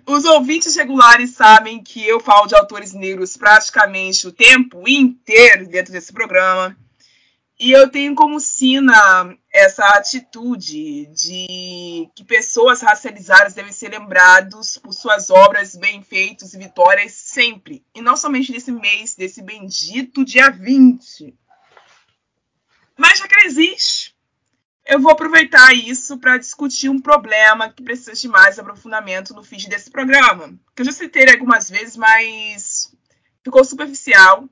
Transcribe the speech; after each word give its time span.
Os 0.08 0.24
ouvintes 0.24 0.74
regulares 0.74 1.32
sabem 1.32 1.82
que 1.82 2.02
eu 2.02 2.18
falo 2.18 2.46
de 2.46 2.54
autores 2.54 2.94
negros 2.94 3.36
praticamente 3.36 4.26
o 4.26 4.32
tempo 4.32 4.88
inteiro 4.88 5.68
dentro 5.68 5.92
desse 5.92 6.14
programa. 6.14 6.74
E 7.60 7.72
eu 7.72 7.90
tenho 7.90 8.14
como 8.14 8.40
sina 8.40 9.36
essa 9.52 9.84
atitude 9.88 11.04
de 11.08 12.08
que 12.14 12.24
pessoas 12.24 12.80
racializadas 12.80 13.52
devem 13.52 13.70
ser 13.70 13.90
lembrados 13.90 14.78
por 14.78 14.94
suas 14.94 15.28
obras, 15.28 15.76
bem 15.76 16.02
feitos 16.02 16.54
e 16.54 16.58
vitórias 16.58 17.12
sempre. 17.12 17.84
E 17.94 18.00
não 18.00 18.16
somente 18.16 18.50
nesse 18.50 18.72
mês, 18.72 19.14
desse 19.14 19.42
bendito 19.42 20.24
dia 20.24 20.48
20. 20.48 21.36
Mas 22.96 23.18
já 23.18 23.28
que 23.28 23.34
ela 23.34 23.46
existe, 23.46 24.16
eu 24.88 24.98
vou 24.98 25.12
aproveitar 25.12 25.74
isso 25.74 26.16
para 26.16 26.38
discutir 26.38 26.88
um 26.88 26.98
problema 26.98 27.70
que 27.70 27.82
precisa 27.82 28.14
de 28.14 28.26
mais 28.26 28.58
aprofundamento 28.58 29.34
no 29.34 29.44
feed 29.44 29.68
desse 29.68 29.90
programa. 29.90 30.58
Que 30.74 30.80
eu 30.80 30.86
já 30.86 30.92
citei 30.92 31.28
algumas 31.28 31.68
vezes, 31.68 31.94
mas 31.94 32.90
ficou 33.44 33.62
superficial. 33.62 34.48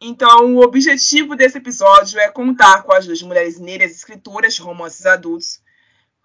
Então, 0.00 0.56
o 0.56 0.62
objetivo 0.62 1.36
desse 1.36 1.58
episódio 1.58 2.18
é 2.18 2.30
contar 2.30 2.82
com 2.82 2.94
as 2.94 3.04
duas 3.04 3.20
mulheres 3.20 3.60
negras 3.60 3.90
escritoras 3.90 4.54
de 4.54 4.62
romances 4.62 5.04
adultos 5.04 5.60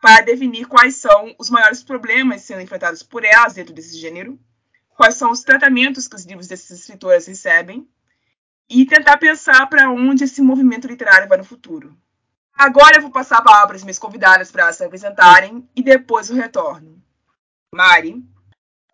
para 0.02 0.22
definir 0.22 0.66
quais 0.66 0.96
são 0.96 1.36
os 1.38 1.50
maiores 1.50 1.84
problemas 1.84 2.44
sendo 2.44 2.62
enfrentados 2.62 3.04
por 3.04 3.26
elas 3.26 3.56
dentro 3.56 3.74
desse 3.74 3.98
gênero, 4.00 4.40
quais 4.96 5.16
são 5.16 5.32
os 5.32 5.42
tratamentos 5.42 6.08
que 6.08 6.16
os 6.16 6.26
livros 6.26 6.48
dessas 6.48 6.80
escritoras 6.80 7.28
recebem 7.28 7.86
e 8.70 8.86
tentar 8.86 9.18
pensar 9.18 9.68
para 9.68 9.92
onde 9.92 10.24
esse 10.24 10.42
movimento 10.42 10.88
literário 10.88 11.28
vai 11.28 11.38
no 11.38 11.44
futuro. 11.44 11.94
Agora 12.58 12.98
eu 12.98 13.04
vou 13.04 13.12
passar 13.12 13.38
a 13.38 13.44
palavra 13.44 13.68
para 13.68 13.76
as 13.76 13.84
minhas 13.84 14.00
convidadas 14.00 14.52
para 14.52 14.74
se 14.74 14.84
apresentarem 14.84 15.70
e 15.76 15.84
depois 15.84 16.28
eu 16.30 16.36
retorno. 16.36 17.00
Mari. 17.72 18.24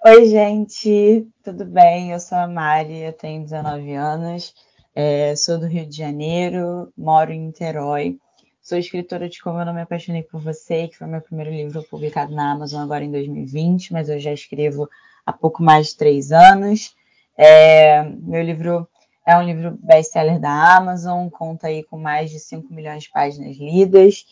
Oi, 0.05 0.25
gente, 0.25 1.25
tudo 1.41 1.63
bem? 1.63 2.11
Eu 2.11 2.19
sou 2.19 2.37
a 2.37 2.45
Mari, 2.45 3.03
eu 3.03 3.13
tenho 3.13 3.41
19 3.41 3.93
anos, 3.93 4.53
é, 4.93 5.33
sou 5.37 5.57
do 5.57 5.65
Rio 5.65 5.85
de 5.85 5.95
Janeiro, 5.95 6.91
moro 6.97 7.31
em 7.31 7.39
Niterói. 7.39 8.17
Sou 8.61 8.77
escritora 8.77 9.29
de 9.29 9.41
Como 9.41 9.59
Eu 9.59 9.65
Não 9.65 9.73
Me 9.73 9.81
Apaixonei 9.81 10.23
por 10.23 10.41
Você, 10.41 10.89
que 10.89 10.97
foi 10.97 11.07
meu 11.07 11.21
primeiro 11.21 11.51
livro 11.51 11.83
publicado 11.83 12.35
na 12.35 12.51
Amazon 12.51 12.81
agora 12.81 13.05
em 13.05 13.11
2020, 13.11 13.93
mas 13.93 14.09
eu 14.09 14.19
já 14.19 14.33
escrevo 14.33 14.89
há 15.25 15.31
pouco 15.31 15.63
mais 15.63 15.87
de 15.87 15.97
três 15.97 16.33
anos. 16.33 16.93
É, 17.37 18.03
meu 18.03 18.43
livro 18.43 18.89
é 19.25 19.37
um 19.37 19.43
livro 19.43 19.77
best-seller 19.81 20.39
da 20.39 20.75
Amazon, 20.75 21.29
conta 21.29 21.67
aí 21.67 21.83
com 21.83 21.97
mais 21.97 22.29
de 22.29 22.39
5 22.39 22.73
milhões 22.73 23.03
de 23.03 23.09
páginas 23.09 23.55
lidas. 23.57 24.25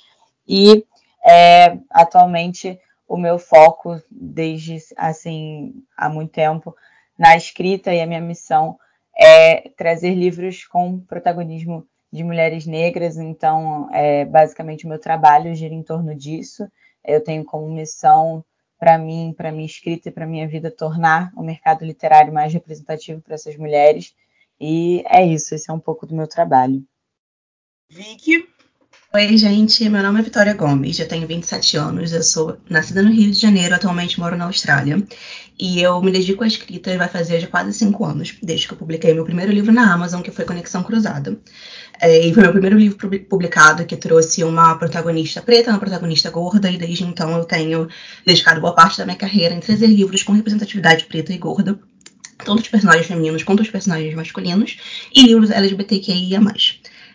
E 0.47 0.85
é, 1.25 1.77
atualmente 1.89 2.79
o 3.07 3.17
meu 3.17 3.37
foco 3.37 4.01
desde 4.09 4.77
assim 4.97 5.73
há 5.95 6.09
muito 6.09 6.31
tempo 6.31 6.75
na 7.17 7.35
escrita 7.35 7.93
e 7.93 8.01
a 8.01 8.07
minha 8.07 8.21
missão 8.21 8.77
é 9.17 9.69
trazer 9.77 10.13
livros 10.13 10.65
com 10.65 10.99
protagonismo 10.99 11.85
de 12.11 12.23
mulheres 12.23 12.65
negras, 12.65 13.17
então 13.17 13.89
é, 13.93 14.25
basicamente 14.25 14.85
o 14.85 14.89
meu 14.89 14.99
trabalho 14.99 15.55
gira 15.55 15.73
em 15.73 15.83
torno 15.83 16.13
disso. 16.13 16.67
Eu 17.03 17.23
tenho 17.23 17.45
como 17.45 17.69
missão 17.69 18.43
para 18.77 18.97
mim, 18.97 19.33
para 19.37 19.51
minha 19.51 19.65
escrita 19.65 20.09
e 20.09 20.11
para 20.11 20.25
minha 20.25 20.47
vida 20.47 20.71
tornar 20.71 21.31
o 21.35 21.43
mercado 21.43 21.85
literário 21.85 22.33
mais 22.33 22.51
representativo 22.51 23.21
para 23.21 23.35
essas 23.35 23.55
mulheres 23.55 24.13
e 24.61 25.03
é 25.07 25.25
isso, 25.25 25.55
esse 25.55 25.71
é 25.71 25.73
um 25.73 25.79
pouco 25.79 26.05
do 26.05 26.15
meu 26.15 26.27
trabalho. 26.27 26.83
Vicky? 27.89 28.47
Oi, 29.13 29.35
gente, 29.37 29.89
meu 29.89 30.01
nome 30.01 30.19
é 30.19 30.23
Vitória 30.23 30.53
Gomes, 30.53 30.97
eu 30.97 31.07
tenho 31.07 31.27
27 31.27 31.75
anos, 31.75 32.13
eu 32.13 32.23
sou 32.23 32.57
nascida 32.69 33.01
no 33.01 33.11
Rio 33.11 33.29
de 33.29 33.37
Janeiro, 33.37 33.75
atualmente 33.75 34.17
moro 34.17 34.37
na 34.37 34.45
Austrália. 34.45 35.05
E 35.59 35.81
eu 35.81 36.01
me 36.01 36.11
dedico 36.11 36.43
à 36.45 36.47
escrita 36.47 36.97
vai 36.97 37.09
fazer 37.09 37.41
já 37.41 37.47
quase 37.47 37.73
cinco 37.73 38.05
anos, 38.05 38.37
desde 38.41 38.67
que 38.67 38.73
eu 38.73 38.77
publiquei 38.77 39.13
meu 39.13 39.25
primeiro 39.25 39.51
livro 39.51 39.73
na 39.73 39.93
Amazon, 39.93 40.21
que 40.21 40.31
foi 40.31 40.45
Conexão 40.45 40.81
Cruzada. 40.81 41.37
É, 41.99 42.25
e 42.25 42.33
foi 42.33 42.43
meu 42.43 42.53
primeiro 42.53 42.77
livro 42.77 42.97
publicado 43.25 43.85
que 43.85 43.97
trouxe 43.97 44.43
uma 44.45 44.75
protagonista 44.75 45.41
preta, 45.41 45.71
uma 45.71 45.79
protagonista 45.79 46.29
gorda, 46.29 46.71
e 46.71 46.77
desde 46.77 47.03
então 47.03 47.37
eu 47.37 47.43
tenho 47.43 47.89
dedicado 48.25 48.61
boa 48.61 48.73
parte 48.73 48.97
da 48.97 49.05
minha 49.05 49.17
carreira 49.17 49.53
em 49.53 49.59
trazer 49.59 49.87
livros 49.87 50.23
com 50.23 50.31
representatividade 50.31 51.05
preta 51.05 51.33
e 51.33 51.37
gorda 51.37 51.77
tanto 52.43 52.61
os 52.61 52.67
personagens 52.67 53.07
femininos 53.07 53.43
quanto 53.43 53.61
os 53.61 53.69
personagens 53.69 54.13
masculinos, 54.15 54.77
e 55.13 55.23
livros 55.23 55.51
LGBTQIA+. 55.51 56.39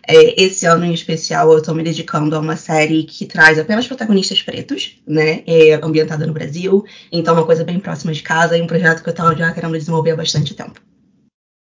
É, 0.09 0.41
esse 0.41 0.65
ano 0.65 0.85
em 0.85 0.93
especial 0.93 1.51
eu 1.51 1.57
estou 1.57 1.75
me 1.75 1.83
dedicando 1.83 2.35
a 2.35 2.39
uma 2.39 2.55
série 2.55 3.03
que 3.03 3.25
traz 3.25 3.59
apenas 3.59 3.85
protagonistas 3.85 4.41
pretos, 4.41 5.01
né, 5.05 5.43
é, 5.45 5.73
ambientada 5.83 6.25
no 6.25 6.33
Brasil, 6.33 6.85
então 7.11 7.33
uma 7.33 7.45
coisa 7.45 7.65
bem 7.65 7.77
próxima 7.77 8.13
de 8.13 8.23
casa 8.23 8.57
e 8.57 8.61
um 8.61 8.67
projeto 8.67 9.03
que 9.03 9.09
eu 9.09 9.11
estava 9.11 9.35
já 9.35 9.51
querendo 9.51 9.77
desenvolver 9.77 10.11
há 10.11 10.15
bastante 10.15 10.55
tempo. 10.55 10.79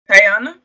Tayana? 0.06 0.58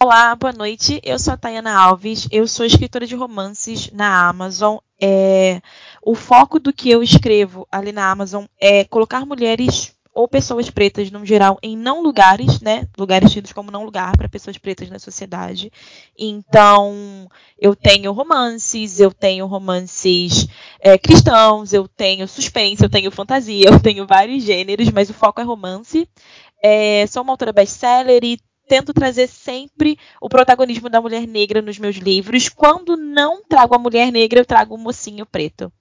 Olá, 0.00 0.34
boa 0.34 0.52
noite. 0.52 1.00
Eu 1.04 1.16
sou 1.16 1.32
a 1.32 1.36
Tayana 1.36 1.72
Alves, 1.72 2.26
eu 2.32 2.48
sou 2.48 2.66
escritora 2.66 3.06
de 3.06 3.14
romances 3.14 3.88
na 3.92 4.28
Amazon. 4.28 4.78
É, 5.00 5.62
o 6.02 6.16
foco 6.16 6.58
do 6.58 6.72
que 6.72 6.90
eu 6.90 7.04
escrevo 7.04 7.66
ali 7.70 7.92
na 7.92 8.10
Amazon 8.10 8.44
é 8.60 8.84
colocar 8.84 9.24
mulheres 9.24 9.94
ou 10.14 10.28
pessoas 10.28 10.68
pretas 10.68 11.10
no 11.10 11.24
geral 11.24 11.58
em 11.62 11.76
não 11.76 12.02
lugares, 12.02 12.60
né? 12.60 12.86
Lugares 12.98 13.32
tidos 13.32 13.52
como 13.52 13.70
não 13.70 13.84
lugar 13.84 14.16
para 14.16 14.28
pessoas 14.28 14.58
pretas 14.58 14.90
na 14.90 14.98
sociedade. 14.98 15.72
Então, 16.18 17.26
eu 17.58 17.74
tenho 17.74 18.12
romances, 18.12 19.00
eu 19.00 19.12
tenho 19.12 19.46
romances 19.46 20.46
é, 20.80 20.98
cristãos, 20.98 21.72
eu 21.72 21.88
tenho 21.88 22.28
suspense, 22.28 22.82
eu 22.82 22.90
tenho 22.90 23.10
fantasia, 23.10 23.68
eu 23.70 23.80
tenho 23.80 24.06
vários 24.06 24.44
gêneros, 24.44 24.90
mas 24.90 25.08
o 25.08 25.14
foco 25.14 25.40
é 25.40 25.44
romance. 25.44 26.06
É, 26.62 27.06
sou 27.06 27.22
uma 27.22 27.32
autora 27.32 27.52
best-seller 27.52 28.22
e 28.22 28.38
tento 28.68 28.92
trazer 28.92 29.28
sempre 29.28 29.98
o 30.20 30.28
protagonismo 30.28 30.88
da 30.88 31.00
mulher 31.00 31.26
negra 31.26 31.62
nos 31.62 31.78
meus 31.78 31.96
livros. 31.96 32.48
Quando 32.48 32.96
não 32.96 33.42
trago 33.42 33.74
a 33.74 33.78
mulher 33.78 34.12
negra, 34.12 34.40
eu 34.40 34.46
trago 34.46 34.74
o 34.74 34.78
mocinho 34.78 35.26
preto. 35.26 35.72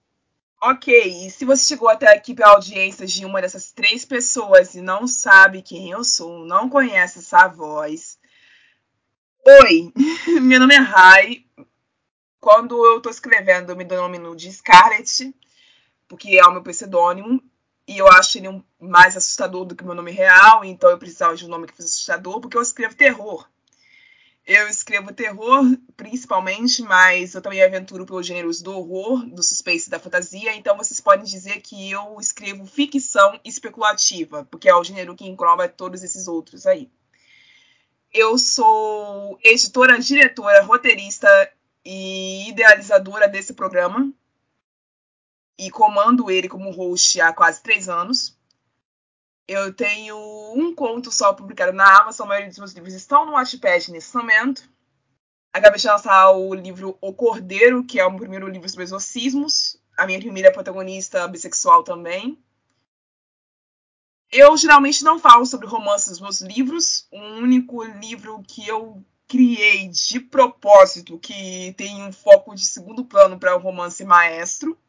Ok, 0.63 0.93
e 0.93 1.31
se 1.31 1.43
você 1.43 1.69
chegou 1.69 1.89
até 1.89 2.15
aqui 2.15 2.35
pela 2.35 2.51
audiência 2.51 3.07
de 3.07 3.25
uma 3.25 3.41
dessas 3.41 3.71
três 3.71 4.05
pessoas 4.05 4.75
e 4.75 4.81
não 4.81 5.07
sabe 5.07 5.63
quem 5.63 5.89
eu 5.89 6.03
sou, 6.03 6.45
não 6.45 6.69
conhece 6.69 7.17
essa 7.17 7.47
voz. 7.47 8.19
Oi, 9.43 9.91
meu 10.39 10.59
nome 10.59 10.75
é 10.75 10.77
Rai. 10.77 11.45
Quando 12.39 12.85
eu 12.85 13.01
tô 13.01 13.09
escrevendo, 13.09 13.71
eu 13.71 13.75
me 13.75 13.83
denomino 13.83 14.35
de 14.35 14.51
Scarlett, 14.53 15.33
porque 16.07 16.37
é 16.37 16.45
o 16.45 16.51
meu 16.51 16.61
pseudônimo, 16.61 17.41
e 17.87 17.97
eu 17.97 18.07
acho 18.07 18.37
ele 18.37 18.49
um, 18.49 18.63
mais 18.79 19.17
assustador 19.17 19.65
do 19.65 19.75
que 19.75 19.81
o 19.81 19.87
meu 19.87 19.95
nome 19.95 20.11
real, 20.11 20.63
então 20.63 20.91
eu 20.91 20.99
precisava 20.99 21.35
de 21.35 21.43
um 21.43 21.49
nome 21.49 21.65
que 21.65 21.73
fosse 21.73 21.89
assustador, 21.89 22.39
porque 22.39 22.55
eu 22.55 22.61
escrevo 22.61 22.93
terror. 22.93 23.49
Eu 24.45 24.67
escrevo 24.67 25.13
terror, 25.13 25.63
principalmente, 25.95 26.81
mas 26.81 27.35
eu 27.35 27.41
também 27.41 27.61
aventuro 27.63 28.05
pelos 28.05 28.25
gêneros 28.25 28.61
do 28.61 28.71
horror, 28.71 29.25
do 29.27 29.43
suspense 29.43 29.87
e 29.87 29.91
da 29.91 29.99
fantasia. 29.99 30.55
Então 30.55 30.75
vocês 30.75 30.99
podem 30.99 31.25
dizer 31.25 31.61
que 31.61 31.91
eu 31.91 32.19
escrevo 32.19 32.65
ficção 32.65 33.39
especulativa, 33.45 34.43
porque 34.45 34.67
é 34.67 34.75
o 34.75 34.83
gênero 34.83 35.15
que 35.15 35.27
engloba 35.27 35.69
todos 35.69 36.03
esses 36.03 36.27
outros 36.27 36.65
aí. 36.65 36.89
Eu 38.11 38.37
sou 38.37 39.39
editora, 39.43 39.99
diretora, 39.99 40.63
roteirista 40.63 41.29
e 41.85 42.49
idealizadora 42.49 43.27
desse 43.27 43.53
programa. 43.53 44.11
E 45.57 45.69
comando 45.69 46.31
ele 46.31 46.49
como 46.49 46.71
host 46.71 47.21
há 47.21 47.31
quase 47.31 47.61
três 47.61 47.87
anos. 47.87 48.35
Eu 49.53 49.73
tenho 49.73 50.15
um 50.55 50.73
conto 50.73 51.11
só 51.11 51.33
publicado 51.33 51.73
na 51.73 51.99
Amazon, 51.99 52.25
a 52.25 52.29
maioria 52.29 52.47
dos 52.47 52.57
meus 52.57 52.71
livros 52.71 52.93
estão 52.93 53.25
no 53.25 53.33
Wattpad 53.33 53.91
nesse 53.91 54.15
momento. 54.15 54.63
Acabei 55.51 55.77
de 55.77 55.87
lançar 55.87 56.31
o 56.31 56.53
livro 56.53 56.97
O 57.01 57.13
Cordeiro, 57.13 57.83
que 57.83 57.99
é 57.99 58.05
o 58.05 58.09
meu 58.09 58.21
primeiro 58.21 58.47
livro 58.47 58.69
sobre 58.69 58.85
exorcismos. 58.85 59.75
A 59.97 60.05
minha 60.05 60.19
primeira 60.19 60.53
protagonista 60.53 61.27
bissexual 61.27 61.83
também. 61.83 62.41
Eu 64.31 64.55
geralmente 64.55 65.03
não 65.03 65.19
falo 65.19 65.45
sobre 65.45 65.67
romances 65.67 66.07
nos 66.11 66.21
meus 66.21 66.39
livros. 66.39 67.05
O 67.11 67.19
único 67.19 67.83
livro 67.83 68.41
que 68.47 68.65
eu 68.65 69.03
criei 69.27 69.89
de 69.89 70.21
propósito, 70.21 71.19
que 71.19 71.73
tem 71.73 72.01
um 72.03 72.13
foco 72.13 72.55
de 72.55 72.65
segundo 72.65 73.03
plano 73.03 73.37
para 73.37 73.53
o 73.53 73.59
romance 73.59 74.05
maestro. 74.05 74.79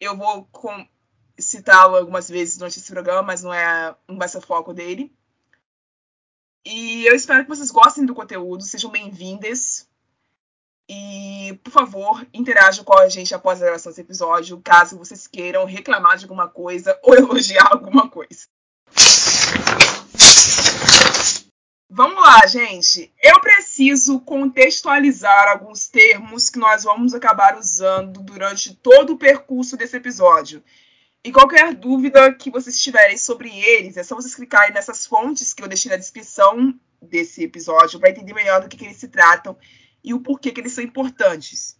Eu 0.00 0.16
vou 0.16 0.48
citá-lo 1.38 1.96
algumas 1.96 2.28
vezes 2.28 2.56
durante 2.56 2.78
esse 2.78 2.92
programa, 2.92 3.22
mas 3.22 3.42
não, 3.42 3.52
é, 3.52 3.94
não 4.06 4.18
vai 4.18 4.28
ser 4.28 4.38
o 4.38 4.42
foco 4.42 4.72
dele. 4.72 5.12
E 6.64 7.06
eu 7.06 7.14
espero 7.14 7.44
que 7.44 7.48
vocês 7.48 7.70
gostem 7.70 8.04
do 8.04 8.14
conteúdo, 8.14 8.62
sejam 8.62 8.90
bem-vindas. 8.90 9.88
E, 10.88 11.58
por 11.62 11.70
favor, 11.70 12.26
interajam 12.32 12.84
com 12.84 12.98
a 12.98 13.08
gente 13.08 13.34
após 13.34 13.60
a 13.60 13.64
gravação 13.64 13.90
desse 13.90 14.00
episódio, 14.00 14.60
caso 14.62 14.98
vocês 14.98 15.26
queiram 15.26 15.66
reclamar 15.66 16.16
de 16.16 16.24
alguma 16.24 16.48
coisa 16.48 16.98
ou 17.02 17.14
elogiar 17.16 17.68
alguma 17.70 18.08
coisa. 18.08 18.46
Vamos 21.90 22.22
lá, 22.22 22.46
gente. 22.46 23.12
Eu 23.22 23.40
preciso 23.40 24.20
contextualizar 24.20 25.48
alguns 25.48 25.88
termos 25.88 26.48
que 26.48 26.58
nós 26.58 26.84
vamos 26.84 27.12
acabar 27.12 27.58
usando 27.58 28.22
durante 28.22 28.74
todo 28.74 29.14
o 29.14 29.18
percurso 29.18 29.76
desse 29.76 29.96
episódio. 29.96 30.62
E 31.28 31.30
qualquer 31.30 31.74
dúvida 31.74 32.32
que 32.32 32.50
vocês 32.50 32.80
tiverem 32.80 33.18
sobre 33.18 33.50
eles, 33.54 33.98
é 33.98 34.02
só 34.02 34.14
vocês 34.14 34.34
clicarem 34.34 34.72
nessas 34.72 35.06
fontes 35.06 35.52
que 35.52 35.62
eu 35.62 35.68
deixei 35.68 35.90
na 35.90 35.98
descrição 35.98 36.74
desse 37.02 37.44
episódio 37.44 38.00
para 38.00 38.08
entender 38.08 38.32
melhor 38.32 38.62
do 38.62 38.66
que, 38.66 38.78
que 38.78 38.86
eles 38.86 38.96
se 38.96 39.08
tratam 39.08 39.54
e 40.02 40.14
o 40.14 40.20
porquê 40.20 40.50
que 40.50 40.58
eles 40.58 40.72
são 40.72 40.82
importantes. 40.82 41.78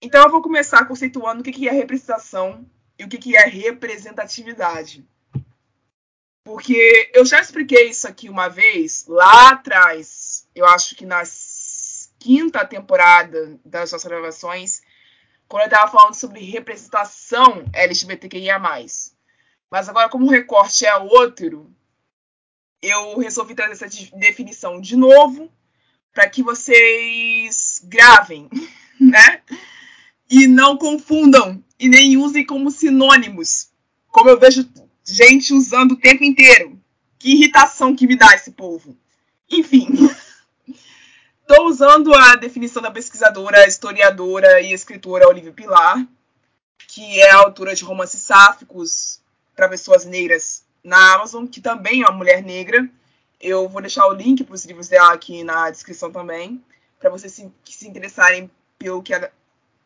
Então 0.00 0.22
eu 0.22 0.30
vou 0.30 0.40
começar 0.40 0.84
conceituando 0.84 1.40
o 1.40 1.42
que, 1.42 1.50
que 1.50 1.68
é 1.68 1.72
representação 1.72 2.64
e 2.96 3.02
o 3.02 3.08
que, 3.08 3.18
que 3.18 3.36
é 3.36 3.44
representatividade. 3.44 5.04
Porque 6.44 7.10
eu 7.12 7.26
já 7.26 7.40
expliquei 7.40 7.90
isso 7.90 8.06
aqui 8.06 8.30
uma 8.30 8.46
vez, 8.46 9.04
lá 9.08 9.48
atrás, 9.48 10.46
eu 10.54 10.64
acho 10.64 10.94
que 10.94 11.04
na 11.04 11.24
quinta 12.20 12.64
temporada 12.64 13.58
das 13.64 13.90
nossas 13.90 14.08
gravações, 14.08 14.80
quando 15.50 15.62
eu 15.62 15.66
estava 15.66 15.90
falando 15.90 16.14
sobre 16.14 16.44
representação 16.44 17.64
LGBTQIA. 17.72 18.56
Mas 18.60 19.88
agora, 19.88 20.08
como 20.08 20.26
o 20.26 20.30
recorte 20.30 20.86
é 20.86 20.96
outro, 20.96 21.68
eu 22.80 23.18
resolvi 23.18 23.56
trazer 23.56 23.72
essa 23.72 24.16
definição 24.16 24.80
de 24.80 24.94
novo 24.94 25.50
para 26.12 26.30
que 26.30 26.40
vocês 26.40 27.82
gravem, 27.84 28.48
né? 29.00 29.42
E 30.30 30.46
não 30.46 30.78
confundam 30.78 31.60
e 31.80 31.88
nem 31.88 32.16
usem 32.16 32.46
como 32.46 32.70
sinônimos, 32.70 33.70
como 34.06 34.30
eu 34.30 34.38
vejo 34.38 34.70
gente 35.04 35.52
usando 35.52 35.92
o 35.92 36.00
tempo 36.00 36.22
inteiro. 36.22 36.80
Que 37.18 37.32
irritação 37.32 37.96
que 37.96 38.06
me 38.06 38.14
dá 38.14 38.36
esse 38.36 38.52
povo. 38.52 38.96
Enfim, 39.50 39.88
estou 41.50 41.66
usando 41.66 42.14
a 42.14 42.36
definição 42.36 42.80
da 42.80 42.92
pesquisadora, 42.92 43.66
historiadora 43.66 44.60
e 44.60 44.72
escritora 44.72 45.26
Olivia 45.26 45.52
Pilar, 45.52 46.06
que 46.86 47.20
é 47.20 47.32
autora 47.32 47.74
de 47.74 47.82
romances 47.82 48.20
sáficos 48.22 49.20
para 49.56 49.68
pessoas 49.68 50.04
negras 50.04 50.64
na 50.84 51.14
Amazon, 51.14 51.46
que 51.46 51.60
também 51.60 52.02
é 52.02 52.06
uma 52.06 52.16
mulher 52.16 52.40
negra 52.42 52.88
eu 53.40 53.68
vou 53.68 53.80
deixar 53.80 54.06
o 54.06 54.12
link 54.12 54.44
para 54.44 54.54
os 54.54 54.64
livros 54.66 54.88
dela 54.88 55.12
aqui 55.12 55.42
na 55.42 55.70
descrição 55.70 56.12
também, 56.12 56.62
para 56.98 57.08
vocês 57.08 57.32
se, 57.32 57.50
se 57.64 57.88
interessarem 57.88 58.50
pelo 58.78 59.02
que 59.02 59.14
ela, 59.14 59.32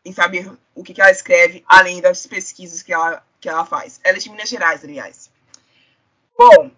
em 0.03 0.11
saber 0.11 0.51
o 0.75 0.83
que, 0.83 0.93
que 0.93 1.01
ela 1.01 1.09
escreve, 1.09 1.63
além 1.65 2.01
das 2.01 2.27
pesquisas 2.27 2.83
que 2.83 2.91
ela, 2.91 3.25
que 3.39 3.47
ela 3.47 3.65
faz. 3.65 3.99
Ela 4.03 4.17
é 4.17 4.19
de 4.19 4.29
Minas 4.29 4.49
Gerais, 4.49 4.83
aliás. 4.83 5.31
Bom, 6.37 6.69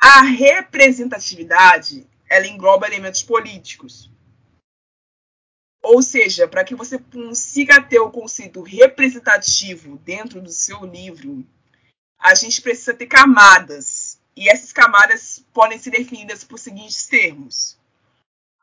a 0.00 0.22
representatividade 0.22 2.06
ela 2.28 2.46
engloba 2.46 2.86
elementos 2.86 3.22
políticos. 3.22 4.10
Ou 5.88 6.02
seja, 6.02 6.48
para 6.48 6.64
que 6.64 6.74
você 6.74 6.98
consiga 6.98 7.80
ter 7.80 8.00
o 8.00 8.10
conceito 8.10 8.60
representativo 8.60 9.96
dentro 9.98 10.40
do 10.40 10.50
seu 10.50 10.84
livro, 10.84 11.46
a 12.18 12.34
gente 12.34 12.60
precisa 12.60 12.92
ter 12.92 13.06
camadas. 13.06 14.18
E 14.34 14.48
essas 14.48 14.72
camadas 14.72 15.44
podem 15.54 15.78
ser 15.78 15.90
definidas 15.90 16.42
por 16.42 16.58
seguintes 16.58 17.06
termos: 17.06 17.78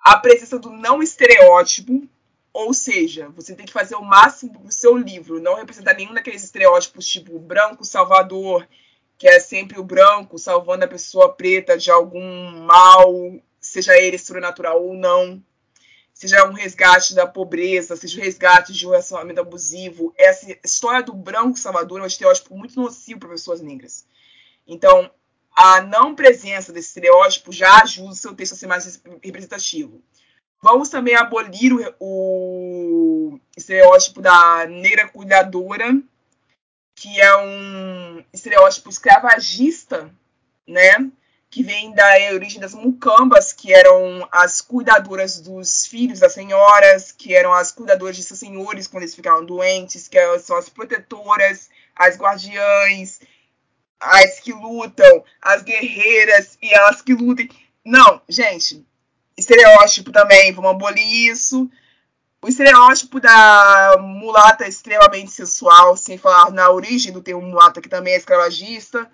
a 0.01 0.17
presença 0.17 0.59
do 0.59 0.69
não 0.71 1.01
estereótipo, 1.01 2.05
ou 2.51 2.73
seja, 2.73 3.29
você 3.29 3.55
tem 3.55 3.65
que 3.65 3.71
fazer 3.71 3.95
o 3.95 4.03
máximo 4.03 4.59
para 4.59 4.67
o 4.67 4.71
seu 4.71 4.97
livro 4.97 5.39
não 5.39 5.55
representar 5.55 5.93
nenhum 5.93 6.13
daqueles 6.13 6.43
estereótipos 6.43 7.07
tipo 7.07 7.39
branco 7.39 7.85
salvador, 7.85 8.67
que 9.17 9.29
é 9.29 9.39
sempre 9.39 9.79
o 9.79 9.83
branco 9.83 10.37
salvando 10.37 10.83
a 10.83 10.89
pessoa 10.89 11.33
preta 11.33 11.77
de 11.77 11.89
algum 11.89 12.65
mal, 12.65 13.13
seja 13.61 13.97
ele 13.97 14.17
sobrenatural 14.17 14.83
ou 14.83 14.93
não, 14.93 15.41
seja 16.23 16.45
um 16.45 16.53
resgate 16.53 17.13
da 17.13 17.27
pobreza, 17.27 17.95
seja 17.97 18.19
um 18.19 18.23
resgate 18.23 18.71
de 18.71 18.87
um 18.87 18.91
relacionamento 18.91 19.41
abusivo. 19.41 20.13
Essa 20.17 20.57
história 20.63 21.03
do 21.03 21.13
branco 21.13 21.57
salvador 21.57 21.99
é 21.99 22.03
um 22.03 22.07
estereótipo 22.07 22.55
muito 22.57 22.79
nocivo 22.79 23.19
para 23.19 23.29
pessoas 23.29 23.61
negras. 23.61 24.05
Então, 24.65 25.11
a 25.55 25.81
não 25.81 26.15
presença 26.15 26.71
desse 26.71 26.87
estereótipo 26.87 27.51
já 27.51 27.81
ajuda 27.81 28.11
o 28.11 28.15
seu 28.15 28.33
texto 28.33 28.53
a 28.53 28.55
ser 28.55 28.67
mais 28.67 29.01
representativo. 29.21 30.01
Vamos 30.61 30.89
também 30.89 31.15
abolir 31.15 31.73
o, 31.73 31.93
o 31.99 33.39
estereótipo 33.55 34.21
da 34.21 34.65
negra 34.65 35.09
cuidadora, 35.09 36.01
que 36.95 37.19
é 37.19 37.37
um 37.37 38.23
estereótipo 38.31 38.89
escravagista, 38.89 40.09
né? 40.65 41.11
Que 41.49 41.61
vem 41.61 41.93
da 41.93 42.33
origem 42.33 42.59
das 42.59 42.73
mucambas, 42.73 43.52
que 43.63 43.73
eram 43.73 44.27
as 44.29 44.59
cuidadoras 44.59 45.39
dos 45.39 45.85
filhos 45.85 46.19
das 46.19 46.33
senhoras, 46.33 47.13
que 47.13 47.33
eram 47.33 47.53
as 47.53 47.71
cuidadoras 47.71 48.17
de 48.17 48.21
seus 48.21 48.37
senhores 48.37 48.87
quando 48.87 49.03
eles 49.03 49.15
ficavam 49.15 49.45
doentes, 49.45 50.09
que 50.09 50.19
são 50.39 50.57
as 50.57 50.67
protetoras, 50.67 51.69
as 51.95 52.17
guardiães, 52.17 53.21
as 53.97 54.41
que 54.41 54.51
lutam, 54.51 55.23
as 55.41 55.61
guerreiras 55.61 56.57
e 56.61 56.73
elas 56.73 57.01
que 57.01 57.13
lutem. 57.13 57.49
Não, 57.85 58.21
gente, 58.27 58.85
estereótipo 59.37 60.11
também, 60.11 60.51
vamos 60.51 60.71
abolir 60.71 61.31
isso. 61.31 61.71
O 62.41 62.49
estereótipo 62.49 63.21
da 63.21 63.95
mulata 63.97 64.65
é 64.65 64.67
extremamente 64.67 65.31
sensual, 65.31 65.95
sem 65.95 66.17
falar 66.17 66.51
na 66.51 66.69
origem 66.69 67.13
do 67.13 67.23
termo 67.23 67.41
mulata, 67.41 67.81
que 67.81 67.87
também 67.87 68.13
é 68.13 68.17
escravagista. 68.17 69.09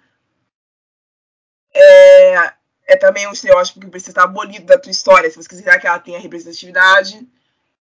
É, 1.71 2.58
é 2.89 2.97
também 2.97 3.27
um 3.27 3.31
estereótipo 3.31 3.79
que 3.79 3.87
precisa 3.87 4.11
estar 4.11 4.23
abolido 4.23 4.65
da 4.65 4.77
tua 4.77 4.91
história, 4.91 5.29
se 5.29 5.37
você 5.37 5.47
quiser 5.47 5.79
que 5.79 5.85
ela 5.85 5.99
tenha 5.99 6.19
representatividade. 6.19 7.25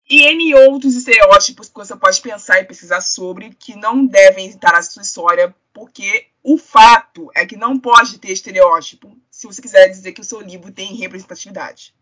E 0.09 0.23
N 0.27 0.55
outros 0.55 0.95
estereótipos 0.95 1.69
que 1.69 1.75
você 1.75 1.97
pode 1.97 2.21
pensar 2.21 2.61
e 2.61 2.65
pesquisar 2.65 3.01
sobre 3.01 3.55
que 3.55 3.75
não 3.75 4.05
devem 4.05 4.47
estar 4.47 4.73
na 4.73 4.83
sua 4.83 5.03
história, 5.03 5.55
porque 5.73 6.27
o 6.43 6.59
fato 6.59 7.31
é 7.35 7.47
que 7.47 7.57
não 7.57 7.79
pode 7.79 8.19
ter 8.19 8.31
estereótipo 8.31 9.17
se 9.31 9.47
você 9.47 9.63
quiser 9.63 9.89
dizer 9.89 10.13
que 10.13 10.21
o 10.21 10.25
seu 10.25 10.41
livro 10.41 10.71
tem 10.71 10.97
representatividade. 10.97 11.95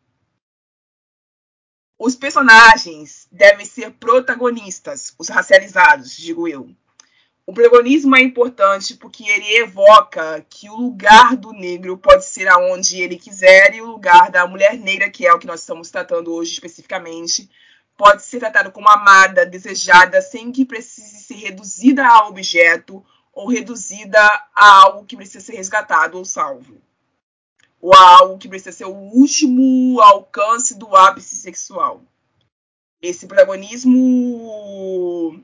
Os 1.97 2.17
personagens 2.17 3.29
devem 3.31 3.65
ser 3.65 3.93
protagonistas, 3.93 5.15
os 5.17 5.29
racializados, 5.29 6.17
digo 6.17 6.49
eu. 6.49 6.75
O 7.49 7.53
protagonismo 7.55 8.15
é 8.15 8.21
importante 8.21 8.95
porque 8.95 9.27
ele 9.27 9.57
evoca 9.57 10.45
que 10.51 10.69
o 10.69 10.77
lugar 10.77 11.35
do 11.35 11.51
negro 11.51 11.97
pode 11.97 12.27
ser 12.27 12.47
aonde 12.47 13.01
ele 13.01 13.17
quiser 13.17 13.75
e 13.75 13.81
o 13.81 13.87
lugar 13.87 14.31
da 14.31 14.47
mulher 14.47 14.77
negra, 14.77 15.09
que 15.09 15.27
é 15.27 15.33
o 15.33 15.39
que 15.39 15.47
nós 15.47 15.61
estamos 15.61 15.91
tratando 15.91 16.31
hoje 16.31 16.53
especificamente, 16.53 17.49
pode 17.97 18.23
ser 18.23 18.41
tratado 18.41 18.71
como 18.71 18.91
amada, 18.91 19.47
desejada, 19.47 20.21
sem 20.21 20.53
que 20.53 20.67
precise 20.67 21.23
ser 21.23 21.37
reduzida 21.37 22.07
a 22.07 22.29
objeto 22.29 23.03
ou 23.33 23.49
reduzida 23.49 24.21
a 24.55 24.83
algo 24.83 25.07
que 25.07 25.17
precisa 25.17 25.41
ser 25.41 25.57
resgatado 25.57 26.19
ou 26.19 26.27
salvo. 26.27 26.77
Ou 27.81 27.95
a 27.95 28.19
algo 28.19 28.37
que 28.37 28.47
precisa 28.47 28.73
ser 28.73 28.85
o 28.85 28.95
último 28.95 30.03
alcance 30.03 30.75
do 30.75 30.95
ápice 30.95 31.37
sexual. 31.37 32.03
Esse 33.01 33.27
protagonismo 33.27 35.43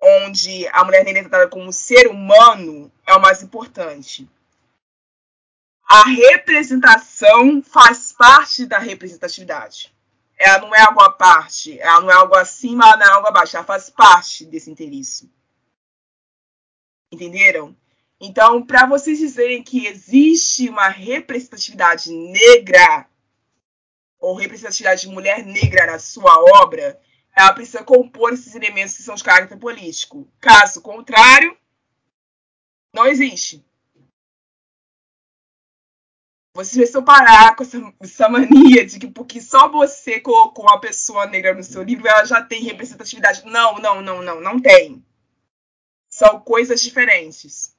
onde 0.00 0.66
a 0.68 0.84
mulher 0.84 1.04
negra 1.04 1.20
é 1.20 1.28
tratada 1.28 1.50
como 1.50 1.72
ser 1.72 2.08
humano 2.08 2.90
é 3.06 3.14
o 3.14 3.20
mais 3.20 3.42
importante. 3.42 4.28
A 5.88 6.04
representação 6.04 7.62
faz 7.62 8.12
parte 8.12 8.66
da 8.66 8.78
representatividade. 8.78 9.94
Ela 10.36 10.58
não 10.58 10.74
é 10.74 10.80
algo 10.80 11.00
à 11.00 11.10
parte, 11.10 11.80
ela 11.80 12.00
não 12.00 12.10
é 12.10 12.14
algo 12.14 12.36
acima, 12.36 12.84
ela 12.84 12.96
não 12.96 13.06
é 13.06 13.10
algo 13.10 13.28
abaixo, 13.28 13.56
ela 13.56 13.64
faz 13.64 13.90
parte 13.90 14.44
desse 14.44 14.70
interesse. 14.70 15.30
Entenderam? 17.10 17.74
Então, 18.20 18.64
para 18.64 18.86
vocês 18.86 19.18
dizerem 19.18 19.62
que 19.62 19.86
existe 19.86 20.68
uma 20.68 20.88
representatividade 20.88 22.12
negra 22.12 23.08
ou 24.18 24.34
representatividade 24.34 25.02
de 25.02 25.08
mulher 25.08 25.44
negra 25.44 25.86
na 25.86 25.98
sua 25.98 26.38
obra, 26.60 27.00
ela 27.38 27.52
precisa 27.52 27.84
compor 27.84 28.32
esses 28.32 28.52
elementos 28.56 28.96
que 28.96 29.02
são 29.02 29.14
de 29.14 29.22
caráter 29.22 29.56
político. 29.56 30.28
Caso 30.40 30.82
contrário, 30.82 31.56
não 32.92 33.06
existe. 33.06 33.64
Vocês 36.52 36.74
precisam 36.74 37.04
parar 37.04 37.54
com 37.54 37.62
essa, 37.62 37.94
essa, 38.00 38.28
mania 38.28 38.84
de 38.84 38.98
que 38.98 39.06
porque 39.06 39.40
só 39.40 39.68
você 39.68 40.20
colocou 40.20 40.64
uma 40.64 40.80
pessoa 40.80 41.26
negra 41.26 41.54
no 41.54 41.62
seu 41.62 41.84
livro, 41.84 42.08
ela 42.08 42.24
já 42.24 42.42
tem 42.42 42.60
representatividade. 42.64 43.44
Não, 43.44 43.78
não, 43.78 44.02
não, 44.02 44.20
não, 44.20 44.40
não 44.40 44.60
tem. 44.60 45.04
São 46.10 46.40
coisas 46.40 46.82
diferentes 46.82 47.77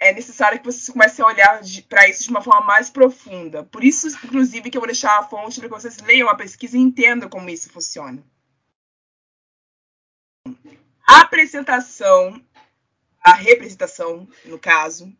é 0.00 0.14
necessário 0.14 0.58
que 0.58 0.64
você 0.64 0.90
comece 0.90 1.20
a 1.20 1.26
olhar 1.26 1.60
para 1.86 2.08
isso 2.08 2.24
de 2.24 2.30
uma 2.30 2.40
forma 2.40 2.62
mais 2.62 2.88
profunda. 2.88 3.62
Por 3.64 3.84
isso, 3.84 4.08
inclusive, 4.24 4.70
que 4.70 4.78
eu 4.78 4.80
vou 4.80 4.88
deixar 4.88 5.18
a 5.18 5.28
fonte 5.28 5.60
para 5.60 5.68
que 5.68 5.74
vocês 5.74 5.98
leiam 5.98 6.28
a 6.30 6.34
pesquisa 6.34 6.78
e 6.78 6.80
entendam 6.80 7.28
como 7.28 7.50
isso 7.50 7.70
funciona. 7.70 8.24
A 11.06 11.20
apresentação, 11.20 12.42
a 13.22 13.34
representação, 13.34 14.26
no 14.46 14.58
caso, 14.58 15.14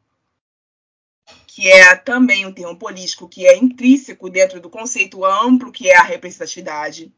que 1.46 1.70
é 1.70 1.94
também 1.94 2.46
um 2.46 2.52
termo 2.52 2.76
político 2.76 3.28
que 3.28 3.46
é 3.46 3.58
intrínseco 3.58 4.30
dentro 4.30 4.60
do 4.62 4.70
conceito 4.70 5.26
amplo 5.26 5.70
que 5.70 5.90
é 5.90 5.96
a 5.96 6.02
representatividade, 6.02 7.12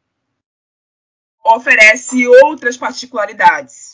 oferece 1.44 2.26
outras 2.26 2.76
particularidades 2.76 3.91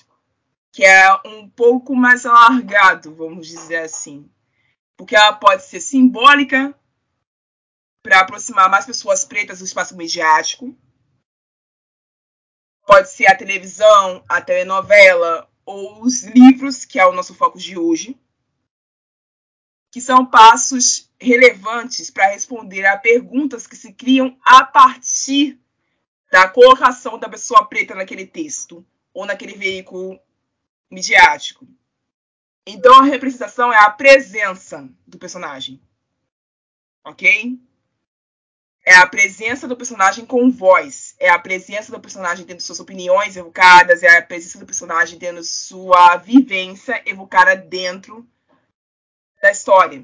que 0.79 0.85
é 0.85 1.13
um 1.27 1.51
pouco 1.51 1.93
mais 1.97 2.25
alargado, 2.25 3.13
vamos 3.13 3.49
dizer 3.49 3.79
assim. 3.79 4.31
Porque 4.97 5.17
ela 5.17 5.33
pode 5.33 5.65
ser 5.65 5.81
simbólica 5.81 6.73
para 8.01 8.21
aproximar 8.21 8.71
mais 8.71 8.87
pessoas 8.87 9.25
pretas 9.25 9.59
do 9.59 9.65
espaço 9.65 9.97
mediático. 9.97 10.73
Pode 12.87 13.11
ser 13.11 13.27
a 13.27 13.37
televisão, 13.37 14.25
a 14.29 14.41
telenovela 14.41 15.51
ou 15.67 16.01
os 16.01 16.23
livros, 16.23 16.85
que 16.85 17.01
é 17.01 17.05
o 17.05 17.13
nosso 17.13 17.35
foco 17.35 17.59
de 17.59 17.77
hoje, 17.77 18.17
que 19.91 20.01
são 20.01 20.25
passos 20.25 21.13
relevantes 21.21 22.09
para 22.09 22.31
responder 22.31 22.87
a 22.87 22.97
perguntas 22.97 23.67
que 23.67 23.75
se 23.75 23.93
criam 23.93 24.39
a 24.45 24.65
partir 24.65 25.59
da 26.31 26.49
colocação 26.49 27.19
da 27.19 27.29
pessoa 27.29 27.67
preta 27.67 27.97
naquele 27.97 28.25
texto 28.25 28.87
ou 29.13 29.27
naquele 29.27 29.55
veículo 29.55 30.21
midiático. 30.91 31.67
Então 32.67 33.01
a 33.01 33.05
representação 33.05 33.73
é 33.73 33.79
a 33.79 33.91
presença 33.91 34.89
do 35.07 35.19
personagem. 35.19 35.81
Ok? 37.05 37.59
É 38.85 38.95
a 38.95 39.07
presença 39.07 39.69
do 39.69 39.77
personagem 39.77 40.25
com 40.25 40.51
voz. 40.51 41.15
É 41.19 41.29
a 41.29 41.39
presença 41.39 41.93
do 41.93 42.01
personagem 42.01 42.47
tendo 42.47 42.61
suas 42.61 42.81
opiniões 42.81 43.37
evocadas. 43.37 44.03
É 44.03 44.17
a 44.17 44.23
presença 44.23 44.59
do 44.59 44.67
personagem 44.67 45.19
tendo 45.19 45.45
sua 45.45 46.17
vivência 46.17 47.03
evocada 47.05 47.55
dentro 47.55 48.27
da 49.43 49.51
história. 49.51 50.03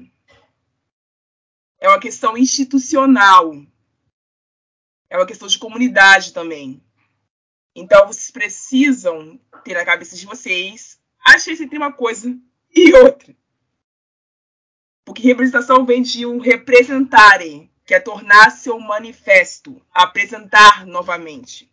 É 1.79 1.89
uma 1.89 1.99
questão 1.99 2.37
institucional. 2.37 3.53
É 5.09 5.17
uma 5.17 5.25
questão 5.25 5.47
de 5.47 5.57
comunidade 5.57 6.31
também. 6.31 6.84
Então 7.75 8.07
vocês 8.07 8.31
precisam 8.31 9.37
ter 9.63 9.73
na 9.73 9.83
cabeça 9.83 10.15
de 10.15 10.25
vocês 10.25 10.97
a 11.25 11.35
diferença 11.35 11.63
entre 11.63 11.77
uma 11.77 11.91
coisa 11.91 12.33
e 12.73 12.93
outra. 12.93 13.35
Porque 15.03 15.27
representação 15.27 15.85
vem 15.85 16.01
de 16.01 16.25
um 16.25 16.39
representare, 16.39 17.69
que 17.85 17.93
é 17.93 17.99
tornar 17.99 18.49
seu 18.49 18.79
manifesto, 18.79 19.81
apresentar 19.93 20.85
novamente. 20.85 21.69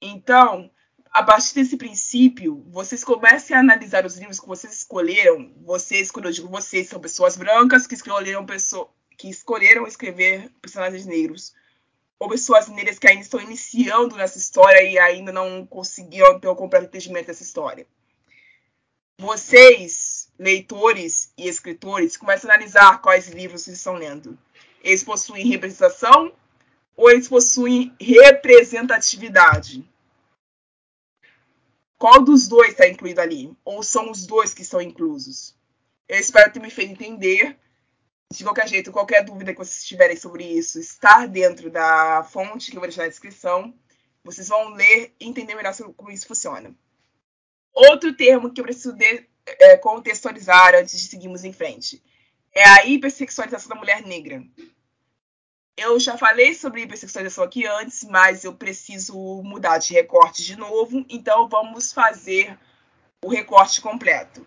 Então, 0.00 0.70
a 1.10 1.22
partir 1.22 1.54
desse 1.54 1.76
princípio, 1.76 2.64
vocês 2.68 3.02
comecem 3.02 3.56
a 3.56 3.60
analisar 3.60 4.06
os 4.06 4.16
livros 4.16 4.38
que 4.38 4.46
vocês 4.46 4.72
escolheram. 4.72 5.52
Vocês, 5.64 6.10
quando 6.10 6.26
eu 6.26 6.32
digo 6.32 6.48
vocês, 6.48 6.88
são 6.88 7.00
pessoas 7.00 7.36
brancas 7.36 7.86
que 7.86 7.94
escolheram, 7.94 8.46
pessoa, 8.46 8.88
que 9.16 9.28
escolheram 9.28 9.86
escrever 9.86 10.50
personagens 10.62 11.04
negros 11.04 11.52
ou 12.18 12.28
pessoas 12.28 12.68
negras 12.68 12.98
que 12.98 13.06
ainda 13.06 13.22
estão 13.22 13.40
iniciando 13.40 14.16
nessa 14.16 14.38
história 14.38 14.82
e 14.82 14.98
ainda 14.98 15.32
não 15.32 15.64
conseguiram 15.66 16.38
ter 16.40 16.48
o 16.48 16.56
completo 16.56 16.86
entendimento 16.86 17.26
dessa 17.26 17.42
história. 17.42 17.86
Vocês, 19.20 20.30
leitores 20.38 21.32
e 21.36 21.48
escritores, 21.48 22.16
começam 22.16 22.50
a 22.50 22.54
analisar 22.54 23.00
quais 23.00 23.28
livros 23.28 23.62
vocês 23.62 23.78
estão 23.78 23.94
lendo. 23.94 24.38
Eles 24.82 25.02
possuem 25.02 25.48
representação 25.48 26.32
ou 26.96 27.08
eles 27.10 27.28
possuem 27.28 27.94
representatividade? 28.00 29.88
Qual 31.96 32.22
dos 32.22 32.48
dois 32.48 32.70
está 32.70 32.88
incluído 32.88 33.20
ali? 33.20 33.56
Ou 33.64 33.82
são 33.82 34.10
os 34.10 34.26
dois 34.26 34.52
que 34.52 34.62
estão 34.62 34.80
inclusos? 34.80 35.56
Eu 36.08 36.18
espero 36.18 36.52
ter 36.52 36.60
me 36.60 36.70
feito 36.70 36.90
entender 36.92 37.56
de 38.30 38.44
qualquer 38.44 38.68
jeito, 38.68 38.92
qualquer 38.92 39.24
dúvida 39.24 39.52
que 39.52 39.58
vocês 39.58 39.84
tiverem 39.84 40.16
sobre 40.16 40.44
isso, 40.44 40.78
estar 40.78 41.26
dentro 41.26 41.70
da 41.70 42.22
fonte 42.24 42.70
que 42.70 42.76
eu 42.76 42.80
vou 42.80 42.88
deixar 42.88 43.02
na 43.02 43.08
descrição. 43.08 43.74
Vocês 44.22 44.48
vão 44.48 44.68
ler 44.70 45.14
e 45.18 45.26
entender 45.26 45.54
melhor 45.54 45.74
como 45.96 46.10
isso 46.10 46.26
funciona. 46.26 46.74
Outro 47.72 48.14
termo 48.14 48.52
que 48.52 48.60
eu 48.60 48.64
preciso 48.64 48.92
de, 48.92 49.26
é, 49.46 49.76
contextualizar 49.78 50.74
antes 50.74 51.00
de 51.00 51.08
seguirmos 51.08 51.42
em 51.44 51.52
frente 51.52 52.02
é 52.52 52.62
a 52.68 52.84
hipersexualização 52.84 53.70
da 53.70 53.76
mulher 53.76 54.02
negra. 54.02 54.44
Eu 55.74 55.98
já 55.98 56.18
falei 56.18 56.54
sobre 56.54 56.82
hipersexualização 56.82 57.44
aqui 57.44 57.64
antes, 57.64 58.04
mas 58.04 58.44
eu 58.44 58.52
preciso 58.52 59.16
mudar 59.42 59.78
de 59.78 59.94
recorte 59.94 60.44
de 60.44 60.56
novo, 60.56 61.06
então 61.08 61.48
vamos 61.48 61.92
fazer 61.92 62.58
o 63.24 63.28
recorte 63.30 63.80
completo 63.80 64.46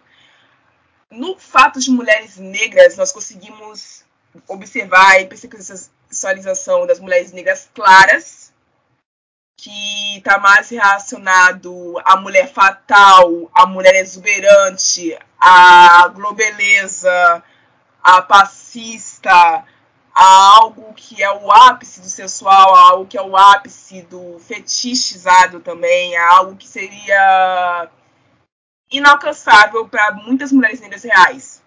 no 1.12 1.38
fato 1.38 1.80
de 1.80 1.92
mulheres 1.92 2.38
negras, 2.38 2.96
nós 2.96 3.12
conseguimos 3.12 4.04
observar 4.48 5.12
a 5.12 5.20
hipersexualização 5.20 6.88
das 6.88 7.00
mulheres 7.00 7.34
negras 7.34 7.70
claras, 7.74 8.54
que 9.58 10.18
está 10.18 10.40
mais 10.40 10.70
relacionado 10.70 12.02
à 12.04 12.16
mulher 12.16 12.52
fatal, 12.52 13.52
à 13.54 13.66
mulher 13.68 13.96
exuberante, 13.96 15.16
à 15.40 16.08
globeleza, 16.08 17.44
à 18.02 18.22
passista, 18.24 19.64
a 20.16 20.56
algo 20.58 20.94
que 20.94 21.22
é 21.22 21.32
o 21.32 21.52
ápice 21.52 22.02
do 22.02 22.08
sensual, 22.08 22.74
a 22.74 22.90
algo 22.90 23.06
que 23.06 23.18
é 23.18 23.22
o 23.22 23.38
ápice 23.38 24.02
do 24.04 24.40
fetichizado 24.40 25.60
também, 25.60 26.18
a 26.18 26.30
algo 26.32 26.56
que 26.56 26.68
seria 26.68 27.90
inalcançável 28.92 29.88
para 29.88 30.12
muitas 30.12 30.52
mulheres 30.52 30.82
negras 30.82 31.04
reais, 31.04 31.64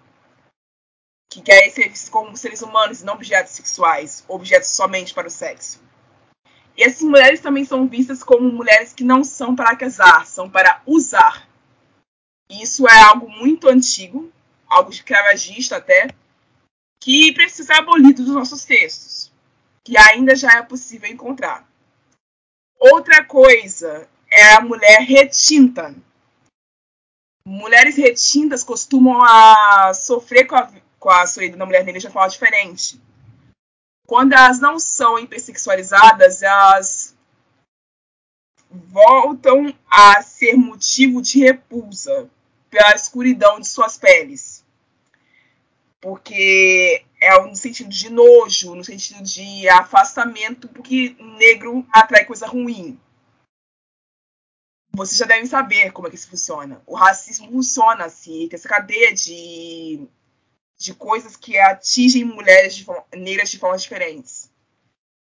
que 1.31 1.41
querem 1.41 1.71
ser 1.71 1.93
como 2.11 2.37
seres 2.37 2.63
humanos 2.63 3.01
e 3.01 3.05
não 3.05 3.15
objetos 3.15 3.53
sexuais, 3.53 4.25
objetos 4.29 4.69
somente 4.69 5.15
para 5.15 5.27
o 5.27 5.31
sexo. 5.31 5.83
E 6.77 6.83
essas 6.83 7.03
mulheres 7.03 7.41
também 7.41 7.65
são 7.65 7.89
vistas 7.89 8.23
como 8.23 8.53
mulheres 8.53 8.93
que 8.93 9.05
não 9.05 9.25
são 9.25 9.55
para 9.57 9.77
casar, 9.77 10.27
são 10.27 10.51
para 10.51 10.83
usar. 10.85 11.49
E 12.51 12.63
isso 12.63 12.87
é 12.87 13.03
algo 13.03 13.29
muito 13.29 13.69
antigo, 13.69 14.31
algo 14.69 14.91
escravagista 14.91 15.77
até, 15.77 16.09
que 17.01 17.33
precisa 17.33 17.75
ser 17.75 17.81
abolido 17.81 18.25
dos 18.25 18.35
nossos 18.35 18.65
textos, 18.65 19.33
que 19.85 19.97
ainda 19.97 20.35
já 20.35 20.53
é 20.59 20.63
possível 20.63 21.11
encontrar. 21.11 21.69
Outra 22.79 23.25
coisa 23.25 24.09
é 24.31 24.55
a 24.55 24.61
mulher 24.61 25.03
retinta, 25.03 25.95
mulheres 27.47 27.97
retintas 27.97 28.65
costumam 28.65 29.23
a 29.23 29.93
sofrer 29.95 30.47
com 30.47 30.57
a, 30.57 30.73
com 30.99 31.11
a 31.11 31.27
solidão 31.27 31.59
da 31.59 31.67
mulher 31.67 31.85
negra 31.85 32.01
de 32.01 32.07
uma 32.07 32.13
forma 32.13 32.29
diferente. 32.29 33.01
Quando 34.07 34.33
elas 34.33 34.59
não 34.59 34.79
são 34.79 35.19
hipersexualizadas, 35.19 36.43
elas 36.43 37.15
voltam 38.71 39.75
a 39.89 40.23
ser 40.23 40.57
motivo 40.57 41.23
de 41.23 41.39
repulsa 41.41 42.29
pela 42.69 42.95
escuridão 42.95 43.61
de 43.61 43.69
suas 43.69 43.97
peles. 43.97 44.65
Porque 46.01 47.05
é 47.21 47.41
no 47.41 47.57
sentido 47.57 47.89
de 47.89 48.11
nojo, 48.11 48.75
no 48.75 48.85
sentido 48.85 49.23
de 49.23 49.69
afastamento, 49.69 50.69
porque 50.69 51.17
negro 51.39 51.87
atrai 51.93 52.25
coisa 52.25 52.47
ruim 52.47 52.99
vocês 54.95 55.19
já 55.19 55.27
devem 55.27 55.47
saber 55.47 55.93
como 55.93 56.07
é 56.07 56.11
que 56.11 56.17
isso 56.17 56.29
funciona. 56.29 56.83
O 56.87 56.95
racismo 56.95 57.51
funciona 57.51 58.05
assim, 58.05 58.49
tem 58.49 58.57
essa 58.57 58.69
cadeia 58.69 59.13
de, 59.13 60.07
de 60.79 60.95
coisas 60.95 61.37
que 61.37 61.59
atingem 61.59 62.25
mulheres 62.25 62.77
de 62.77 62.85
forma, 62.85 63.05
negras 63.15 63.51
de 63.51 63.59
formas 63.59 63.83
diferentes. 63.83 64.51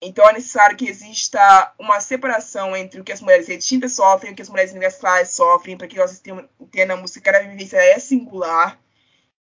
Então 0.00 0.28
é 0.28 0.35
necessário 0.35 0.76
que 0.76 0.87
exista 0.87 1.73
uma 1.78 1.99
separação 2.00 2.76
entre 2.76 3.00
o 3.00 3.04
que 3.04 3.12
as 3.12 3.23
mulheres 3.23 3.49
retintas 3.49 3.94
sofrem 3.94 4.30
e 4.30 4.33
o 4.35 4.37
que 4.37 4.42
as 4.42 4.50
mulheres 4.50 4.73
negras 4.73 4.99
sofrem, 5.30 5.78
para 5.78 5.88
que 5.88 5.97
nós 5.97 6.21
entendamos 6.61 7.12
que 7.12 7.21
cada 7.21 7.40
vivência 7.40 7.78
é 7.78 7.99
singular 7.99 8.78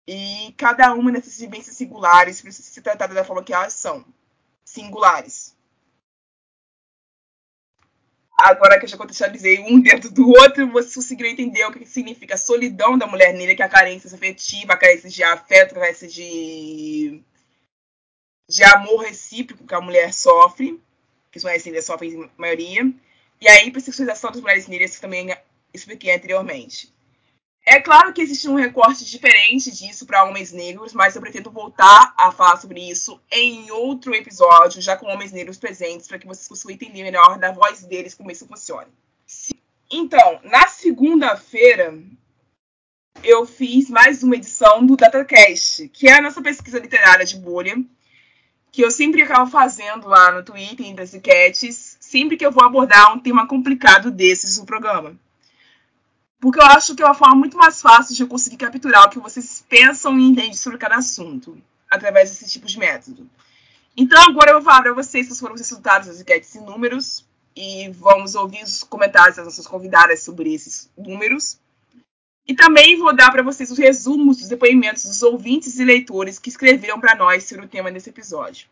e 0.07 0.53
cada 0.57 0.93
uma 0.93 1.11
dessas 1.11 1.39
vivências 1.39 1.77
singulares 1.77 2.41
precisa 2.41 2.69
ser 2.69 2.81
tratada 2.81 3.13
da 3.13 3.23
forma 3.23 3.43
que 3.43 3.53
elas 3.53 3.73
são, 3.73 4.05
singulares. 4.63 5.55
Agora 8.43 8.79
que 8.79 8.85
eu 8.85 8.89
já 8.89 8.97
contextualizei 8.97 9.59
um 9.59 9.79
dentro 9.79 10.09
do 10.09 10.27
outro, 10.29 10.67
vocês 10.71 10.95
conseguiram 10.95 11.29
entender 11.29 11.63
o 11.65 11.71
que 11.71 11.85
significa 11.85 12.33
a 12.33 12.37
solidão 12.37 12.97
da 12.97 13.05
mulher 13.05 13.33
negra, 13.33 13.55
que 13.55 13.61
é 13.61 13.65
a 13.65 13.69
carência 13.69 14.11
afetiva, 14.11 14.73
a 14.73 14.77
carência 14.77 15.09
de 15.09 15.23
afeto, 15.23 15.75
a 15.75 15.79
carência 15.79 16.07
de, 16.07 17.21
de 18.49 18.63
amor 18.63 19.03
recíproco 19.03 19.67
que 19.67 19.75
a 19.75 19.81
mulher 19.81 20.11
sofre, 20.11 20.81
que 21.31 21.37
as 21.37 21.43
mulheres 21.43 21.65
negras 21.65 21.85
sofrem 21.85 22.13
em 22.13 22.31
maioria, 22.35 22.91
e 23.39 23.47
a 23.47 23.63
hipersexualização 23.63 24.31
das 24.31 24.41
mulheres 24.41 24.67
negras, 24.67 24.95
que 24.95 25.01
também 25.01 25.35
expliquei 25.71 26.11
anteriormente. 26.11 26.91
É 27.71 27.79
claro 27.79 28.11
que 28.11 28.21
existe 28.21 28.49
um 28.49 28.55
recorte 28.55 29.05
diferente 29.05 29.71
disso 29.71 30.05
para 30.05 30.25
homens 30.25 30.51
negros, 30.51 30.91
mas 30.91 31.15
eu 31.15 31.21
pretendo 31.21 31.49
voltar 31.49 32.13
a 32.17 32.29
falar 32.29 32.57
sobre 32.57 32.81
isso 32.81 33.17
em 33.31 33.71
outro 33.71 34.13
episódio, 34.13 34.81
já 34.81 34.97
com 34.97 35.05
homens 35.05 35.31
negros 35.31 35.57
presentes, 35.57 36.05
para 36.05 36.19
que 36.19 36.27
vocês 36.27 36.49
consigam 36.49 36.75
entender 36.75 37.01
melhor 37.01 37.39
da 37.39 37.53
voz 37.53 37.81
deles 37.83 38.13
como 38.13 38.29
isso 38.29 38.45
funciona. 38.45 38.89
Então, 39.89 40.41
na 40.43 40.67
segunda-feira, 40.67 41.97
eu 43.23 43.45
fiz 43.45 43.89
mais 43.89 44.21
uma 44.21 44.35
edição 44.35 44.85
do 44.85 44.97
DataCast, 44.97 45.87
que 45.93 46.09
é 46.09 46.15
a 46.15 46.21
nossa 46.21 46.41
pesquisa 46.41 46.77
literária 46.77 47.25
de 47.25 47.37
bolha, 47.37 47.81
que 48.69 48.83
eu 48.83 48.91
sempre 48.91 49.23
acabo 49.23 49.49
fazendo 49.49 50.09
lá 50.09 50.29
no 50.33 50.43
Twitter, 50.43 50.87
entre 50.87 51.03
as 51.03 51.13
enquetes, 51.13 51.95
sempre 52.01 52.35
que 52.35 52.45
eu 52.45 52.51
vou 52.51 52.65
abordar 52.65 53.15
um 53.15 53.19
tema 53.19 53.47
complicado 53.47 54.11
desses 54.11 54.57
no 54.57 54.65
programa. 54.65 55.17
Porque 56.41 56.59
eu 56.59 56.65
acho 56.65 56.95
que 56.95 57.03
é 57.03 57.05
uma 57.05 57.13
forma 57.13 57.35
muito 57.35 57.55
mais 57.55 57.79
fácil 57.79 58.15
de 58.15 58.23
eu 58.23 58.27
conseguir 58.27 58.57
capturar 58.57 59.05
o 59.05 59.09
que 59.11 59.19
vocês 59.19 59.63
pensam 59.69 60.19
e 60.19 60.23
entendem 60.23 60.55
sobre 60.55 60.79
cada 60.79 60.95
assunto, 60.95 61.55
através 61.87 62.31
desse 62.31 62.51
tipo 62.51 62.65
de 62.65 62.79
método. 62.79 63.29
Então, 63.95 64.19
agora 64.23 64.49
eu 64.49 64.55
vou 64.55 64.63
falar 64.63 64.81
para 64.81 64.93
vocês 64.93 65.27
quais 65.27 65.39
foram 65.39 65.53
os 65.53 65.61
resultados 65.61 66.07
das 66.07 66.19
enquetes 66.19 66.55
em 66.55 66.65
números, 66.65 67.23
e 67.55 67.89
vamos 67.89 68.33
ouvir 68.33 68.63
os 68.63 68.81
comentários 68.83 69.35
das 69.35 69.45
nossas 69.45 69.67
convidadas 69.67 70.23
sobre 70.23 70.51
esses 70.51 70.89
números. 70.97 71.59
E 72.47 72.55
também 72.55 72.97
vou 72.97 73.15
dar 73.15 73.31
para 73.31 73.43
vocês 73.43 73.69
os 73.69 73.77
resumos 73.77 74.37
dos 74.37 74.47
depoimentos 74.47 75.05
dos 75.05 75.21
ouvintes 75.21 75.77
e 75.77 75.85
leitores 75.85 76.39
que 76.39 76.49
escreveram 76.49 76.99
para 76.99 77.13
nós 77.13 77.43
sobre 77.43 77.65
o 77.65 77.69
tema 77.69 77.91
desse 77.91 78.09
episódio. 78.09 78.67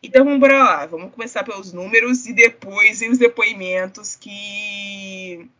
Então 0.00 0.24
vamos 0.24 0.48
lá, 0.48 0.86
vamos 0.86 1.12
começar 1.12 1.42
pelos 1.42 1.72
números 1.72 2.26
e 2.26 2.32
depois 2.32 3.02
os 3.02 3.18
depoimentos 3.18 4.14
que 4.14 5.50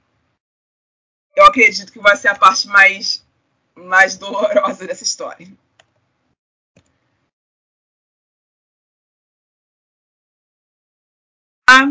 eu 1.36 1.44
acredito 1.44 1.92
que 1.92 1.98
vai 1.98 2.16
ser 2.16 2.28
a 2.28 2.34
parte 2.34 2.66
mais, 2.68 3.22
mais 3.74 4.16
dolorosa 4.18 4.86
dessa 4.86 5.04
história. 5.04 5.46
Ah, 11.68 11.86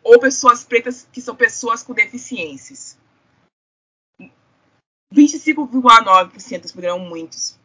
ou 0.00 0.20
pessoas 0.20 0.62
pretas 0.62 1.08
que 1.12 1.20
são 1.20 1.34
pessoas 1.34 1.82
com 1.82 1.92
deficiências. 1.92 2.96
25,9% 5.12 6.62
responderam 6.62 7.00
muitos. 7.00 7.58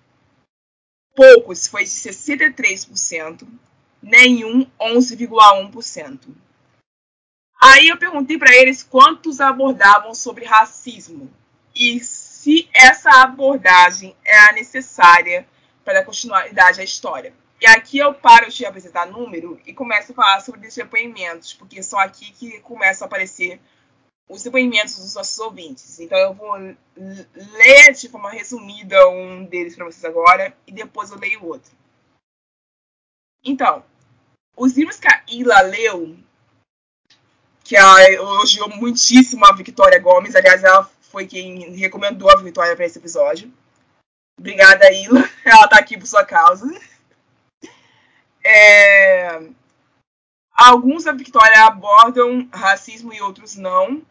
Poucos 1.16 1.68
foi 1.68 1.84
de 1.84 1.92
63%, 1.92 3.48
nenhum 4.02 4.66
11,1%. 4.82 6.36
Aí 7.62 7.88
eu 7.88 7.98
perguntei 8.00 8.40
para 8.40 8.56
eles 8.56 8.82
quantos 8.82 9.40
abordavam 9.40 10.16
sobre 10.16 10.44
racismo. 10.44 11.32
E 11.76 12.00
se 12.44 12.70
essa 12.74 13.10
abordagem 13.22 14.14
é 14.26 14.38
a 14.50 14.52
necessária 14.52 15.48
para 15.82 15.94
dar 15.94 16.06
continuidade 16.06 16.82
à 16.82 16.84
história. 16.84 17.34
E 17.62 17.66
aqui 17.66 18.00
eu 18.00 18.14
paro 18.14 18.50
de 18.50 18.66
apresentar 18.66 19.06
número 19.06 19.62
e 19.66 19.74
começo 19.74 20.12
a 20.12 20.16
falar 20.16 20.42
sobre 20.42 20.68
os 20.68 20.76
depoimentos, 20.76 21.54
porque 21.54 21.82
são 21.82 21.98
aqui 21.98 22.34
que 22.34 22.60
começam 22.60 23.06
a 23.06 23.08
aparecer 23.08 23.62
os 24.28 24.44
depoimentos 24.44 24.98
dos 24.98 25.16
nossos 25.16 25.40
ouvintes. 25.40 26.02
Então 26.02 26.18
eu 26.18 26.34
vou 26.34 26.54
ler 26.58 27.94
de 27.94 28.10
forma 28.10 28.30
resumida 28.30 29.08
um 29.08 29.46
deles 29.46 29.74
para 29.74 29.86
vocês 29.86 30.04
agora 30.04 30.54
e 30.68 30.74
depois 30.74 31.12
eu 31.12 31.18
leio 31.18 31.42
o 31.44 31.48
outro. 31.48 31.72
Então, 33.42 33.86
os 34.58 34.74
livros 34.74 35.00
que 35.00 35.08
a 35.08 35.24
Ila 35.30 35.62
leu, 35.62 36.18
que 37.64 37.78
ela 37.78 38.04
elogiou 38.12 38.68
muitíssimo 38.68 39.46
a 39.46 39.56
Victoria 39.56 40.00
Gomes, 40.00 40.36
aliás, 40.36 40.62
ela 40.62 40.92
foi 41.14 41.28
quem 41.28 41.76
recomendou 41.76 42.32
a 42.32 42.36
Vitória 42.38 42.76
para 42.76 42.86
esse 42.86 42.98
episódio. 42.98 43.54
Obrigada, 44.36 44.92
Ila. 44.92 45.20
Ela 45.46 45.66
está 45.66 45.78
aqui 45.78 45.96
por 45.96 46.08
sua 46.08 46.26
causa. 46.26 46.66
É... 48.44 49.40
Alguns 50.52 51.04
da 51.04 51.12
Victoria 51.12 51.68
abordam 51.68 52.50
racismo 52.52 53.14
e 53.14 53.22
outros 53.22 53.56
não. 53.56 54.02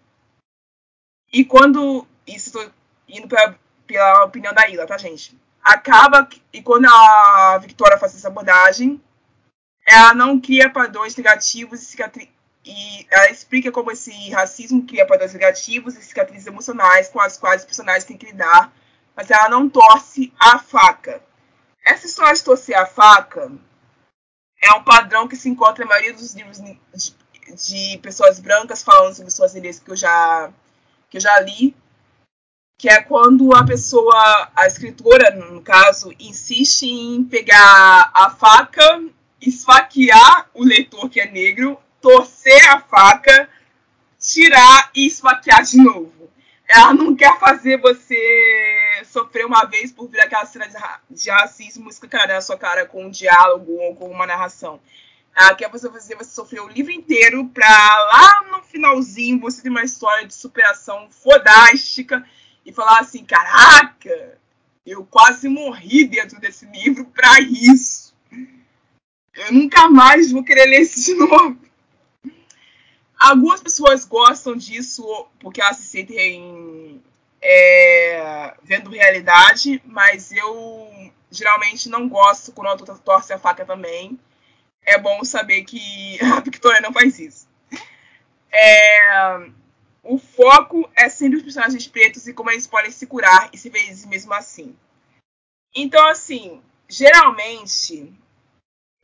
E 1.32 1.44
quando. 1.44 2.06
Isso 2.24 2.56
estou 2.56 2.70
indo 3.08 3.26
pra, 3.26 3.56
pela 3.84 4.24
opinião 4.24 4.54
da 4.54 4.68
Ila, 4.68 4.86
tá, 4.86 4.96
gente? 4.96 5.36
Acaba. 5.60 6.28
E 6.52 6.62
quando 6.62 6.86
a 6.86 7.58
Victoria 7.58 7.98
faz 7.98 8.14
essa 8.14 8.28
abordagem, 8.28 9.02
ela 9.84 10.14
não 10.14 10.40
cria 10.40 10.70
padrões 10.70 11.16
negativos 11.16 11.82
e 11.82 11.96
e 12.64 13.06
ela 13.10 13.30
explica 13.30 13.72
como 13.72 13.90
esse 13.90 14.30
racismo 14.30 14.86
cria 14.86 15.06
padrões 15.06 15.32
negativos 15.32 15.96
e 15.96 16.02
cicatrizes 16.02 16.46
emocionais 16.46 17.08
com 17.08 17.20
as 17.20 17.36
quais 17.36 17.62
os 17.62 17.66
personagens 17.66 18.04
têm 18.04 18.16
que 18.16 18.26
lidar, 18.26 18.72
mas 19.16 19.30
ela 19.30 19.48
não 19.48 19.68
torce 19.68 20.32
a 20.38 20.58
faca. 20.58 21.20
Essa 21.84 22.06
história 22.06 22.34
de 22.34 22.44
torcer 22.44 22.76
a 22.76 22.86
faca 22.86 23.50
é 24.62 24.72
um 24.74 24.84
padrão 24.84 25.26
que 25.26 25.36
se 25.36 25.48
encontra 25.48 25.84
na 25.84 25.90
maioria 25.90 26.14
dos 26.14 26.34
livros 26.34 26.58
de, 26.60 26.78
de 27.56 27.98
pessoas 27.98 28.38
brancas 28.38 28.82
falando 28.82 29.14
sobre 29.14 29.32
suas 29.32 29.54
ideias 29.56 29.80
que 29.80 29.90
eu 29.90 29.96
já 29.96 30.52
que 31.10 31.18
eu 31.18 31.20
já 31.20 31.38
li, 31.40 31.76
que 32.78 32.88
é 32.88 33.02
quando 33.02 33.54
a 33.54 33.64
pessoa, 33.64 34.50
a 34.56 34.66
escritora, 34.66 35.30
no 35.30 35.60
caso, 35.60 36.10
insiste 36.18 36.86
em 36.86 37.22
pegar 37.22 38.10
a 38.14 38.30
faca, 38.30 39.04
esfaquear 39.38 40.48
o 40.54 40.64
leitor 40.64 41.10
que 41.10 41.20
é 41.20 41.30
negro, 41.30 41.78
torcer 42.02 42.68
a 42.68 42.80
faca, 42.80 43.48
tirar 44.18 44.90
e 44.94 45.06
esfaquear 45.06 45.62
de 45.62 45.78
novo. 45.78 46.30
Ela 46.68 46.92
não 46.92 47.14
quer 47.14 47.38
fazer 47.38 47.78
você 47.78 49.02
sofrer 49.04 49.46
uma 49.46 49.64
vez 49.64 49.92
por 49.92 50.08
vir 50.08 50.20
aquela 50.20 50.44
cena 50.46 50.66
de, 51.10 51.30
racismo 51.30 51.88
escancarada 51.88 52.34
na 52.34 52.40
sua 52.40 52.56
cara 52.56 52.86
com 52.86 53.06
um 53.06 53.10
diálogo 53.10 53.72
ou 53.72 53.94
com 53.94 54.10
uma 54.10 54.26
narração. 54.26 54.80
Ela 55.34 55.54
quer 55.54 55.70
você 55.70 55.88
fazer 55.90 56.16
você 56.16 56.30
sofrer 56.30 56.60
o 56.60 56.68
livro 56.68 56.92
inteiro 56.92 57.46
pra 57.48 57.66
lá 57.66 58.44
no 58.50 58.62
finalzinho 58.62 59.40
você 59.40 59.62
ter 59.62 59.70
uma 59.70 59.84
história 59.84 60.26
de 60.26 60.34
superação 60.34 61.08
fodástica 61.10 62.24
e 62.64 62.72
falar 62.72 63.00
assim: 63.00 63.24
caraca, 63.24 64.38
eu 64.84 65.04
quase 65.04 65.48
morri 65.48 66.04
dentro 66.04 66.40
desse 66.40 66.66
livro 66.66 67.04
pra 67.06 67.40
isso. 67.40 68.14
Eu 69.34 69.52
nunca 69.52 69.88
mais 69.88 70.30
vou 70.30 70.44
querer 70.44 70.66
ler 70.66 70.82
isso 70.82 71.04
de 71.04 71.14
novo. 71.20 71.71
Algumas 73.22 73.62
pessoas 73.62 74.04
gostam 74.04 74.56
disso 74.56 75.04
porque 75.38 75.60
elas 75.60 75.76
se 75.76 75.84
sentem 75.84 77.00
é, 77.40 78.52
vendo 78.64 78.90
realidade, 78.90 79.80
mas 79.86 80.32
eu 80.32 81.12
geralmente 81.30 81.88
não 81.88 82.08
gosto 82.08 82.50
quando 82.50 82.66
autor 82.66 82.98
torce 82.98 83.32
a 83.32 83.38
faca 83.38 83.64
também. 83.64 84.18
É 84.84 84.98
bom 84.98 85.22
saber 85.24 85.62
que 85.62 86.18
a 86.34 86.40
Victoria 86.40 86.80
não 86.80 86.92
faz 86.92 87.20
isso. 87.20 87.46
É, 88.50 89.50
o 90.02 90.18
foco 90.18 90.90
é 90.96 91.08
sempre 91.08 91.36
os 91.36 91.44
personagens 91.44 91.86
pretos 91.86 92.26
e 92.26 92.34
como 92.34 92.50
eles 92.50 92.66
podem 92.66 92.90
se 92.90 93.06
curar 93.06 93.50
e 93.52 93.56
se 93.56 93.70
ver 93.70 93.88
mesmo 94.08 94.34
assim. 94.34 94.76
Então, 95.72 96.04
assim, 96.08 96.60
geralmente 96.88 98.12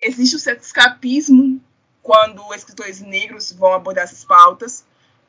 existe 0.00 0.35
um 0.35 0.40
certo 0.40 0.64
escapismo 0.64 1.62
quando 2.08 2.54
escritores 2.54 3.02
negros 3.02 3.52
vão 3.52 3.74
abordar 3.74 4.04
essas 4.04 4.24
pautas, 4.24 4.82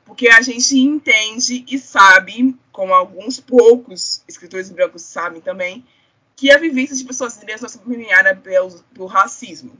porque 0.05 0.29
a 0.29 0.41
gente 0.41 0.79
entende 0.79 1.65
e 1.67 1.77
sabe, 1.77 2.57
como 2.71 2.93
alguns 2.93 3.37
poucos 3.37 4.23
escritores 4.29 4.69
brancos 4.69 5.01
sabem 5.01 5.41
também, 5.41 5.85
que 6.37 6.49
a 6.49 6.57
vivência 6.57 6.95
de 6.95 7.03
pessoas 7.03 7.37
negras 7.39 7.75
não 7.75 7.81
é 7.81 7.85
permeada 7.85 8.33
pelo, 8.33 8.81
pelo 8.93 9.07
racismo. 9.07 9.77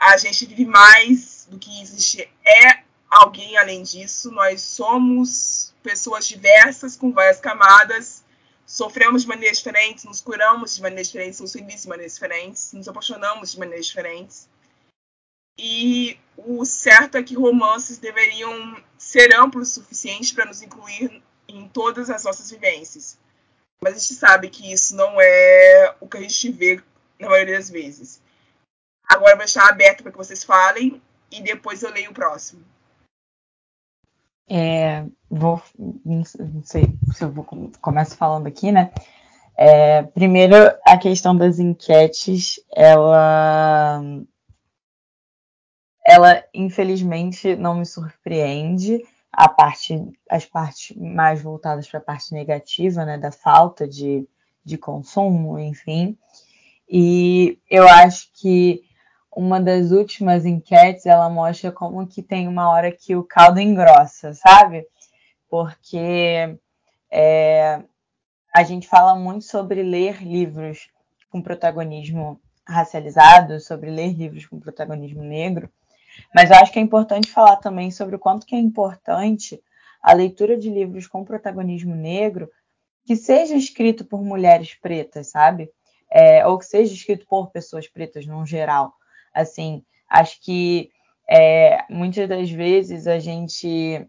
A 0.00 0.16
gente 0.16 0.46
vive 0.46 0.64
mais 0.64 1.46
do 1.50 1.58
que 1.58 1.82
existe 1.82 2.26
é 2.42 2.82
alguém 3.10 3.58
além 3.58 3.82
disso. 3.82 4.30
Nós 4.30 4.62
somos 4.62 5.74
pessoas 5.82 6.26
diversas, 6.26 6.96
com 6.96 7.12
várias 7.12 7.40
camadas, 7.40 8.24
sofremos 8.64 9.20
de 9.20 9.28
maneiras 9.28 9.58
diferentes, 9.58 10.04
nos 10.04 10.22
curamos 10.22 10.76
de 10.76 10.80
maneiras 10.80 11.08
diferentes, 11.08 11.40
nos 11.40 11.52
felizes 11.52 11.82
de 11.82 11.88
maneiras 11.88 12.14
diferentes, 12.14 12.72
nos 12.72 12.88
apaixonamos 12.88 13.52
de 13.52 13.58
maneiras 13.58 13.84
diferentes. 13.84 14.48
E 15.58 16.18
o 16.36 16.64
certo 16.64 17.16
é 17.16 17.22
que 17.22 17.36
romances 17.36 17.98
deveriam 17.98 18.76
ser 18.98 19.34
amplos 19.34 19.70
o 19.70 19.74
suficiente 19.74 20.34
para 20.34 20.46
nos 20.46 20.62
incluir 20.62 21.22
em 21.48 21.68
todas 21.68 22.10
as 22.10 22.24
nossas 22.24 22.50
vivências. 22.50 23.18
Mas 23.80 23.94
a 23.94 23.98
gente 23.98 24.14
sabe 24.14 24.48
que 24.48 24.72
isso 24.72 24.96
não 24.96 25.20
é 25.20 25.94
o 26.00 26.08
que 26.08 26.16
a 26.16 26.20
gente 26.20 26.50
vê 26.50 26.82
na 27.20 27.28
maioria 27.28 27.56
das 27.56 27.70
vezes. 27.70 28.20
Agora 29.06 29.32
eu 29.32 29.36
vou 29.36 29.44
deixar 29.44 29.68
aberto 29.68 30.02
para 30.02 30.10
que 30.10 30.18
vocês 30.18 30.42
falem 30.42 31.00
e 31.30 31.42
depois 31.42 31.82
eu 31.82 31.90
leio 31.90 32.10
o 32.10 32.14
próximo. 32.14 32.64
É, 34.48 35.04
vou, 35.30 35.62
não 36.04 36.24
sei 36.62 36.84
se 37.12 37.24
eu 37.24 37.30
vou 37.30 37.44
começo 37.80 38.16
falando 38.16 38.46
aqui, 38.46 38.72
né? 38.72 38.92
É, 39.56 40.02
primeiro, 40.02 40.54
a 40.84 40.98
questão 40.98 41.36
das 41.36 41.58
enquetes, 41.58 42.58
ela 42.74 44.02
ela 46.04 46.44
infelizmente 46.52 47.56
não 47.56 47.76
me 47.76 47.86
surpreende 47.86 49.02
a 49.32 49.48
parte, 49.48 50.00
as 50.30 50.44
partes 50.44 50.96
mais 50.96 51.42
voltadas 51.42 51.88
para 51.88 51.98
a 51.98 52.02
parte 52.02 52.32
negativa, 52.32 53.04
né, 53.04 53.18
da 53.18 53.32
falta 53.32 53.88
de, 53.88 54.28
de 54.64 54.78
consumo, 54.78 55.58
enfim. 55.58 56.16
E 56.88 57.58
eu 57.68 57.88
acho 57.88 58.30
que 58.34 58.84
uma 59.34 59.60
das 59.60 59.90
últimas 59.90 60.44
enquetes 60.44 61.06
ela 61.06 61.28
mostra 61.28 61.72
como 61.72 62.06
que 62.06 62.22
tem 62.22 62.46
uma 62.46 62.70
hora 62.70 62.92
que 62.92 63.16
o 63.16 63.24
caldo 63.24 63.58
engrossa, 63.58 64.32
sabe? 64.34 64.86
Porque 65.48 66.56
é, 67.10 67.82
a 68.54 68.62
gente 68.62 68.86
fala 68.86 69.16
muito 69.16 69.44
sobre 69.44 69.82
ler 69.82 70.22
livros 70.22 70.88
com 71.30 71.42
protagonismo 71.42 72.40
racializado, 72.66 73.58
sobre 73.58 73.90
ler 73.90 74.12
livros 74.12 74.46
com 74.46 74.60
protagonismo 74.60 75.22
negro, 75.22 75.68
mas 76.34 76.50
eu 76.50 76.56
acho 76.56 76.72
que 76.72 76.78
é 76.78 76.82
importante 76.82 77.30
falar 77.30 77.56
também 77.56 77.90
sobre 77.90 78.16
o 78.16 78.18
quanto 78.18 78.46
que 78.46 78.54
é 78.54 78.58
importante 78.58 79.62
a 80.02 80.12
leitura 80.12 80.56
de 80.56 80.68
livros 80.68 81.06
com 81.06 81.24
protagonismo 81.24 81.94
negro 81.94 82.50
que 83.06 83.16
seja 83.16 83.54
escrito 83.54 84.04
por 84.04 84.22
mulheres 84.22 84.74
pretas, 84.74 85.28
sabe? 85.28 85.70
É, 86.10 86.46
ou 86.46 86.58
que 86.58 86.66
seja 86.66 86.92
escrito 86.92 87.26
por 87.26 87.50
pessoas 87.50 87.88
pretas 87.88 88.26
no 88.26 88.44
geral. 88.46 88.94
Assim, 89.32 89.84
acho 90.08 90.40
que 90.40 90.90
é, 91.28 91.84
muitas 91.90 92.28
das 92.28 92.50
vezes 92.50 93.06
a 93.06 93.18
gente 93.18 94.08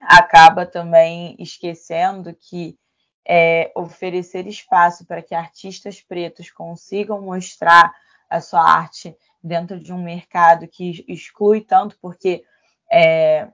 acaba 0.00 0.64
também 0.66 1.34
esquecendo 1.38 2.34
que 2.34 2.78
é, 3.26 3.72
oferecer 3.74 4.46
espaço 4.46 5.04
para 5.04 5.22
que 5.22 5.34
artistas 5.34 6.00
pretos 6.00 6.50
consigam 6.50 7.20
mostrar 7.20 7.92
a 8.30 8.40
sua 8.40 8.62
arte 8.62 9.16
dentro 9.46 9.78
de 9.78 9.92
um 9.92 10.02
mercado 10.02 10.66
que 10.66 11.04
exclui 11.08 11.60
tanto, 11.60 11.96
porque 12.00 12.44
é, 12.90 13.48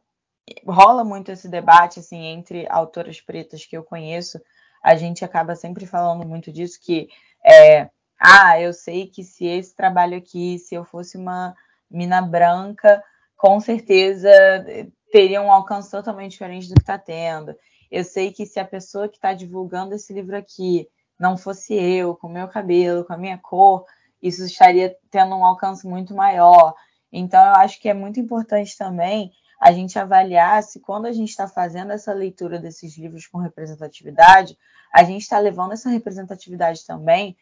rola 0.66 1.04
muito 1.04 1.30
esse 1.30 1.48
debate 1.48 2.00
assim 2.00 2.24
entre 2.26 2.66
autoras 2.68 3.20
pretas 3.20 3.64
que 3.66 3.76
eu 3.76 3.84
conheço, 3.84 4.40
a 4.82 4.96
gente 4.96 5.24
acaba 5.24 5.54
sempre 5.54 5.86
falando 5.86 6.26
muito 6.26 6.50
disso 6.50 6.80
que 6.82 7.08
é, 7.44 7.90
ah, 8.18 8.60
eu 8.60 8.72
sei 8.72 9.06
que 9.06 9.22
se 9.22 9.44
esse 9.46 9.74
trabalho 9.74 10.16
aqui, 10.16 10.58
se 10.58 10.74
eu 10.74 10.84
fosse 10.84 11.16
uma 11.16 11.54
mina 11.90 12.22
branca, 12.22 13.02
com 13.36 13.60
certeza 13.60 14.30
teria 15.10 15.42
um 15.42 15.52
alcance 15.52 15.90
totalmente 15.90 16.32
diferente 16.32 16.68
do 16.68 16.74
que 16.74 16.80
está 16.80 16.96
tendo. 16.96 17.54
Eu 17.90 18.02
sei 18.02 18.32
que 18.32 18.46
se 18.46 18.58
a 18.58 18.64
pessoa 18.64 19.08
que 19.08 19.16
está 19.16 19.34
divulgando 19.34 19.94
esse 19.94 20.12
livro 20.12 20.36
aqui 20.36 20.88
não 21.18 21.36
fosse 21.36 21.74
eu, 21.74 22.16
com 22.16 22.28
o 22.28 22.32
meu 22.32 22.48
cabelo, 22.48 23.04
com 23.04 23.12
a 23.12 23.18
minha 23.18 23.36
cor, 23.36 23.84
isso 24.22 24.44
estaria 24.44 24.96
tendo 25.10 25.34
um 25.34 25.44
alcance 25.44 25.86
muito 25.86 26.14
maior. 26.14 26.74
Então, 27.12 27.44
eu 27.44 27.54
acho 27.56 27.80
que 27.80 27.88
é 27.88 27.94
muito 27.94 28.20
importante 28.20 28.76
também 28.78 29.32
a 29.60 29.72
gente 29.72 29.98
avaliar 29.98 30.62
se, 30.62 30.80
quando 30.80 31.06
a 31.06 31.12
gente 31.12 31.30
está 31.30 31.46
fazendo 31.46 31.92
essa 31.92 32.12
leitura 32.12 32.58
desses 32.58 32.96
livros 32.96 33.26
com 33.26 33.38
representatividade, 33.38 34.56
a 34.92 35.04
gente 35.04 35.22
está 35.22 35.38
levando 35.38 35.72
essa 35.72 35.88
representatividade 35.88 36.84
também 36.86 37.36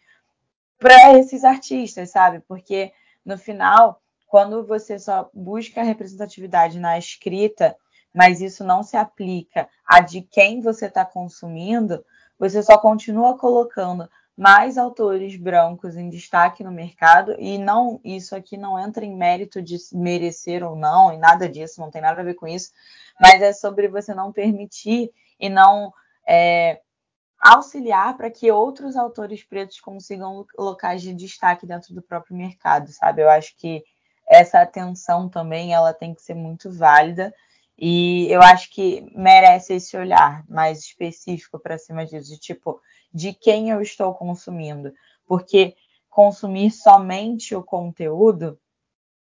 para 0.78 1.18
esses 1.18 1.44
artistas, 1.44 2.10
sabe? 2.10 2.40
Porque, 2.40 2.92
no 3.24 3.38
final, 3.38 4.02
quando 4.26 4.66
você 4.66 4.98
só 4.98 5.30
busca 5.34 5.80
a 5.80 5.84
representatividade 5.84 6.78
na 6.78 6.98
escrita, 6.98 7.76
mas 8.14 8.40
isso 8.40 8.64
não 8.64 8.82
se 8.82 8.96
aplica 8.96 9.68
a 9.86 10.00
de 10.00 10.22
quem 10.22 10.60
você 10.60 10.86
está 10.86 11.04
consumindo, 11.04 12.04
você 12.38 12.62
só 12.62 12.78
continua 12.78 13.38
colocando 13.38 14.08
mais 14.40 14.78
autores 14.78 15.36
brancos 15.36 15.98
em 15.98 16.08
destaque 16.08 16.64
no 16.64 16.72
mercado 16.72 17.36
e 17.38 17.58
não 17.58 18.00
isso 18.02 18.34
aqui 18.34 18.56
não 18.56 18.78
entra 18.78 19.04
em 19.04 19.14
mérito 19.14 19.60
de 19.60 19.76
merecer 19.92 20.64
ou 20.64 20.74
não 20.74 21.12
e 21.12 21.18
nada 21.18 21.46
disso 21.46 21.78
não 21.78 21.90
tem 21.90 22.00
nada 22.00 22.22
a 22.22 22.24
ver 22.24 22.32
com 22.32 22.48
isso 22.48 22.72
mas 23.20 23.42
é 23.42 23.52
sobre 23.52 23.86
você 23.86 24.14
não 24.14 24.32
permitir 24.32 25.12
e 25.38 25.50
não 25.50 25.92
é, 26.26 26.80
auxiliar 27.38 28.16
para 28.16 28.30
que 28.30 28.50
outros 28.50 28.96
autores 28.96 29.44
pretos 29.44 29.78
consigam 29.78 30.46
locais 30.58 31.02
de 31.02 31.12
destaque 31.12 31.66
dentro 31.66 31.94
do 31.94 32.00
próprio 32.00 32.34
mercado 32.34 32.90
sabe? 32.92 33.20
Eu 33.20 33.28
acho 33.28 33.54
que 33.58 33.84
essa 34.26 34.62
atenção 34.62 35.28
também 35.28 35.74
ela 35.74 35.92
tem 35.92 36.14
que 36.14 36.22
ser 36.22 36.34
muito 36.34 36.72
válida 36.72 37.30
e 37.82 38.30
eu 38.30 38.42
acho 38.42 38.68
que 38.70 39.10
merece 39.16 39.72
esse 39.72 39.96
olhar 39.96 40.44
mais 40.46 40.80
específico 40.80 41.58
para 41.58 41.78
cima 41.78 42.04
disso 42.04 42.28
de 42.28 42.38
tipo 42.38 42.78
de 43.10 43.32
quem 43.32 43.70
eu 43.70 43.80
estou 43.80 44.12
consumindo. 44.12 44.92
Porque 45.26 45.74
consumir 46.10 46.70
somente 46.72 47.54
o 47.54 47.62
conteúdo 47.62 48.60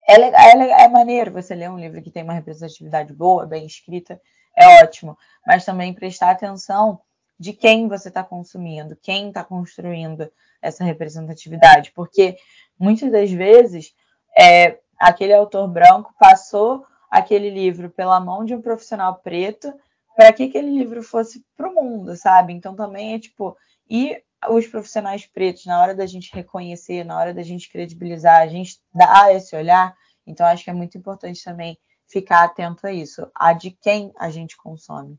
é, 0.08 0.14
é, 0.20 0.84
é 0.84 0.88
maneiro 0.88 1.30
você 1.30 1.54
ler 1.54 1.70
um 1.70 1.78
livro 1.78 2.02
que 2.02 2.10
tem 2.10 2.24
uma 2.24 2.32
representatividade 2.32 3.12
boa, 3.12 3.46
bem 3.46 3.64
escrita, 3.64 4.20
é 4.56 4.82
ótimo. 4.82 5.16
Mas 5.46 5.64
também 5.64 5.94
prestar 5.94 6.30
atenção 6.30 7.00
de 7.38 7.52
quem 7.52 7.86
você 7.86 8.08
está 8.08 8.24
consumindo, 8.24 8.98
quem 9.00 9.28
está 9.28 9.44
construindo 9.44 10.28
essa 10.60 10.82
representatividade. 10.82 11.92
Porque 11.92 12.36
muitas 12.76 13.12
das 13.12 13.30
vezes 13.30 13.94
é, 14.36 14.80
aquele 14.98 15.32
autor 15.32 15.68
branco 15.68 16.12
passou 16.18 16.84
aquele 17.12 17.50
livro 17.50 17.90
pela 17.90 18.18
mão 18.18 18.42
de 18.42 18.54
um 18.54 18.62
profissional 18.62 19.16
preto 19.16 19.70
para 20.16 20.32
que 20.32 20.44
aquele 20.44 20.70
livro 20.70 21.02
fosse 21.02 21.44
para 21.54 21.68
o 21.68 21.74
mundo, 21.74 22.16
sabe? 22.16 22.54
Então 22.54 22.74
também 22.74 23.12
é 23.12 23.18
tipo, 23.18 23.54
e 23.88 24.16
os 24.48 24.66
profissionais 24.66 25.26
pretos, 25.26 25.66
na 25.66 25.78
hora 25.78 25.94
da 25.94 26.06
gente 26.06 26.34
reconhecer, 26.34 27.04
na 27.04 27.18
hora 27.18 27.34
da 27.34 27.42
gente 27.42 27.70
credibilizar, 27.70 28.40
a 28.40 28.46
gente 28.46 28.80
dá 28.94 29.30
esse 29.30 29.54
olhar, 29.54 29.94
então 30.26 30.46
acho 30.46 30.64
que 30.64 30.70
é 30.70 30.72
muito 30.72 30.96
importante 30.96 31.44
também 31.44 31.78
ficar 32.08 32.44
atento 32.44 32.86
a 32.86 32.92
isso, 32.92 33.30
a 33.34 33.52
de 33.52 33.72
quem 33.72 34.10
a 34.18 34.30
gente 34.30 34.56
consome. 34.56 35.18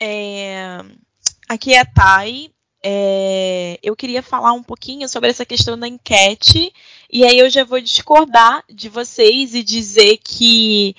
É, 0.00 0.78
aqui 1.50 1.74
é 1.74 1.80
a 1.80 1.84
Thay. 1.84 2.50
É, 2.82 3.78
eu 3.82 3.94
queria 3.94 4.22
falar 4.22 4.52
um 4.52 4.62
pouquinho 4.62 5.08
sobre 5.08 5.30
essa 5.30 5.44
questão 5.44 5.78
da 5.78 5.86
enquete, 5.86 6.72
e 7.12 7.24
aí 7.24 7.38
eu 7.38 7.50
já 7.50 7.64
vou 7.64 7.80
discordar 7.80 8.64
de 8.72 8.88
vocês 8.88 9.54
e 9.54 9.62
dizer 9.62 10.18
que 10.24 10.96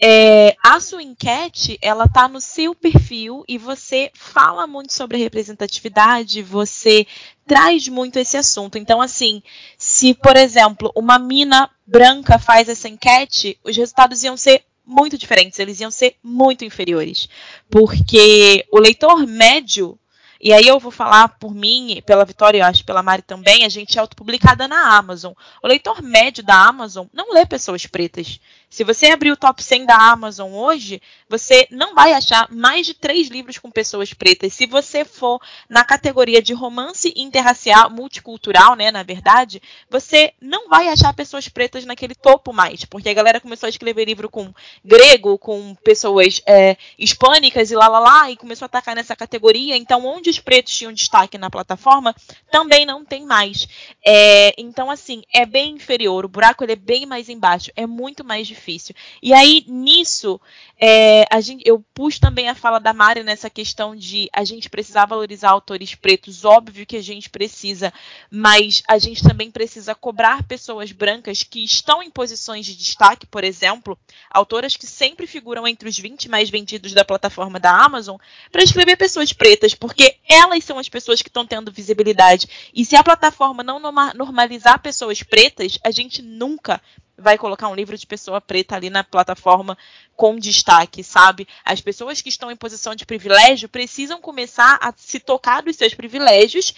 é, 0.00 0.54
a 0.64 0.78
sua 0.78 1.02
enquete 1.02 1.76
ela 1.82 2.04
está 2.04 2.28
no 2.28 2.40
seu 2.40 2.74
perfil 2.74 3.44
e 3.48 3.58
você 3.58 4.10
fala 4.14 4.66
muito 4.66 4.92
sobre 4.92 5.18
representatividade, 5.18 6.42
você 6.42 7.06
traz 7.46 7.88
muito 7.88 8.18
esse 8.18 8.36
assunto. 8.36 8.78
Então, 8.78 9.00
assim, 9.00 9.42
se, 9.76 10.14
por 10.14 10.36
exemplo, 10.36 10.92
uma 10.94 11.18
mina 11.18 11.68
branca 11.86 12.38
faz 12.38 12.68
essa 12.68 12.88
enquete, 12.88 13.58
os 13.64 13.76
resultados 13.76 14.22
iam 14.22 14.36
ser 14.36 14.62
muito 14.86 15.18
diferentes, 15.18 15.58
eles 15.58 15.80
iam 15.80 15.90
ser 15.90 16.14
muito 16.22 16.64
inferiores. 16.64 17.28
Porque 17.68 18.64
o 18.70 18.78
leitor 18.78 19.26
médio, 19.26 19.98
e 20.40 20.52
aí 20.52 20.66
eu 20.66 20.78
vou 20.78 20.92
falar 20.92 21.28
por 21.28 21.52
mim, 21.54 22.00
pela 22.06 22.24
Vitória, 22.24 22.58
eu 22.58 22.64
acho 22.64 22.84
pela 22.84 23.02
Mari 23.02 23.22
também, 23.22 23.64
a 23.64 23.68
gente 23.68 23.98
é 23.98 24.00
autopublicada 24.00 24.68
na 24.68 24.96
Amazon. 24.96 25.32
O 25.62 25.66
leitor 25.66 26.00
médio 26.00 26.44
da 26.44 26.54
Amazon 26.54 27.06
não 27.12 27.32
lê 27.32 27.44
pessoas 27.44 27.86
pretas. 27.86 28.40
Se 28.70 28.84
você 28.84 29.06
abrir 29.06 29.32
o 29.32 29.36
top 29.36 29.62
100 29.62 29.86
da 29.86 29.96
Amazon 29.96 30.52
hoje, 30.52 31.00
você 31.28 31.66
não 31.70 31.94
vai 31.94 32.12
achar 32.12 32.48
mais 32.50 32.86
de 32.86 32.92
três 32.92 33.28
livros 33.28 33.56
com 33.56 33.70
pessoas 33.70 34.12
pretas. 34.12 34.52
Se 34.52 34.66
você 34.66 35.06
for 35.06 35.40
na 35.68 35.84
categoria 35.84 36.42
de 36.42 36.52
romance 36.52 37.12
interracial, 37.16 37.90
multicultural, 37.90 38.76
né, 38.76 38.90
na 38.90 39.02
verdade, 39.02 39.62
você 39.88 40.34
não 40.40 40.68
vai 40.68 40.88
achar 40.88 41.14
pessoas 41.14 41.48
pretas 41.48 41.86
naquele 41.86 42.14
topo 42.14 42.52
mais, 42.52 42.84
porque 42.84 43.08
a 43.08 43.14
galera 43.14 43.40
começou 43.40 43.66
a 43.66 43.70
escrever 43.70 44.04
livro 44.04 44.28
com 44.28 44.52
grego, 44.84 45.38
com 45.38 45.74
pessoas 45.76 46.42
é, 46.46 46.76
hispânicas 46.98 47.70
e 47.70 47.74
lá 47.74 47.88
lá 47.88 47.98
lá, 47.98 48.30
e 48.30 48.36
começou 48.36 48.66
a 48.66 48.68
atacar 48.68 48.94
nessa 48.94 49.16
categoria. 49.16 49.76
Então, 49.76 50.04
onde 50.04 50.27
os 50.28 50.38
pretos 50.38 50.76
tinham 50.76 50.92
destaque 50.92 51.38
na 51.38 51.50
plataforma, 51.50 52.14
também 52.50 52.84
não 52.84 53.04
tem 53.04 53.24
mais. 53.24 53.68
É, 54.04 54.54
então, 54.58 54.90
assim, 54.90 55.22
é 55.32 55.44
bem 55.44 55.74
inferior. 55.74 56.24
O 56.24 56.28
buraco 56.28 56.64
ele 56.64 56.72
é 56.72 56.76
bem 56.76 57.06
mais 57.06 57.28
embaixo. 57.28 57.70
É 57.76 57.86
muito 57.86 58.24
mais 58.24 58.46
difícil. 58.46 58.94
E 59.22 59.32
aí, 59.32 59.64
nisso, 59.66 60.40
é, 60.80 61.24
a 61.30 61.40
gente, 61.40 61.62
eu 61.66 61.84
pus 61.92 62.18
também 62.18 62.48
a 62.48 62.54
fala 62.54 62.78
da 62.78 62.92
Mari 62.92 63.24
nessa 63.24 63.50
questão 63.50 63.96
de 63.96 64.28
a 64.32 64.44
gente 64.44 64.70
precisar 64.70 65.06
valorizar 65.06 65.50
autores 65.50 65.94
pretos, 65.94 66.44
óbvio 66.44 66.86
que 66.86 66.96
a 66.96 67.02
gente 67.02 67.28
precisa, 67.28 67.92
mas 68.30 68.82
a 68.86 68.98
gente 68.98 69.22
também 69.22 69.50
precisa 69.50 69.94
cobrar 69.94 70.44
pessoas 70.44 70.92
brancas 70.92 71.42
que 71.42 71.64
estão 71.64 72.02
em 72.02 72.10
posições 72.10 72.64
de 72.64 72.76
destaque, 72.76 73.26
por 73.26 73.42
exemplo, 73.42 73.98
autoras 74.30 74.76
que 74.76 74.86
sempre 74.86 75.26
figuram 75.26 75.66
entre 75.66 75.88
os 75.88 75.98
20 75.98 76.28
mais 76.28 76.48
vendidos 76.48 76.92
da 76.92 77.04
plataforma 77.04 77.58
da 77.58 77.72
Amazon, 77.84 78.16
para 78.52 78.62
escrever 78.62 78.96
pessoas 78.96 79.32
pretas, 79.32 79.74
porque 79.74 80.17
elas 80.28 80.64
são 80.64 80.78
as 80.78 80.88
pessoas 80.88 81.22
que 81.22 81.28
estão 81.28 81.46
tendo 81.46 81.72
visibilidade. 81.72 82.70
E 82.74 82.84
se 82.84 82.96
a 82.96 83.04
plataforma 83.04 83.62
não 83.62 83.80
normalizar 84.14 84.80
pessoas 84.80 85.22
pretas, 85.22 85.78
a 85.84 85.90
gente 85.90 86.22
nunca 86.22 86.80
vai 87.16 87.36
colocar 87.36 87.68
um 87.68 87.74
livro 87.74 87.98
de 87.98 88.06
pessoa 88.06 88.40
preta 88.40 88.76
ali 88.76 88.88
na 88.88 89.02
plataforma 89.02 89.76
com 90.14 90.38
destaque, 90.38 91.02
sabe? 91.02 91.48
As 91.64 91.80
pessoas 91.80 92.22
que 92.22 92.28
estão 92.28 92.50
em 92.50 92.56
posição 92.56 92.94
de 92.94 93.04
privilégio 93.04 93.68
precisam 93.68 94.20
começar 94.20 94.78
a 94.80 94.92
se 94.96 95.18
tocar 95.18 95.62
dos 95.62 95.76
seus 95.76 95.94
privilégios 95.94 96.72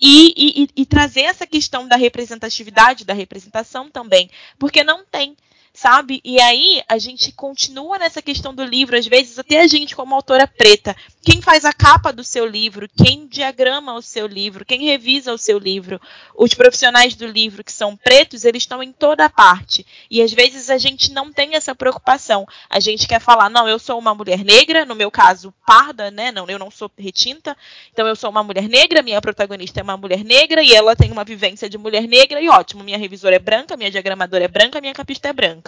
e, 0.00 0.34
e, 0.36 0.68
e, 0.74 0.86
trazer 0.86 1.22
essa 1.22 1.46
questão 1.46 1.86
da 1.86 1.94
representatividade, 1.94 3.04
da 3.04 3.14
representação 3.14 3.88
também, 3.88 4.28
porque 4.58 4.82
não 4.82 5.04
tem 5.04 5.36
sabe? 5.74 6.20
E 6.22 6.40
aí 6.40 6.82
a 6.86 6.98
gente 6.98 7.32
continua 7.32 7.98
nessa 7.98 8.20
questão 8.20 8.54
do 8.54 8.62
livro, 8.62 8.96
às 8.96 9.06
vezes 9.06 9.38
até 9.38 9.62
a 9.62 9.66
gente 9.66 9.96
como 9.96 10.14
autora 10.14 10.46
preta, 10.46 10.94
quem 11.24 11.40
faz 11.40 11.64
a 11.64 11.72
capa 11.72 12.12
do 12.12 12.22
seu 12.22 12.44
livro, 12.44 12.88
quem 12.94 13.26
diagrama 13.26 13.94
o 13.94 14.02
seu 14.02 14.26
livro, 14.26 14.64
quem 14.64 14.84
revisa 14.84 15.32
o 15.32 15.38
seu 15.38 15.58
livro, 15.58 16.00
os 16.36 16.52
profissionais 16.52 17.14
do 17.14 17.26
livro 17.26 17.64
que 17.64 17.72
são 17.72 17.96
pretos, 17.96 18.44
eles 18.44 18.64
estão 18.64 18.82
em 18.82 18.92
toda 18.92 19.30
parte. 19.30 19.86
E 20.10 20.20
às 20.20 20.32
vezes 20.32 20.68
a 20.68 20.76
gente 20.76 21.12
não 21.12 21.32
tem 21.32 21.54
essa 21.54 21.74
preocupação. 21.74 22.46
A 22.68 22.80
gente 22.80 23.08
quer 23.08 23.20
falar, 23.20 23.48
não, 23.48 23.68
eu 23.68 23.78
sou 23.78 23.98
uma 23.98 24.14
mulher 24.14 24.44
negra, 24.44 24.84
no 24.84 24.94
meu 24.94 25.10
caso, 25.10 25.54
parda, 25.66 26.10
né? 26.10 26.32
Não, 26.32 26.48
eu 26.48 26.58
não 26.58 26.70
sou 26.70 26.90
retinta. 26.98 27.56
Então 27.92 28.06
eu 28.06 28.16
sou 28.16 28.28
uma 28.28 28.42
mulher 28.42 28.68
negra, 28.68 29.00
minha 29.00 29.20
protagonista 29.20 29.80
é 29.80 29.82
uma 29.82 29.96
mulher 29.96 30.24
negra 30.24 30.62
e 30.62 30.74
ela 30.74 30.96
tem 30.96 31.10
uma 31.10 31.24
vivência 31.24 31.68
de 31.68 31.78
mulher 31.78 32.06
negra 32.06 32.40
e 32.40 32.48
ótimo, 32.48 32.84
minha 32.84 32.98
revisora 32.98 33.36
é 33.36 33.38
branca, 33.38 33.76
minha 33.76 33.90
diagramadora 33.90 34.44
é 34.44 34.48
branca, 34.48 34.80
minha 34.80 34.92
capista 34.92 35.28
é 35.28 35.32
branca 35.32 35.61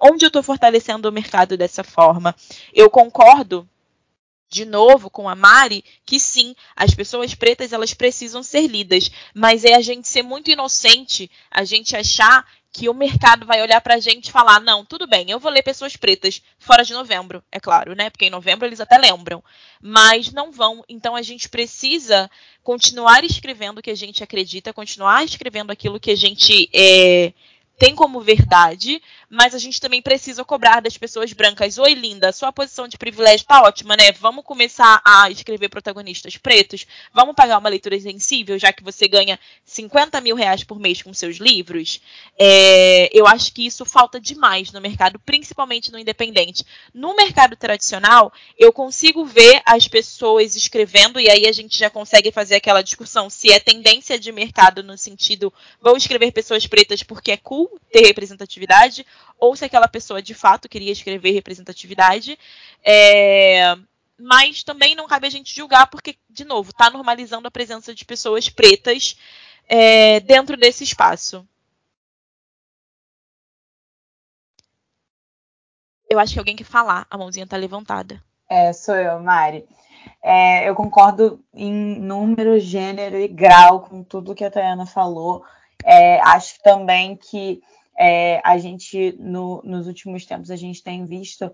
Onde 0.00 0.24
eu 0.24 0.28
estou 0.28 0.42
fortalecendo 0.42 1.08
o 1.08 1.12
mercado 1.12 1.56
dessa 1.56 1.84
forma? 1.84 2.34
Eu 2.72 2.88
concordo 2.90 3.68
de 4.54 4.64
novo 4.64 5.10
com 5.10 5.28
a 5.28 5.34
Mari 5.34 5.84
que 6.06 6.20
sim, 6.20 6.54
as 6.76 6.94
pessoas 6.94 7.34
pretas 7.34 7.72
elas 7.72 7.92
precisam 7.92 8.42
ser 8.42 8.68
lidas, 8.68 9.10
mas 9.34 9.64
é 9.64 9.74
a 9.74 9.80
gente 9.80 10.06
ser 10.06 10.22
muito 10.22 10.50
inocente, 10.50 11.28
a 11.50 11.64
gente 11.64 11.96
achar 11.96 12.46
que 12.72 12.88
o 12.88 12.94
mercado 12.94 13.46
vai 13.46 13.62
olhar 13.62 13.80
pra 13.80 14.00
gente 14.00 14.28
e 14.28 14.32
falar: 14.32 14.60
"Não, 14.60 14.84
tudo 14.84 15.06
bem, 15.06 15.30
eu 15.30 15.40
vou 15.40 15.50
ler 15.50 15.62
pessoas 15.62 15.96
pretas 15.96 16.42
fora 16.58 16.84
de 16.84 16.92
novembro", 16.92 17.42
é 17.50 17.58
claro, 17.58 17.94
né? 17.94 18.10
Porque 18.10 18.26
em 18.26 18.30
novembro 18.30 18.66
eles 18.66 18.80
até 18.80 18.98
lembram, 18.98 19.42
mas 19.80 20.32
não 20.32 20.52
vão. 20.52 20.84
Então 20.88 21.16
a 21.16 21.22
gente 21.22 21.48
precisa 21.48 22.30
continuar 22.62 23.24
escrevendo 23.24 23.78
o 23.78 23.82
que 23.82 23.90
a 23.90 23.96
gente 23.96 24.22
acredita, 24.22 24.72
continuar 24.72 25.24
escrevendo 25.24 25.70
aquilo 25.70 26.00
que 26.00 26.10
a 26.10 26.16
gente 26.16 26.68
é, 26.72 27.32
tem 27.78 27.94
como 27.94 28.20
verdade, 28.20 29.02
mas 29.28 29.54
a 29.54 29.58
gente 29.58 29.80
também 29.80 30.00
precisa 30.00 30.44
cobrar 30.44 30.80
das 30.80 30.96
pessoas 30.96 31.32
brancas. 31.32 31.76
Oi, 31.76 31.94
linda, 31.94 32.32
sua 32.32 32.52
posição 32.52 32.86
de 32.86 32.96
privilégio 32.96 33.46
tá 33.46 33.62
ótima, 33.62 33.96
né? 33.96 34.12
Vamos 34.12 34.44
começar 34.44 35.02
a 35.04 35.28
escrever 35.30 35.68
protagonistas 35.68 36.36
pretos? 36.36 36.86
Vamos 37.12 37.34
pagar 37.34 37.58
uma 37.58 37.68
leitura 37.68 37.98
sensível, 37.98 38.58
já 38.58 38.72
que 38.72 38.84
você 38.84 39.08
ganha 39.08 39.38
50 39.64 40.20
mil 40.20 40.36
reais 40.36 40.62
por 40.62 40.78
mês 40.78 41.02
com 41.02 41.12
seus 41.12 41.38
livros? 41.38 42.00
É, 42.38 43.10
eu 43.12 43.26
acho 43.26 43.52
que 43.52 43.66
isso 43.66 43.84
falta 43.84 44.20
demais 44.20 44.70
no 44.70 44.80
mercado, 44.80 45.18
principalmente 45.18 45.90
no 45.90 45.98
independente. 45.98 46.64
No 46.94 47.16
mercado 47.16 47.56
tradicional, 47.56 48.32
eu 48.56 48.72
consigo 48.72 49.24
ver 49.24 49.60
as 49.66 49.88
pessoas 49.88 50.54
escrevendo, 50.54 51.18
e 51.18 51.28
aí 51.28 51.46
a 51.46 51.52
gente 51.52 51.76
já 51.76 51.90
consegue 51.90 52.30
fazer 52.30 52.54
aquela 52.54 52.82
discussão 52.82 53.28
se 53.28 53.50
é 53.50 53.58
tendência 53.58 54.16
de 54.18 54.30
mercado 54.30 54.82
no 54.82 54.96
sentido, 54.96 55.52
vou 55.80 55.96
escrever 55.96 56.30
pessoas 56.30 56.66
pretas 56.66 57.02
porque 57.02 57.32
é 57.32 57.36
cool 57.36 57.63
ter 57.90 58.06
representatividade, 58.06 59.06
ou 59.38 59.54
se 59.56 59.64
aquela 59.64 59.88
pessoa 59.88 60.22
de 60.22 60.34
fato 60.34 60.68
queria 60.68 60.92
escrever 60.92 61.32
representatividade. 61.32 62.38
É, 62.84 63.76
mas 64.18 64.62
também 64.62 64.94
não 64.94 65.06
cabe 65.06 65.26
a 65.26 65.30
gente 65.30 65.54
julgar, 65.54 65.88
porque, 65.88 66.16
de 66.30 66.44
novo, 66.44 66.70
está 66.70 66.90
normalizando 66.90 67.48
a 67.48 67.50
presença 67.50 67.94
de 67.94 68.04
pessoas 68.04 68.48
pretas 68.48 69.16
é, 69.68 70.20
dentro 70.20 70.56
desse 70.56 70.84
espaço. 70.84 71.46
Eu 76.08 76.18
acho 76.18 76.32
que 76.32 76.38
alguém 76.38 76.54
quer 76.54 76.64
falar, 76.64 77.06
a 77.10 77.18
mãozinha 77.18 77.44
está 77.44 77.56
levantada. 77.56 78.22
É, 78.48 78.72
sou 78.72 78.94
eu, 78.94 79.18
Mari. 79.20 79.66
É, 80.22 80.68
eu 80.68 80.74
concordo 80.74 81.42
em 81.52 81.72
número, 81.98 82.58
gênero 82.60 83.16
e 83.16 83.26
grau 83.26 83.80
com 83.80 84.02
tudo 84.02 84.34
que 84.34 84.44
a 84.44 84.50
Tayana 84.50 84.86
falou. 84.86 85.44
É, 85.82 86.20
acho 86.20 86.60
também 86.62 87.16
que 87.16 87.62
é, 87.98 88.40
a 88.44 88.58
gente, 88.58 89.16
no, 89.18 89.62
nos 89.64 89.86
últimos 89.86 90.26
tempos, 90.26 90.50
a 90.50 90.56
gente 90.56 90.82
tem 90.82 91.04
visto 91.06 91.50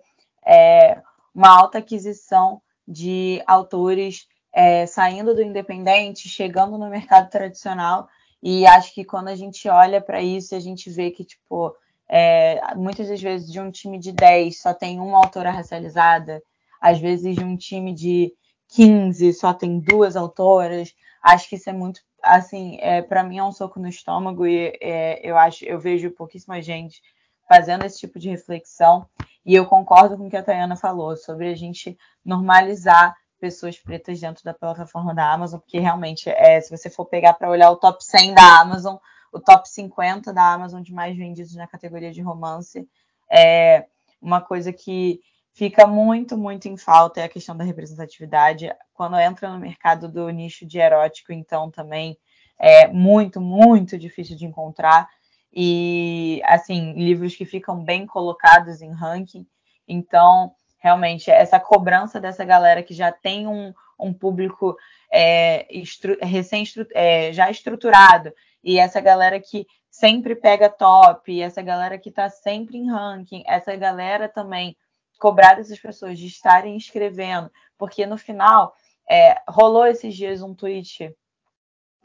é, 0.46 1.00
uma 1.34 1.48
alta 1.48 1.78
aquisição 1.78 2.60
de 2.86 3.42
autores 3.46 4.26
é, 4.52 4.86
saindo 4.86 5.34
do 5.34 5.42
independente, 5.42 6.28
chegando 6.28 6.76
no 6.76 6.88
mercado 6.88 7.30
tradicional, 7.30 8.08
e 8.42 8.66
acho 8.66 8.94
que 8.94 9.04
quando 9.04 9.28
a 9.28 9.36
gente 9.36 9.68
olha 9.68 10.00
para 10.00 10.22
isso, 10.22 10.54
a 10.54 10.60
gente 10.60 10.90
vê 10.90 11.10
que, 11.10 11.24
tipo, 11.24 11.74
é, 12.08 12.74
muitas 12.74 13.08
das 13.08 13.20
vezes 13.20 13.50
de 13.50 13.60
um 13.60 13.70
time 13.70 13.98
de 13.98 14.12
10 14.12 14.60
só 14.60 14.74
tem 14.74 14.98
uma 14.98 15.18
autora 15.18 15.50
racializada, 15.50 16.42
às 16.80 16.98
vezes 16.98 17.36
de 17.36 17.44
um 17.44 17.56
time 17.56 17.92
de 17.92 18.32
15 18.68 19.32
só 19.34 19.52
tem 19.52 19.78
duas 19.78 20.16
autoras. 20.16 20.94
Acho 21.22 21.48
que 21.48 21.56
isso 21.56 21.68
é 21.68 21.72
muito 21.72 22.00
assim, 22.22 22.78
é, 22.80 23.02
para 23.02 23.22
mim 23.22 23.38
é 23.38 23.44
um 23.44 23.52
soco 23.52 23.80
no 23.80 23.88
estômago 23.88 24.46
e 24.46 24.76
é, 24.80 25.20
eu 25.28 25.36
acho, 25.36 25.64
eu 25.64 25.78
vejo 25.78 26.10
pouquíssima 26.10 26.60
gente 26.60 27.02
fazendo 27.48 27.84
esse 27.84 27.98
tipo 27.98 28.18
de 28.18 28.28
reflexão. 28.28 29.06
E 29.44 29.54
eu 29.54 29.66
concordo 29.66 30.16
com 30.16 30.26
o 30.26 30.30
que 30.30 30.36
a 30.36 30.42
Tayana 30.42 30.76
falou 30.76 31.16
sobre 31.16 31.48
a 31.48 31.54
gente 31.54 31.98
normalizar 32.24 33.16
pessoas 33.40 33.78
pretas 33.78 34.20
dentro 34.20 34.44
da 34.44 34.52
plataforma 34.52 35.14
da 35.14 35.32
Amazon, 35.32 35.58
porque 35.58 35.80
realmente, 35.80 36.28
é, 36.28 36.60
se 36.60 36.70
você 36.70 36.90
for 36.90 37.06
pegar 37.06 37.32
para 37.32 37.50
olhar 37.50 37.70
o 37.70 37.76
top 37.76 38.04
100 38.04 38.34
da 38.34 38.60
Amazon, 38.60 38.96
o 39.32 39.40
top 39.40 39.68
50 39.68 40.32
da 40.32 40.52
Amazon 40.52 40.82
de 40.82 40.92
mais 40.92 41.16
vendidos 41.16 41.54
na 41.56 41.66
categoria 41.66 42.12
de 42.12 42.20
romance, 42.20 42.86
é 43.32 43.86
uma 44.20 44.40
coisa 44.40 44.72
que 44.72 45.20
fica 45.52 45.86
muito, 45.86 46.36
muito 46.36 46.68
em 46.68 46.76
falta 46.76 47.20
é 47.20 47.24
a 47.24 47.28
questão 47.28 47.56
da 47.56 47.64
representatividade. 47.64 48.70
Quando 48.94 49.18
entra 49.18 49.50
no 49.50 49.58
mercado 49.58 50.08
do 50.08 50.28
nicho 50.30 50.66
de 50.66 50.78
erótico, 50.78 51.32
então 51.32 51.70
também 51.70 52.16
é 52.58 52.88
muito, 52.88 53.40
muito 53.40 53.98
difícil 53.98 54.36
de 54.36 54.44
encontrar. 54.44 55.08
E, 55.52 56.40
assim, 56.44 56.92
livros 56.92 57.34
que 57.34 57.44
ficam 57.44 57.82
bem 57.82 58.06
colocados 58.06 58.80
em 58.82 58.92
ranking. 58.92 59.46
Então, 59.88 60.52
realmente, 60.78 61.30
essa 61.30 61.58
cobrança 61.58 62.20
dessa 62.20 62.44
galera 62.44 62.82
que 62.82 62.94
já 62.94 63.10
tem 63.10 63.46
um, 63.46 63.72
um 63.98 64.12
público 64.12 64.76
é, 65.12 65.66
estru 65.76 66.16
recém 66.22 66.64
é, 66.94 67.32
já 67.32 67.50
estruturado, 67.50 68.32
e 68.62 68.78
essa 68.78 69.00
galera 69.00 69.40
que 69.40 69.66
sempre 69.90 70.36
pega 70.36 70.68
top, 70.68 71.40
essa 71.40 71.60
galera 71.62 71.98
que 71.98 72.10
está 72.10 72.28
sempre 72.28 72.78
em 72.78 72.90
ranking, 72.90 73.42
essa 73.46 73.74
galera 73.74 74.28
também 74.28 74.76
cobrar 75.20 75.54
dessas 75.54 75.78
pessoas 75.78 76.18
de 76.18 76.26
estarem 76.26 76.76
escrevendo, 76.76 77.50
porque 77.78 78.06
no 78.06 78.16
final 78.16 78.74
é, 79.08 79.40
rolou 79.46 79.86
esses 79.86 80.16
dias 80.16 80.42
um 80.42 80.54
tweet 80.54 81.14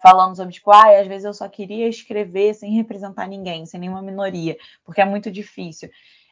falando 0.04 0.36
sobre, 0.36 0.54
tipo, 0.54 0.70
ah, 0.70 1.00
às 1.00 1.08
vezes 1.08 1.26
eu 1.26 1.34
só 1.34 1.48
queria 1.48 1.88
escrever 1.88 2.54
sem 2.54 2.74
representar 2.74 3.28
ninguém, 3.28 3.66
sem 3.66 3.80
nenhuma 3.80 4.02
minoria, 4.02 4.58
porque 4.84 5.02
é 5.02 5.06
muito 5.06 5.32
difícil. 5.32 5.90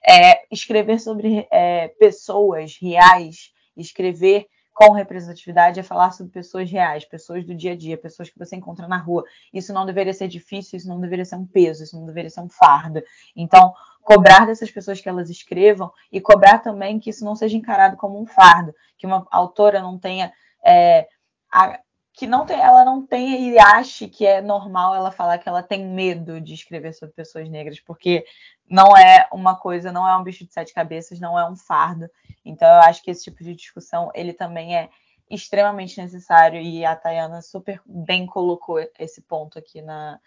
É, 0.07 0.45
escrever 0.51 0.99
sobre 0.99 1.47
é, 1.49 1.87
pessoas 1.87 2.77
reais, 2.79 3.51
escrever 3.77 4.45
com 4.73 4.91
representatividade 4.91 5.79
é 5.79 5.83
falar 5.83 6.11
sobre 6.11 6.31
pessoas 6.31 6.69
reais, 6.69 7.05
pessoas 7.05 7.45
do 7.45 7.53
dia 7.53 7.73
a 7.73 7.75
dia, 7.75 7.97
pessoas 7.97 8.29
que 8.29 8.39
você 8.39 8.55
encontra 8.55 8.87
na 8.87 8.97
rua. 8.97 9.23
Isso 9.53 9.71
não 9.71 9.85
deveria 9.85 10.13
ser 10.13 10.27
difícil, 10.27 10.77
isso 10.77 10.87
não 10.87 10.99
deveria 10.99 11.25
ser 11.25 11.35
um 11.35 11.45
peso, 11.45 11.83
isso 11.83 11.97
não 11.97 12.05
deveria 12.05 12.29
ser 12.29 12.41
um 12.41 12.49
fardo. 12.49 13.01
Então, 13.35 13.73
cobrar 14.01 14.45
dessas 14.45 14.71
pessoas 14.71 14.99
que 14.99 15.07
elas 15.07 15.29
escrevam 15.29 15.91
e 16.11 16.19
cobrar 16.19 16.59
também 16.59 16.99
que 16.99 17.09
isso 17.09 17.23
não 17.23 17.35
seja 17.35 17.55
encarado 17.55 17.95
como 17.97 18.19
um 18.19 18.25
fardo, 18.25 18.73
que 18.97 19.05
uma 19.05 19.25
autora 19.31 19.81
não 19.81 19.97
tenha 19.97 20.33
é, 20.65 21.07
a, 21.51 21.79
que 22.13 22.27
não 22.27 22.45
tem, 22.45 22.59
ela 22.59 22.85
não 22.85 23.05
tenha 23.05 23.37
e 23.37 23.57
ache 23.57 24.07
que 24.07 24.25
é 24.25 24.39
normal 24.39 24.93
ela 24.93 25.11
falar 25.11 25.39
que 25.39 25.49
ela 25.49 25.63
tem 25.63 25.83
medo 25.85 26.39
de 26.39 26.53
escrever 26.53 26.93
sobre 26.93 27.15
pessoas 27.15 27.49
negras, 27.49 27.79
porque 27.79 28.23
não 28.69 28.95
é 28.95 29.27
uma 29.31 29.55
coisa, 29.55 29.91
não 29.91 30.07
é 30.07 30.15
um 30.15 30.23
bicho 30.23 30.45
de 30.45 30.53
sete 30.53 30.73
cabeças, 30.73 31.19
não 31.19 31.37
é 31.37 31.49
um 31.49 31.55
fardo. 31.55 32.07
Então 32.45 32.67
eu 32.67 32.81
acho 32.81 33.01
que 33.03 33.09
esse 33.09 33.23
tipo 33.23 33.43
de 33.43 33.55
discussão 33.55 34.11
ele 34.13 34.31
também 34.31 34.77
é 34.77 34.89
extremamente 35.29 35.99
necessário 35.99 36.61
e 36.61 36.85
a 36.85 36.95
Tayana 36.95 37.41
super 37.41 37.81
bem 37.85 38.27
colocou 38.27 38.79
esse 38.99 39.21
ponto 39.21 39.57
aqui 39.57 39.81
na, 39.81 40.19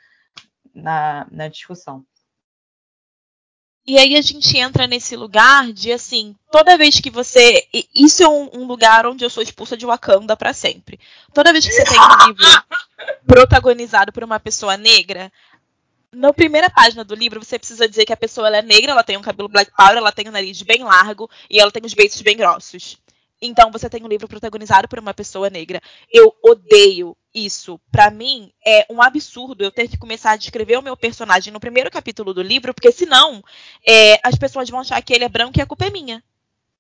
na, 0.75 1.27
na 1.31 1.49
discussão. 1.49 2.05
E 3.89 3.99
aí 3.99 4.17
a 4.17 4.21
gente 4.21 4.59
entra 4.59 4.87
nesse 4.89 5.15
lugar 5.15 5.73
de 5.73 5.93
assim, 5.93 6.35
toda 6.51 6.77
vez 6.77 6.99
que 6.99 7.09
você. 7.09 7.65
Isso 7.95 8.21
é 8.23 8.29
um, 8.29 8.51
um 8.53 8.67
lugar 8.67 9.07
onde 9.07 9.25
eu 9.25 9.31
sou 9.31 9.43
expulsa 9.43 9.77
de 9.77 9.87
Wakanda 9.87 10.37
para 10.37 10.53
sempre. 10.53 10.99
Toda 11.33 11.53
vez 11.53 11.65
que 11.65 11.73
você 11.73 11.85
tem 11.85 11.99
um 11.99 12.27
livro 12.27 12.45
protagonizado 13.25 14.13
por 14.13 14.25
uma 14.25 14.41
pessoa 14.41 14.77
negra, 14.77 15.31
na 16.13 16.33
primeira 16.33 16.69
página 16.69 17.05
do 17.05 17.15
livro 17.15 17.45
você 17.45 17.59
precisa 17.59 17.89
dizer 17.89 18.05
que 18.05 18.13
a 18.13 18.17
pessoa 18.17 18.49
é 18.57 18.63
negra, 18.63 18.91
ela 18.91 19.05
tem 19.05 19.17
um 19.17 19.23
cabelo 19.23 19.49
black 19.49 19.71
power, 19.77 19.97
ela 19.97 20.11
tem 20.11 20.27
o 20.27 20.31
um 20.31 20.33
nariz 20.33 20.63
bem 20.63 20.83
largo 20.83 21.31
e 21.49 21.61
ela 21.61 21.71
tem 21.71 21.85
os 21.85 21.95
beiços 21.95 22.23
bem 22.23 22.37
grossos. 22.37 22.99
Então 23.41 23.71
você 23.71 23.89
tem 23.89 24.03
um 24.03 24.09
livro 24.09 24.29
protagonizado 24.29 24.89
por 24.89 24.99
uma 24.99 25.13
pessoa 25.13 25.51
negra. 25.51 25.81
Eu 26.13 26.35
odeio 26.43 27.17
isso. 27.35 27.79
Para 27.93 28.11
mim 28.11 28.51
é 28.65 28.87
um 28.91 29.03
absurdo 29.03 29.63
eu 29.63 29.71
ter 29.71 29.89
que 29.89 29.99
começar 29.99 30.33
a 30.33 30.37
descrever 30.37 30.79
o 30.79 30.83
meu 30.83 30.97
personagem 30.97 31.53
no 31.53 31.61
primeiro 31.61 31.91
capítulo 31.91 32.33
do 32.33 32.43
livro, 32.43 32.73
porque 32.73 32.91
senão 32.91 33.43
é, 33.87 34.19
as 34.23 34.37
pessoas 34.37 34.71
vão 34.71 34.81
achar 34.81 35.03
que 35.03 35.13
ele 35.13 35.25
é 35.25 35.29
branco 35.29 35.59
e 35.59 35.63
a 35.63 35.67
culpa 35.67 35.87
é 35.87 35.91
minha. 35.91 36.23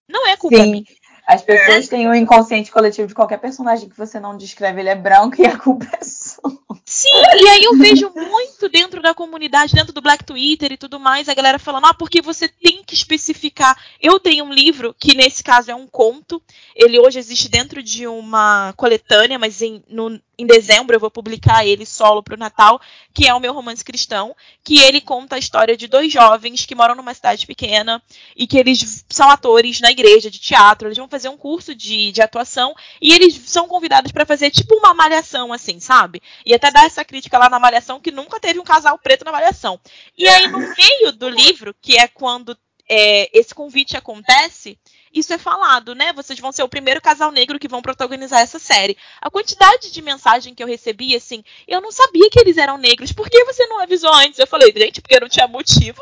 Não 0.09 0.27
é 0.27 0.37
culpa 0.37 0.57
Sim. 0.57 0.71
minha. 0.71 0.85
As 1.27 1.43
pessoas 1.43 1.87
é. 1.87 1.89
têm 1.89 2.07
o 2.07 2.11
um 2.11 2.15
inconsciente 2.15 2.71
coletivo 2.71 3.09
de 3.09 3.15
qualquer 3.15 3.39
personagem 3.39 3.89
que 3.89 3.97
você 3.97 4.21
não 4.21 4.37
descreve, 4.37 4.81
ele 4.81 4.89
é 4.89 4.95
branco 4.95 5.43
e 5.43 5.47
a 5.47 5.59
culpa 5.59 5.87
é 6.01 6.05
sua. 6.05 6.57
Sim, 6.99 7.11
e 7.13 7.49
aí 7.49 7.65
eu 7.65 7.77
vejo 7.77 8.11
muito 8.15 8.71
dentro 8.71 9.03
da 9.03 9.13
comunidade, 9.13 9.75
dentro 9.75 9.93
do 9.93 10.01
Black 10.01 10.25
Twitter 10.25 10.73
e 10.73 10.79
tudo 10.79 10.99
mais, 10.99 11.29
a 11.29 11.35
galera 11.35 11.59
falando, 11.59 11.85
ah, 11.85 11.93
porque 11.93 12.23
você 12.23 12.49
tem 12.49 12.83
que 12.83 12.95
especificar. 12.95 13.79
Eu 14.01 14.19
tenho 14.19 14.47
um 14.47 14.51
livro, 14.51 14.97
que 14.99 15.15
nesse 15.15 15.45
caso 15.45 15.71
é 15.71 15.75
um 15.75 15.87
conto, 15.87 16.43
ele 16.75 16.99
hoje 16.99 17.19
existe 17.19 17.51
dentro 17.51 17.83
de 17.83 18.07
uma 18.07 18.73
coletânea, 18.79 19.39
mas 19.39 19.61
em, 19.61 19.85
no, 19.87 20.19
em 20.39 20.47
dezembro 20.47 20.97
eu 20.97 21.01
vou 21.01 21.11
publicar 21.11 21.67
ele 21.67 21.85
solo 21.85 22.23
para 22.23 22.35
o 22.35 22.39
Natal, 22.39 22.81
que 23.13 23.27
é 23.27 23.35
o 23.35 23.41
meu 23.41 23.53
romance 23.53 23.85
cristão, 23.85 24.35
que 24.65 24.79
ele 24.79 25.01
conta 25.01 25.37
a 25.37 25.39
história 25.39 25.77
de 25.77 25.87
dois 25.87 26.13
jovens 26.13 26.67
que 26.67 26.75
moram 26.75 26.95
numa 26.95 27.15
cidade 27.15 27.47
pequena 27.47 28.03
e 28.35 28.47
que 28.47 28.59
eles 28.59 29.05
são 29.09 29.31
atores 29.31 29.81
na 29.81 29.91
igreja 29.91 30.31
de 30.31 30.39
teatro, 30.39 30.89
eles 30.89 30.99
vão 30.99 31.09
fazer 31.09 31.29
um 31.29 31.37
curso 31.37 31.75
de, 31.75 32.13
de 32.13 32.23
atuação 32.23 32.75
e 33.01 33.13
eles 33.13 33.35
são 33.47 33.69
convidados 33.69 34.13
para 34.13 34.27
fazer 34.27 34.51
tipo 34.51 34.77
uma 34.77 34.95
malhação, 34.95 35.53
assim, 35.53 35.79
sabe? 35.79 36.23
E 36.45 36.55
até 36.55 36.71
dar 36.71 36.86
essa 36.87 37.05
crítica 37.05 37.39
lá 37.39 37.49
na 37.49 37.59
malhação 37.59 38.01
que 38.01 38.11
nunca 38.11 38.41
teve 38.41 38.59
um 38.59 38.65
casal 38.65 38.99
preto 38.99 39.25
na 39.25 39.33
malhação. 39.33 39.79
E 40.17 40.27
aí 40.29 40.49
no 40.49 40.59
meio 40.59 41.13
do 41.13 41.29
livro, 41.29 41.75
que 41.81 41.99
é 41.99 42.09
quando 42.09 42.57
é, 42.89 43.29
esse 43.39 43.55
convite 43.55 43.97
acontece, 43.97 44.79
isso 45.13 45.33
é 45.33 45.39
falado, 45.39 45.95
né? 45.95 46.13
Vocês 46.13 46.39
vão 46.39 46.53
ser 46.53 46.63
o 46.63 46.69
primeiro 46.69 47.01
casal 47.01 47.33
negro 47.33 47.59
que 47.59 47.69
vão 47.69 47.83
protagonizar 47.83 48.41
essa 48.41 48.59
série. 48.59 48.97
A 49.21 49.31
quantidade 49.31 49.91
de 49.91 50.03
mensagem 50.03 50.55
que 50.55 50.63
eu 50.63 50.67
recebi, 50.67 51.17
assim, 51.17 51.43
eu 51.67 51.81
não 51.81 51.91
sabia 51.91 52.29
que 52.31 52.39
eles 52.39 52.59
eram 52.59 52.77
negros. 52.77 53.13
Por 53.13 53.29
que 53.31 53.45
você 53.45 53.67
não 53.67 53.81
avisou 53.81 54.13
antes? 54.13 54.39
Eu 54.39 54.47
falei, 54.47 54.73
gente, 54.77 55.01
porque 55.01 55.19
não 55.19 55.29
tinha 55.29 55.49
motivo. 55.49 56.01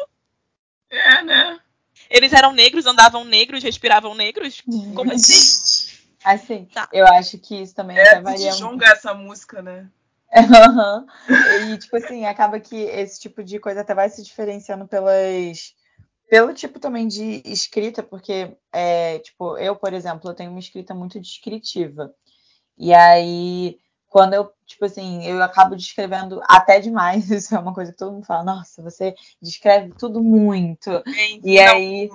É, 0.90 1.22
né? 1.22 1.60
Eles 2.10 2.32
eram 2.32 2.52
negros, 2.52 2.86
andavam 2.86 3.24
negros, 3.24 3.62
respiravam 3.62 4.14
negros? 4.14 4.62
Como 4.94 5.12
assim? 5.12 5.94
Assim, 6.24 6.64
tá. 6.64 6.88
eu 6.92 7.06
acho 7.06 7.38
que 7.38 7.54
isso 7.54 7.74
também 7.74 7.98
é, 7.98 8.20
varia. 8.20 8.54
Um... 8.66 8.82
essa 8.82 9.12
música, 9.12 9.60
né? 9.62 9.86
E, 11.28 11.78
tipo 11.78 11.96
assim, 11.96 12.24
acaba 12.24 12.58
que 12.58 12.76
esse 12.76 13.20
tipo 13.20 13.42
de 13.42 13.58
coisa 13.58 13.82
até 13.82 13.94
vai 13.94 14.08
se 14.10 14.22
diferenciando 14.22 14.86
pelas 14.86 15.74
pelo 16.28 16.52
tipo 16.54 16.80
também 16.80 17.06
de 17.06 17.42
escrita, 17.44 18.02
porque, 18.02 18.56
é, 18.72 19.18
tipo, 19.20 19.56
eu, 19.58 19.76
por 19.76 19.92
exemplo, 19.92 20.30
eu 20.30 20.34
tenho 20.34 20.50
uma 20.50 20.58
escrita 20.58 20.94
muito 20.94 21.20
descritiva. 21.20 22.12
E 22.76 22.92
aí, 22.92 23.78
quando 24.08 24.34
eu, 24.34 24.50
tipo 24.66 24.84
assim, 24.84 25.24
eu 25.24 25.42
acabo 25.42 25.76
descrevendo 25.76 26.40
até 26.44 26.80
demais, 26.80 27.30
isso 27.30 27.54
é 27.54 27.58
uma 27.58 27.74
coisa 27.74 27.92
que 27.92 27.98
todo 27.98 28.12
mundo 28.12 28.26
fala, 28.26 28.42
nossa, 28.42 28.82
você 28.82 29.14
descreve 29.40 29.92
tudo 29.98 30.22
muito. 30.22 30.90
e 31.42 31.58
aí. 31.60 32.10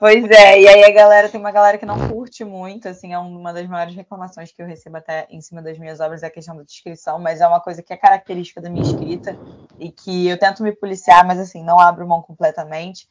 Pois 0.00 0.24
é, 0.30 0.58
e 0.58 0.66
aí 0.66 0.82
a 0.82 0.90
galera, 0.90 1.28
tem 1.28 1.38
uma 1.38 1.50
galera 1.50 1.76
que 1.76 1.84
não 1.84 2.08
curte 2.08 2.42
muito, 2.42 2.88
assim, 2.88 3.12
é 3.12 3.18
uma 3.18 3.52
das 3.52 3.68
maiores 3.68 3.94
reclamações 3.94 4.50
que 4.50 4.62
eu 4.62 4.66
recebo 4.66 4.96
até 4.96 5.26
em 5.28 5.42
cima 5.42 5.60
das 5.60 5.78
minhas 5.78 6.00
obras, 6.00 6.22
é 6.22 6.26
a 6.26 6.30
questão 6.30 6.56
da 6.56 6.62
descrição, 6.62 7.18
mas 7.18 7.42
é 7.42 7.46
uma 7.46 7.60
coisa 7.60 7.82
que 7.82 7.92
é 7.92 7.98
característica 7.98 8.62
da 8.62 8.70
minha 8.70 8.82
escrita 8.82 9.36
e 9.78 9.92
que 9.92 10.26
eu 10.26 10.38
tento 10.38 10.62
me 10.62 10.72
policiar, 10.72 11.26
mas 11.26 11.38
assim, 11.38 11.62
não 11.62 11.78
abro 11.78 12.08
mão 12.08 12.22
completamente. 12.22 13.06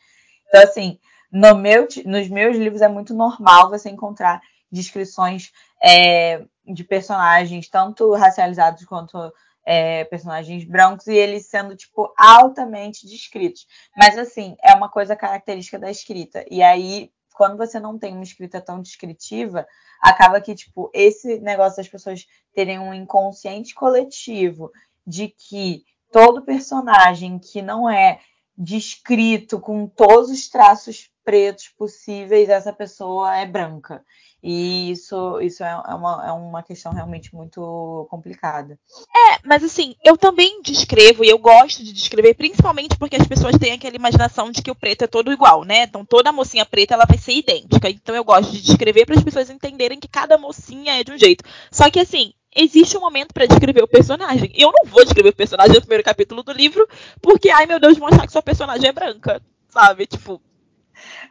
Então, 0.47 0.63
assim, 0.63 0.97
no 1.31 1.53
meu, 1.53 1.87
nos 2.07 2.27
meus 2.27 2.57
livros 2.57 2.81
é 2.81 2.87
muito 2.87 3.13
normal 3.13 3.69
você 3.69 3.87
encontrar 3.91 4.41
descrições 4.71 5.51
é, 5.83 6.41
de 6.65 6.83
personagens, 6.83 7.69
tanto 7.69 8.15
racializados 8.15 8.83
quanto 8.85 9.31
é, 9.71 10.03
personagens 10.05 10.63
brancos, 10.63 11.05
e 11.05 11.13
eles 11.13 11.45
sendo, 11.45 11.75
tipo, 11.75 12.11
altamente 12.17 13.05
descritos. 13.05 13.67
Mas, 13.95 14.17
assim, 14.17 14.57
é 14.63 14.73
uma 14.73 14.89
coisa 14.89 15.15
característica 15.15 15.77
da 15.77 15.91
escrita. 15.91 16.43
E 16.49 16.63
aí, 16.63 17.11
quando 17.35 17.55
você 17.55 17.79
não 17.79 17.99
tem 17.99 18.15
uma 18.15 18.23
escrita 18.23 18.59
tão 18.59 18.81
descritiva, 18.81 19.67
acaba 20.01 20.41
que, 20.41 20.55
tipo, 20.55 20.89
esse 20.91 21.39
negócio 21.41 21.77
das 21.77 21.87
pessoas 21.87 22.25
terem 22.51 22.79
um 22.79 22.95
inconsciente 22.95 23.75
coletivo 23.75 24.71
de 25.05 25.27
que 25.27 25.83
todo 26.11 26.41
personagem 26.41 27.37
que 27.37 27.61
não 27.61 27.87
é 27.87 28.21
descrito 28.57 29.59
com 29.59 29.85
todos 29.85 30.31
os 30.31 30.49
traços 30.49 31.11
pretos 31.29 31.67
possíveis, 31.77 32.49
essa 32.49 32.73
pessoa 32.73 33.37
é 33.37 33.45
branca. 33.45 34.03
E 34.41 34.89
isso, 34.89 35.39
isso 35.41 35.63
é, 35.63 35.69
é, 35.69 35.93
uma, 35.93 36.27
é 36.27 36.31
uma 36.31 36.63
questão 36.63 36.91
realmente 36.91 37.35
muito 37.35 38.07
complicada. 38.09 38.79
É, 39.15 39.37
mas 39.45 39.63
assim, 39.63 39.95
eu 40.03 40.17
também 40.17 40.59
descrevo 40.63 41.23
e 41.23 41.29
eu 41.29 41.37
gosto 41.37 41.83
de 41.83 41.93
descrever, 41.93 42.33
principalmente 42.33 42.97
porque 42.97 43.15
as 43.15 43.27
pessoas 43.27 43.59
têm 43.59 43.73
aquela 43.73 43.95
imaginação 43.95 44.49
de 44.49 44.63
que 44.63 44.71
o 44.71 44.75
preto 44.75 45.03
é 45.03 45.07
todo 45.07 45.31
igual, 45.31 45.63
né? 45.63 45.83
Então 45.83 46.03
toda 46.03 46.31
mocinha 46.31 46.65
preta 46.65 46.95
ela 46.95 47.05
vai 47.05 47.19
ser 47.19 47.33
idêntica. 47.33 47.91
Então 47.91 48.15
eu 48.15 48.23
gosto 48.23 48.51
de 48.51 48.63
descrever 48.63 49.05
para 49.05 49.15
as 49.15 49.23
pessoas 49.23 49.51
entenderem 49.51 49.99
que 49.99 50.07
cada 50.07 50.35
mocinha 50.35 50.99
é 50.99 51.03
de 51.03 51.11
um 51.11 51.17
jeito. 51.17 51.43
Só 51.69 51.91
que 51.91 51.99
assim, 51.99 52.33
existe 52.55 52.97
um 52.97 53.01
momento 53.01 53.35
para 53.35 53.45
descrever 53.45 53.83
o 53.83 53.87
personagem. 53.87 54.51
E 54.55 54.63
eu 54.63 54.71
não 54.71 54.89
vou 54.89 55.03
descrever 55.03 55.29
o 55.29 55.35
personagem 55.35 55.75
no 55.75 55.81
primeiro 55.81 56.03
capítulo 56.03 56.41
do 56.41 56.51
livro, 56.51 56.87
porque, 57.21 57.51
ai 57.51 57.67
meu 57.67 57.79
Deus, 57.79 57.99
vão 57.99 58.07
achar 58.07 58.25
que 58.25 58.31
sua 58.31 58.41
personagem 58.41 58.89
é 58.89 58.93
branca, 58.93 59.39
sabe? 59.69 60.07
Tipo. 60.07 60.41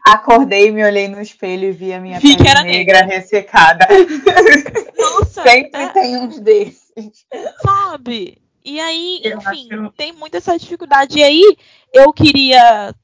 Acordei, 0.07 0.71
me 0.71 0.85
olhei 0.85 1.09
no 1.09 1.21
espelho 1.21 1.69
e 1.69 1.73
vi 1.73 1.93
a 1.93 2.01
minha 2.01 2.19
Vi 2.21 2.37
pele 2.37 2.49
era 2.49 2.63
negra, 2.63 3.05
ressecada. 3.05 3.87
Nossa, 4.97 5.43
Sempre 5.49 5.83
é- 5.83 5.89
tem 5.89 6.17
uns 6.17 6.39
desses. 6.41 7.27
sabe? 7.63 8.39
E 8.65 8.81
aí, 8.81 9.21
Eu 9.25 9.39
enfim, 9.39 9.69
acho- 9.73 9.93
tem 9.97 10.13
muita 10.13 10.39
essa 10.39 10.59
dificuldade. 10.59 11.19
E 11.19 11.23
aí, 11.23 11.57
eu 11.93 12.13
queria 12.13 12.95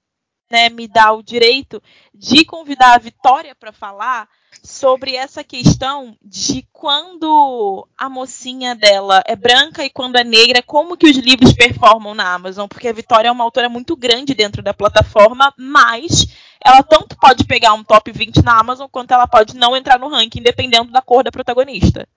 né, 0.50 0.68
me 0.68 0.86
dar 0.86 1.12
o 1.14 1.22
direito 1.22 1.82
de 2.14 2.44
convidar 2.44 2.94
a 2.94 2.98
Vitória 2.98 3.54
para 3.54 3.72
falar 3.72 4.28
sobre 4.62 5.16
essa 5.16 5.42
questão 5.42 6.16
de 6.22 6.64
quando 6.72 7.88
a 7.98 8.08
mocinha 8.08 8.74
dela 8.74 9.22
é 9.26 9.34
branca 9.34 9.84
e 9.84 9.90
quando 9.90 10.16
é 10.16 10.22
negra, 10.22 10.62
como 10.62 10.96
que 10.96 11.08
os 11.08 11.16
livros 11.16 11.52
performam 11.54 12.14
na 12.14 12.32
Amazon, 12.34 12.68
porque 12.68 12.86
a 12.88 12.92
Vitória 12.92 13.28
é 13.28 13.32
uma 13.32 13.42
autora 13.42 13.68
muito 13.68 13.96
grande 13.96 14.32
dentro 14.34 14.62
da 14.62 14.72
plataforma, 14.72 15.52
mas 15.58 16.26
ela 16.64 16.82
tanto 16.82 17.16
pode 17.16 17.44
pegar 17.44 17.74
um 17.74 17.84
top 17.84 18.10
20 18.10 18.42
na 18.42 18.58
Amazon 18.58 18.88
quanto 18.90 19.12
ela 19.12 19.26
pode 19.26 19.54
não 19.54 19.76
entrar 19.76 19.98
no 19.98 20.08
ranking, 20.08 20.42
dependendo 20.42 20.90
da 20.90 21.02
cor 21.02 21.22
da 21.22 21.30
protagonista. 21.30 22.08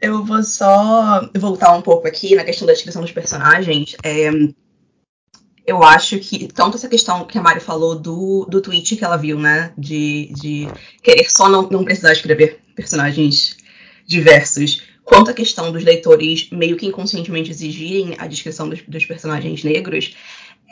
Eu 0.00 0.24
vou 0.24 0.42
só 0.42 1.28
voltar 1.36 1.72
um 1.72 1.82
pouco 1.82 2.08
aqui 2.08 2.34
na 2.34 2.44
questão 2.44 2.66
da 2.66 2.72
descrição 2.72 3.02
dos 3.02 3.12
personagens. 3.12 3.96
É, 4.02 4.30
eu 5.66 5.82
acho 5.82 6.18
que 6.18 6.48
tanto 6.48 6.76
essa 6.76 6.88
questão 6.88 7.24
que 7.26 7.36
a 7.36 7.42
Mari 7.42 7.60
falou 7.60 7.98
do, 7.98 8.46
do 8.48 8.60
tweet 8.60 8.96
que 8.96 9.04
ela 9.04 9.16
viu, 9.16 9.38
né? 9.38 9.72
De, 9.76 10.32
de 10.34 10.68
querer 11.02 11.30
só 11.30 11.48
não, 11.48 11.68
não 11.68 11.84
precisar 11.84 12.12
escrever 12.12 12.60
personagens 12.74 13.56
diversos, 14.06 14.82
quanto 15.02 15.30
a 15.30 15.34
questão 15.34 15.72
dos 15.72 15.84
leitores 15.84 16.50
meio 16.50 16.76
que 16.76 16.86
inconscientemente 16.86 17.50
exigirem 17.50 18.14
a 18.18 18.26
descrição 18.26 18.68
dos, 18.68 18.82
dos 18.82 19.04
personagens 19.04 19.64
negros, 19.64 20.14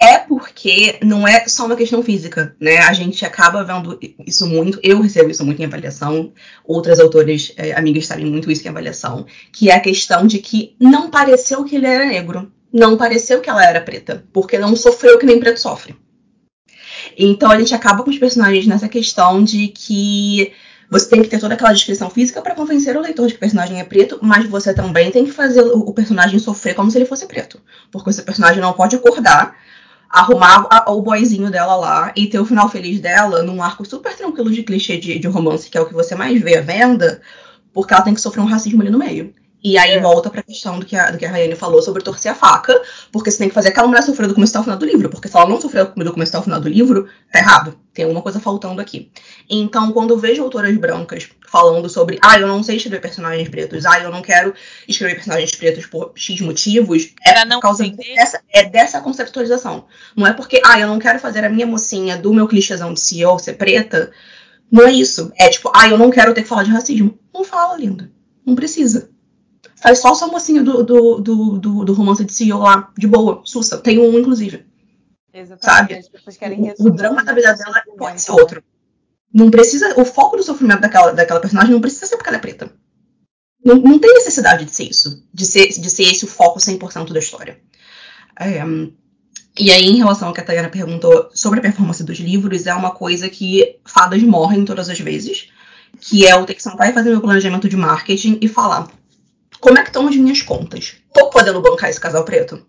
é 0.00 0.18
porque 0.18 0.98
não 1.02 1.26
é 1.26 1.46
só 1.46 1.66
uma 1.66 1.76
questão 1.76 2.02
física, 2.02 2.56
né? 2.60 2.78
A 2.78 2.92
gente 2.92 3.24
acaba 3.24 3.62
vendo 3.62 3.98
isso 4.26 4.46
muito, 4.46 4.80
eu 4.82 5.00
recebo 5.00 5.30
isso 5.30 5.44
muito 5.44 5.62
em 5.62 5.64
avaliação, 5.64 6.32
outras 6.64 6.98
autores, 6.98 7.52
eh, 7.56 7.72
amigas 7.72 8.06
sabem 8.06 8.26
muito 8.26 8.50
isso 8.50 8.66
em 8.66 8.70
avaliação, 8.70 9.26
que 9.52 9.70
é 9.70 9.74
a 9.74 9.80
questão 9.80 10.26
de 10.26 10.38
que 10.38 10.74
não 10.80 11.10
pareceu 11.10 11.64
que 11.64 11.76
ele 11.76 11.86
era 11.86 12.04
negro, 12.06 12.50
não 12.72 12.96
pareceu 12.96 13.40
que 13.40 13.50
ela 13.50 13.64
era 13.64 13.80
preta, 13.80 14.24
porque 14.32 14.58
não 14.58 14.74
sofreu 14.74 15.18
que 15.18 15.26
nem 15.26 15.38
preto 15.38 15.60
sofre. 15.60 15.94
Então 17.16 17.50
a 17.50 17.58
gente 17.58 17.74
acaba 17.74 18.02
com 18.02 18.10
os 18.10 18.18
personagens 18.18 18.66
nessa 18.66 18.88
questão 18.88 19.42
de 19.42 19.68
que 19.68 20.52
você 20.90 21.08
tem 21.08 21.22
que 21.22 21.28
ter 21.28 21.40
toda 21.40 21.54
aquela 21.54 21.72
descrição 21.72 22.10
física 22.10 22.42
para 22.42 22.54
convencer 22.54 22.94
o 22.96 23.00
leitor 23.00 23.26
de 23.26 23.32
que 23.32 23.38
o 23.38 23.40
personagem 23.40 23.80
é 23.80 23.84
preto, 23.84 24.18
mas 24.20 24.46
você 24.46 24.74
também 24.74 25.10
tem 25.10 25.24
que 25.24 25.32
fazer 25.32 25.62
o 25.62 25.90
personagem 25.92 26.38
sofrer 26.38 26.74
como 26.74 26.90
se 26.90 26.98
ele 26.98 27.06
fosse 27.06 27.26
preto. 27.26 27.58
Porque 27.90 28.10
esse 28.10 28.22
personagem 28.22 28.60
não 28.60 28.74
pode 28.74 28.96
acordar, 28.96 29.56
arrumar 30.12 30.66
a- 30.70 30.90
o 30.92 31.00
boyzinho 31.02 31.50
dela 31.50 31.74
lá 31.76 32.12
e 32.14 32.26
ter 32.26 32.38
o 32.38 32.44
final 32.44 32.68
feliz 32.68 33.00
dela 33.00 33.42
num 33.42 33.62
arco 33.62 33.84
super 33.84 34.14
tranquilo 34.16 34.50
de 34.50 34.62
clichê 34.62 34.98
de, 34.98 35.18
de 35.18 35.26
romance, 35.28 35.70
que 35.70 35.78
é 35.78 35.80
o 35.80 35.86
que 35.86 35.94
você 35.94 36.14
mais 36.14 36.40
vê 36.40 36.58
à 36.58 36.60
venda, 36.60 37.20
porque 37.72 37.94
ela 37.94 38.02
tem 38.02 38.14
que 38.14 38.20
sofrer 38.20 38.42
um 38.42 38.46
racismo 38.46 38.82
ali 38.82 38.90
no 38.90 38.98
meio. 38.98 39.34
E 39.64 39.78
aí 39.78 39.92
É. 39.92 40.00
volta 40.00 40.28
pra 40.28 40.42
questão 40.42 40.78
do 40.80 40.84
que, 40.84 40.96
a, 40.96 41.12
do 41.12 41.16
que 41.18 41.24
a 41.24 41.30
Rayane 41.30 41.54
falou 41.54 41.80
sobre 41.80 42.02
torcer 42.02 42.32
a 42.32 42.34
faca, 42.34 42.74
porque 43.12 43.30
você 43.30 43.38
tem 43.38 43.48
que 43.48 43.54
fazer 43.54 43.68
aquela 43.68 43.86
mulher 43.86 44.02
sofrer 44.02 44.26
do 44.26 44.34
começo 44.34 44.50
até 44.52 44.60
o 44.60 44.64
final 44.64 44.78
do 44.78 44.84
livro, 44.84 45.08
porque 45.08 45.28
se 45.28 45.36
ela 45.36 45.48
não 45.48 45.60
sofreu 45.60 45.86
do 45.96 46.12
começo 46.12 46.30
até 46.32 46.38
o 46.40 46.42
final 46.42 46.60
do 46.60 46.68
livro, 46.68 47.06
tá 47.32 47.38
errado. 47.38 47.78
Tem 47.94 48.04
alguma 48.04 48.22
coisa 48.22 48.40
faltando 48.40 48.80
aqui. 48.80 49.10
Então, 49.48 49.92
quando 49.92 50.10
eu 50.10 50.18
vejo 50.18 50.42
autoras 50.42 50.76
brancas 50.76 51.28
falando 51.52 51.86
sobre, 51.90 52.18
ah, 52.24 52.40
eu 52.40 52.48
não 52.48 52.62
sei 52.62 52.76
escrever 52.76 53.02
personagens 53.02 53.46
pretos, 53.50 53.84
ah, 53.84 54.00
eu 54.00 54.10
não 54.10 54.22
quero 54.22 54.54
escrever 54.88 55.16
personagens 55.16 55.54
pretos 55.54 55.84
por 55.84 56.10
X 56.16 56.40
motivos, 56.40 57.12
é 57.26 57.32
Pra 57.32 57.44
não 57.44 57.60
por 57.60 57.68
causa 57.68 57.86
dessa, 57.90 58.40
é 58.50 58.64
dessa 58.64 59.02
conceptualização. 59.02 59.84
Não 60.16 60.26
é 60.26 60.32
porque, 60.32 60.62
ah, 60.64 60.80
eu 60.80 60.88
não 60.88 60.98
quero 60.98 61.18
fazer 61.18 61.44
a 61.44 61.50
minha 61.50 61.66
mocinha 61.66 62.16
do 62.16 62.32
meu 62.32 62.48
clichêzão 62.48 62.94
de 62.94 63.00
CEO 63.00 63.38
ser 63.38 63.52
preta. 63.52 64.10
Não 64.70 64.86
é 64.86 64.92
isso. 64.92 65.30
É 65.38 65.50
tipo, 65.50 65.70
ah, 65.74 65.86
eu 65.86 65.98
não 65.98 66.10
quero 66.10 66.32
ter 66.32 66.42
que 66.42 66.48
falar 66.48 66.62
de 66.62 66.70
racismo. 66.70 67.18
Não 67.34 67.44
fala, 67.44 67.76
linda. 67.76 68.10
Não 68.46 68.54
precisa. 68.54 69.10
Faz 69.76 69.98
só 69.98 70.14
sua 70.14 70.28
mocinha 70.28 70.62
do, 70.62 70.82
do, 70.82 71.20
do, 71.20 71.58
do, 71.58 71.84
do 71.84 71.92
romance 71.92 72.24
de 72.24 72.32
CEO 72.32 72.60
lá, 72.60 72.90
de 72.96 73.06
boa, 73.06 73.42
sussa. 73.44 73.76
Tem 73.76 73.98
um, 73.98 74.18
inclusive. 74.18 74.64
Exatamente. 75.34 75.64
Sabe? 75.64 75.94
As 75.96 76.08
pessoas 76.08 76.36
querem 76.38 76.72
O, 76.78 76.86
o 76.86 76.90
drama 76.90 77.22
da 77.22 77.34
vida 77.34 77.52
dela 77.52 77.82
pode 77.98 78.22
ser 78.22 78.32
né? 78.32 78.40
outro. 78.40 78.64
Não 79.32 79.50
precisa. 79.50 79.98
O 80.00 80.04
foco 80.04 80.36
do 80.36 80.42
sofrimento 80.42 80.80
daquela, 80.80 81.12
daquela 81.12 81.40
personagem 81.40 81.72
não 81.72 81.80
precisa 81.80 82.06
ser 82.06 82.16
porque 82.16 82.28
ela 82.28 82.38
é 82.38 82.40
preta. 82.40 82.72
Não, 83.64 83.76
não 83.76 83.98
tem 83.98 84.12
necessidade 84.14 84.64
de 84.64 84.74
ser 84.74 84.84
isso. 84.84 85.26
De 85.32 85.46
ser, 85.46 85.68
de 85.68 85.90
ser 85.90 86.04
esse 86.04 86.24
o 86.24 86.28
foco 86.28 86.58
100% 86.58 87.12
da 87.12 87.18
história. 87.18 87.60
É, 88.38 88.62
e 89.58 89.70
aí, 89.70 89.84
em 89.84 89.98
relação 89.98 90.28
ao 90.28 90.34
que 90.34 90.40
a 90.40 90.44
Tayana 90.44 90.70
perguntou 90.70 91.30
sobre 91.34 91.58
a 91.58 91.62
performance 91.62 92.02
dos 92.02 92.18
livros, 92.18 92.66
é 92.66 92.74
uma 92.74 92.90
coisa 92.90 93.28
que 93.28 93.78
fadas 93.84 94.22
morrem 94.22 94.64
todas 94.64 94.88
as 94.88 94.98
vezes. 94.98 95.50
Que 96.00 96.26
é 96.26 96.32
eu 96.32 96.46
ter 96.46 96.54
que 96.54 96.62
sentar 96.62 96.92
fazer 96.94 97.10
meu 97.10 97.20
planejamento 97.20 97.68
de 97.68 97.76
marketing 97.76 98.38
e 98.40 98.48
falar: 98.48 98.90
como 99.60 99.78
é 99.78 99.82
que 99.82 99.90
estão 99.90 100.08
as 100.08 100.16
minhas 100.16 100.40
contas? 100.40 100.96
Tô 101.12 101.28
podendo 101.28 101.60
bancar 101.60 101.90
esse 101.90 102.00
casal 102.00 102.24
preto? 102.24 102.66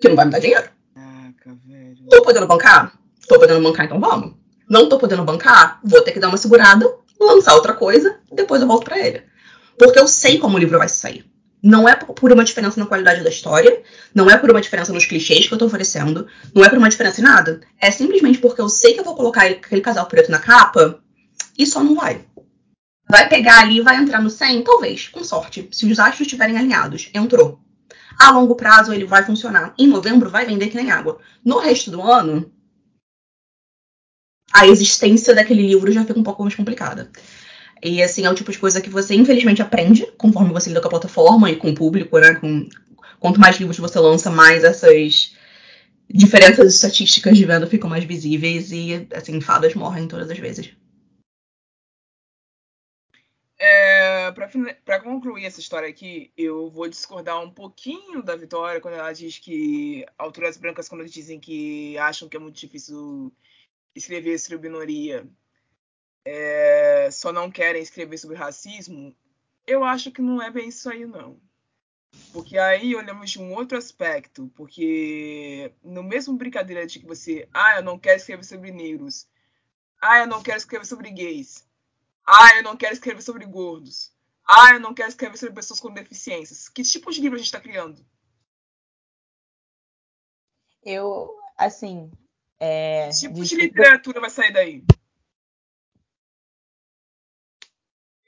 Que 0.00 0.08
não 0.08 0.14
vai 0.14 0.24
me 0.24 0.30
dar 0.30 0.38
dinheiro. 0.38 0.70
Caraca, 0.94 1.58
velho. 1.66 2.06
Tô 2.08 2.22
podendo 2.22 2.46
bancar? 2.46 2.96
Tô 3.28 3.38
podendo 3.40 3.60
bancar, 3.60 3.86
então 3.86 3.98
vamos. 3.98 4.34
Não 4.68 4.88
tô 4.88 4.98
podendo 4.98 5.24
bancar? 5.24 5.80
Vou 5.84 6.02
ter 6.02 6.12
que 6.12 6.20
dar 6.20 6.28
uma 6.28 6.36
segurada, 6.36 6.92
lançar 7.20 7.54
outra 7.54 7.72
coisa, 7.72 8.18
depois 8.32 8.60
eu 8.60 8.68
volto 8.68 8.84
pra 8.84 8.98
ele. 8.98 9.22
Porque 9.78 9.98
eu 9.98 10.08
sei 10.08 10.38
como 10.38 10.56
o 10.56 10.58
livro 10.58 10.78
vai 10.78 10.88
sair. 10.88 11.24
Não 11.62 11.88
é 11.88 11.96
por 11.96 12.32
uma 12.32 12.44
diferença 12.44 12.78
na 12.78 12.86
qualidade 12.86 13.22
da 13.22 13.30
história, 13.30 13.82
não 14.14 14.30
é 14.30 14.36
por 14.36 14.50
uma 14.50 14.60
diferença 14.60 14.92
nos 14.92 15.04
clichês 15.04 15.46
que 15.46 15.54
eu 15.54 15.58
tô 15.58 15.66
oferecendo, 15.66 16.26
não 16.54 16.64
é 16.64 16.68
por 16.68 16.78
uma 16.78 16.88
diferença 16.88 17.20
em 17.20 17.24
nada. 17.24 17.60
É 17.80 17.90
simplesmente 17.90 18.38
porque 18.38 18.60
eu 18.60 18.68
sei 18.68 18.94
que 18.94 19.00
eu 19.00 19.04
vou 19.04 19.16
colocar 19.16 19.46
aquele 19.46 19.80
casal 19.80 20.06
preto 20.06 20.30
na 20.30 20.38
capa 20.38 21.00
e 21.58 21.66
só 21.66 21.82
não 21.82 21.94
vai. 21.94 22.24
Vai 23.08 23.28
pegar 23.28 23.60
ali 23.60 23.80
vai 23.80 23.96
entrar 23.96 24.20
no 24.20 24.30
100? 24.30 24.62
Talvez, 24.62 25.08
com 25.08 25.22
sorte. 25.22 25.68
Se 25.72 25.86
os 25.90 25.98
astros 25.98 26.22
estiverem 26.22 26.56
alinhados, 26.56 27.08
entrou. 27.14 27.60
A 28.18 28.30
longo 28.30 28.54
prazo 28.54 28.92
ele 28.92 29.04
vai 29.04 29.24
funcionar. 29.24 29.74
Em 29.78 29.86
novembro 29.86 30.30
vai 30.30 30.44
vender 30.44 30.68
que 30.68 30.76
nem 30.76 30.90
água. 30.90 31.18
No 31.44 31.58
resto 31.58 31.90
do 31.90 32.02
ano, 32.02 32.50
a 34.56 34.66
existência 34.66 35.34
daquele 35.34 35.62
livro 35.62 35.92
já 35.92 36.04
fica 36.04 36.18
um 36.18 36.22
pouco 36.22 36.42
mais 36.42 36.54
complicada. 36.54 37.10
E 37.82 38.02
assim, 38.02 38.24
é 38.24 38.30
o 38.30 38.34
tipo 38.34 38.50
de 38.50 38.58
coisa 38.58 38.80
que 38.80 38.88
você 38.88 39.14
infelizmente 39.14 39.60
aprende 39.60 40.06
conforme 40.16 40.52
você 40.52 40.70
lida 40.70 40.80
com 40.80 40.86
a 40.88 40.90
plataforma 40.90 41.50
e 41.50 41.56
com 41.56 41.70
o 41.70 41.74
público, 41.74 42.18
né? 42.18 42.34
Com, 42.36 42.68
quanto 43.20 43.38
mais 43.38 43.56
livros 43.56 43.78
você 43.78 43.98
lança, 43.98 44.30
mais 44.30 44.64
essas 44.64 45.34
diferenças 46.08 46.74
estatísticas 46.74 47.36
de 47.36 47.44
venda 47.44 47.66
ficam 47.66 47.90
mais 47.90 48.04
visíveis 48.04 48.72
e 48.72 49.06
assim, 49.12 49.40
fadas 49.40 49.74
morrem 49.74 50.08
todas 50.08 50.30
as 50.30 50.38
vezes. 50.38 50.70
É, 53.58 54.30
pra 54.84 55.00
concluir 55.00 55.46
essa 55.46 55.60
história 55.60 55.88
aqui, 55.88 56.30
eu 56.36 56.70
vou 56.70 56.88
discordar 56.88 57.42
um 57.42 57.50
pouquinho 57.50 58.22
da 58.22 58.36
Vitória 58.36 58.80
quando 58.80 58.94
ela 58.94 59.12
diz 59.12 59.38
que 59.38 60.06
autoras 60.18 60.56
brancas, 60.56 60.88
quando 60.88 61.06
dizem 61.06 61.40
que 61.40 61.96
acham 61.98 62.28
que 62.28 62.36
é 62.36 62.40
muito 62.40 62.60
difícil 62.60 63.32
escrever 63.96 64.38
sobre 64.38 64.58
minoria, 64.58 65.26
é, 66.24 67.08
só 67.10 67.32
não 67.32 67.50
querem 67.50 67.82
escrever 67.82 68.18
sobre 68.18 68.36
racismo. 68.36 69.16
Eu 69.66 69.84
acho 69.84 70.10
que 70.12 70.22
não 70.22 70.40
é 70.40 70.50
bem 70.50 70.68
isso 70.68 70.88
aí, 70.88 71.06
não. 71.06 71.40
Porque 72.32 72.58
aí 72.58 72.94
olhamos 72.94 73.30
de 73.30 73.40
um 73.40 73.52
outro 73.54 73.76
aspecto, 73.76 74.50
porque 74.54 75.72
no 75.82 76.02
mesmo 76.02 76.36
brincadeira 76.36 76.86
de 76.86 77.00
que 77.00 77.06
você, 77.06 77.48
ah, 77.52 77.76
eu 77.76 77.82
não 77.82 77.98
quero 77.98 78.16
escrever 78.16 78.44
sobre 78.44 78.70
negros, 78.70 79.28
ah, 80.00 80.20
eu 80.20 80.26
não 80.26 80.42
quero 80.42 80.58
escrever 80.58 80.86
sobre 80.86 81.10
gays, 81.10 81.66
ah, 82.26 82.56
eu 82.56 82.62
não 82.62 82.76
quero 82.76 82.94
escrever 82.94 83.22
sobre 83.22 83.44
gordos. 83.44 84.14
Ah, 84.48 84.74
eu 84.74 84.80
não 84.80 84.94
quero 84.94 85.08
escrever 85.08 85.36
sobre 85.36 85.54
pessoas 85.54 85.80
com 85.80 85.92
deficiências. 85.92 86.68
Que 86.68 86.82
tipo 86.82 87.10
de 87.10 87.20
livro 87.20 87.34
a 87.34 87.38
gente 87.38 87.46
está 87.46 87.60
criando? 87.60 88.04
Eu, 90.84 91.36
assim. 91.56 92.10
É, 92.58 93.08
Que 93.08 93.20
tipo 93.20 93.44
de 93.44 93.56
literatura 93.56 94.20
vai 94.20 94.30
sair 94.30 94.52
daí? 94.52 94.82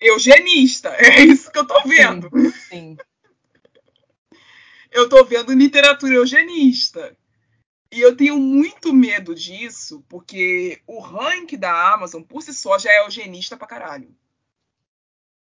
Eugenista. 0.00 0.90
É 1.00 1.20
isso 1.22 1.50
que 1.50 1.58
eu 1.58 1.66
tô 1.66 1.82
vendo. 1.82 2.30
Sim. 2.68 2.96
Eu 4.90 5.08
tô 5.08 5.24
vendo 5.24 5.52
literatura 5.52 6.14
eugenista. 6.14 7.16
E 7.90 8.00
eu 8.00 8.14
tenho 8.16 8.38
muito 8.38 8.92
medo 8.92 9.34
disso, 9.34 10.04
porque 10.08 10.82
o 10.86 11.00
ranking 11.00 11.56
da 11.56 11.94
Amazon 11.94 12.22
por 12.22 12.42
si 12.42 12.52
só 12.52 12.78
já 12.78 12.92
é 12.92 13.00
eugenista 13.00 13.56
pra 13.56 13.66
caralho. 13.66 14.14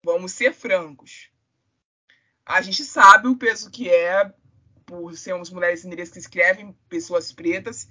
Vamos 0.02 0.32
ser 0.32 0.52
francos. 0.54 1.30
A 2.44 2.60
gente 2.62 2.84
sabe 2.84 3.28
o 3.28 3.36
peso 3.36 3.70
que 3.70 3.88
é, 3.88 4.32
por 4.86 5.14
sermos 5.16 5.50
mulheres 5.50 5.84
negras 5.84 6.10
que 6.10 6.18
escrevem 6.18 6.76
pessoas 6.88 7.30
pretas, 7.32 7.88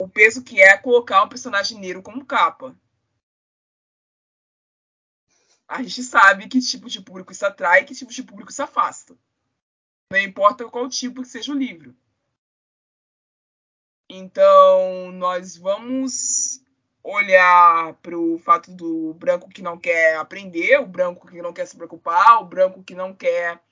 o 0.00 0.08
peso 0.08 0.42
que 0.42 0.58
é 0.60 0.78
colocar 0.78 1.22
um 1.22 1.28
personagem 1.28 1.78
negro 1.78 2.02
como 2.02 2.24
capa. 2.24 2.74
A 5.68 5.82
gente 5.82 6.02
sabe 6.02 6.48
que 6.48 6.58
tipo 6.58 6.88
de 6.88 7.02
público 7.02 7.32
isso 7.32 7.44
atrai 7.44 7.82
e 7.82 7.84
que 7.84 7.94
tipo 7.94 8.10
de 8.10 8.22
público 8.22 8.50
isso 8.50 8.62
afasta. 8.62 9.14
Não 10.10 10.18
importa 10.18 10.64
qual 10.68 10.88
tipo 10.88 11.20
que 11.20 11.28
seja 11.28 11.52
o 11.52 11.56
livro. 11.56 11.94
Então, 14.08 15.12
nós 15.12 15.56
vamos 15.56 16.60
olhar 17.02 17.94
para 18.02 18.18
o 18.18 18.38
fato 18.38 18.72
do 18.72 19.14
branco 19.14 19.50
que 19.50 19.62
não 19.62 19.78
quer 19.78 20.16
aprender, 20.16 20.80
o 20.80 20.86
branco 20.86 21.28
que 21.28 21.42
não 21.42 21.52
quer 21.52 21.66
se 21.66 21.76
preocupar, 21.76 22.40
o 22.40 22.46
branco 22.46 22.82
que 22.82 22.94
não 22.94 23.14
quer 23.14 23.62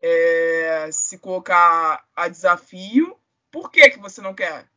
é, 0.00 0.90
se 0.90 1.18
colocar 1.18 2.08
a 2.16 2.26
desafio. 2.26 3.16
Por 3.50 3.70
que, 3.70 3.90
que 3.90 3.98
você 3.98 4.20
não 4.20 4.34
quer? 4.34 4.68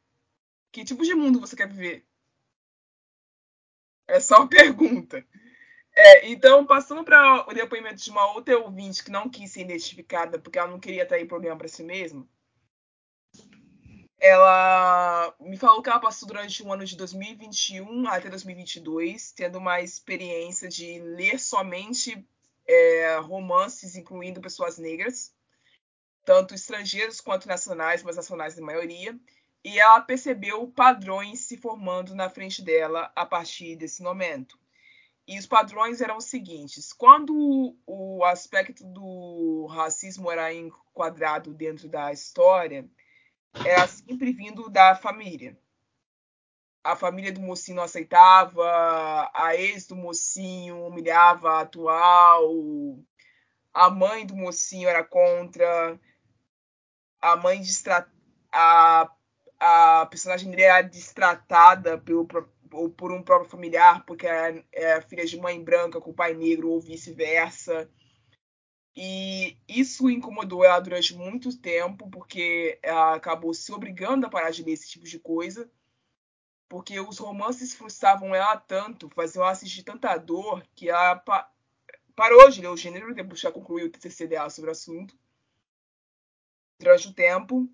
Que 0.74 0.84
tipo 0.84 1.04
de 1.04 1.14
mundo 1.14 1.40
você 1.40 1.56
quer 1.56 1.70
viver? 1.70 2.04
É 4.08 4.20
só 4.20 4.38
uma 4.40 4.50
pergunta. 4.50 5.24
É, 5.96 6.28
então, 6.28 6.66
passando 6.66 7.04
para 7.04 7.48
o 7.48 7.54
depoimento 7.54 8.04
de 8.04 8.10
uma 8.10 8.34
outra 8.34 8.58
ouvinte 8.58 9.04
que 9.04 9.12
não 9.12 9.30
quis 9.30 9.52
ser 9.52 9.62
identificada 9.62 10.40
porque 10.40 10.58
ela 10.58 10.72
não 10.72 10.80
queria 10.80 11.06
trair 11.06 11.28
problema 11.28 11.56
para 11.56 11.68
si 11.68 11.84
mesma, 11.84 12.28
ela 14.20 15.36
me 15.40 15.56
falou 15.58 15.84
que 15.84 15.90
ela 15.90 16.00
passou 16.00 16.28
durante 16.28 16.64
o 16.64 16.74
ano 16.74 16.86
de 16.86 16.98
2021 16.98 18.08
até 18.08 18.28
2022 18.28 19.32
tendo 19.34 19.60
uma 19.60 19.80
experiência 19.82 20.68
de 20.68 20.98
ler 21.00 21.40
somente 21.40 22.28
é, 22.66 23.18
romances 23.18 23.96
incluindo 23.96 24.42
pessoas 24.42 24.80
negras, 24.80 25.36
tanto 26.26 26.56
estrangeiros 26.56 27.22
quanto 27.22 27.48
nacionais, 27.48 28.02
mas 28.02 28.16
nacionais 28.16 28.56
na 28.56 28.66
maioria, 28.66 29.16
e 29.64 29.80
ela 29.80 30.02
percebeu 30.02 30.68
padrões 30.68 31.40
se 31.42 31.58
formando 31.58 32.14
na 32.14 32.30
frente 32.30 32.62
dela 32.62 33.12
a 33.16 33.26
partir 33.26 33.76
desse 33.76 34.04
momento. 34.04 34.60
E 35.26 35.40
os 35.40 35.46
padrões 35.46 36.02
eram 36.02 36.18
os 36.18 36.26
seguintes: 36.26 36.92
quando 36.92 37.78
o 37.86 38.24
aspecto 38.26 38.84
do 38.86 39.68
racismo 39.68 40.30
era 40.30 40.54
enquadrado 40.54 41.54
dentro 41.54 41.88
da 41.88 42.12
história, 42.12 42.86
era 43.66 43.88
sempre 43.88 44.34
vindo 44.34 44.70
da 44.70 44.96
família. 44.96 45.58
A 46.84 46.98
família 46.98 47.32
do 47.32 47.40
mocinho 47.40 47.78
não 47.78 47.84
aceitava, 47.84 49.32
a 49.34 49.56
ex 49.56 49.88
do 49.88 49.96
mocinho 49.96 50.86
humilhava 50.86 51.52
a 51.52 51.62
atual, 51.62 52.44
a 53.74 53.90
mãe 53.90 54.26
do 54.26 54.36
mocinho 54.36 54.90
era 54.90 55.02
contra, 55.02 55.98
a 57.22 57.38
mãe 57.38 57.62
distra... 57.62 58.12
a, 58.52 59.10
a 59.66 60.06
personagem 60.08 60.50
dele 60.52 60.64
era 60.64 60.82
destratada 60.82 61.98
pelo, 61.98 62.28
por 62.28 63.14
um 63.14 63.24
próprio 63.24 63.50
familiar, 63.50 64.06
porque 64.06 64.28
era, 64.28 64.62
era 64.74 65.02
filha 65.02 65.26
de 65.26 65.40
mãe 65.40 65.64
branca 65.64 66.02
com 66.02 66.12
pai 66.12 66.34
negro, 66.34 66.70
ou 66.70 66.82
vice-versa. 66.82 67.90
E 68.94 69.58
isso 69.66 70.10
incomodou 70.10 70.66
ela 70.66 70.82
durante 70.82 71.16
muito 71.16 71.58
tempo, 71.58 72.10
porque 72.10 72.78
ela 72.84 73.16
acabou 73.16 73.54
se 73.54 73.72
obrigando 73.72 74.26
a 74.26 74.30
parar 74.30 74.52
de 74.52 74.64
ler 74.64 74.74
esse 74.74 74.90
tipo 74.90 75.06
de 75.06 75.18
coisa. 75.18 75.72
Porque 76.68 77.00
os 77.00 77.18
romances 77.18 77.74
frustravam 77.74 78.36
ela 78.36 78.58
tanto, 78.58 79.10
faziam 79.12 79.44
ela 79.44 79.54
assistir 79.54 79.84
tanta 79.84 80.18
dor, 80.18 80.62
que 80.76 80.90
ela 80.90 81.16
pa 81.16 81.50
parou 82.16 82.50
de 82.50 82.62
ler 82.62 82.68
o 82.68 82.78
gênero, 82.78 83.16
depois 83.16 83.44
ela 83.44 83.54
concluiu 83.54 83.88
o 83.88 83.90
TCC 83.90 84.28
dela 84.28 84.50
sobre 84.50 84.70
o 84.70 84.74
assunto, 84.74 85.18
durante 86.78 87.08
o 87.08 87.14
tempo, 87.14 87.68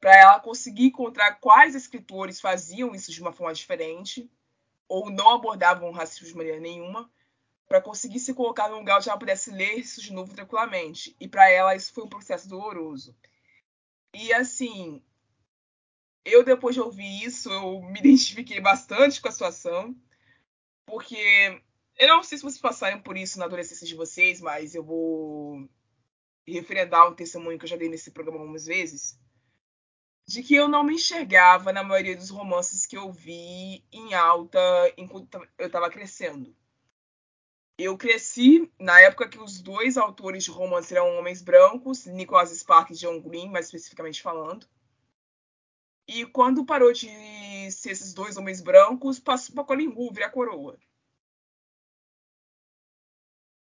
para 0.00 0.18
ela 0.18 0.40
conseguir 0.40 0.86
encontrar 0.86 1.34
quais 1.34 1.74
escritores 1.74 2.40
faziam 2.40 2.94
isso 2.94 3.12
de 3.12 3.20
uma 3.20 3.32
forma 3.32 3.52
diferente, 3.52 4.30
ou 4.88 5.10
não 5.10 5.30
abordavam 5.30 5.90
o 5.90 5.92
racismo 5.92 6.26
de 6.26 6.36
maneira 6.36 6.58
nenhuma, 6.58 7.10
para 7.68 7.80
conseguir 7.80 8.18
se 8.18 8.34
colocar 8.34 8.68
num 8.68 8.78
lugar 8.78 8.96
onde 8.96 9.08
ela 9.08 9.18
pudesse 9.18 9.50
ler 9.50 9.78
isso 9.78 10.00
de 10.00 10.12
novo 10.12 10.34
tranquilamente. 10.34 11.14
E 11.20 11.28
para 11.28 11.48
ela 11.48 11.76
isso 11.76 11.92
foi 11.92 12.02
um 12.02 12.08
processo 12.08 12.48
doloroso. 12.48 13.14
E 14.12 14.32
assim, 14.32 15.00
eu 16.24 16.42
depois 16.42 16.74
de 16.74 16.80
ouvir 16.80 17.22
isso, 17.22 17.50
eu 17.50 17.80
me 17.82 18.00
identifiquei 18.00 18.60
bastante 18.60 19.20
com 19.20 19.28
a 19.28 19.32
situação, 19.32 19.94
porque 20.84 21.62
eu 21.96 22.08
não 22.08 22.22
sei 22.22 22.38
se 22.38 22.42
vocês 22.42 22.60
passaram 22.60 23.00
por 23.00 23.16
isso 23.16 23.38
na 23.38 23.44
adolescência 23.44 23.86
de 23.86 23.94
vocês, 23.94 24.40
mas 24.40 24.74
eu 24.74 24.82
vou 24.82 25.68
referendar 26.46 27.08
um 27.08 27.14
testemunho 27.14 27.58
que 27.58 27.64
eu 27.64 27.68
já 27.68 27.76
dei 27.76 27.88
nesse 27.88 28.10
programa 28.10 28.40
algumas 28.40 28.66
vezes, 28.66 29.20
de 30.30 30.44
que 30.44 30.54
eu 30.54 30.68
não 30.68 30.84
me 30.84 30.94
enxergava 30.94 31.72
na 31.72 31.82
maioria 31.82 32.16
dos 32.16 32.30
romances 32.30 32.86
que 32.86 32.96
eu 32.96 33.10
vi 33.10 33.84
em 33.90 34.14
alta 34.14 34.60
enquanto 34.96 35.44
eu 35.58 35.66
estava 35.66 35.90
crescendo 35.90 36.54
eu 37.76 37.96
cresci 37.96 38.70
na 38.78 39.00
época 39.00 39.28
que 39.28 39.38
os 39.38 39.60
dois 39.60 39.96
autores 39.96 40.44
de 40.44 40.50
romance 40.50 40.94
eram 40.94 41.18
homens 41.18 41.40
brancos, 41.42 42.04
Nicholas 42.06 42.50
Sparks 42.50 42.98
e 42.98 43.00
John 43.00 43.20
Green, 43.20 43.48
mais 43.48 43.66
especificamente 43.66 44.20
falando. 44.20 44.68
E 46.06 46.26
quando 46.26 46.64
parou 46.64 46.92
de 46.92 47.08
ser 47.70 47.92
esses 47.92 48.12
dois 48.12 48.36
homens 48.36 48.60
brancos, 48.60 49.18
passou 49.18 49.54
para 49.54 49.64
Colin 49.64 49.88
Hoover 49.88 50.26
a 50.26 50.30
coroa. 50.30 50.78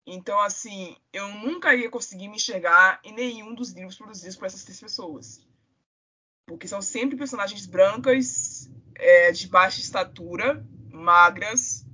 Então, 0.06 0.38
assim, 0.38 0.96
eu 1.12 1.26
nunca 1.28 1.74
ia 1.74 1.90
conseguir 1.90 2.28
me 2.28 2.36
enxergar 2.36 3.00
em 3.02 3.12
nenhum 3.12 3.54
dos 3.54 3.72
livros 3.72 3.96
produzidos 3.96 4.36
por 4.36 4.46
essas 4.46 4.62
três 4.62 4.80
pessoas. 4.80 5.44
Porque 6.46 6.68
são 6.68 6.80
sempre 6.80 7.16
personagens 7.16 7.66
brancas, 7.66 8.70
é, 8.94 9.32
de 9.32 9.48
baixa 9.48 9.80
estatura, 9.80 10.64
magras, 10.90 11.84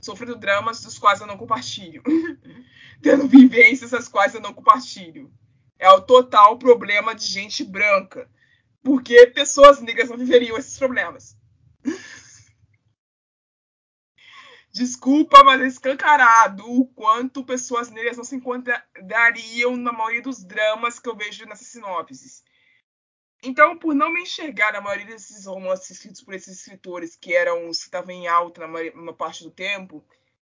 sofrendo 0.00 0.36
dramas 0.36 0.82
dos 0.82 0.98
quais 0.98 1.20
eu 1.20 1.26
não 1.26 1.38
compartilho, 1.38 2.02
tendo 3.00 3.28
vivências 3.28 3.94
as 3.94 4.08
quais 4.08 4.34
eu 4.34 4.40
não 4.40 4.52
compartilho. 4.52 5.32
É 5.78 5.88
o 5.90 6.00
total 6.00 6.58
problema 6.58 7.14
de 7.14 7.26
gente 7.26 7.64
branca, 7.64 8.28
porque 8.82 9.28
pessoas 9.28 9.80
negras 9.80 10.10
não 10.10 10.16
viveriam 10.18 10.58
esses 10.58 10.76
problemas. 10.76 11.36
Desculpa, 14.72 15.44
mas 15.44 15.60
é 15.60 15.66
escancarado 15.66 16.64
o 16.66 16.86
quanto 16.86 17.44
pessoas 17.44 17.90
negras 17.90 18.16
não 18.16 18.24
se 18.24 18.34
encontrariam 18.34 19.76
na 19.76 19.92
maioria 19.92 20.22
dos 20.22 20.42
dramas 20.42 20.98
que 20.98 21.08
eu 21.08 21.14
vejo 21.14 21.44
nessas 21.44 21.66
sinopses. 21.66 22.42
Então, 23.44 23.76
por 23.76 23.92
não 23.92 24.12
me 24.12 24.22
enxergar 24.22 24.72
na 24.72 24.80
maioria 24.80 25.06
desses 25.06 25.46
romances 25.46 25.90
escritos 25.90 26.22
por 26.22 26.32
esses 26.32 26.60
escritores 26.60 27.16
que 27.16 27.34
eram 27.34 27.68
os 27.68 27.78
que 27.78 27.86
estavam 27.86 28.12
em 28.12 28.28
alta 28.28 28.60
na 28.60 28.68
maior 28.68 29.14
parte 29.14 29.42
do 29.42 29.50
tempo, 29.50 30.04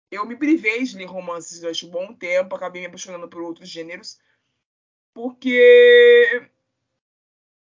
eu 0.09 0.25
me 0.25 0.35
privei 0.35 0.83
de 0.83 0.97
ler 0.97 1.05
romances 1.05 1.59
durante 1.59 1.85
um 1.85 1.91
bom 1.91 2.13
tempo, 2.15 2.55
acabei 2.55 2.81
me 2.81 2.87
apaixonando 2.87 3.29
por 3.29 3.43
outros 3.43 3.69
gêneros, 3.69 4.19
porque 5.13 6.49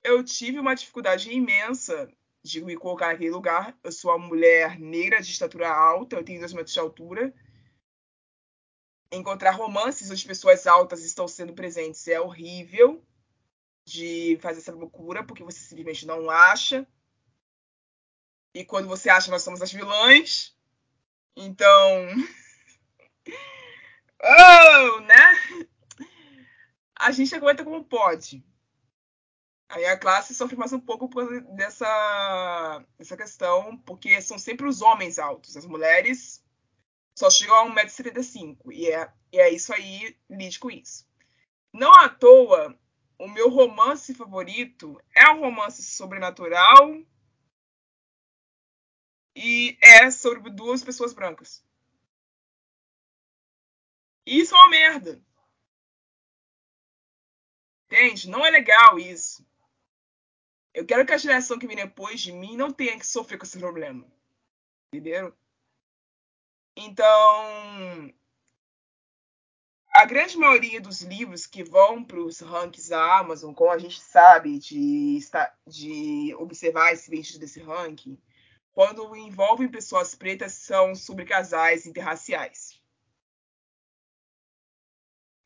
eu 0.03 0.25
tive 0.25 0.59
uma 0.59 0.75
dificuldade 0.75 1.31
imensa 1.31 2.11
de 2.43 2.61
me 2.65 2.77
colocar 2.77 3.13
naquele 3.13 3.31
lugar. 3.31 3.79
Eu 3.85 3.93
sou 3.93 4.11
uma 4.11 4.27
mulher 4.27 4.81
negra 4.81 5.23
de 5.23 5.31
estatura 5.31 5.69
alta, 5.71 6.17
eu 6.17 6.25
tenho 6.25 6.41
dois 6.41 6.53
metros 6.53 6.75
de 6.75 6.81
altura. 6.81 7.33
Encontrar 9.13 9.53
romances 9.53 10.11
onde 10.11 10.27
pessoas 10.27 10.67
altas 10.67 11.05
estão 11.05 11.29
sendo 11.29 11.55
presentes 11.55 12.09
é 12.09 12.21
horrível 12.21 13.01
de 13.85 14.39
fazer 14.41 14.61
essa 14.61 14.73
loucura, 14.73 15.25
porque 15.25 15.45
você 15.45 15.59
simplesmente 15.59 16.07
não 16.07 16.31
acha. 16.31 16.87
E 18.55 18.65
quando 18.65 18.89
você 18.89 19.11
acha, 19.11 19.31
nós 19.31 19.43
somos 19.43 19.61
as 19.61 19.73
vilãs. 19.73 20.57
Então. 21.37 22.09
oh, 24.23 25.01
né? 25.01 25.67
A 26.97 27.11
gente 27.11 27.35
aguenta 27.35 27.65
como 27.65 27.85
pode. 27.85 28.45
Aí 29.69 29.85
a 29.87 29.99
classe 29.99 30.35
sofre 30.35 30.57
mais 30.57 30.73
um 30.73 30.79
pouco 30.79 31.09
por 31.09 31.41
dessa, 31.57 32.85
dessa 32.97 33.17
questão, 33.17 33.77
porque 33.79 34.23
são 34.23 34.39
sempre 34.39 34.67
os 34.67 34.81
homens 34.81 35.19
altos. 35.19 35.57
As 35.57 35.67
mulheres 35.67 36.45
só 37.19 37.29
chegam 37.29 37.57
a 37.57 37.75
1,75m. 37.75 38.57
E 38.71 38.89
é, 38.91 39.13
e 39.33 39.41
é 39.41 39.51
isso 39.51 39.73
aí, 39.73 40.17
lide 40.31 40.59
com 40.61 40.71
isso. 40.71 41.07
Não 41.73 41.93
à 41.93 42.09
toa, 42.09 42.79
o 43.19 43.29
meu 43.29 43.49
romance 43.49 44.15
favorito 44.15 45.01
é 45.15 45.31
um 45.31 45.41
romance 45.41 45.83
sobrenatural 45.83 47.03
e 49.37 49.77
é 49.81 50.11
sobre 50.11 50.51
duas 50.51 50.83
pessoas 50.83 51.13
brancas. 51.13 51.65
Isso 54.27 54.55
é 54.55 54.59
uma 54.59 54.71
merda. 54.71 55.23
Entende? 57.87 58.29
Não 58.29 58.45
é 58.45 58.51
legal 58.51 58.99
isso. 58.99 59.47
Eu 60.73 60.85
quero 60.85 61.07
que 61.07 61.13
a 61.13 61.19
geração 61.19 61.59
que 61.59 61.67
vem 61.67 61.77
depois 61.77 62.21
de 62.21 62.33
mim 62.33 62.57
não 62.57 62.73
tenha 62.73 62.99
que 62.99 63.07
sofrer 63.07 63.39
com 63.39 63.45
esse 63.45 63.59
problema. 63.59 64.07
Entendeu? 64.93 65.37
Então, 66.77 68.13
a 69.95 70.05
grande 70.05 70.37
maioria 70.37 70.81
dos 70.81 71.03
livros 71.03 71.47
que 71.47 71.63
vão 71.63 72.05
para 72.05 72.19
os 72.19 72.41
rankings 72.41 72.91
da 72.91 73.19
Amazon, 73.19 73.55
como 73.55 73.71
a 73.71 73.79
gente 73.79 74.01
sabe 74.01 74.59
de, 74.59 75.21
de 75.67 76.35
observar 76.37 76.93
esse 76.93 77.09
vídeo 77.09 77.39
desse 77.39 77.61
ranking, 77.61 78.19
quando 78.73 79.15
envolvem 79.15 79.69
pessoas 79.69 80.13
pretas, 80.13 80.53
são 80.53 80.97
sobre 80.97 81.25
casais 81.25 81.87
interraciais. 81.87 82.83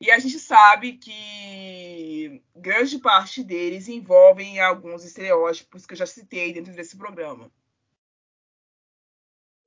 E 0.01 0.11
a 0.11 0.19
gente 0.19 0.39
sabe 0.39 0.95
que 0.97 2.43
grande 2.57 2.99
parte 3.01 3.45
deles 3.45 3.87
envolvem 3.87 4.61
alguns 4.61 5.05
estereótipos 5.05 5.85
que 5.85 5.93
eu 5.93 5.99
já 5.99 6.07
citei 6.07 6.55
dentro 6.55 6.73
desse 6.73 6.97
programa. 6.97 7.53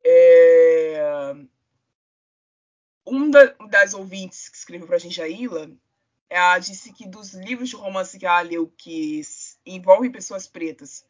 É... 0.03 1.35
Um 3.11 3.29
da, 3.29 3.43
das 3.69 3.93
ouvintes 3.93 4.47
que 4.47 4.55
escreveu 4.55 4.87
para 4.87 4.95
a 4.95 4.99
gente, 4.99 5.21
a 5.21 5.27
Ila, 5.27 5.69
ela 6.29 6.57
disse 6.59 6.93
que 6.93 7.05
dos 7.05 7.33
livros 7.33 7.67
de 7.67 7.75
romance 7.75 8.17
que 8.17 8.25
ela 8.25 8.39
leu 8.39 8.73
que 8.77 9.21
envolvem 9.65 10.09
pessoas 10.09 10.47
pretas, 10.47 11.05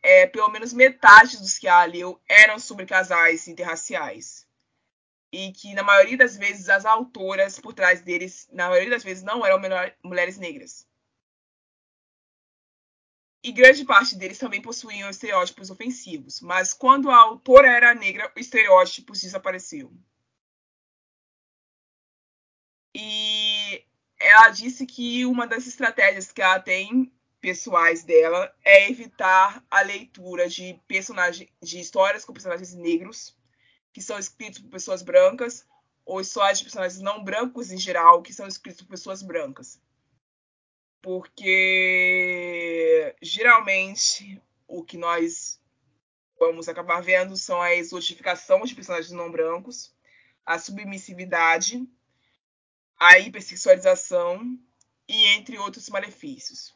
é, 0.00 0.28
pelo 0.28 0.48
menos 0.50 0.72
metade 0.72 1.38
dos 1.38 1.58
que 1.58 1.66
ela 1.66 1.84
leu 1.86 2.22
eram 2.28 2.60
sobre 2.60 2.86
casais 2.86 3.48
interraciais 3.48 4.46
e 5.32 5.50
que 5.50 5.74
na 5.74 5.82
maioria 5.82 6.16
das 6.16 6.36
vezes 6.36 6.68
as 6.68 6.84
autoras 6.84 7.58
por 7.58 7.74
trás 7.74 8.00
deles, 8.00 8.48
na 8.52 8.68
maioria 8.68 8.90
das 8.90 9.02
vezes 9.02 9.24
não 9.24 9.44
eram 9.44 9.60
mulheres 10.04 10.38
negras. 10.38 10.86
E 13.42 13.50
grande 13.50 13.84
parte 13.84 14.14
deles 14.14 14.38
também 14.38 14.62
possuíam 14.62 15.10
estereótipos 15.10 15.68
ofensivos, 15.68 16.40
mas 16.40 16.72
quando 16.72 17.10
a 17.10 17.16
autora 17.16 17.66
era 17.66 17.92
negra, 17.92 18.32
os 18.36 18.42
estereótipos 18.42 19.20
desapareciam. 19.20 19.92
E 22.94 23.84
ela 24.18 24.50
disse 24.50 24.86
que 24.86 25.26
uma 25.26 25.46
das 25.46 25.66
estratégias 25.66 26.30
que 26.30 26.40
ela 26.40 26.60
tem 26.60 27.12
pessoais 27.40 28.04
dela 28.04 28.54
é 28.64 28.88
evitar 28.88 29.62
a 29.70 29.82
leitura 29.82 30.48
de 30.48 30.80
personagens 30.88 31.50
de 31.60 31.78
histórias 31.78 32.24
com 32.24 32.32
personagens 32.32 32.74
negros 32.74 33.36
que 33.92 34.02
são 34.02 34.18
escritos 34.18 34.60
por 34.60 34.70
pessoas 34.70 35.02
brancas, 35.02 35.64
ou 36.04 36.20
histórias 36.20 36.58
de 36.58 36.64
personagens 36.64 37.00
não 37.00 37.22
brancos 37.22 37.70
em 37.70 37.78
geral, 37.78 38.22
que 38.22 38.34
são 38.34 38.46
escritos 38.46 38.82
por 38.82 38.90
pessoas 38.90 39.22
brancas. 39.22 39.80
Porque 41.00 43.14
geralmente 43.22 44.42
o 44.66 44.82
que 44.82 44.96
nós 44.96 45.60
vamos 46.38 46.68
acabar 46.68 47.00
vendo 47.00 47.36
são 47.36 47.62
a 47.62 47.74
exotificação 47.74 48.64
de 48.64 48.74
personagens 48.74 49.12
não 49.12 49.30
brancos, 49.30 49.94
a 50.44 50.58
submissividade, 50.58 51.86
a 52.98 53.18
hipersexualização 53.18 54.58
e 55.08 55.26
entre 55.28 55.58
outros 55.58 55.88
malefícios. 55.88 56.74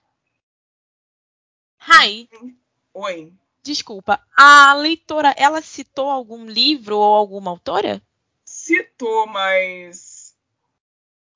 Rai. 1.79 2.29
Oi. 2.93 3.33
Desculpa, 3.63 4.21
a 4.37 4.73
leitora, 4.75 5.35
ela 5.37 5.61
citou 5.61 6.09
algum 6.09 6.47
livro 6.47 6.97
ou 6.97 7.15
alguma 7.15 7.51
autora? 7.51 8.01
Citou, 8.45 9.27
mas. 9.27 10.35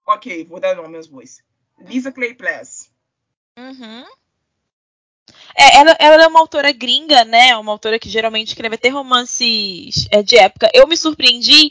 Ok, 0.06 0.44
vou 0.44 0.58
dar 0.58 0.74
nome 0.74 0.96
aos 0.96 1.06
bois. 1.06 1.42
Lisa 1.78 2.10
Clay 2.10 2.34
Pless. 2.34 2.90
Uhum. 3.56 4.04
É, 5.56 5.76
ela, 5.76 5.96
ela, 5.98 6.22
é 6.24 6.26
uma 6.26 6.40
autora 6.40 6.72
gringa, 6.72 7.24
né? 7.24 7.56
Uma 7.56 7.72
autora 7.72 7.98
que 7.98 8.08
geralmente 8.08 8.48
escreve 8.48 8.76
até 8.76 8.88
romances 8.88 10.06
é, 10.10 10.22
de 10.22 10.36
época. 10.36 10.70
Eu 10.72 10.86
me 10.86 10.96
surpreendi 10.96 11.70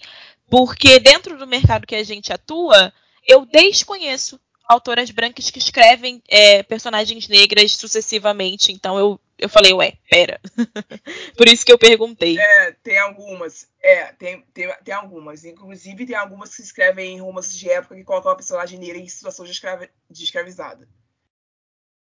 porque 0.49 0.99
dentro 0.99 1.38
do 1.38 1.47
mercado 1.47 1.88
que 1.88 1.95
a 1.95 2.03
gente 2.03 2.32
atua, 2.32 2.93
eu 3.28 3.45
desconheço 3.45 4.39
autoras 4.65 5.11
brancas 5.11 5.49
que 5.49 5.59
escrevem 5.59 6.22
é, 6.28 6.63
personagens 6.63 7.28
negras 7.28 7.76
sucessivamente. 7.76 8.72
Então 8.72 8.97
eu 8.97 9.19
eu 9.41 9.49
falei, 9.49 9.74
ué, 9.74 9.97
pera. 10.07 10.39
Por 11.36 11.47
isso 11.47 11.65
que 11.65 11.74
eu 11.74 11.80
perguntei. 11.80 12.39
É, 12.39 12.72
tem 12.84 12.99
algumas. 12.99 13.67
É, 13.82 14.13
tem, 14.13 14.45
tem, 14.53 14.72
tem 14.84 14.93
algumas. 14.93 15.43
Inclusive, 15.43 16.05
tem 16.05 16.15
algumas 16.15 16.55
que 16.55 16.61
escrevem 16.61 17.15
em 17.15 17.19
romances 17.19 17.57
de 17.57 17.67
época 17.67 17.95
que 17.95 18.03
colocam 18.03 18.32
a 18.32 18.36
personagem 18.36 18.78
negra 18.78 18.99
em 18.99 19.09
situação 19.09 19.43
de, 19.43 19.51
escravi, 19.51 19.89
de 20.07 20.24
escravizada. 20.24 20.88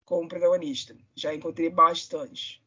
Como 0.05 0.29
protagonista. 0.29 0.95
Já 1.17 1.35
encontrei 1.35 1.71
bastante. 1.71 2.62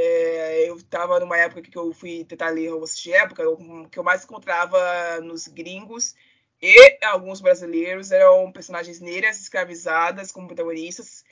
É, 0.00 0.68
eu 0.68 0.76
estava 0.76 1.18
numa 1.18 1.36
época 1.36 1.60
que 1.60 1.76
eu 1.76 1.92
fui 1.92 2.24
tentar 2.24 2.50
ler 2.50 2.68
romances 2.68 3.00
de 3.00 3.12
época, 3.12 3.48
o 3.48 3.88
que 3.88 3.98
eu 3.98 4.04
mais 4.04 4.22
encontrava 4.22 5.20
nos 5.20 5.48
gringos 5.48 6.14
e 6.62 6.98
alguns 7.04 7.40
brasileiros 7.40 8.12
eram 8.12 8.52
personagens 8.52 9.00
negras 9.00 9.40
escravizadas 9.40 10.30
como 10.30 10.46
protagonistas 10.46 11.24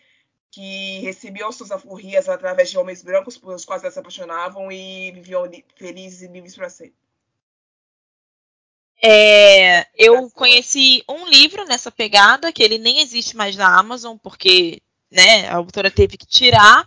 que 0.51 0.99
recebiam 1.01 1.53
suas 1.53 1.71
alforrias 1.71 2.29
através 2.29 2.69
de 2.69 2.77
homens 2.77 3.03
brancos 3.03 3.39
pelos 3.39 3.64
quais 3.64 3.83
elas 3.83 3.95
se 3.95 4.01
apaixonavam 4.01 4.73
e 4.73 5.12
viviam 5.12 5.49
felizes 5.77 6.23
e 6.23 6.27
livres 6.27 6.57
para 6.57 6.69
sempre. 6.69 6.97
É, 9.01 9.87
eu 9.95 10.29
conheci 10.31 11.05
um 11.09 11.25
livro 11.29 11.64
nessa 11.67 11.93
pegada, 11.93 12.53
que 12.53 12.64
ele 12.64 12.79
nem 12.79 13.01
existe 13.01 13.37
mais 13.37 13.55
na 13.55 13.79
Amazon, 13.79 14.17
porque 14.17 14.83
né, 15.09 15.47
a 15.47 15.55
autora 15.55 15.89
teve 15.89 16.17
que 16.17 16.27
tirar. 16.27 16.85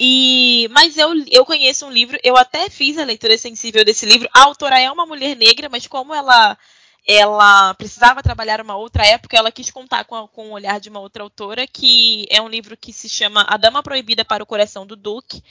E, 0.00 0.66
mas 0.70 0.96
eu, 0.96 1.10
eu 1.30 1.44
conheço 1.44 1.84
um 1.86 1.90
livro, 1.90 2.18
eu 2.24 2.34
até 2.36 2.70
fiz 2.70 2.96
a 2.96 3.04
leitura 3.04 3.36
sensível 3.36 3.84
desse 3.84 4.06
livro. 4.06 4.28
A 4.34 4.44
autora 4.44 4.80
é 4.80 4.90
uma 4.90 5.04
mulher 5.04 5.36
negra, 5.36 5.68
mas 5.68 5.86
como 5.86 6.14
ela 6.14 6.56
ela 7.06 7.74
precisava 7.74 8.22
trabalhar 8.22 8.60
uma 8.60 8.76
outra 8.76 9.04
época, 9.04 9.36
ela 9.36 9.50
quis 9.50 9.70
contar 9.70 10.04
com, 10.04 10.28
com 10.28 10.48
o 10.48 10.52
olhar 10.52 10.78
de 10.78 10.88
uma 10.88 11.00
outra 11.00 11.22
autora, 11.22 11.66
que 11.66 12.26
é 12.30 12.40
um 12.40 12.48
livro 12.48 12.76
que 12.76 12.92
se 12.92 13.08
chama 13.08 13.44
A 13.48 13.56
Dama 13.56 13.82
Proibida 13.82 14.24
para 14.24 14.42
o 14.42 14.46
Coração 14.46 14.86
do 14.86 14.94
Duque. 14.94 15.42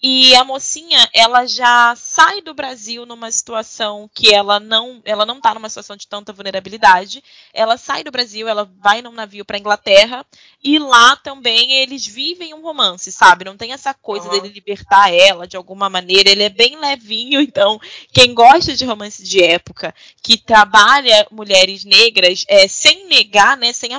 E 0.00 0.32
a 0.36 0.44
mocinha, 0.44 1.08
ela 1.12 1.44
já 1.44 1.92
sai 1.96 2.40
do 2.40 2.54
Brasil 2.54 3.04
numa 3.04 3.32
situação 3.32 4.08
que 4.14 4.32
ela 4.32 4.60
não, 4.60 5.02
ela 5.04 5.26
não 5.26 5.40
tá 5.40 5.52
numa 5.52 5.68
situação 5.68 5.96
de 5.96 6.06
tanta 6.06 6.32
vulnerabilidade. 6.32 7.22
Ela 7.52 7.76
sai 7.76 8.04
do 8.04 8.10
Brasil, 8.12 8.46
ela 8.46 8.70
vai 8.78 9.02
num 9.02 9.10
navio 9.10 9.44
para 9.44 9.58
Inglaterra 9.58 10.24
e 10.62 10.78
lá 10.78 11.16
também 11.16 11.72
eles 11.72 12.06
vivem 12.06 12.54
um 12.54 12.62
romance, 12.62 13.10
sabe? 13.10 13.44
Não 13.44 13.56
tem 13.56 13.72
essa 13.72 13.92
coisa 13.92 14.26
uhum. 14.26 14.40
dele 14.40 14.54
libertar 14.54 15.12
ela 15.12 15.48
de 15.48 15.56
alguma 15.56 15.90
maneira. 15.90 16.30
Ele 16.30 16.44
é 16.44 16.48
bem 16.48 16.78
levinho, 16.78 17.40
então 17.40 17.80
quem 18.12 18.32
gosta 18.32 18.76
de 18.76 18.84
romance 18.84 19.24
de 19.24 19.42
época, 19.42 19.92
que 20.22 20.36
trabalha 20.36 21.26
mulheres 21.28 21.84
negras, 21.84 22.44
é, 22.46 22.68
sem 22.68 23.08
negar, 23.08 23.56
né, 23.56 23.72
sem, 23.72 23.90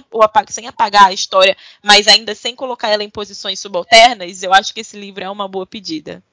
sem 0.47 0.65
apagar 0.65 1.07
a 1.07 1.13
história, 1.13 1.57
mas 1.83 2.07
ainda 2.07 2.33
sem 2.33 2.55
colocar 2.55 2.87
ela 2.87 3.03
em 3.03 3.09
posições 3.09 3.59
subalternas, 3.59 4.43
eu 4.43 4.53
acho 4.53 4.73
que 4.73 4.79
esse 4.79 4.97
livro 4.97 5.25
é 5.25 5.29
uma 5.29 5.47
boa 5.47 5.67
pedida 5.67 5.88
medida. 5.89 6.23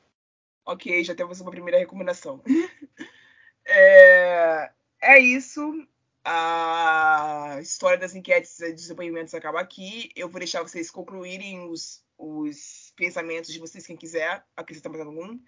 Ok, 0.64 1.02
já 1.04 1.14
temos 1.14 1.40
uma 1.40 1.50
primeira 1.50 1.78
recomendação. 1.78 2.42
é, 3.66 4.70
é 5.00 5.18
isso. 5.18 5.86
A 6.24 7.58
história 7.62 7.96
das 7.96 8.14
enquetes 8.14 8.58
e 8.60 8.72
dos 8.72 8.88
depoimentos 8.88 9.32
acaba 9.32 9.60
aqui. 9.60 10.10
Eu 10.14 10.28
vou 10.28 10.40
deixar 10.40 10.62
vocês 10.62 10.90
concluírem 10.90 11.68
os, 11.70 12.04
os 12.18 12.92
pensamentos 12.96 13.52
de 13.52 13.60
vocês, 13.60 13.86
quem 13.86 13.96
quiser 13.96 14.44
acrescentar 14.56 14.92
mais 14.92 15.06
algum. 15.06 15.38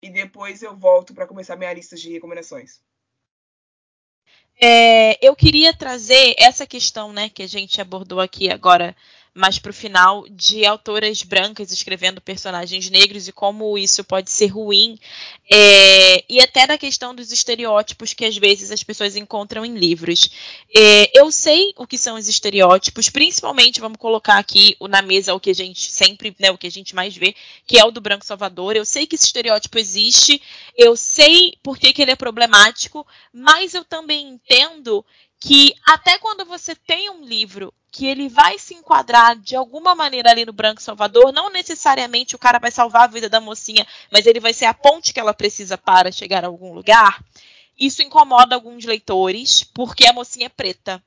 E 0.00 0.08
depois 0.08 0.62
eu 0.62 0.76
volto 0.76 1.14
para 1.14 1.26
começar 1.26 1.56
minha 1.56 1.72
lista 1.72 1.96
de 1.96 2.12
recomendações. 2.12 2.80
É, 4.60 5.18
eu 5.26 5.34
queria 5.34 5.76
trazer 5.76 6.34
essa 6.38 6.64
questão 6.64 7.12
né, 7.12 7.28
que 7.28 7.42
a 7.42 7.48
gente 7.48 7.80
abordou 7.80 8.20
aqui 8.20 8.48
agora 8.48 8.94
mais 9.34 9.58
para 9.58 9.70
o 9.70 9.74
final, 9.74 10.24
de 10.30 10.64
autoras 10.64 11.22
brancas 11.24 11.72
escrevendo 11.72 12.20
personagens 12.20 12.88
negros 12.88 13.26
e 13.26 13.32
como 13.32 13.76
isso 13.76 14.04
pode 14.04 14.30
ser 14.30 14.46
ruim, 14.46 14.96
é, 15.50 16.24
e 16.28 16.40
até 16.40 16.66
da 16.66 16.78
questão 16.78 17.12
dos 17.12 17.32
estereótipos 17.32 18.14
que 18.14 18.24
às 18.24 18.36
vezes 18.36 18.70
as 18.70 18.84
pessoas 18.84 19.16
encontram 19.16 19.64
em 19.64 19.76
livros. 19.76 20.30
É, 20.74 21.10
eu 21.18 21.32
sei 21.32 21.72
o 21.76 21.86
que 21.86 21.98
são 21.98 22.16
os 22.16 22.28
estereótipos, 22.28 23.10
principalmente, 23.10 23.80
vamos 23.80 23.98
colocar 23.98 24.38
aqui 24.38 24.76
na 24.88 25.02
mesa 25.02 25.34
o 25.34 25.40
que 25.40 25.50
a 25.50 25.54
gente 25.54 25.90
sempre, 25.90 26.34
né, 26.38 26.52
o 26.52 26.58
que 26.58 26.68
a 26.68 26.70
gente 26.70 26.94
mais 26.94 27.16
vê, 27.16 27.34
que 27.66 27.76
é 27.76 27.84
o 27.84 27.90
do 27.90 28.00
branco 28.00 28.24
salvador. 28.24 28.76
Eu 28.76 28.84
sei 28.84 29.04
que 29.04 29.16
esse 29.16 29.26
estereótipo 29.26 29.78
existe, 29.78 30.40
eu 30.76 30.96
sei 30.96 31.54
por 31.60 31.76
que, 31.76 31.92
que 31.92 32.02
ele 32.02 32.12
é 32.12 32.16
problemático, 32.16 33.04
mas 33.32 33.74
eu 33.74 33.84
também 33.84 34.28
entendo 34.28 35.04
que 35.46 35.74
até 35.84 36.16
quando 36.16 36.46
você 36.46 36.74
tem 36.74 37.10
um 37.10 37.22
livro 37.22 37.72
que 37.92 38.06
ele 38.06 38.30
vai 38.30 38.58
se 38.58 38.72
enquadrar 38.72 39.36
de 39.36 39.54
alguma 39.54 39.94
maneira 39.94 40.30
ali 40.30 40.42
no 40.46 40.54
Branco 40.54 40.80
Salvador, 40.80 41.34
não 41.34 41.50
necessariamente 41.50 42.34
o 42.34 42.38
cara 42.38 42.58
vai 42.58 42.70
salvar 42.70 43.02
a 43.02 43.12
vida 43.12 43.28
da 43.28 43.42
mocinha, 43.42 43.86
mas 44.10 44.24
ele 44.24 44.40
vai 44.40 44.54
ser 44.54 44.64
a 44.64 44.72
ponte 44.72 45.12
que 45.12 45.20
ela 45.20 45.34
precisa 45.34 45.76
para 45.76 46.10
chegar 46.10 46.44
a 46.44 46.46
algum 46.46 46.72
lugar. 46.72 47.22
Isso 47.78 48.02
incomoda 48.02 48.54
alguns 48.54 48.86
leitores, 48.86 49.62
porque 49.62 50.06
a 50.06 50.14
mocinha 50.14 50.46
é 50.46 50.48
preta. 50.48 51.04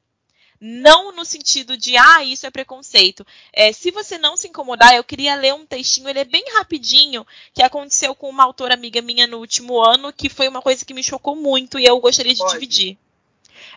Não 0.62 1.12
no 1.12 1.26
sentido 1.26 1.76
de, 1.76 1.98
ah, 1.98 2.24
isso 2.24 2.46
é 2.46 2.52
preconceito. 2.52 3.26
É, 3.52 3.74
se 3.74 3.90
você 3.90 4.20
não 4.20 4.38
se 4.38 4.48
incomodar, 4.48 4.94
eu 4.94 5.04
queria 5.04 5.34
ler 5.34 5.56
um 5.56 5.66
textinho, 5.66 6.10
ele 6.10 6.20
é 6.20 6.26
bem 6.26 6.46
rapidinho, 6.54 7.26
que 7.56 7.64
aconteceu 7.64 8.14
com 8.14 8.30
uma 8.30 8.44
autora 8.44 8.76
amiga 8.76 9.02
minha 9.02 9.26
no 9.26 9.40
último 9.40 9.84
ano, 9.84 10.14
que 10.14 10.30
foi 10.30 10.48
uma 10.48 10.62
coisa 10.62 10.86
que 10.86 10.94
me 10.94 11.04
chocou 11.04 11.36
muito 11.36 11.80
e 11.80 11.86
eu 11.86 12.00
gostaria 12.00 12.36
de 12.36 12.40
Pode. 12.40 12.54
dividir. 12.54 13.00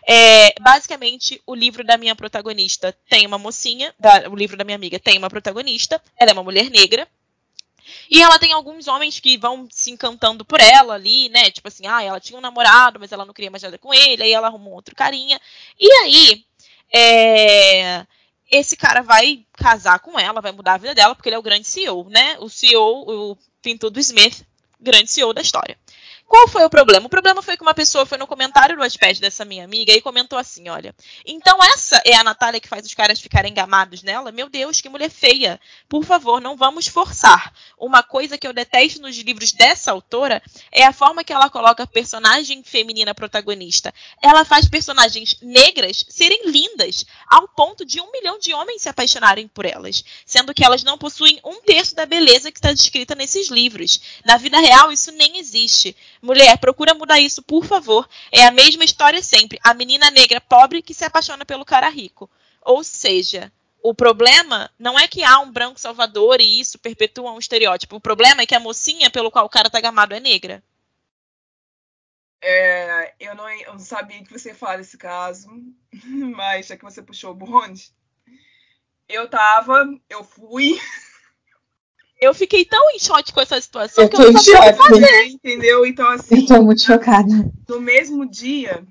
É, 0.07 0.53
basicamente, 0.59 1.41
o 1.45 1.53
livro 1.53 1.83
da 1.83 1.97
minha 1.97 2.15
protagonista 2.15 2.95
tem 3.09 3.25
uma 3.25 3.37
mocinha, 3.37 3.93
da, 3.99 4.29
o 4.29 4.35
livro 4.35 4.57
da 4.57 4.63
minha 4.63 4.75
amiga 4.75 4.99
tem 4.99 5.17
uma 5.17 5.29
protagonista, 5.29 6.01
ela 6.17 6.31
é 6.31 6.33
uma 6.33 6.43
mulher 6.43 6.69
negra. 6.69 7.07
E 8.09 8.21
ela 8.21 8.39
tem 8.39 8.51
alguns 8.51 8.87
homens 8.87 9.19
que 9.19 9.37
vão 9.37 9.67
se 9.69 9.91
encantando 9.91 10.43
por 10.45 10.59
ela 10.59 10.93
ali, 10.95 11.29
né? 11.29 11.49
Tipo 11.51 11.67
assim, 11.67 11.87
ah, 11.87 12.03
ela 12.03 12.19
tinha 12.19 12.37
um 12.37 12.41
namorado, 12.41 12.99
mas 12.99 13.11
ela 13.11 13.25
não 13.25 13.33
queria 13.33 13.51
mais 13.51 13.63
nada 13.63 13.77
com 13.77 13.93
ele, 13.93 14.23
aí 14.23 14.31
ela 14.31 14.47
arrumou 14.47 14.73
outro 14.73 14.95
carinha. 14.95 15.39
E 15.79 15.91
aí, 16.03 16.45
é, 16.93 18.05
esse 18.51 18.75
cara 18.75 19.01
vai 19.01 19.45
casar 19.53 19.99
com 19.99 20.19
ela, 20.19 20.41
vai 20.41 20.51
mudar 20.51 20.73
a 20.73 20.77
vida 20.77 20.93
dela, 20.93 21.15
porque 21.15 21.29
ele 21.29 21.35
é 21.35 21.39
o 21.39 21.43
grande 21.43 21.67
CEO, 21.67 22.09
né? 22.09 22.37
O 22.39 22.49
CEO, 22.49 23.31
o 23.31 23.37
Pintudo 23.61 23.99
Smith, 23.99 24.45
grande 24.79 25.09
CEO 25.09 25.33
da 25.33 25.41
história. 25.41 25.77
Qual 26.31 26.47
foi 26.47 26.63
o 26.63 26.69
problema? 26.69 27.07
O 27.07 27.09
problema 27.09 27.41
foi 27.41 27.57
que 27.57 27.61
uma 27.61 27.73
pessoa 27.73 28.05
foi 28.05 28.17
no 28.17 28.25
comentário 28.25 28.77
do 28.77 28.81
Wattpad 28.81 29.19
dessa 29.19 29.43
minha 29.43 29.65
amiga 29.65 29.91
e 29.91 29.99
comentou 29.99 30.39
assim, 30.39 30.69
olha, 30.69 30.95
então 31.25 31.61
essa 31.61 32.01
é 32.05 32.15
a 32.15 32.23
Natália 32.23 32.61
que 32.61 32.69
faz 32.69 32.85
os 32.85 32.93
caras 32.93 33.19
ficarem 33.19 33.53
gamados 33.53 34.01
nela? 34.01 34.31
Meu 34.31 34.47
Deus, 34.47 34.79
que 34.79 34.87
mulher 34.87 35.09
feia. 35.09 35.59
Por 35.89 36.05
favor, 36.05 36.39
não 36.39 36.55
vamos 36.55 36.87
forçar. 36.87 37.53
Uma 37.77 38.01
coisa 38.01 38.37
que 38.37 38.47
eu 38.47 38.53
detesto 38.53 39.01
nos 39.01 39.17
livros 39.17 39.51
dessa 39.51 39.91
autora 39.91 40.41
é 40.71 40.85
a 40.85 40.93
forma 40.93 41.21
que 41.21 41.33
ela 41.33 41.49
coloca 41.49 41.83
a 41.83 41.87
personagem 41.87 42.63
feminina 42.63 43.13
protagonista. 43.13 43.93
Ela 44.23 44.45
faz 44.45 44.69
personagens 44.69 45.35
negras 45.41 46.05
serem 46.07 46.49
lindas, 46.49 47.05
ao 47.29 47.45
ponto 47.45 47.83
de 47.83 47.99
um 47.99 48.09
milhão 48.09 48.39
de 48.39 48.53
homens 48.53 48.83
se 48.83 48.87
apaixonarem 48.87 49.49
por 49.49 49.65
elas, 49.65 50.01
sendo 50.25 50.53
que 50.53 50.63
elas 50.63 50.81
não 50.81 50.97
possuem 50.97 51.41
um 51.43 51.59
terço 51.59 51.93
da 51.93 52.05
beleza 52.05 52.53
que 52.53 52.57
está 52.57 52.71
descrita 52.71 53.15
nesses 53.15 53.49
livros. 53.49 53.99
Na 54.23 54.37
vida 54.37 54.57
real, 54.61 54.93
isso 54.93 55.11
nem 55.11 55.37
existe. 55.37 55.93
Mulher, 56.21 56.57
procura 56.59 56.93
mudar 56.93 57.19
isso, 57.19 57.41
por 57.41 57.65
favor. 57.65 58.07
É 58.31 58.45
a 58.45 58.51
mesma 58.51 58.83
história 58.83 59.21
sempre. 59.23 59.59
A 59.63 59.73
menina 59.73 60.11
negra 60.11 60.39
pobre 60.39 60.81
que 60.81 60.93
se 60.93 61.03
apaixona 61.03 61.45
pelo 61.45 61.65
cara 61.65 61.89
rico. 61.89 62.29
Ou 62.61 62.83
seja, 62.83 63.51
o 63.81 63.93
problema 63.93 64.69
não 64.77 64.99
é 64.99 65.07
que 65.07 65.23
há 65.23 65.39
um 65.39 65.51
branco 65.51 65.79
salvador 65.79 66.39
e 66.39 66.59
isso 66.59 66.77
perpetua 66.77 67.31
um 67.31 67.39
estereótipo. 67.39 67.95
O 67.95 68.01
problema 68.01 68.41
é 68.41 68.45
que 68.45 68.53
a 68.53 68.59
mocinha 68.59 69.09
pelo 69.09 69.31
qual 69.31 69.45
o 69.45 69.49
cara 69.49 69.69
tá 69.69 69.81
gamado 69.81 70.13
é 70.13 70.19
negra. 70.19 70.63
É, 72.43 73.13
eu, 73.19 73.35
não, 73.35 73.49
eu 73.49 73.73
não 73.73 73.79
sabia 73.79 74.23
que 74.23 74.31
você 74.31 74.49
ia 74.49 74.55
falar 74.55 74.77
desse 74.77 74.97
caso, 74.97 75.47
mas 76.35 76.67
já 76.67 76.77
que 76.77 76.83
você 76.83 77.01
puxou 77.01 77.31
o 77.31 77.35
bonde, 77.35 77.91
eu 79.07 79.29
tava, 79.29 79.85
eu 80.09 80.23
fui, 80.23 80.79
eu 82.21 82.33
fiquei 82.35 82.63
tão 82.63 82.89
em 82.91 82.99
choque 82.99 83.33
com 83.33 83.41
essa 83.41 83.59
situação 83.59 84.03
Eu 84.03 84.09
que 84.09 84.15
eu 84.15 84.31
não 84.31 84.39
sabia 84.39 84.59
o 84.59 84.61
que 84.61 84.77
choque. 84.77 84.89
fazer. 84.89 85.23
entendeu? 85.25 85.85
Então, 85.87 86.07
assim, 86.11 86.41
Eu 86.41 86.45
tô 86.45 86.61
muito 86.61 86.83
chocada. 86.83 87.27
no 87.67 87.81
mesmo 87.81 88.29
dia, 88.29 88.85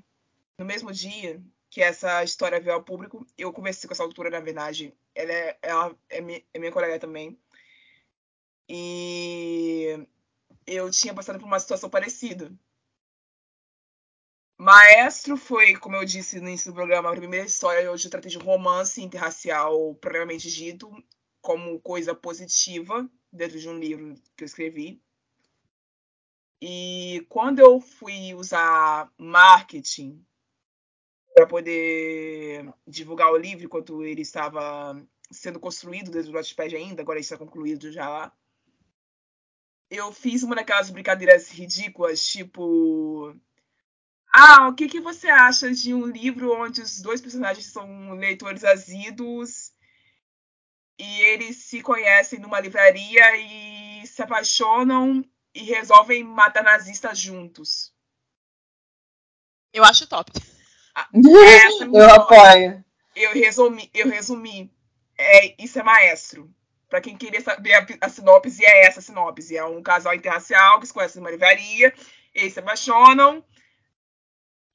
no 0.59 0.65
mesmo 0.65 0.91
dia 0.91 1.41
que 1.69 1.81
essa 1.81 2.21
história 2.25 2.59
veio 2.59 2.75
ao 2.75 2.83
público, 2.83 3.25
eu 3.37 3.53
conversei 3.53 3.87
com 3.87 3.93
essa 3.93 4.03
autora, 4.03 4.29
na 4.29 4.41
verdade, 4.41 4.93
ela 5.15 5.31
é, 5.31 5.57
ela 5.61 5.95
é, 6.09 6.19
minha, 6.19 6.43
é 6.53 6.59
minha 6.59 6.71
colega 6.71 6.99
também, 6.99 7.39
e 8.67 10.05
eu 10.67 10.91
tinha 10.91 11.13
passado 11.13 11.39
por 11.39 11.45
uma 11.45 11.59
situação 11.59 11.89
parecida. 11.89 12.51
Maestro 14.59 15.37
foi, 15.37 15.75
como 15.77 15.95
eu 15.95 16.03
disse 16.05 16.39
no 16.41 16.49
início 16.49 16.71
do 16.71 16.75
programa, 16.75 17.09
a 17.09 17.15
primeira 17.15 17.45
história 17.45 17.89
hoje 17.89 18.05
eu 18.07 18.11
tratei 18.11 18.29
de 18.29 18.37
romance 18.37 19.01
interracial, 19.01 19.95
propriamente 19.95 20.51
dito, 20.51 20.91
como 21.41 21.79
coisa 21.79 22.13
positiva 22.13 23.09
dentro 23.31 23.59
de 23.59 23.69
um 23.69 23.77
livro 23.77 24.15
que 24.35 24.43
eu 24.43 24.45
escrevi. 24.45 25.01
E 26.61 27.25
quando 27.29 27.59
eu 27.59 27.79
fui 27.79 28.33
usar 28.35 29.11
marketing 29.17 30.23
para 31.33 31.47
poder 31.47 32.71
divulgar 32.85 33.31
o 33.31 33.37
livro 33.37 33.65
enquanto 33.65 34.03
ele 34.03 34.21
estava 34.21 34.95
sendo 35.31 35.59
construído 35.59 36.11
dentro 36.11 36.31
do 36.31 36.35
Wattpad 36.35 36.75
ainda, 36.75 37.01
agora 37.01 37.19
está 37.19 37.37
concluído 37.37 37.91
já 37.91 38.07
lá, 38.07 38.35
eu 39.89 40.11
fiz 40.11 40.43
uma 40.43 40.55
daquelas 40.55 40.89
brincadeiras 40.89 41.49
ridículas, 41.49 42.25
tipo... 42.25 43.35
Ah, 44.33 44.69
o 44.69 44.75
que, 44.75 44.87
que 44.87 45.01
você 45.01 45.27
acha 45.27 45.69
de 45.71 45.93
um 45.93 46.05
livro 46.05 46.53
onde 46.53 46.81
os 46.81 47.01
dois 47.01 47.19
personagens 47.19 47.65
são 47.65 48.13
leitores 48.13 48.63
assíduos 48.63 49.70
e 51.01 51.21
eles 51.21 51.57
se 51.57 51.81
conhecem 51.81 52.39
numa 52.39 52.59
livraria 52.59 53.37
e 53.37 54.05
se 54.05 54.21
apaixonam 54.21 55.23
e 55.53 55.63
resolvem 55.63 56.23
matar 56.23 56.63
nazistas 56.63 57.19
juntos. 57.19 57.93
Eu 59.73 59.83
acho 59.83 60.07
top. 60.07 60.31
Essa 61.43 61.83
é 61.83 61.85
a 61.85 61.87
minha 61.87 62.03
Eu 62.03 62.09
história. 62.09 62.71
apoio. 62.71 62.85
Eu 63.15 63.33
resumi, 63.33 63.89
eu 63.93 64.07
resumi. 64.09 64.71
É, 65.17 65.63
isso 65.63 65.79
é 65.79 65.83
maestro. 65.83 66.53
Pra 66.89 67.01
quem 67.01 67.17
queria 67.17 67.41
saber 67.41 67.73
a, 67.73 67.87
a 68.01 68.09
sinopse, 68.09 68.65
é 68.65 68.85
essa 68.85 68.99
a 68.99 69.03
sinopse. 69.03 69.55
É 69.55 69.65
um 69.65 69.81
casal 69.81 70.13
interracial 70.13 70.79
que 70.79 70.87
se 70.87 70.93
conhece 70.93 71.17
numa 71.17 71.31
livraria, 71.31 71.93
eles 72.33 72.53
se 72.53 72.59
apaixonam 72.59 73.43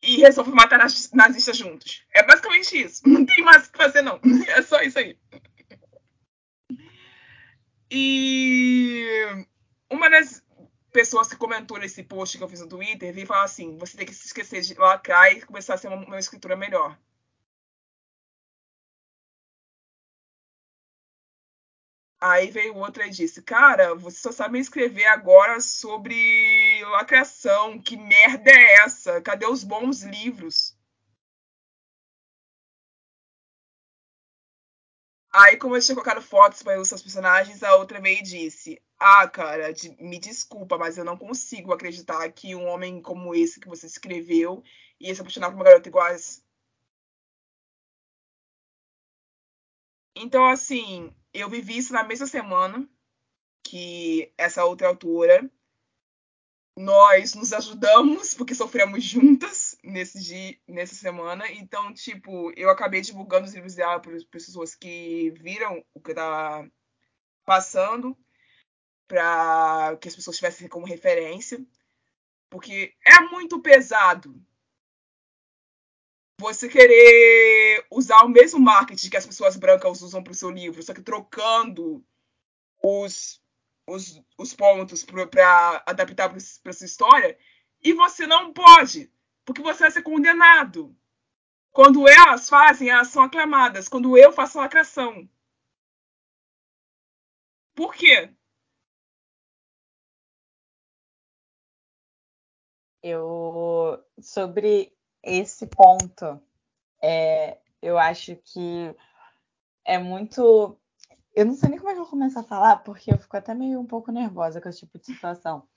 e 0.03 0.16
resolvem 0.18 0.55
matar 0.55 0.79
naz- 0.79 1.11
nazistas 1.12 1.57
juntos. 1.57 2.05
É 2.12 2.22
basicamente 2.22 2.81
isso. 2.81 3.03
Não 3.09 3.24
tem 3.27 3.45
mais 3.45 3.66
o 3.66 3.72
que 3.72 3.79
fazer, 3.79 4.03
não. 4.03 4.20
É 4.49 4.62
só 4.62 4.81
isso 4.83 4.99
aí. 4.99 5.18
E 7.91 9.47
uma 9.91 10.11
das 10.11 10.43
pessoas 10.93 11.28
que 11.28 11.37
comentou 11.37 11.78
nesse 11.78 12.03
post 12.03 12.39
que 12.39 12.45
eu 12.45 12.49
fiz 12.49 12.61
no 12.61 12.68
Twitter 12.68 13.12
veio 13.12 13.26
falar 13.26 13.45
assim: 13.45 13.76
você 13.78 13.97
tem 13.97 14.07
que 14.07 14.14
se 14.14 14.26
esquecer 14.26 14.62
de 14.62 14.74
lacrar 14.74 15.32
e 15.32 15.43
começar 15.43 15.74
a 15.74 15.78
ser 15.78 15.89
uma, 15.89 15.97
uma 15.97 16.18
escritora 16.18 16.57
melhor. 16.57 16.99
Aí 22.20 22.51
veio 22.51 22.76
outra 22.76 23.07
e 23.07 23.11
disse: 23.11 23.43
Cara, 23.43 23.95
você 23.95 24.18
só 24.18 24.32
sabe 24.32 24.59
escrever 24.59 25.07
agora 25.07 25.61
sobre 25.61 26.82
lacração. 26.93 27.80
Que 27.80 27.97
merda 27.97 28.51
é 28.51 28.74
essa? 28.84 29.20
Cadê 29.22 29.47
os 29.47 29.62
bons 29.62 30.03
livros? 30.03 30.76
Aí, 35.37 35.57
como 35.57 35.76
eu 35.76 35.80
tinha 35.82 35.95
colocado 35.95 36.20
fotos 36.22 36.62
para 36.64 36.80
os 36.80 36.89
personagens, 36.91 37.62
a 37.62 37.76
outra 37.76 38.01
veio 38.01 38.18
e 38.20 38.22
disse: 38.22 38.80
Ah, 38.99 39.28
cara, 39.28 39.72
de- 39.72 39.91
me 40.03 40.18
desculpa, 40.18 40.76
mas 40.78 40.97
eu 40.99 41.05
não 41.05 41.16
consigo 41.16 41.72
acreditar 41.72 42.28
que 42.32 42.55
um 42.57 42.66
homem 42.66 43.01
como 43.03 43.34
esse 43.34 43.61
que 43.61 43.68
você 43.68 43.87
escreveu 43.87 44.62
ia 45.01 45.14
se 45.14 45.20
apaixonar 45.20 45.49
por 45.51 45.57
uma 45.57 45.64
garota 45.64 45.89
igual 45.89 46.07
a 46.07 46.12
essa. 46.12 46.41
Então, 50.16 50.47
assim, 50.47 51.14
eu 51.32 51.49
vivi 51.49 51.76
isso 51.78 51.93
na 51.93 52.03
mesma 52.03 52.26
semana 52.26 52.89
que 53.64 54.32
essa 54.39 54.64
outra 54.64 54.89
autora. 54.89 55.51
Nós 56.78 57.34
nos 57.34 57.53
ajudamos 57.53 58.32
porque 58.34 58.55
sofremos 58.55 59.03
juntas 59.05 59.65
nesse 59.87 60.20
dia, 60.20 60.59
nessa 60.66 60.95
semana. 60.95 61.51
Então, 61.53 61.93
tipo, 61.95 62.53
eu 62.57 62.68
acabei 62.68 63.01
divulgando 63.01 63.47
os 63.47 63.55
livros 63.55 63.74
dela 63.74 64.01
para 64.01 64.14
as 64.14 64.24
pessoas 64.24 64.74
que 64.74 65.30
viram 65.30 65.84
o 65.95 66.01
que 66.01 66.14
tava 66.14 66.70
passando, 67.45 68.16
para 69.07 69.97
que 70.01 70.09
as 70.09 70.16
pessoas 70.16 70.37
tivessem 70.37 70.68
como 70.68 70.87
referência, 70.87 71.64
porque 72.51 72.95
é 73.07 73.20
muito 73.20 73.61
pesado 73.61 74.34
você 76.39 76.68
querer 76.68 77.87
usar 77.91 78.24
o 78.24 78.28
mesmo 78.28 78.61
marketing 78.61 79.09
que 79.09 79.16
as 79.16 79.24
pessoas 79.24 79.57
brancas 79.57 80.03
usam 80.03 80.22
para 80.22 80.32
o 80.32 80.34
seu 80.34 80.51
livro, 80.51 80.82
só 80.82 80.93
que 80.93 81.01
trocando 81.01 82.05
os, 82.82 83.41
os, 83.87 84.22
os 84.37 84.53
pontos 84.53 85.03
para 85.05 85.82
adaptar 85.87 86.28
para 86.28 86.72
sua 86.72 86.87
história, 86.87 87.39
e 87.82 87.93
você 87.93 88.26
não 88.26 88.53
pode, 88.53 89.11
porque 89.47 89.62
você 89.62 89.84
vai 89.84 89.90
ser 89.92 90.03
condenado. 90.03 90.94
Quando 91.72 92.09
elas 92.09 92.49
fazem, 92.49 92.90
elas 92.90 93.09
são 93.09 93.22
aclamadas. 93.22 93.88
Quando 93.88 94.18
eu 94.18 94.32
faço 94.32 94.59
lacração. 94.59 95.28
Por 97.74 97.94
quê? 97.94 98.30
Eu 103.03 104.05
sobre 104.20 104.92
esse 105.22 105.66
ponto, 105.66 106.42
é, 107.01 107.59
eu 107.80 107.99
acho 107.99 108.36
que 108.36 108.94
é 109.84 109.99
muito. 109.99 110.78
Eu 111.34 111.47
não 111.47 111.55
sei 111.55 111.68
nem 111.68 111.78
como 111.78 111.90
é 111.90 111.94
que 111.94 112.01
eu 112.01 112.05
vou 112.05 112.11
começar 112.11 112.40
a 112.40 112.44
falar, 112.44 112.78
porque 112.78 113.12
eu 113.12 113.18
fico 113.18 113.36
até 113.36 113.55
meio 113.55 113.78
um 113.78 113.86
pouco 113.86 114.11
nervosa 114.11 114.61
com 114.61 114.68
esse 114.68 114.80
tipo 114.80 114.99
de 114.99 115.07
situação. 115.07 115.68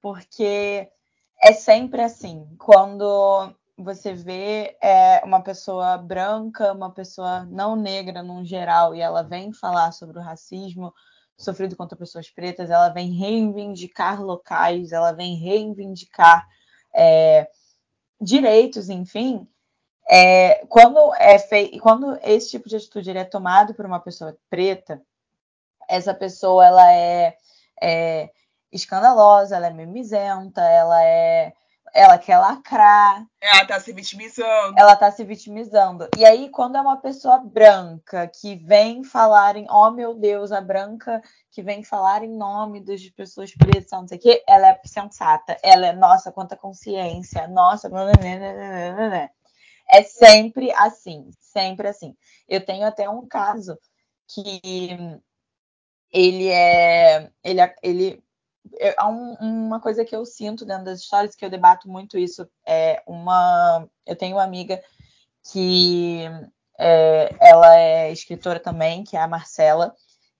Porque 0.00 0.92
é 1.42 1.52
sempre 1.52 2.02
assim, 2.02 2.46
quando 2.58 3.54
você 3.76 4.14
vê 4.14 4.76
é, 4.82 5.22
uma 5.24 5.42
pessoa 5.42 5.98
branca, 5.98 6.72
uma 6.72 6.90
pessoa 6.90 7.44
não 7.44 7.76
negra 7.76 8.22
num 8.22 8.44
geral, 8.44 8.94
e 8.94 9.00
ela 9.00 9.22
vem 9.22 9.52
falar 9.52 9.92
sobre 9.92 10.18
o 10.18 10.22
racismo 10.22 10.92
sofrido 11.36 11.76
contra 11.76 11.98
pessoas 11.98 12.30
pretas, 12.30 12.70
ela 12.70 12.88
vem 12.88 13.12
reivindicar 13.12 14.22
locais, 14.22 14.92
ela 14.92 15.12
vem 15.12 15.36
reivindicar 15.36 16.48
é, 16.94 17.46
direitos, 18.20 18.88
enfim. 18.88 19.46
É, 20.08 20.64
quando 20.66 21.14
é 21.16 21.38
feito, 21.38 21.78
quando 21.80 22.18
esse 22.22 22.50
tipo 22.50 22.68
de 22.68 22.76
atitude 22.76 23.10
é 23.10 23.24
tomado 23.24 23.74
por 23.74 23.84
uma 23.84 24.00
pessoa 24.00 24.36
preta, 24.48 25.02
essa 25.88 26.14
pessoa 26.14 26.64
ela 26.64 26.92
é 26.92 27.36
é 27.82 28.30
escandalosa, 28.72 29.56
ela 29.56 29.68
é 29.68 29.70
mimizenta, 29.70 30.62
ela 30.62 31.02
é 31.02 31.52
ela 31.96 32.18
quer 32.18 32.38
lacrar. 32.38 33.26
Ela 33.40 33.64
tá 33.64 33.80
se 33.80 33.92
vitimizando. 33.92 34.74
Ela 34.76 34.94
tá 34.96 35.10
se 35.10 35.24
vitimizando. 35.24 36.08
E 36.16 36.26
aí, 36.26 36.50
quando 36.50 36.76
é 36.76 36.80
uma 36.80 36.98
pessoa 36.98 37.38
branca 37.38 38.28
que 38.28 38.56
vem 38.56 39.02
falar 39.02 39.56
em, 39.56 39.66
oh 39.70 39.90
meu 39.90 40.14
Deus, 40.14 40.52
a 40.52 40.60
branca 40.60 41.22
que 41.50 41.62
vem 41.62 41.82
falar 41.82 42.22
em 42.22 42.36
nome 42.36 42.84
das 42.84 43.02
pessoas 43.10 43.52
pretas, 43.54 43.90
não 43.92 44.06
sei 44.06 44.18
o 44.18 44.20
quê, 44.20 44.44
ela 44.46 44.68
é 44.68 44.80
sensata. 44.84 45.56
Ela 45.62 45.86
é, 45.86 45.92
nossa, 45.94 46.30
quanta 46.30 46.54
consciência, 46.56 47.48
nossa. 47.48 47.90
É 49.88 50.02
sempre 50.02 50.70
assim, 50.72 51.30
sempre 51.40 51.88
assim. 51.88 52.14
Eu 52.46 52.64
tenho 52.64 52.86
até 52.86 53.08
um 53.08 53.26
caso 53.26 53.78
que 54.28 54.90
ele 56.12 56.48
é. 56.48 57.30
Ele, 57.42 57.60
ele 57.82 58.25
é 58.78 59.04
um, 59.04 59.34
uma 59.40 59.80
coisa 59.80 60.04
que 60.04 60.14
eu 60.14 60.24
sinto 60.24 60.64
dentro 60.64 60.84
das 60.84 61.00
histórias, 61.00 61.34
que 61.34 61.44
eu 61.44 61.50
debato 61.50 61.88
muito 61.88 62.18
isso, 62.18 62.48
é 62.66 63.02
uma. 63.06 63.86
Eu 64.06 64.16
tenho 64.16 64.36
uma 64.36 64.44
amiga 64.44 64.82
que 65.52 66.24
é, 66.78 67.34
ela 67.40 67.76
é 67.76 68.12
escritora 68.12 68.60
também, 68.60 69.04
que 69.04 69.16
é 69.16 69.20
a 69.20 69.28
Marcela, 69.28 69.94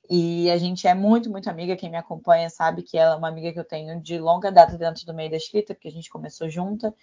e 0.08 0.50
a 0.50 0.58
gente 0.58 0.86
é 0.86 0.94
muito, 0.94 1.30
muito 1.30 1.50
amiga. 1.50 1.76
Quem 1.76 1.90
me 1.90 1.96
acompanha 1.96 2.50
sabe 2.50 2.82
que 2.82 2.98
ela 2.98 3.14
é 3.14 3.16
uma 3.16 3.28
amiga 3.28 3.52
que 3.52 3.58
eu 3.58 3.64
tenho 3.64 4.00
de 4.00 4.18
longa 4.18 4.50
data 4.52 4.76
dentro 4.76 5.04
do 5.06 5.14
meio 5.14 5.30
da 5.30 5.36
escrita, 5.36 5.74
porque 5.74 5.88
a 5.88 5.92
gente 5.92 6.10
começou 6.10 6.48
junta. 6.48 6.94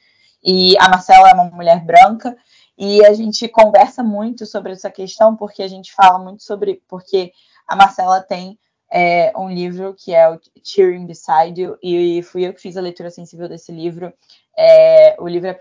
E 0.44 0.78
a 0.78 0.90
Marcela 0.90 1.30
é 1.30 1.34
uma 1.34 1.46
mulher 1.46 1.84
branca, 1.86 2.36
e 2.78 3.06
a 3.06 3.14
gente 3.14 3.48
conversa 3.48 4.04
muito 4.04 4.46
sobre 4.46 4.74
essa 4.74 4.92
questão, 4.92 5.36
porque 5.36 5.64
a 5.64 5.68
gente 5.68 5.94
fala 5.94 6.20
muito 6.20 6.44
sobre. 6.44 6.82
Porque 6.88 7.32
a 7.68 7.76
Marcela 7.76 8.22
tem 8.22 8.60
é 8.96 9.34
um 9.36 9.50
livro 9.50 9.96
que 9.96 10.14
é 10.14 10.30
o 10.30 10.40
Cheering 10.64 11.08
Beside 11.08 11.60
You, 11.60 11.78
e 11.82 12.22
fui 12.22 12.46
eu 12.48 12.54
que 12.54 12.62
fiz 12.62 12.78
a 12.78 12.82
leitura 12.82 13.10
sensível 13.10 13.50
desse 13.50 13.72
livro. 13.72 14.14
É, 14.56 15.16
o 15.20 15.28
livro 15.28 15.50
é 15.50 15.58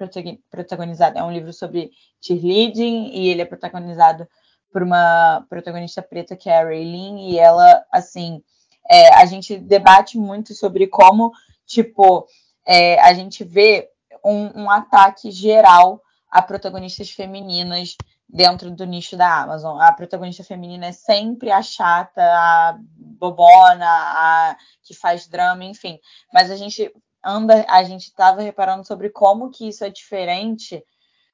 protagonizado, 0.50 1.18
é 1.18 1.24
um 1.24 1.32
livro 1.32 1.50
sobre 1.50 1.92
cheerleading, 2.20 3.08
e 3.14 3.30
ele 3.30 3.40
é 3.40 3.46
protagonizado 3.46 4.28
por 4.70 4.82
uma 4.82 5.46
protagonista 5.48 6.02
preta 6.02 6.36
que 6.36 6.50
é 6.50 6.58
a 6.58 6.64
Raylene, 6.64 7.30
e 7.30 7.38
ela, 7.38 7.82
assim, 7.90 8.42
é, 8.90 9.14
a 9.14 9.24
gente 9.24 9.56
debate 9.56 10.18
muito 10.18 10.54
sobre 10.54 10.86
como, 10.86 11.32
tipo, 11.64 12.26
é, 12.66 13.00
a 13.00 13.14
gente 13.14 13.44
vê 13.44 13.88
um, 14.22 14.64
um 14.64 14.70
ataque 14.70 15.30
geral 15.30 16.02
a 16.30 16.42
protagonistas 16.42 17.10
femininas 17.10 17.96
dentro 18.32 18.70
do 18.70 18.86
nicho 18.86 19.16
da 19.16 19.42
Amazon. 19.42 19.78
A 19.80 19.92
protagonista 19.92 20.42
feminina 20.42 20.86
é 20.86 20.92
sempre 20.92 21.50
a 21.50 21.60
chata, 21.60 22.22
a 22.22 22.78
bobona, 22.80 23.86
a 23.86 24.56
que 24.82 24.94
faz 24.94 25.28
drama, 25.28 25.64
enfim. 25.64 26.00
Mas 26.32 26.50
a 26.50 26.56
gente 26.56 26.90
anda, 27.22 27.64
a 27.68 27.82
gente 27.82 28.04
estava 28.04 28.40
reparando 28.40 28.86
sobre 28.86 29.10
como 29.10 29.50
que 29.50 29.68
isso 29.68 29.84
é 29.84 29.90
diferente 29.90 30.82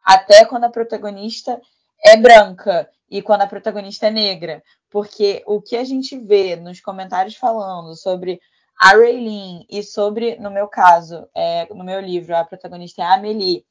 até 0.04 0.44
quando 0.44 0.64
a 0.64 0.70
protagonista 0.70 1.60
é 2.04 2.16
branca 2.16 2.90
e 3.10 3.22
quando 3.22 3.42
a 3.42 3.46
protagonista 3.46 4.08
é 4.08 4.10
negra. 4.10 4.62
Porque 4.90 5.42
o 5.46 5.62
que 5.62 5.76
a 5.76 5.84
gente 5.84 6.18
vê 6.18 6.56
nos 6.56 6.80
comentários 6.80 7.36
falando 7.36 7.94
sobre 7.94 8.40
a 8.80 8.90
Raylene 8.90 9.66
e 9.68 9.82
sobre, 9.82 10.36
no 10.36 10.50
meu 10.50 10.66
caso, 10.68 11.28
é, 11.34 11.72
no 11.72 11.84
meu 11.84 12.00
livro, 12.00 12.34
a 12.34 12.44
protagonista 12.44 13.02
é 13.02 13.04
a 13.04 13.14
Amelie, 13.14 13.64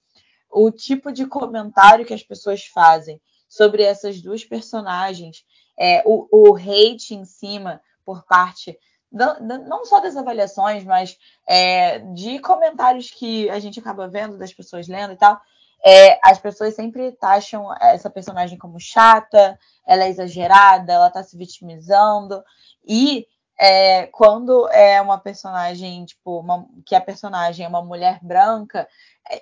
o 0.50 0.72
tipo 0.72 1.12
de 1.12 1.26
comentário 1.26 2.06
que 2.06 2.14
as 2.14 2.24
pessoas 2.24 2.66
fazem 2.66 3.22
sobre 3.48 3.84
essas 3.84 4.22
duas 4.22 4.44
personagens, 4.44 5.46
é, 5.78 6.04
o, 6.06 6.28
o 6.32 6.56
hate 6.56 7.14
em 7.14 7.26
cima 7.26 7.82
por 8.06 8.26
parte 8.26 8.78
não 9.10 9.86
só 9.86 10.00
das 10.00 10.18
avaliações, 10.18 10.84
mas 10.84 11.18
é, 11.48 12.00
de 12.14 12.40
comentários 12.40 13.10
que 13.10 13.50
a 13.50 13.60
gente 13.60 13.80
acaba 13.80 14.08
vendo 14.08 14.38
das 14.38 14.54
pessoas 14.54 14.88
lendo 14.88 15.14
e 15.14 15.18
tal, 15.18 15.40
é, 15.84 16.20
as 16.24 16.40
pessoas 16.40 16.76
sempre 16.76 17.12
taxam 17.14 17.74
essa 17.80 18.10
personagem 18.10 18.58
como 18.58 18.80
chata, 18.80 19.58
ela 19.86 20.04
é 20.04 20.10
exagerada, 20.10 20.94
ela 20.94 21.10
tá 21.10 21.24
se 21.24 21.38
vitimizando. 21.38 22.44
E 22.86 23.28
é, 23.60 24.08
quando 24.08 24.70
é 24.70 25.02
uma 25.02 25.18
personagem, 25.18 26.06
tipo, 26.06 26.40
uma, 26.40 26.68
que 26.86 26.94
a 26.94 27.02
personagem 27.02 27.66
é 27.66 27.70
uma 27.70 27.84
mulher 27.84 28.20
branca, 28.22 28.88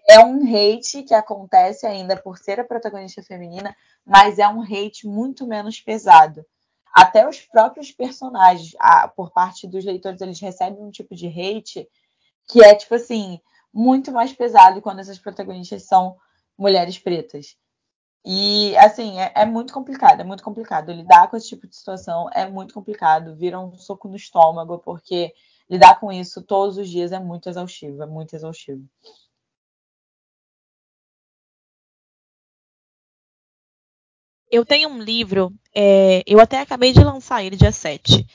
é 0.10 0.20
um 0.20 0.42
hate 0.44 1.04
que 1.04 1.14
acontece 1.14 1.86
ainda 1.86 2.16
por 2.16 2.38
ser 2.38 2.60
a 2.60 2.64
protagonista 2.64 3.22
feminina, 3.22 3.76
mas 4.06 4.40
é 4.40 4.48
um 4.48 4.62
hate 4.62 5.06
muito 5.06 5.46
menos 5.46 5.80
pesado. 5.82 6.46
Até 6.94 7.28
os 7.28 7.42
próprios 7.42 7.92
personagens, 7.92 8.72
a, 8.80 9.08
por 9.08 9.32
parte 9.32 9.68
dos 9.68 9.84
leitores, 9.84 10.22
eles 10.22 10.40
recebem 10.40 10.82
um 10.82 10.92
tipo 10.92 11.14
de 11.14 11.28
hate 11.28 11.88
que 12.48 12.64
é, 12.64 12.74
tipo 12.74 12.96
assim, 12.96 13.40
muito 13.74 14.12
mais 14.12 14.32
pesado 14.32 14.82
quando 14.82 15.00
essas 15.00 15.20
protagonistas 15.20 15.84
são 15.84 16.16
mulheres 16.58 16.98
pretas. 16.98 17.58
E, 18.26 18.76
assim, 18.78 19.20
é, 19.20 19.32
é, 19.36 19.46
muito 19.46 19.72
complicado, 19.74 20.20
é 20.22 20.24
muito 20.24 20.44
complicado. 20.44 20.92
Lidar 20.92 21.30
com 21.30 21.38
esse 21.38 21.48
tipo 21.48 21.68
de 21.68 21.76
situação 21.76 22.28
é 22.34 22.50
muito 22.50 22.74
complicado, 22.74 23.36
vira 23.36 23.60
um 23.60 23.78
soco 23.78 24.08
no 24.08 24.16
estômago, 24.16 24.80
porque 24.80 25.34
lidar 25.70 26.00
com 26.00 26.12
isso 26.12 26.42
todos 26.42 26.78
os 26.78 26.90
dias 26.90 27.12
é 27.12 27.20
muito 27.20 27.48
exaustivo, 27.50 28.02
é 28.04 28.08
muito 28.08 28.36
exaustivo. 28.36 28.84
Eu 34.52 34.66
tenho 34.66 34.90
um 34.90 35.00
livro, 35.00 35.54
é, 35.76 36.24
eu 36.26 36.40
até 36.40 36.60
acabei 36.62 36.94
de 36.94 37.04
lançar 37.04 37.44
ele 37.44 37.56
dia 37.56 37.72
7, 37.72 38.26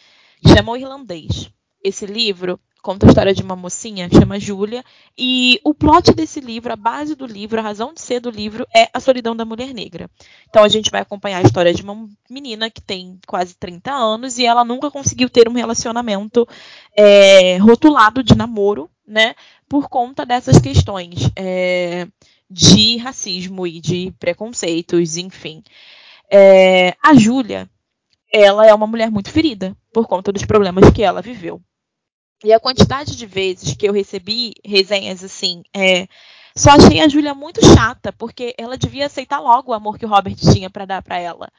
que 0.40 0.70
O 0.70 0.76
Irlandês. 0.76 1.52
Esse 1.82 2.06
livro 2.06 2.60
conta 2.82 3.06
a 3.06 3.08
história 3.08 3.34
de 3.34 3.42
uma 3.42 3.56
mocinha 3.56 4.08
que 4.08 4.16
chama 4.18 4.38
Júlia, 4.38 4.84
e 5.16 5.60
o 5.64 5.74
plot 5.74 6.12
desse 6.12 6.40
livro, 6.40 6.72
a 6.72 6.76
base 6.76 7.14
do 7.14 7.26
livro, 7.26 7.58
a 7.58 7.62
razão 7.62 7.92
de 7.92 8.00
ser 8.00 8.20
do 8.20 8.30
livro 8.30 8.66
é 8.74 8.88
a 8.92 9.00
solidão 9.00 9.36
da 9.36 9.44
mulher 9.44 9.72
negra. 9.74 10.10
Então 10.48 10.64
a 10.64 10.68
gente 10.68 10.90
vai 10.90 11.00
acompanhar 11.00 11.38
a 11.38 11.46
história 11.46 11.72
de 11.72 11.82
uma 11.82 12.08
menina 12.28 12.70
que 12.70 12.80
tem 12.80 13.18
quase 13.26 13.54
30 13.54 13.92
anos 13.92 14.38
e 14.38 14.46
ela 14.46 14.64
nunca 14.64 14.90
conseguiu 14.90 15.28
ter 15.28 15.48
um 15.48 15.52
relacionamento 15.52 16.46
é, 16.96 17.58
rotulado 17.58 18.22
de 18.22 18.36
namoro, 18.36 18.90
né, 19.06 19.34
por 19.68 19.88
conta 19.88 20.24
dessas 20.24 20.58
questões 20.58 21.30
é, 21.36 22.06
de 22.48 22.96
racismo 22.96 23.66
e 23.66 23.80
de 23.80 24.12
preconceitos, 24.18 25.16
enfim. 25.16 25.62
É, 26.30 26.94
a 27.02 27.14
Júlia, 27.14 27.68
ela 28.32 28.66
é 28.66 28.72
uma 28.72 28.86
mulher 28.86 29.10
muito 29.10 29.30
ferida 29.30 29.76
por 29.92 30.06
conta 30.06 30.32
dos 30.32 30.44
problemas 30.44 30.88
que 30.90 31.02
ela 31.02 31.20
viveu. 31.20 31.60
E 32.42 32.52
a 32.52 32.60
quantidade 32.60 33.16
de 33.16 33.26
vezes 33.26 33.74
que 33.74 33.86
eu 33.86 33.92
recebi 33.92 34.54
resenhas 34.64 35.22
assim, 35.22 35.62
é, 35.74 36.08
só 36.56 36.70
achei 36.70 37.00
a 37.00 37.08
Júlia 37.08 37.34
muito 37.34 37.60
chata, 37.64 38.12
porque 38.12 38.54
ela 38.56 38.76
devia 38.78 39.06
aceitar 39.06 39.40
logo 39.40 39.70
o 39.70 39.74
amor 39.74 39.98
que 39.98 40.06
o 40.06 40.08
Robert 40.08 40.34
tinha 40.36 40.70
para 40.70 40.86
dar 40.86 41.02
para 41.02 41.18
ela. 41.18 41.50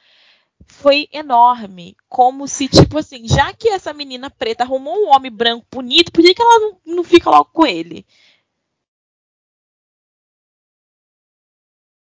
Foi 0.66 1.08
enorme, 1.12 1.96
como 2.08 2.46
se 2.48 2.68
tipo 2.68 2.98
assim, 2.98 3.26
já 3.28 3.52
que 3.52 3.68
essa 3.68 3.92
menina 3.92 4.30
preta 4.30 4.64
arrumou 4.64 4.94
um 4.96 5.10
homem 5.10 5.30
branco 5.30 5.66
bonito, 5.70 6.12
por 6.12 6.22
que, 6.22 6.34
que 6.34 6.42
ela 6.42 6.58
não, 6.60 6.96
não 6.96 7.04
fica 7.04 7.30
logo 7.30 7.50
com 7.52 7.66
ele? 7.66 8.06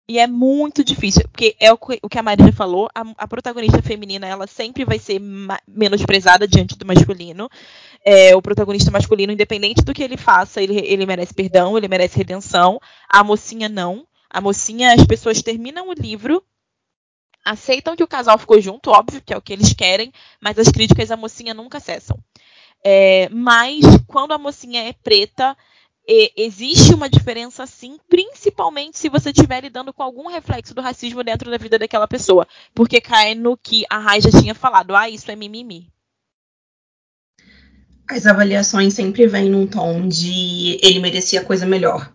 E 0.09 0.20
é 0.20 0.27
muito 0.29 0.85
difícil, 0.85 1.22
porque 1.22 1.57
é 1.59 1.72
o 1.72 1.79
que 1.79 2.18
a 2.18 2.22
Maria 2.22 2.53
falou, 2.53 2.89
a, 2.95 3.03
a 3.18 3.27
protagonista 3.27 3.83
feminina, 3.83 4.24
ela 4.24 4.47
sempre 4.47 4.85
vai 4.85 5.01
ser 5.01 5.20
menosprezada 5.66 6.47
diante 6.47 6.79
do 6.79 6.87
masculino. 6.87 7.49
É, 8.09 8.36
o 8.36 8.40
protagonista 8.40 8.88
masculino, 8.88 9.32
independente 9.32 9.82
do 9.82 9.92
que 9.92 10.00
ele 10.00 10.16
faça, 10.16 10.62
ele, 10.62 10.78
ele 10.78 11.04
merece 11.04 11.34
perdão, 11.34 11.76
ele 11.76 11.88
merece 11.88 12.16
redenção. 12.16 12.80
A 13.09 13.24
mocinha 13.24 13.68
não. 13.68 14.07
A 14.30 14.40
mocinha, 14.40 14.94
as 14.94 15.04
pessoas 15.04 15.42
terminam 15.42 15.88
o 15.88 15.92
livro, 15.92 16.40
aceitam 17.44 17.96
que 17.96 18.04
o 18.04 18.09
casal 18.09 18.38
ficou 18.38 18.61
junto, 18.61 18.90
óbvio, 18.90 19.20
que 19.20 19.34
é 19.34 19.36
o 19.36 19.42
que 19.42 19.52
eles 19.52 19.72
querem, 19.72 20.12
mas 20.40 20.59
as 20.59 20.68
críticas 20.68 21.11
à 21.11 21.16
mocinha 21.16 21.52
nunca 21.52 21.80
cessam. 21.80 22.16
É, 22.84 23.28
mas 23.30 23.82
quando 24.07 24.32
a 24.32 24.38
mocinha 24.38 24.88
é 24.88 24.92
preta, 24.92 25.57
existe 26.36 26.94
uma 26.94 27.09
diferença 27.09 27.66
sim, 27.66 27.98
principalmente 28.09 28.98
se 28.98 29.09
você 29.09 29.30
estiver 29.30 29.62
lidando 29.62 29.92
com 29.92 30.02
algum 30.02 30.28
reflexo 30.28 30.74
do 30.74 30.80
racismo 30.80 31.24
dentro 31.24 31.50
da 31.50 31.59
vida 31.59 31.78
daquela 31.78 32.07
pessoa. 32.07 32.46
Porque 32.72 33.00
cai 33.00 33.34
no 33.34 33.57
que 33.57 33.84
a 33.90 33.98
Rai 33.98 34.20
já 34.20 34.30
tinha 34.30 34.54
falado, 34.54 34.94
ah, 34.94 35.09
isso 35.09 35.28
é 35.30 35.34
mimimi. 35.34 35.90
As 38.09 38.26
avaliações 38.26 38.94
sempre 38.94 39.26
vêm 39.26 39.50
num 39.50 39.66
tom 39.66 40.07
de 40.09 40.78
ele 40.82 41.00
merecia 41.00 41.44
coisa 41.44 41.66
melhor. 41.66 42.12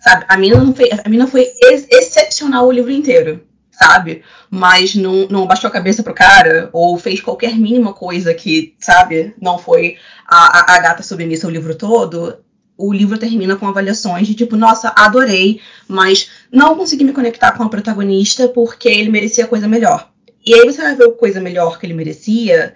Sabe? 0.00 0.24
A 0.28 0.36
mina 0.36 0.62
não 0.62 0.74
foi, 0.74 0.90
a 0.92 1.08
mina 1.08 1.26
foi 1.26 1.52
ex 1.62 1.86
excepcional 1.90 2.66
o 2.66 2.72
livro 2.72 2.90
inteiro, 2.90 3.46
sabe? 3.70 4.22
Mas 4.50 4.94
não, 4.94 5.28
não 5.28 5.46
baixou 5.46 5.68
a 5.68 5.72
cabeça 5.72 6.02
pro 6.02 6.14
cara 6.14 6.68
ou 6.72 6.98
fez 6.98 7.20
qualquer 7.20 7.54
mínima 7.56 7.92
coisa 7.92 8.34
que, 8.34 8.74
sabe, 8.80 9.34
não 9.40 9.58
foi 9.58 9.96
a, 10.26 10.58
a, 10.58 10.74
a 10.76 10.78
gata 10.80 11.02
submissa 11.02 11.46
o 11.46 11.50
livro 11.50 11.74
todo 11.74 12.38
o 12.76 12.92
livro 12.92 13.18
termina 13.18 13.56
com 13.56 13.68
avaliações 13.68 14.26
de 14.26 14.34
tipo, 14.34 14.56
nossa, 14.56 14.92
adorei, 14.96 15.60
mas 15.86 16.30
não 16.50 16.74
consegui 16.76 17.04
me 17.04 17.12
conectar 17.12 17.52
com 17.52 17.62
a 17.62 17.68
protagonista 17.68 18.48
porque 18.48 18.88
ele 18.88 19.10
merecia 19.10 19.46
coisa 19.46 19.68
melhor. 19.68 20.10
E 20.44 20.52
aí 20.52 20.64
você 20.64 20.82
vai 20.82 20.96
ver 20.96 21.04
a 21.04 21.12
coisa 21.12 21.40
melhor 21.40 21.78
que 21.78 21.86
ele 21.86 21.94
merecia, 21.94 22.74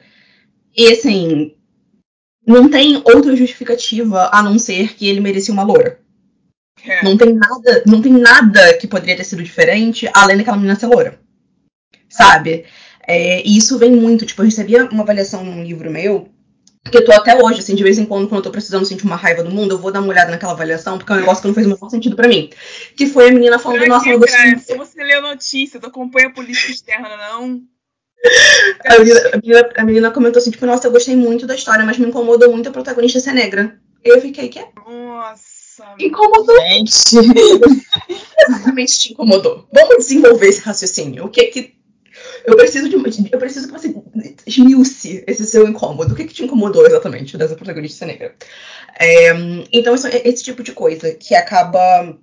e 0.77 0.93
assim, 0.93 1.55
não 2.47 2.69
tem 2.71 2.97
outra 3.05 3.35
justificativa 3.35 4.31
a 4.33 4.43
não 4.43 4.59
ser 4.59 4.95
que 4.95 5.09
ele 5.09 5.21
merecia 5.21 5.53
uma 5.53 5.65
loura. 5.65 5.99
É. 6.85 7.03
Não 7.03 7.17
tem 7.17 7.35
nada, 7.35 7.83
não 7.87 8.01
tem 8.01 8.13
nada 8.13 8.75
que 8.75 8.87
poderia 8.87 9.17
ter 9.17 9.25
sido 9.25 9.43
diferente 9.43 10.09
além 10.15 10.37
daquela 10.37 10.57
menina 10.57 10.79
ser 10.79 10.87
loura. 10.87 11.19
Sabe? 12.09 12.65
É, 13.07 13.43
e 13.47 13.57
isso 13.57 13.79
vem 13.79 13.91
muito, 13.91 14.25
tipo, 14.25 14.43
eu 14.43 14.47
recebia 14.47 14.85
uma 14.87 15.03
avaliação 15.03 15.45
num 15.45 15.63
livro 15.63 15.91
meu, 15.91 16.29
que 16.91 16.97
eu 16.97 17.05
tô 17.05 17.13
até 17.13 17.41
hoje, 17.41 17.61
assim, 17.61 17.75
de 17.75 17.83
vez 17.83 17.99
em 17.99 18.05
quando, 18.05 18.29
quando 18.29 18.39
eu 18.39 18.45
tô 18.45 18.51
precisando 18.51 18.87
sentir 18.87 19.05
uma 19.05 19.17
raiva 19.17 19.43
do 19.43 19.51
mundo, 19.51 19.75
eu 19.75 19.79
vou 19.79 19.91
dar 19.91 20.01
uma 20.01 20.09
olhada 20.09 20.31
naquela 20.31 20.53
avaliação, 20.53 20.99
porque 20.99 21.13
é 21.13 21.17
um 21.17 21.21
negócio 21.21 21.43
que 21.43 21.49
não 21.49 21.55
fez 21.55 21.67
o 21.67 21.71
menor 21.71 21.89
sentido 21.89 22.15
pra 22.15 22.29
mim. 22.29 22.51
Que 22.97 23.07
foi 23.07 23.29
a 23.29 23.33
menina 23.33 23.59
falando, 23.59 23.81
pra 23.81 23.89
nossa, 23.89 24.09
eu 24.09 24.19
gostei. 24.19 24.59
Se 24.59 24.77
você 24.77 25.03
lê 25.03 25.15
a 25.15 25.21
notícia, 25.21 25.81
tu 25.81 25.87
acompanha 25.87 26.29
a 26.29 26.33
política 26.33 26.71
externa, 26.71 27.17
não? 27.17 27.63
A 28.85 28.99
menina, 28.99 29.21
a, 29.33 29.37
menina, 29.37 29.71
a 29.77 29.85
menina, 29.85 30.11
comentou 30.11 30.41
assim, 30.41 30.51
tipo, 30.51 30.67
nossa, 30.67 30.87
eu 30.87 30.93
gostei 30.93 31.17
muito 31.17 31.47
da 31.47 31.55
história, 31.55 31.85
mas 31.85 31.99
me 31.99 32.07
incomodou 32.07 32.51
muito 32.51 32.69
a 32.69 32.73
protagonista 32.73 33.21
ser 33.21 33.33
negra. 33.33 33.79
Eu 34.05 34.21
fiquei, 34.21 34.49
que 34.49 34.61
Nossa. 34.87 35.85
Incomodou. 35.99 36.57
Gente. 36.61 36.93
Exatamente 38.49 38.99
te 38.99 39.13
incomodou. 39.13 39.67
Vamos 39.73 40.07
desenvolver 40.07 40.49
esse 40.49 40.61
raciocínio. 40.61 41.25
O 41.25 41.29
que 41.29 41.45
que. 41.47 41.77
Eu 42.47 42.57
preciso 42.57 42.89
de 42.89 42.97
Eu 43.33 43.39
preciso 43.39 43.67
que 43.67 43.73
você 43.73 43.95
esmiuce 44.47 45.25
esse 45.27 45.45
seu 45.45 45.67
incômodo. 45.67 46.13
O 46.15 46.17
que, 46.17 46.25
que 46.25 46.35
te 46.35 46.45
incomodou 46.45 46.87
exatamente 46.87 47.37
dessa 47.37 47.57
protagonista 47.57 47.99
ser 47.99 48.07
negra? 48.07 48.35
É, 48.99 49.33
então, 49.73 49.95
é 49.95 50.29
esse 50.29 50.43
tipo 50.43 50.63
de 50.63 50.73
coisa 50.73 51.13
que 51.13 51.35
acaba 51.35 52.17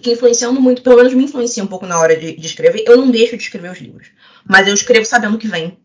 te 0.00 0.10
influenciando 0.10 0.60
muito, 0.60 0.82
pelo 0.82 0.96
menos 0.96 1.14
me 1.14 1.24
influencia 1.24 1.62
um 1.62 1.68
pouco 1.68 1.86
na 1.86 2.00
hora 2.00 2.16
de, 2.16 2.34
de 2.34 2.46
escrever. 2.46 2.84
Eu 2.86 2.96
não 2.96 3.10
deixo 3.10 3.36
de 3.36 3.42
escrever 3.42 3.70
os 3.70 3.78
livros. 3.78 4.08
Mas 4.50 4.66
eu 4.66 4.74
escrevo 4.74 5.06
sabendo 5.06 5.38
que 5.38 5.46
vem. 5.46 5.78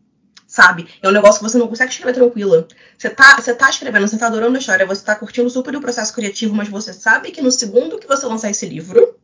Sabe? 0.44 0.88
É 1.00 1.08
um 1.08 1.12
negócio 1.12 1.38
que 1.40 1.48
você 1.48 1.56
não 1.56 1.68
consegue 1.68 1.92
escrever 1.92 2.14
tranquila. 2.14 2.66
Você 2.98 3.08
tá, 3.08 3.40
você 3.40 3.54
tá 3.54 3.70
escrevendo, 3.70 4.08
você 4.08 4.18
tá 4.18 4.26
adorando 4.26 4.56
a 4.56 4.58
história, 4.58 4.84
você 4.84 5.04
tá 5.04 5.14
curtindo 5.14 5.48
super 5.48 5.76
o 5.76 5.80
processo 5.80 6.12
criativo, 6.12 6.52
mas 6.52 6.68
você 6.68 6.92
sabe 6.92 7.30
que 7.30 7.40
no 7.40 7.52
segundo 7.52 7.98
que 7.98 8.08
você 8.08 8.26
lançar 8.26 8.50
esse 8.50 8.66
livro, 8.66 9.16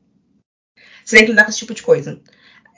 você 1.05 1.17
tem 1.17 1.25
que 1.25 1.33
lidar 1.33 1.45
com 1.45 1.51
esse 1.51 1.59
tipo 1.59 1.75
de 1.75 1.83
coisa. 1.83 2.21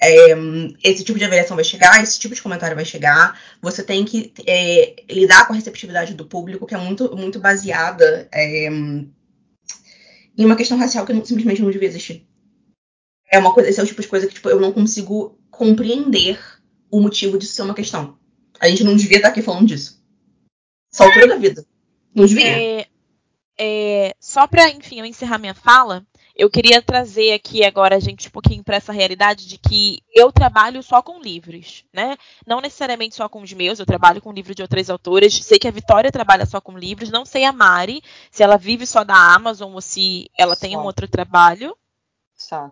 É, 0.00 0.34
esse 0.82 1.04
tipo 1.04 1.18
de 1.18 1.24
avaliação 1.26 1.54
vai 1.54 1.64
chegar, 1.64 2.02
esse 2.02 2.18
tipo 2.18 2.34
de 2.34 2.40
comentário 2.40 2.76
vai 2.76 2.84
chegar. 2.84 3.38
Você 3.60 3.82
tem 3.82 4.02
que 4.04 4.32
é, 4.46 4.96
lidar 5.10 5.46
com 5.46 5.52
a 5.52 5.56
receptividade 5.56 6.14
do 6.14 6.26
público, 6.26 6.66
que 6.66 6.74
é 6.74 6.78
muito, 6.78 7.14
muito 7.14 7.38
baseada 7.38 8.26
é, 8.32 8.68
em 8.68 10.44
uma 10.44 10.56
questão 10.56 10.78
racial 10.78 11.04
que 11.04 11.12
não, 11.12 11.24
simplesmente 11.24 11.62
não 11.62 11.70
devia 11.70 11.88
existir. 11.88 12.26
É 13.30 13.38
uma 13.38 13.52
coisa, 13.52 13.68
esse 13.68 13.80
é 13.80 13.82
o 13.82 13.86
tipo 13.86 14.00
de 14.00 14.08
coisa 14.08 14.26
que 14.26 14.34
tipo, 14.34 14.48
eu 14.48 14.60
não 14.60 14.72
consigo 14.72 15.38
compreender 15.50 16.38
o 16.94 17.00
motivo 17.00 17.36
disso 17.36 17.54
ser 17.54 17.62
uma 17.62 17.74
questão. 17.74 18.16
A 18.60 18.68
gente 18.68 18.84
não 18.84 18.94
devia 18.94 19.16
estar 19.16 19.30
aqui 19.30 19.42
falando 19.42 19.66
disso. 19.66 20.00
Essa 20.92 21.04
altura 21.04 21.26
da 21.26 21.36
vida. 21.36 21.66
Não 22.14 22.24
devia. 22.24 22.46
É, 22.46 22.86
é, 23.58 24.14
só 24.20 24.46
para, 24.46 24.70
enfim, 24.70 25.00
eu 25.00 25.04
encerrar 25.04 25.38
minha 25.38 25.54
fala, 25.54 26.06
eu 26.36 26.48
queria 26.48 26.80
trazer 26.80 27.32
aqui 27.32 27.64
agora 27.64 27.96
a 27.96 28.00
gente 28.00 28.28
um 28.28 28.30
pouquinho 28.30 28.62
para 28.62 28.76
essa 28.76 28.92
realidade 28.92 29.48
de 29.48 29.58
que 29.58 30.02
eu 30.14 30.30
trabalho 30.30 30.84
só 30.84 31.02
com 31.02 31.20
livros, 31.20 31.84
né? 31.92 32.16
Não 32.46 32.60
necessariamente 32.60 33.16
só 33.16 33.28
com 33.28 33.42
os 33.42 33.52
meus, 33.52 33.80
eu 33.80 33.86
trabalho 33.86 34.22
com 34.22 34.32
livros 34.32 34.54
de 34.54 34.62
outras 34.62 34.88
autoras. 34.88 35.34
Sei 35.34 35.58
que 35.58 35.66
a 35.66 35.72
Vitória 35.72 36.12
trabalha 36.12 36.46
só 36.46 36.60
com 36.60 36.78
livros, 36.78 37.10
não 37.10 37.24
sei 37.24 37.44
a 37.44 37.52
Mari, 37.52 38.02
se 38.30 38.40
ela 38.40 38.56
vive 38.56 38.86
só 38.86 39.02
da 39.02 39.16
Amazon 39.34 39.72
ou 39.72 39.80
se 39.80 40.30
ela 40.38 40.54
tem 40.54 40.74
só. 40.74 40.80
um 40.80 40.84
outro 40.84 41.08
trabalho. 41.08 41.76
Só. 42.36 42.70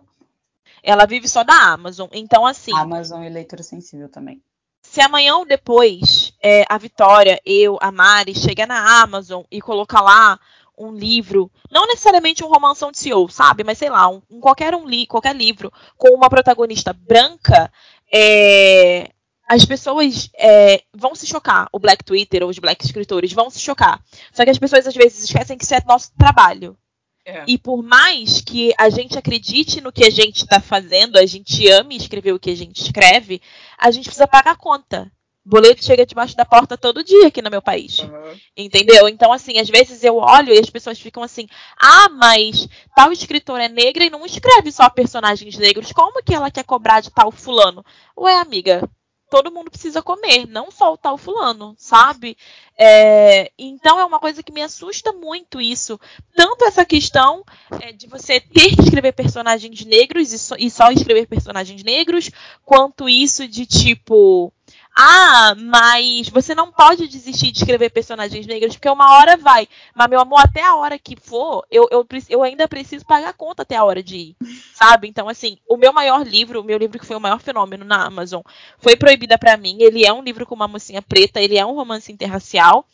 Ela 0.83 1.05
vive 1.05 1.27
só 1.27 1.43
da 1.43 1.55
Amazon. 1.71 2.09
Então, 2.11 2.45
assim. 2.45 2.75
Amazon 2.75 3.23
e 3.23 3.29
leitura 3.29 3.63
sensível 3.63 4.09
também. 4.09 4.41
Se 4.83 4.99
amanhã 5.01 5.37
ou 5.37 5.45
depois 5.45 6.33
é, 6.43 6.65
a 6.69 6.77
Vitória, 6.77 7.41
eu, 7.45 7.77
a 7.81 7.91
Mari, 7.91 8.35
chegar 8.35 8.67
na 8.67 9.01
Amazon 9.01 9.43
e 9.49 9.61
colocar 9.61 10.01
lá 10.01 10.37
um 10.77 10.91
livro, 10.91 11.51
não 11.71 11.87
necessariamente 11.87 12.43
um 12.43 12.49
romanção 12.49 12.91
de 12.91 12.97
CEO, 12.97 13.29
sabe? 13.29 13.63
Mas 13.63 13.77
sei 13.77 13.89
lá, 13.89 14.09
um, 14.09 14.21
um 14.29 14.39
qualquer, 14.39 14.75
um 14.75 14.85
li, 14.85 15.07
qualquer 15.07 15.35
livro 15.35 15.71
com 15.97 16.09
uma 16.09 16.29
protagonista 16.29 16.91
branca, 16.91 17.71
é, 18.11 19.11
as 19.47 19.65
pessoas 19.65 20.29
é, 20.35 20.83
vão 20.93 21.15
se 21.15 21.27
chocar. 21.27 21.67
O 21.71 21.79
Black 21.79 22.03
Twitter 22.03 22.43
ou 22.43 22.49
os 22.49 22.59
Black 22.59 22.83
escritores 22.83 23.31
vão 23.31 23.49
se 23.49 23.59
chocar. 23.59 24.03
Só 24.31 24.43
que 24.43 24.49
as 24.49 24.59
pessoas 24.59 24.87
às 24.87 24.95
vezes 24.95 25.23
esquecem 25.23 25.57
que 25.57 25.63
isso 25.63 25.75
é 25.75 25.81
nosso 25.85 26.11
trabalho. 26.17 26.77
É. 27.25 27.45
E 27.47 27.57
por 27.57 27.81
mais 27.81 28.41
que 28.41 28.73
a 28.77 28.89
gente 28.89 29.17
acredite 29.17 29.79
no 29.79 29.91
que 29.91 30.03
a 30.03 30.09
gente 30.09 30.37
está 30.37 30.59
fazendo, 30.59 31.17
a 31.17 31.25
gente 31.25 31.67
ame 31.69 31.95
escrever 31.95 32.33
o 32.33 32.39
que 32.39 32.49
a 32.49 32.55
gente 32.55 32.81
escreve, 32.81 33.41
a 33.77 33.89
gente 33.91 34.05
precisa 34.05 34.27
pagar 34.27 34.51
a 34.51 34.57
conta. 34.57 35.11
O 35.45 35.49
boleto 35.49 35.83
chega 35.83 36.05
debaixo 36.05 36.37
da 36.37 36.45
porta 36.45 36.77
todo 36.77 37.03
dia 37.03 37.27
aqui 37.27 37.41
no 37.41 37.49
meu 37.49 37.61
país. 37.61 37.99
Uhum. 37.99 38.37
Entendeu? 38.55 39.09
Então, 39.09 39.31
assim, 39.31 39.59
às 39.59 39.69
vezes 39.69 40.01
eu 40.01 40.15
olho 40.15 40.53
e 40.53 40.59
as 40.59 40.69
pessoas 40.69 40.99
ficam 40.99 41.21
assim: 41.21 41.47
ah, 41.77 42.07
mas 42.09 42.67
tal 42.95 43.11
escritora 43.11 43.65
é 43.65 43.69
negra 43.69 44.05
e 44.05 44.09
não 44.09 44.25
escreve 44.25 44.71
só 44.71 44.89
personagens 44.89 45.57
negros. 45.57 45.91
Como 45.91 46.23
que 46.23 46.33
ela 46.33 46.49
quer 46.49 46.63
cobrar 46.63 47.01
de 47.01 47.11
tal 47.11 47.29
fulano? 47.29 47.83
Ué, 48.17 48.37
amiga, 48.39 48.89
todo 49.33 49.51
mundo 49.51 49.71
precisa 49.71 49.99
comer, 49.99 50.47
não 50.47 50.69
só 50.69 50.93
o 50.93 50.97
tal 50.97 51.17
fulano, 51.17 51.73
sabe? 51.75 52.37
É, 52.77 53.51
então 53.57 53.99
é 53.99 54.05
uma 54.05 54.19
coisa 54.19 54.43
que 54.43 54.51
me 54.51 54.61
assusta 54.61 55.11
muito 55.11 55.59
isso. 55.59 55.99
Tanto 56.35 56.65
essa 56.65 56.85
questão 56.85 57.43
é, 57.81 57.91
de 57.91 58.05
você 58.05 58.39
ter 58.39 58.75
que 58.75 58.83
escrever 58.83 59.11
personagens 59.11 59.83
negros 59.85 60.31
e 60.31 60.37
só, 60.37 60.55
e 60.59 60.69
só 60.69 60.91
escrever 60.91 61.25
personagens 61.25 61.83
negros, 61.83 62.29
quanto 62.63 63.09
isso 63.09 63.47
de 63.47 63.65
tipo 63.65 64.53
ah, 64.95 65.55
mas 65.57 66.29
você 66.29 66.53
não 66.53 66.71
pode 66.71 67.07
desistir 67.07 67.51
de 67.51 67.57
escrever 67.57 67.89
personagens 67.89 68.45
negros, 68.45 68.75
porque 68.75 68.89
uma 68.89 69.17
hora 69.17 69.35
vai. 69.35 69.67
Mas, 69.95 70.07
meu 70.07 70.19
amor, 70.19 70.39
até 70.39 70.63
a 70.63 70.75
hora 70.75 70.99
que 70.99 71.15
for, 71.15 71.65
eu, 71.71 71.87
eu, 71.89 72.05
eu 72.29 72.43
ainda 72.43 72.67
preciso 72.67 73.03
pagar 73.03 73.29
a 73.29 73.33
conta 73.33 73.63
até 73.63 73.75
a 73.75 73.83
hora 73.83 74.03
de 74.03 74.17
ir. 74.17 74.35
Sabe? 74.75 75.07
Então, 75.07 75.27
assim, 75.27 75.57
o 75.67 75.77
meu 75.77 75.91
maior 75.91 76.23
livro, 76.23 76.61
o 76.61 76.63
meu 76.63 76.77
livro 76.77 76.99
que 76.99 77.07
foi 77.07 77.15
o 77.15 77.19
maior 77.19 77.39
fenômeno 77.39 77.83
na 77.83 78.05
Amazon, 78.05 78.41
foi 78.77 78.95
Proibida 78.95 79.35
para 79.35 79.57
mim. 79.57 79.77
Ele 79.79 80.05
é 80.05 80.13
um 80.13 80.21
livro 80.21 80.45
com 80.45 80.53
uma 80.53 80.67
mocinha 80.67 81.01
preta, 81.01 81.41
ele 81.41 81.57
é 81.57 81.65
um 81.65 81.73
romance 81.73 82.11
interracial, 82.11 82.85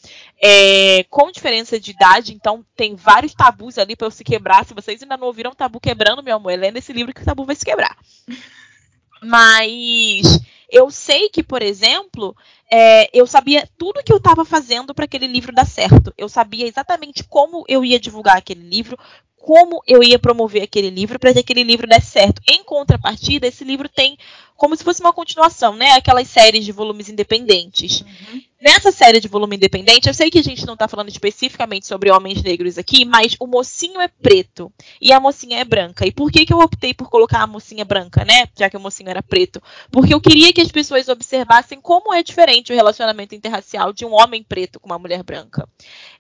é, 0.41 1.04
com 1.10 1.32
diferença 1.32 1.78
de 1.78 1.91
idade, 1.91 2.34
então 2.34 2.64
tem 2.78 2.95
vários 2.95 3.34
tabus 3.34 3.78
ali 3.78 3.97
para 3.97 4.08
eu 4.08 4.12
se 4.12 4.24
quebrar. 4.24 4.66
Se 4.66 4.74
vocês 4.74 5.02
ainda 5.04 5.18
não 5.18 5.28
ouviram 5.28 5.52
tabu 5.52 5.82
quebrando, 5.82 6.24
meu 6.24 6.38
amor, 6.38 6.52
é 6.52 6.56
lendo 6.56 6.78
esse 6.78 6.93
livro 6.93 7.14
que 7.14 7.22
o 7.22 7.26
tabu 7.26 7.43
vai 7.43 7.56
se 7.56 7.66
quebrar. 7.66 7.97
Mas 9.22 10.39
eu 10.72 10.89
sei 10.91 11.30
que, 11.30 11.43
por 11.43 11.61
exemplo, 11.61 12.36
é, 12.72 13.09
eu 13.17 13.26
sabia 13.26 13.67
tudo 13.78 14.03
que 14.03 14.11
eu 14.11 14.17
estava 14.17 14.45
fazendo 14.45 14.93
para 14.93 15.05
aquele 15.05 15.28
livro 15.28 15.53
dar 15.53 15.65
certo. 15.65 16.13
Eu 16.17 16.30
sabia 16.30 16.67
exatamente 16.67 17.24
como 17.24 17.65
eu 17.67 17.84
ia 17.84 17.99
divulgar 17.99 18.38
aquele 18.38 18.67
livro, 18.67 18.97
como 19.38 19.82
eu 19.88 20.03
ia 20.03 20.20
promover 20.20 20.61
aquele 20.61 20.89
livro 20.89 21.17
para 21.17 21.34
que 21.34 21.39
aquele 21.39 21.63
livro 21.63 21.88
desse 21.88 22.11
certo. 22.11 22.41
Em 22.47 22.63
contrapartida, 22.63 23.47
esse 23.47 23.63
livro 23.63 23.89
tem 23.89 24.17
como 24.55 24.76
se 24.76 24.84
fosse 24.84 24.99
uma 25.01 25.13
continuação, 25.13 25.76
né? 25.76 25.91
Aquelas 25.91 26.28
séries 26.28 26.65
de 26.65 26.72
volumes 26.72 27.09
independentes. 27.09 28.01
Uhum. 28.01 28.41
Nessa 28.62 28.91
série 28.91 29.22
de 29.22 29.30
volume 29.30 29.55
independente, 29.55 30.10
eu 30.10 30.14
sei 30.14 30.30
que 30.30 30.38
a 30.38 30.43
gente 30.43 30.66
não 30.66 30.74
está 30.74 30.86
falando 30.86 31.07
especificamente 31.07 31.88
sobre 31.88 32.12
homens 32.12 32.43
negros 32.43 32.78
aqui, 32.78 33.05
mas 33.05 33.34
o 33.39 33.47
mocinho 33.47 34.01
é 34.01 34.10
preto 34.10 34.70
e 35.01 35.14
a 35.14 35.20
mocinha 35.20 35.60
é 35.60 35.64
branca. 35.64 36.05
E 36.05 36.12
por 36.12 36.30
que, 36.30 36.45
que 36.45 36.51
eu 36.51 36.60
optei 36.60 36.93
por 36.93 37.10
colocar 37.10 37.41
a 37.41 37.47
mocinha 37.47 37.86
branca, 37.86 38.26
né? 38.26 38.49
Já 38.57 38.70
que 38.70 38.76
o 38.76 38.80
mocinho 38.80 39.10
era 39.10 39.24
preto? 39.24 39.64
Porque 39.89 40.14
eu 40.14 40.20
queria 40.20 40.51
que 40.51 40.60
as 40.60 40.70
pessoas 40.74 41.07
observassem 41.07 41.80
como 41.80 42.14
é 42.14 42.22
diferente 42.22 42.74
o 42.74 42.76
relacionamento 42.76 43.34
interracial 43.34 43.93
de 43.93 44.03
um 44.03 44.12
homem 44.14 44.43
preto 44.43 44.78
com 44.78 44.88
uma 44.89 44.99
mulher 44.99 45.24
branca. 45.24 45.66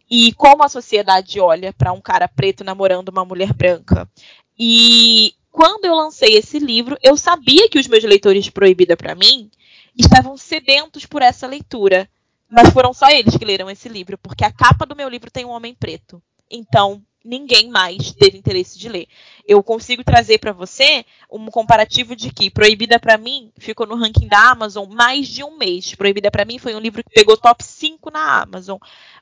E 0.09 0.31
como 0.33 0.63
a 0.63 0.69
sociedade 0.69 1.41
olha 1.41 1.73
para 1.73 1.91
um 1.91 1.99
cara 1.99 2.27
preto 2.29 2.63
namorando 2.63 3.09
uma 3.09 3.25
mulher 3.25 3.51
branca. 3.51 4.09
E 4.57 5.33
quando 5.51 5.83
eu 5.83 5.93
lancei 5.93 6.37
esse 6.37 6.57
livro, 6.57 6.97
eu 7.03 7.17
sabia 7.17 7.67
que 7.67 7.77
os 7.77 7.87
meus 7.87 8.05
leitores 8.05 8.49
Proibida 8.49 8.95
para 8.95 9.13
mim 9.13 9.51
estavam 9.93 10.37
sedentos 10.37 11.05
por 11.05 11.21
essa 11.21 11.45
leitura. 11.45 12.09
Mas 12.49 12.69
foram 12.69 12.93
só 12.93 13.09
eles 13.09 13.37
que 13.37 13.45
leram 13.45 13.69
esse 13.69 13.87
livro, 13.87 14.17
porque 14.17 14.43
a 14.43 14.51
capa 14.51 14.85
do 14.85 14.95
meu 14.95 15.07
livro 15.07 15.29
tem 15.29 15.45
um 15.45 15.49
homem 15.49 15.75
preto. 15.75 16.21
Então, 16.49 17.03
ninguém 17.23 17.69
mais 17.69 18.11
teve 18.11 18.37
interesse 18.37 18.77
de 18.79 18.89
ler. 18.89 19.07
Eu 19.47 19.61
consigo 19.61 20.03
trazer 20.03 20.39
para 20.39 20.51
você 20.51 21.05
um 21.31 21.45
comparativo 21.47 22.15
de 22.15 22.31
que 22.31 22.49
Proibida 22.49 22.99
para 22.99 23.17
mim 23.17 23.51
ficou 23.57 23.85
no 23.85 23.95
ranking 23.95 24.27
da 24.27 24.49
Amazon 24.49 24.89
mais 24.89 25.27
de 25.27 25.43
um 25.43 25.57
mês. 25.57 25.93
Proibida 25.93 26.31
para 26.31 26.45
mim 26.45 26.57
foi 26.57 26.73
um 26.75 26.79
livro 26.79 27.03
que 27.03 27.13
pegou 27.13 27.37
top 27.37 27.63
5 27.63 28.09
na 28.09 28.41
Amazon. 28.41 28.77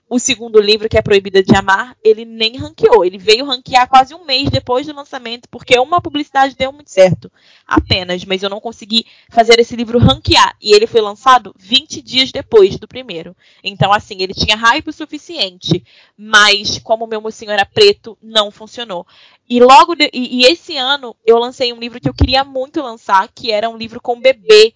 O 0.09 0.19
segundo 0.19 0.61
livro, 0.61 0.87
que 0.87 0.97
é 0.97 1.01
Proibida 1.01 1.43
de 1.43 1.53
Amar, 1.53 1.97
ele 2.01 2.23
nem 2.23 2.55
ranqueou. 2.55 3.03
Ele 3.03 3.17
veio 3.17 3.45
ranquear 3.45 3.89
quase 3.89 4.15
um 4.15 4.23
mês 4.23 4.49
depois 4.49 4.87
do 4.87 4.95
lançamento, 4.95 5.49
porque 5.49 5.77
uma 5.77 5.99
publicidade 5.99 6.55
deu 6.55 6.71
muito 6.71 6.89
certo. 6.89 7.29
Apenas, 7.67 8.23
mas 8.23 8.41
eu 8.41 8.49
não 8.49 8.61
consegui 8.61 9.05
fazer 9.29 9.59
esse 9.59 9.75
livro 9.75 9.99
ranquear. 9.99 10.55
E 10.61 10.73
ele 10.73 10.87
foi 10.87 11.01
lançado 11.01 11.53
20 11.59 12.01
dias 12.01 12.31
depois 12.31 12.77
do 12.77 12.87
primeiro. 12.87 13.35
Então, 13.61 13.91
assim, 13.91 14.21
ele 14.21 14.33
tinha 14.33 14.55
hype 14.55 14.87
o 14.87 14.93
suficiente. 14.93 15.83
Mas, 16.17 16.79
como 16.79 17.03
o 17.03 17.07
meu 17.07 17.19
mocinho 17.19 17.51
era 17.51 17.65
preto, 17.65 18.17
não 18.23 18.49
funcionou. 18.49 19.05
E 19.49 19.59
logo 19.59 19.93
de, 19.93 20.09
e, 20.13 20.41
e 20.41 20.45
esse 20.45 20.77
ano 20.77 21.17
eu 21.25 21.37
lancei 21.37 21.73
um 21.73 21.79
livro 21.79 21.99
que 21.99 22.07
eu 22.07 22.13
queria 22.13 22.45
muito 22.45 22.81
lançar, 22.81 23.27
que 23.35 23.51
era 23.51 23.69
um 23.69 23.77
livro 23.77 24.01
com 24.01 24.19
bebê 24.19 24.73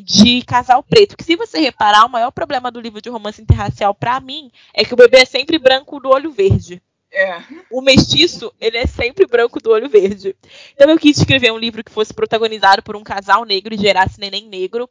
de 0.00 0.42
casal 0.42 0.82
preto. 0.82 1.16
Que 1.16 1.24
se 1.24 1.36
você 1.36 1.58
reparar, 1.58 2.04
o 2.04 2.10
maior 2.10 2.30
problema 2.30 2.70
do 2.70 2.80
livro 2.80 3.00
de 3.00 3.08
romance 3.08 3.40
interracial 3.40 3.94
para 3.94 4.20
mim 4.20 4.50
é 4.72 4.84
que 4.84 4.94
o 4.94 4.96
bebê 4.96 5.18
é 5.18 5.24
sempre 5.24 5.58
branco 5.58 6.00
do 6.00 6.08
olho 6.08 6.30
verde. 6.30 6.82
É. 7.12 7.40
O 7.70 7.80
mestiço, 7.80 8.52
ele 8.60 8.76
é 8.76 8.86
sempre 8.86 9.24
branco 9.24 9.60
do 9.60 9.70
olho 9.70 9.88
verde. 9.88 10.34
Então 10.72 10.90
eu 10.90 10.98
quis 10.98 11.16
escrever 11.16 11.52
um 11.52 11.58
livro 11.58 11.84
que 11.84 11.92
fosse 11.92 12.12
protagonizado 12.12 12.82
por 12.82 12.96
um 12.96 13.04
casal 13.04 13.44
negro 13.44 13.72
e 13.72 13.78
gerasse 13.78 14.18
neném 14.18 14.48
negro. 14.48 14.90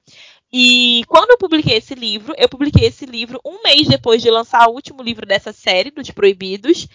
E 0.51 1.03
quando 1.07 1.31
eu 1.31 1.37
publiquei 1.37 1.77
esse 1.77 1.93
livro, 1.93 2.33
eu 2.37 2.47
publiquei 2.47 2.87
esse 2.87 3.05
livro 3.05 3.41
um 3.43 3.61
mês 3.61 3.87
depois 3.87 4.21
de 4.21 4.31
lançar 4.31 4.69
o 4.69 4.73
último 4.73 5.03
livro 5.03 5.25
dessa 5.25 5.51
série, 5.51 5.91
dos 5.91 6.11
Proibidos, 6.11 6.87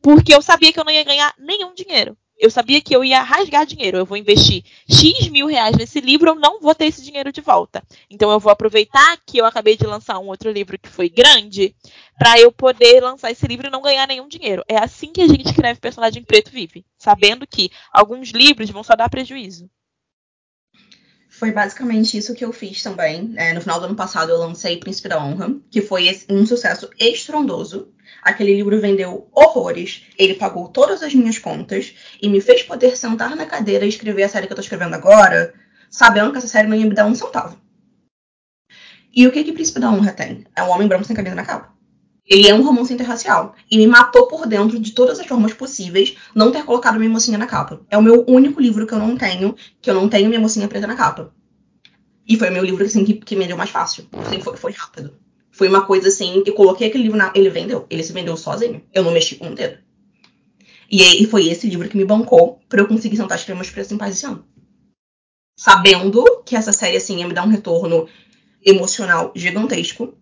porque 0.00 0.32
eu 0.32 0.40
sabia 0.40 0.72
que 0.72 0.78
eu 0.78 0.84
não 0.84 0.92
ia 0.92 1.02
ganhar 1.02 1.34
nenhum 1.38 1.74
dinheiro 1.74 2.16
eu 2.38 2.50
sabia 2.50 2.80
que 2.80 2.94
eu 2.94 3.04
ia 3.04 3.22
rasgar 3.22 3.66
dinheiro. 3.66 3.98
Eu 3.98 4.06
vou 4.06 4.16
investir 4.16 4.64
X 4.88 5.28
mil 5.28 5.46
reais 5.46 5.76
nesse 5.76 6.00
livro, 6.00 6.30
eu 6.30 6.34
não 6.34 6.60
vou 6.60 6.74
ter 6.74 6.86
esse 6.86 7.02
dinheiro 7.02 7.32
de 7.32 7.40
volta. 7.40 7.82
Então 8.08 8.30
eu 8.30 8.38
vou 8.38 8.52
aproveitar 8.52 9.18
que 9.26 9.38
eu 9.38 9.44
acabei 9.44 9.76
de 9.76 9.86
lançar 9.86 10.18
um 10.18 10.28
outro 10.28 10.50
livro 10.50 10.78
que 10.78 10.88
foi 10.88 11.08
grande, 11.08 11.74
para 12.18 12.38
eu 12.38 12.50
poder 12.52 13.00
lançar 13.00 13.30
esse 13.30 13.46
livro 13.46 13.68
e 13.68 13.70
não 13.70 13.82
ganhar 13.82 14.06
nenhum 14.06 14.28
dinheiro. 14.28 14.64
É 14.68 14.76
assim 14.76 15.12
que 15.12 15.20
a 15.20 15.28
gente 15.28 15.46
escreve 15.46 15.80
personagem 15.80 16.22
preto 16.22 16.50
vive, 16.50 16.84
sabendo 16.98 17.46
que 17.46 17.70
alguns 17.92 18.30
livros 18.30 18.70
vão 18.70 18.82
só 18.82 18.94
dar 18.94 19.08
prejuízo. 19.08 19.68
Foi 21.38 21.52
basicamente 21.52 22.18
isso 22.18 22.34
que 22.34 22.44
eu 22.44 22.52
fiz 22.52 22.82
também. 22.82 23.32
É, 23.36 23.52
no 23.52 23.60
final 23.60 23.78
do 23.78 23.86
ano 23.86 23.94
passado 23.94 24.32
eu 24.32 24.38
lancei 24.38 24.76
Príncipe 24.76 25.08
da 25.08 25.22
Honra, 25.22 25.54
que 25.70 25.80
foi 25.80 26.10
um 26.28 26.44
sucesso 26.44 26.90
estrondoso. 26.98 27.92
Aquele 28.24 28.56
livro 28.56 28.80
vendeu 28.80 29.28
horrores, 29.32 30.02
ele 30.18 30.34
pagou 30.34 30.66
todas 30.66 31.00
as 31.00 31.14
minhas 31.14 31.38
contas 31.38 31.94
e 32.20 32.28
me 32.28 32.40
fez 32.40 32.64
poder 32.64 32.96
sentar 32.96 33.36
na 33.36 33.46
cadeira 33.46 33.86
e 33.86 33.88
escrever 33.88 34.24
a 34.24 34.28
série 34.28 34.48
que 34.48 34.52
eu 34.52 34.56
tô 34.56 34.62
escrevendo 34.62 34.94
agora, 34.94 35.54
sabendo 35.88 36.32
que 36.32 36.38
essa 36.38 36.48
série 36.48 36.66
não 36.66 36.76
ia 36.76 36.86
me 36.86 36.94
dar 36.94 37.06
um 37.06 37.14
centavo. 37.14 37.56
E 39.14 39.24
o 39.24 39.30
que 39.30 39.44
que 39.44 39.52
Príncipe 39.52 39.78
da 39.78 39.92
Honra 39.92 40.12
tem? 40.12 40.44
É 40.56 40.64
um 40.64 40.70
homem 40.70 40.88
branco 40.88 41.04
sem 41.04 41.14
camisa 41.14 41.36
na 41.36 41.44
capa. 41.44 41.77
Ele 42.28 42.46
é 42.46 42.54
um 42.54 42.62
romance 42.62 42.92
interracial. 42.92 43.54
E 43.70 43.78
me 43.78 43.86
matou 43.86 44.26
por 44.28 44.46
dentro 44.46 44.78
de 44.78 44.92
todas 44.92 45.18
as 45.18 45.26
formas 45.26 45.54
possíveis 45.54 46.16
não 46.34 46.52
ter 46.52 46.64
colocado 46.64 46.98
minha 46.98 47.10
mocinha 47.10 47.38
na 47.38 47.46
capa. 47.46 47.80
É 47.90 47.96
o 47.96 48.02
meu 48.02 48.24
único 48.28 48.60
livro 48.60 48.86
que 48.86 48.92
eu 48.92 48.98
não 48.98 49.16
tenho, 49.16 49.56
que 49.80 49.88
eu 49.88 49.94
não 49.94 50.08
tenho 50.08 50.28
minha 50.28 50.40
mocinha 50.40 50.68
preta 50.68 50.86
na 50.86 50.94
capa. 50.94 51.32
E 52.28 52.36
foi 52.36 52.50
o 52.50 52.52
meu 52.52 52.62
livro 52.62 52.84
assim, 52.84 53.04
que, 53.04 53.14
que 53.14 53.34
me 53.34 53.46
deu 53.46 53.56
mais 53.56 53.70
fácil. 53.70 54.06
Assim, 54.12 54.40
foi, 54.40 54.56
foi 54.58 54.72
rápido. 54.72 55.14
Foi 55.50 55.66
uma 55.66 55.86
coisa 55.86 56.08
assim, 56.08 56.42
eu 56.44 56.54
coloquei 56.54 56.88
aquele 56.88 57.04
livro 57.04 57.16
na. 57.16 57.32
Ele 57.34 57.48
vendeu. 57.48 57.86
Ele 57.88 58.02
se 58.02 58.12
vendeu 58.12 58.36
sozinho. 58.36 58.82
Eu 58.92 59.02
não 59.02 59.10
mexi 59.10 59.36
com 59.36 59.46
um 59.46 59.54
dedo. 59.54 59.78
E 60.90 61.02
aí 61.02 61.24
foi 61.26 61.48
esse 61.48 61.68
livro 61.68 61.88
que 61.88 61.96
me 61.96 62.04
bancou 62.04 62.60
para 62.68 62.80
eu 62.80 62.86
conseguir 62.86 63.16
sentar 63.16 63.36
as 63.36 63.44
cremas 63.44 63.70
preços 63.70 63.92
em 63.92 63.98
paz 63.98 64.14
esse 64.14 64.26
ano. 64.26 64.44
Sabendo 65.56 66.42
que 66.44 66.54
essa 66.54 66.72
série, 66.72 66.96
assim, 66.98 67.18
ia 67.18 67.26
me 67.26 67.34
dar 67.34 67.44
um 67.44 67.50
retorno 67.50 68.06
emocional 68.64 69.32
gigantesco. 69.34 70.14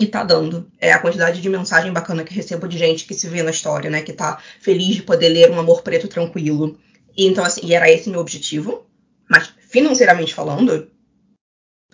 E 0.00 0.06
tá 0.06 0.24
dando. 0.24 0.70
É 0.80 0.92
a 0.92 0.98
quantidade 0.98 1.40
de 1.40 1.48
mensagem 1.48 1.92
bacana 1.92 2.24
que 2.24 2.34
recebo 2.34 2.66
de 2.66 2.78
gente 2.78 3.04
que 3.04 3.14
se 3.14 3.28
vê 3.28 3.42
na 3.42 3.50
história, 3.50 3.90
né? 3.90 4.02
Que 4.02 4.12
tá 4.12 4.38
feliz 4.60 4.96
de 4.96 5.02
poder 5.02 5.28
ler 5.28 5.50
um 5.50 5.60
amor 5.60 5.82
preto 5.82 6.08
tranquilo. 6.08 6.78
E 7.16 7.26
então, 7.26 7.44
assim, 7.44 7.60
e 7.64 7.74
era 7.74 7.90
esse 7.90 8.08
meu 8.08 8.20
objetivo. 8.20 8.86
Mas, 9.28 9.52
financeiramente 9.68 10.34
falando, 10.34 10.90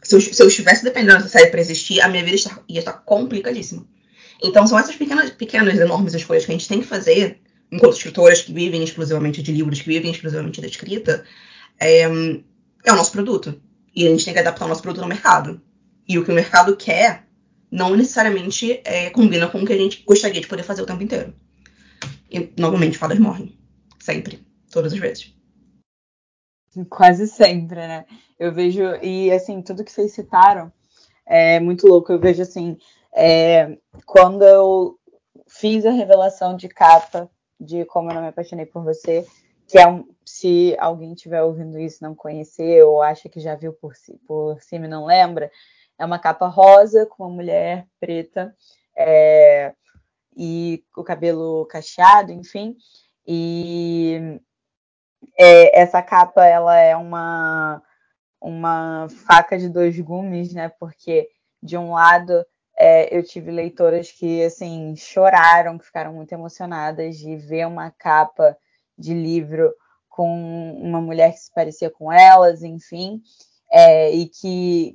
se 0.02 0.14
eu, 0.14 0.20
se 0.20 0.42
eu 0.42 0.48
estivesse 0.48 0.84
dependendo 0.84 1.18
dessa 1.18 1.28
série 1.28 1.50
para 1.50 1.60
existir, 1.60 2.00
a 2.00 2.08
minha 2.08 2.24
vida 2.24 2.36
ia 2.68 2.78
estar 2.78 2.92
complicadíssima. 2.92 3.86
Então 4.42 4.66
são 4.66 4.78
essas 4.78 4.96
pequenas, 4.96 5.30
pequenas, 5.30 5.78
enormes 5.78 6.14
escolhas 6.14 6.44
que 6.44 6.52
a 6.52 6.54
gente 6.54 6.68
tem 6.68 6.80
que 6.80 6.86
fazer, 6.86 7.40
enquanto 7.70 7.96
escritoras 7.96 8.42
que 8.42 8.52
vivem 8.52 8.82
exclusivamente 8.82 9.42
de 9.42 9.52
livros, 9.52 9.80
que 9.80 9.88
vivem 9.88 10.10
exclusivamente 10.10 10.60
da 10.60 10.66
escrita, 10.66 11.24
é, 11.78 12.02
é 12.02 12.92
o 12.92 12.96
nosso 12.96 13.12
produto. 13.12 13.60
E 13.94 14.06
a 14.06 14.10
gente 14.10 14.24
tem 14.24 14.34
que 14.34 14.40
adaptar 14.40 14.66
o 14.66 14.68
nosso 14.68 14.82
produto 14.82 15.02
ao 15.02 15.08
mercado. 15.08 15.60
E 16.08 16.18
o 16.18 16.24
que 16.24 16.30
o 16.30 16.34
mercado 16.34 16.76
quer 16.76 17.27
não 17.70 17.96
necessariamente 17.96 18.80
é, 18.84 19.10
combina 19.10 19.48
com 19.48 19.58
o 19.58 19.66
que 19.66 19.72
a 19.72 19.78
gente 19.78 20.02
gostaria 20.04 20.40
de 20.40 20.46
poder 20.46 20.62
fazer 20.62 20.82
o 20.82 20.86
tempo 20.86 21.02
inteiro. 21.02 21.34
E, 22.30 22.52
novamente, 22.58 22.98
fadas 22.98 23.18
morrem. 23.18 23.58
Sempre. 23.98 24.46
Todas 24.70 24.92
as 24.92 24.98
vezes. 24.98 25.34
Quase 26.90 27.26
sempre, 27.26 27.76
né? 27.76 28.04
Eu 28.38 28.54
vejo, 28.54 28.82
e 29.02 29.30
assim, 29.32 29.62
tudo 29.62 29.84
que 29.84 29.90
vocês 29.90 30.12
citaram 30.12 30.72
é 31.26 31.58
muito 31.58 31.86
louco. 31.86 32.12
Eu 32.12 32.20
vejo 32.20 32.42
assim, 32.42 32.76
é, 33.14 33.78
quando 34.06 34.44
eu 34.44 34.98
fiz 35.48 35.84
a 35.84 35.90
revelação 35.90 36.56
de 36.56 36.68
capa 36.68 37.30
de 37.60 37.84
Como 37.86 38.10
Eu 38.10 38.14
Não 38.14 38.22
Me 38.22 38.28
Apaixonei 38.28 38.66
por 38.66 38.84
Você, 38.84 39.26
que 39.66 39.78
é 39.78 39.86
um, 39.88 40.06
se 40.24 40.76
alguém 40.78 41.12
estiver 41.12 41.42
ouvindo 41.42 41.78
isso 41.78 42.02
não 42.02 42.14
conhecer 42.14 42.82
ou 42.84 43.02
acha 43.02 43.28
que 43.28 43.40
já 43.40 43.54
viu 43.54 43.72
por, 43.72 43.96
si, 43.96 44.18
por 44.26 44.62
cima 44.62 44.86
e 44.86 44.88
não 44.88 45.04
lembra, 45.04 45.50
é 45.98 46.04
uma 46.04 46.18
capa 46.18 46.46
rosa 46.46 47.06
com 47.06 47.24
uma 47.24 47.34
mulher 47.34 47.86
preta 48.00 48.54
é, 48.96 49.74
e 50.36 50.84
o 50.96 51.02
cabelo 51.02 51.66
cacheado, 51.66 52.32
enfim. 52.32 52.76
E 53.26 54.40
é, 55.36 55.80
essa 55.80 56.02
capa 56.02 56.44
ela 56.44 56.76
é 56.76 56.96
uma 56.96 57.82
uma 58.40 59.08
faca 59.26 59.58
de 59.58 59.68
dois 59.68 59.98
gumes, 59.98 60.54
né? 60.54 60.68
Porque 60.78 61.28
de 61.62 61.76
um 61.76 61.92
lado 61.92 62.44
é, 62.76 63.16
eu 63.16 63.22
tive 63.24 63.50
leitoras 63.50 64.12
que 64.12 64.44
assim 64.44 64.94
choraram, 64.96 65.76
que 65.78 65.86
ficaram 65.86 66.12
muito 66.12 66.32
emocionadas 66.32 67.16
de 67.16 67.36
ver 67.36 67.66
uma 67.66 67.90
capa 67.90 68.56
de 68.96 69.12
livro 69.12 69.72
com 70.08 70.72
uma 70.80 71.00
mulher 71.00 71.32
que 71.32 71.38
se 71.38 71.52
parecia 71.52 71.90
com 71.90 72.12
elas, 72.12 72.62
enfim, 72.62 73.20
é, 73.70 74.10
e 74.12 74.26
que 74.26 74.94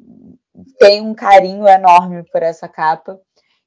tem 0.80 1.02
um 1.02 1.14
carinho 1.14 1.68
enorme 1.68 2.24
por 2.32 2.44
essa 2.44 2.68
capa. 2.68 3.20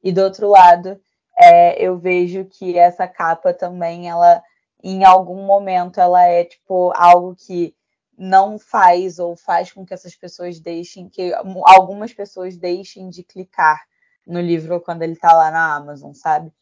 E 0.03 0.13
do 0.13 0.23
outro 0.23 0.49
lado, 0.49 1.01
é, 1.39 1.81
eu 1.83 1.99
vejo 1.99 2.45
que 2.45 2.79
essa 2.79 3.07
capa 3.07 3.53
também 3.53 4.09
ela 4.09 4.43
em 4.83 5.05
algum 5.05 5.45
momento 5.45 6.01
ela 6.01 6.23
é 6.25 6.45
tipo 6.45 6.93
algo 6.95 7.35
que 7.35 7.75
não 8.17 8.59
faz 8.59 9.19
ou 9.19 9.37
faz 9.37 9.73
com 9.73 9.85
que 9.85 9.93
essas 9.93 10.15
pessoas 10.15 10.61
deixem 10.61 11.09
que 11.09 11.35
algumas 11.65 12.13
pessoas 12.15 12.57
deixem 12.57 13.11
de 13.11 13.23
clicar 13.23 13.83
no 14.27 14.41
livro 14.41 14.81
quando 14.81 15.03
ele 15.03 15.13
está 15.13 15.33
lá 15.33 15.51
na 15.51 15.75
Amazon, 15.77 16.13
sabe? 16.13 16.53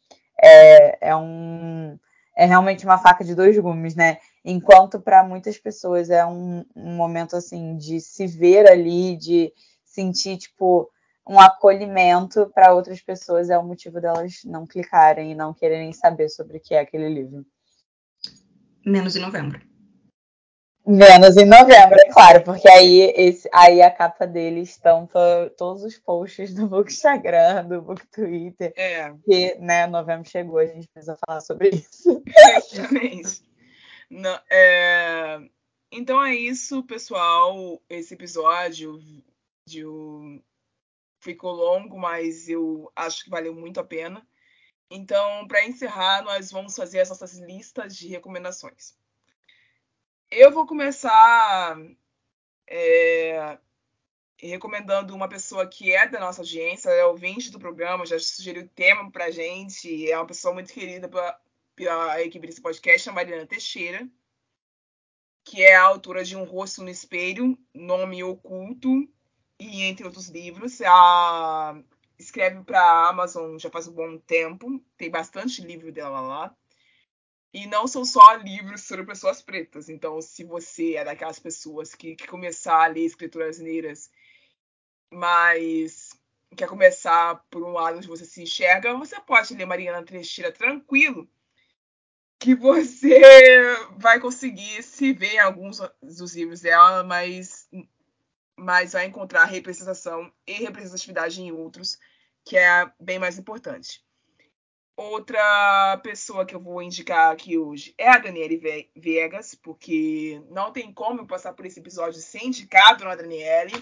É, 0.43 1.11
é 1.11 1.17
um 1.17 1.99
é 2.37 2.47
realmente 2.47 2.85
uma 2.85 2.99
faca 2.99 3.25
de 3.25 3.35
dois 3.35 3.57
gumes, 3.59 3.95
né? 3.95 4.19
Enquanto 4.45 5.01
para 5.01 5.25
muitas 5.25 5.57
pessoas 5.59 6.11
é 6.11 6.25
um, 6.27 6.65
um 6.77 6.95
momento 6.97 7.35
assim 7.35 7.77
de 7.77 8.01
se 8.01 8.27
ver 8.27 8.69
ali, 8.69 9.17
de 9.17 9.53
sentir 9.85 10.37
tipo 10.37 10.91
um 11.27 11.41
acolhimento, 11.41 12.51
para 12.55 12.75
outras 12.75 13.01
pessoas 13.01 13.49
é 13.49 13.57
o 13.57 13.65
motivo 13.65 14.01
delas 14.01 14.41
não 14.45 14.67
clicarem 14.67 15.33
e 15.33 15.35
não 15.35 15.55
quererem 15.55 15.93
saber 15.93 16.29
sobre 16.29 16.59
o 16.59 16.61
que 16.61 16.75
é 16.75 16.81
aquele 16.81 17.09
livro. 17.09 17.47
Menos 18.85 19.17
em 19.17 19.21
novembro. 19.21 19.61
Menos 20.87 21.35
em 21.39 21.47
novembro, 21.47 21.97
é 21.99 22.13
claro, 22.13 22.43
porque 22.43 22.69
aí, 22.69 23.11
esse, 23.17 23.49
aí 23.55 23.81
a 23.81 23.91
capa 23.91 24.27
dele 24.27 24.61
estampa 24.61 25.51
todos 25.57 25.83
os 25.83 25.97
posts 25.97 26.53
do 26.53 26.67
Book 26.67 26.93
Instagram, 26.93 27.65
do 27.65 27.81
Book 27.81 28.07
Twitter. 28.09 28.75
É. 28.77 29.11
Que, 29.25 29.55
né, 29.61 29.87
novembro 29.87 30.29
chegou, 30.29 30.59
a 30.59 30.67
gente 30.67 30.87
precisa 30.93 31.17
falar 31.27 31.41
sobre 31.41 31.71
isso. 31.71 32.23
Exatamente. 32.71 33.43
Não, 34.15 34.41
é... 34.49 35.41
Então 35.91 36.25
é 36.25 36.37
isso, 36.37 36.85
pessoal. 36.85 37.83
Esse 37.89 38.15
episódio 38.15 39.01
de... 39.67 39.83
ficou 41.19 41.53
longo, 41.53 41.99
mas 41.99 42.49
eu 42.49 42.93
acho 42.95 43.25
que 43.25 43.31
valeu 43.31 43.53
muito 43.53 43.81
a 43.81 43.85
pena. 43.85 44.25
Então, 44.89 45.49
para 45.49 45.67
encerrar, 45.67 46.23
nós 46.23 46.53
vamos 46.53 46.77
fazer 46.77 47.01
as 47.01 47.09
nossas 47.09 47.39
listas 47.39 47.97
de 47.97 48.07
recomendações. 48.07 48.97
Eu 50.31 50.53
vou 50.53 50.65
começar 50.65 51.77
é, 52.69 53.59
recomendando 54.39 55.13
uma 55.13 55.29
pessoa 55.29 55.67
que 55.67 55.93
é 55.93 56.07
da 56.07 56.21
nossa 56.21 56.43
audiência, 56.43 56.89
é 56.89 57.05
ouvinte 57.05 57.51
do 57.51 57.59
programa, 57.59 58.07
já 58.07 58.19
sugeriu 58.21 58.69
tema 58.69 59.11
para 59.11 59.33
gente, 59.33 60.09
é 60.09 60.17
uma 60.17 60.27
pessoa 60.27 60.55
muito 60.55 60.73
querida 60.73 61.09
pela 61.75 62.21
equipe 62.23 62.47
desse 62.47 62.61
podcast, 62.61 63.09
a 63.09 63.13
Mariana 63.13 63.47
Teixeira, 63.47 64.09
que 65.45 65.63
é 65.63 65.75
a 65.75 65.83
autora 65.83 66.25
de 66.25 66.37
Um 66.37 66.45
Rosto 66.45 66.83
no 66.83 66.89
Espelho, 66.89 67.59
Nome 67.75 68.23
Oculto, 68.25 69.09
e 69.59 69.83
entre 69.83 70.05
outros 70.05 70.29
livros. 70.29 70.81
A 70.83 71.79
escreve 72.19 72.63
para 72.65 72.81
a 72.81 73.09
Amazon 73.09 73.59
já 73.59 73.71
faz 73.71 73.89
um 73.89 73.93
bom 73.93 74.19
tempo, 74.19 74.83
tem 74.97 75.11
bastante 75.11 75.63
livro 75.63 75.93
dela 75.93 76.21
lá. 76.21 76.57
E 77.53 77.67
não 77.67 77.87
são 77.87 78.05
só 78.05 78.35
livros 78.35 78.83
sobre 78.83 79.05
pessoas 79.05 79.41
pretas. 79.41 79.89
Então, 79.89 80.21
se 80.21 80.43
você 80.43 80.95
é 80.95 81.05
daquelas 81.05 81.39
pessoas 81.39 81.95
que 81.95 82.17
quer 82.17 82.27
começar 82.27 82.85
a 82.85 82.87
ler 82.89 83.05
escrituras 83.05 83.61
negras, 83.61 84.11
mas 85.13 86.11
quer 86.57 86.69
começar 86.69 87.45
por 87.51 87.63
um 87.63 87.73
lado 87.73 87.99
onde 87.99 88.09
você 88.09 88.25
se 88.25 88.43
enxerga, 88.43 88.97
você 88.97 89.21
pode 89.21 89.55
ler 89.55 89.67
Mariana 89.67 90.05
Teixeira 90.05 90.51
tranquilo, 90.51 91.29
que 92.45 92.55
você 92.55 93.23
vai 93.97 94.21
conseguir 94.21 94.83
se 94.83 95.15
ver 95.15 95.37
em 95.37 95.39
alguns 95.39 95.81
dos 96.03 96.37
livros 96.37 96.61
dela, 96.61 97.03
mas 97.03 97.67
mas 98.55 98.93
vai 98.93 99.07
encontrar 99.07 99.47
representação 99.47 100.31
e 100.47 100.53
representatividade 100.53 101.41
em 101.41 101.51
outros, 101.51 101.99
que 102.45 102.59
é 102.59 102.93
bem 103.01 103.19
mais 103.19 103.39
importante. 103.39 104.05
Outra 104.95 105.99
pessoa 106.05 106.45
que 106.45 106.55
eu 106.55 106.61
vou 106.61 106.83
indicar 106.83 107.33
aqui 107.33 107.57
hoje 107.57 107.95
é 107.97 108.11
a 108.11 108.19
Daniele 108.19 108.91
Viegas, 108.95 109.55
porque 109.55 110.41
não 110.51 110.71
tem 110.71 110.93
como 110.93 111.23
eu 111.23 111.27
passar 111.27 111.55
por 111.55 111.65
esse 111.65 111.81
episódio 111.81 112.21
sem 112.21 112.49
indicar 112.49 112.91
a 112.91 112.95
Dona 112.95 113.17
Daniele. 113.17 113.73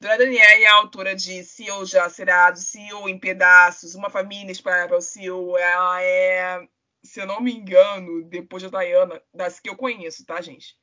Dona 0.00 0.16
Daniele 0.16 0.64
é 0.64 0.68
autora 0.68 1.14
de 1.14 1.44
CEO 1.44 1.84
Já 1.84 2.08
Serado, 2.08 2.58
CEO 2.58 3.06
em 3.06 3.18
Pedaços, 3.18 3.94
Uma 3.94 4.08
Família 4.08 4.50
Espalhada 4.50 4.88
para 4.88 4.96
o 4.96 5.02
CEO. 5.02 5.58
Ela 5.58 6.02
é, 6.02 6.68
se 7.06 7.20
eu 7.20 7.26
não 7.26 7.40
me 7.40 7.52
engano, 7.52 8.24
depois 8.24 8.62
da 8.62 8.80
Diana, 8.80 9.22
das 9.32 9.60
que 9.60 9.68
eu 9.68 9.76
conheço, 9.76 10.24
tá, 10.24 10.40
gente? 10.40 10.76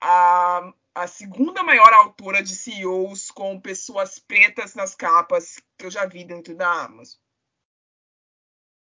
A, 0.00 0.72
a 0.94 1.06
segunda 1.06 1.62
maior 1.62 1.92
autora 1.92 2.42
de 2.42 2.54
CEOs 2.54 3.30
com 3.30 3.60
pessoas 3.60 4.18
pretas 4.18 4.74
nas 4.74 4.94
capas 4.94 5.62
que 5.78 5.86
eu 5.86 5.90
já 5.90 6.06
vi 6.06 6.24
dentro 6.24 6.56
da 6.56 6.68
Amazon. 6.84 7.20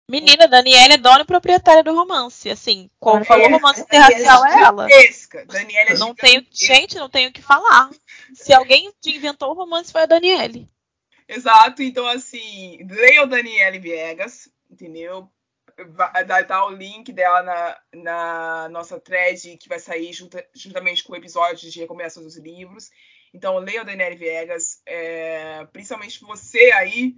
Menina, 0.08 0.46
Daniela 0.46 0.94
é 0.94 0.98
dona 0.98 1.22
e 1.22 1.26
proprietária 1.26 1.82
do 1.82 1.92
romance. 1.92 2.48
Assim, 2.48 2.88
como 3.00 3.24
falou 3.24 3.50
romance 3.50 3.80
interracial 3.80 4.46
é 4.46 4.62
ela. 4.62 4.86
Daniela 5.46 5.90
é 5.90 5.98
não 5.98 6.14
tenho, 6.14 6.46
gente, 6.50 6.96
não 6.96 7.08
tenho 7.08 7.30
o 7.30 7.32
que 7.32 7.42
falar. 7.42 7.90
Se 8.32 8.52
alguém 8.52 8.92
inventou 9.04 9.50
o 9.50 9.54
romance 9.54 9.90
foi 9.90 10.02
a 10.02 10.06
Daniele. 10.06 10.70
Exato, 11.28 11.82
então 11.82 12.06
assim, 12.06 12.78
leia 12.88 13.24
o 13.24 13.26
Daniele 13.26 13.80
Viegas, 13.80 14.48
entendeu? 14.70 15.28
Vai 15.78 16.44
tá 16.44 16.64
o 16.66 16.70
link 16.70 17.12
dela 17.12 17.42
na, 17.42 17.78
na 17.92 18.68
nossa 18.70 18.98
thread 18.98 19.58
que 19.58 19.68
vai 19.68 19.78
sair 19.78 20.12
junta, 20.12 20.46
juntamente 20.54 21.04
com 21.04 21.12
o 21.12 21.16
episódio 21.16 21.70
de 21.70 21.80
recomendações 21.80 22.24
dos 22.24 22.36
livros. 22.38 22.90
Então, 23.34 23.58
leia 23.58 23.82
o 23.82 23.84
Daniele 23.84 24.16
Viegas, 24.16 24.80
é, 24.86 25.66
principalmente 25.72 26.20
você 26.20 26.72
aí 26.72 27.16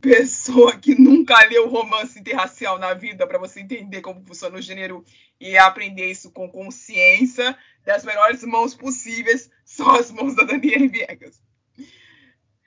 pessoa 0.00 0.76
que 0.76 0.94
nunca 0.94 1.42
leu 1.46 1.66
romance 1.68 2.18
interracial 2.18 2.78
na 2.78 2.92
vida 2.92 3.26
para 3.26 3.38
você 3.38 3.60
entender 3.60 4.02
como 4.02 4.22
funciona 4.26 4.58
o 4.58 4.60
gênero 4.60 5.02
e 5.40 5.56
aprender 5.56 6.10
isso 6.10 6.30
com 6.30 6.50
consciência 6.50 7.56
das 7.84 8.04
melhores 8.04 8.42
mãos 8.42 8.74
possíveis 8.74 9.50
são 9.64 9.90
as 9.94 10.10
mãos 10.10 10.34
da 10.34 10.42
Daniela 10.42 10.88
Viegas. 10.88 11.40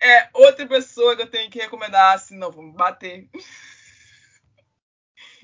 É 0.01 0.29
outra 0.33 0.65
pessoa 0.65 1.15
que 1.15 1.21
eu 1.23 1.29
tenho 1.29 1.49
que 1.51 1.59
recomendar, 1.59 2.17
senão 2.19 2.51
me 2.51 2.71
bater. 2.71 3.29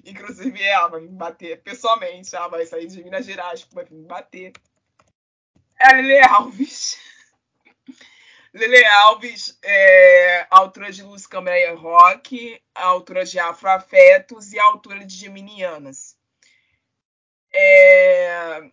Inclusive 0.03 0.61
ela 0.61 0.89
vai 0.89 1.01
me 1.01 1.09
bater 1.09 1.61
pessoalmente, 1.61 2.35
ela 2.35 2.49
vai 2.49 2.65
sair 2.65 2.87
de 2.87 3.01
Minas 3.03 3.25
Gerais, 3.25 3.65
vai 3.71 3.85
me 3.89 4.05
bater. 4.05 4.51
É 5.79 5.93
Lele 5.93 6.19
Alves. 6.19 6.99
Lele 8.53 8.85
Alves, 8.85 9.57
é, 9.63 10.45
autora 10.49 10.91
de 10.91 11.01
Luz, 11.03 11.25
Câmera 11.25 11.57
e 11.57 11.73
Rock, 11.73 12.61
autora 12.75 13.23
de 13.25 13.39
Afroafetos 13.39 14.51
e 14.51 14.59
autora 14.59 15.05
de 15.05 15.15
Geminianas. 15.15 16.17
É, 17.51 18.71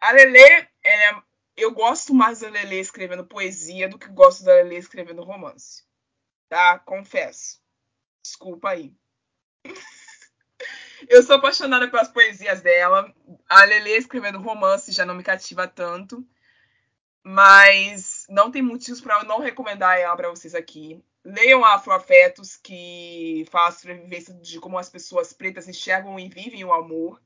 a 0.00 0.12
Lele, 0.12 0.68
é, 0.84 1.22
eu 1.56 1.72
gosto 1.72 2.14
mais 2.14 2.40
da 2.40 2.48
Lele 2.48 2.76
escrevendo 2.76 3.26
poesia 3.26 3.88
do 3.88 3.98
que 3.98 4.08
gosto 4.08 4.44
da 4.44 4.54
Lele 4.54 4.76
escrevendo 4.76 5.24
romance. 5.24 5.84
Tá? 6.48 6.78
Confesso. 6.78 7.60
Desculpa 8.24 8.70
aí. 8.70 8.94
eu 11.08 11.22
sou 11.22 11.36
apaixonada 11.36 11.88
pelas 11.88 12.08
poesias 12.08 12.60
dela. 12.60 13.12
A 13.48 13.64
Lele 13.64 13.90
escrevendo 13.90 14.40
romance 14.40 14.92
já 14.92 15.04
não 15.04 15.14
me 15.14 15.22
cativa 15.22 15.66
tanto. 15.66 16.26
Mas 17.22 18.26
não 18.28 18.50
tem 18.50 18.62
motivos 18.62 19.00
para 19.00 19.20
eu 19.20 19.24
não 19.24 19.40
recomendar 19.40 19.98
ela 19.98 20.16
para 20.16 20.30
vocês 20.30 20.54
aqui. 20.54 21.02
Leiam 21.22 21.64
Afroafetos, 21.64 22.56
que 22.56 23.46
faz 23.50 23.76
sobrevivência 23.76 24.32
de 24.34 24.58
como 24.58 24.78
as 24.78 24.88
pessoas 24.88 25.32
pretas 25.32 25.68
enxergam 25.68 26.18
e 26.18 26.28
vivem 26.28 26.64
o 26.64 26.72
amor. 26.72 27.20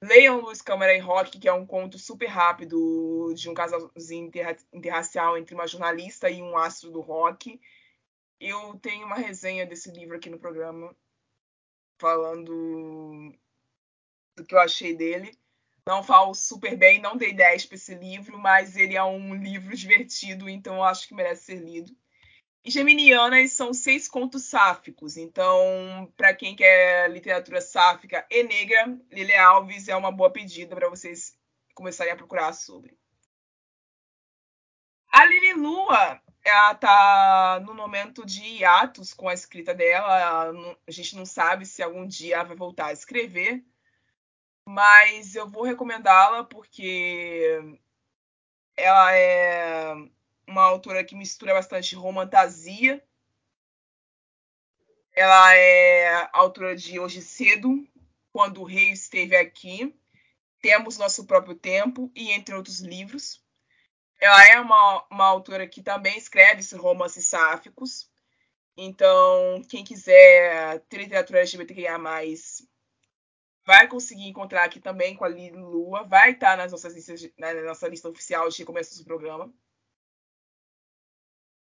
Leiam 0.00 0.40
Luz, 0.40 0.62
Câmara 0.62 0.94
e 0.94 0.98
Rock, 0.98 1.38
que 1.38 1.48
é 1.48 1.52
um 1.52 1.66
conto 1.66 1.98
super 1.98 2.26
rápido 2.26 3.32
de 3.34 3.48
um 3.50 3.54
casalzinho 3.54 4.30
interracial 4.72 5.36
entre 5.36 5.54
uma 5.54 5.66
jornalista 5.66 6.30
e 6.30 6.42
um 6.42 6.56
astro 6.56 6.90
do 6.90 7.00
rock. 7.00 7.60
Eu 8.38 8.78
tenho 8.80 9.06
uma 9.06 9.16
resenha 9.16 9.66
desse 9.66 9.90
livro 9.90 10.16
aqui 10.16 10.28
no 10.28 10.38
programa, 10.38 10.94
falando 11.98 13.32
do 14.36 14.44
que 14.44 14.54
eu 14.54 14.60
achei 14.60 14.94
dele. 14.94 15.36
Não 15.86 16.02
falo 16.02 16.34
super 16.34 16.76
bem, 16.76 17.00
não 17.00 17.16
dei 17.16 17.32
10 17.32 17.66
para 17.66 17.76
esse 17.76 17.94
livro, 17.94 18.38
mas 18.38 18.76
ele 18.76 18.96
é 18.96 19.04
um 19.04 19.34
livro 19.34 19.74
divertido, 19.76 20.48
então 20.48 20.76
eu 20.76 20.84
acho 20.84 21.06
que 21.06 21.14
merece 21.14 21.44
ser 21.44 21.56
lido. 21.56 21.96
E 22.64 22.70
Geminianas 22.70 23.52
são 23.52 23.72
seis 23.72 24.08
contos 24.08 24.46
sáficos, 24.46 25.16
então, 25.16 26.12
para 26.16 26.34
quem 26.34 26.56
quer 26.56 27.08
literatura 27.08 27.60
sáfica 27.60 28.26
e 28.28 28.42
negra, 28.42 28.98
Lili 29.12 29.36
Alves 29.36 29.86
é 29.86 29.94
uma 29.94 30.10
boa 30.10 30.32
pedida 30.32 30.74
para 30.74 30.90
vocês 30.90 31.38
começarem 31.72 32.12
a 32.12 32.16
procurar 32.16 32.52
sobre. 32.52 32.98
A 35.12 35.24
Lili 35.24 35.52
Lua, 35.52 36.20
ela 36.46 36.74
tá 36.74 37.60
no 37.66 37.74
momento 37.74 38.24
de 38.24 38.42
hiatos 38.42 39.12
com 39.12 39.28
a 39.28 39.34
escrita 39.34 39.74
dela, 39.74 40.50
a 40.86 40.90
gente 40.90 41.16
não 41.16 41.26
sabe 41.26 41.66
se 41.66 41.82
algum 41.82 42.06
dia 42.06 42.36
ela 42.36 42.44
vai 42.44 42.56
voltar 42.56 42.86
a 42.86 42.92
escrever 42.92 43.64
mas 44.66 45.36
eu 45.36 45.48
vou 45.48 45.62
recomendá-la 45.62 46.42
porque 46.42 47.78
ela 48.76 49.14
é 49.14 49.94
uma 50.46 50.62
autora 50.62 51.04
que 51.04 51.14
mistura 51.14 51.54
bastante 51.54 51.94
romantasia. 51.94 53.02
Ela 55.12 55.54
é 55.54 56.28
autora 56.32 56.74
de 56.74 56.98
Hoje 56.98 57.22
Cedo, 57.22 57.86
Quando 58.32 58.60
o 58.60 58.64
Rei 58.64 58.90
Esteve 58.90 59.36
Aqui, 59.36 59.96
Temos 60.60 60.98
Nosso 60.98 61.26
Próprio 61.26 61.54
Tempo 61.54 62.10
e 62.14 62.32
entre 62.32 62.54
outros 62.54 62.80
livros. 62.80 63.42
Ela 64.20 64.48
é 64.48 64.60
uma, 64.60 65.06
uma 65.10 65.24
autora 65.26 65.66
que 65.66 65.82
também 65.82 66.16
escreve 66.16 66.62
romances 66.76 67.26
sáficos. 67.26 68.10
Então, 68.76 69.62
quem 69.68 69.84
quiser 69.84 70.80
ter 70.88 70.98
literatura 70.98 71.40
LGBTQIA+, 71.40 71.98
vai 73.64 73.88
conseguir 73.88 74.28
encontrar 74.28 74.64
aqui 74.64 74.80
também 74.80 75.16
com 75.16 75.24
a 75.24 75.28
Lua, 75.28 76.04
vai 76.04 76.32
estar 76.32 76.56
nas 76.56 76.72
nossas 76.72 76.94
listas, 76.94 77.28
na 77.38 77.54
nossa 77.62 77.88
lista 77.88 78.08
oficial 78.08 78.48
de 78.48 78.64
começo 78.64 78.98
do 78.98 79.04
programa. 79.04 79.52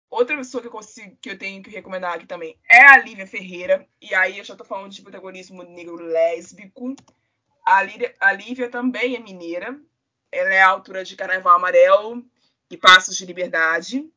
Outra 0.09 0.37
pessoa 0.37 0.61
que 0.61 0.67
eu, 0.67 0.73
consigo, 0.73 1.17
que 1.21 1.31
eu 1.31 1.39
tenho 1.39 1.63
que 1.63 1.71
recomendar 1.71 2.15
aqui 2.15 2.27
também 2.27 2.59
é 2.69 2.85
a 2.85 2.99
Lívia 2.99 3.27
Ferreira. 3.27 3.89
E 4.01 4.13
aí 4.13 4.39
eu 4.39 4.45
já 4.45 4.55
estou 4.55 4.67
falando 4.67 4.91
de 4.91 5.03
protagonismo 5.03 5.63
negro 5.63 5.97
lésbico. 5.97 6.97
A 7.65 7.83
Lívia, 7.83 8.17
a 8.19 8.33
Lívia 8.33 8.69
também 8.69 9.15
é 9.15 9.21
mineira. 9.21 9.81
Ela 10.33 10.53
é 10.53 10.63
autora 10.63 11.05
de 11.05 11.15
Carnaval 11.15 11.57
Amarelo 11.57 12.29
e 12.71 12.77
Passos 12.77 13.17
de 13.17 13.27
Liberdade. 13.27 14.09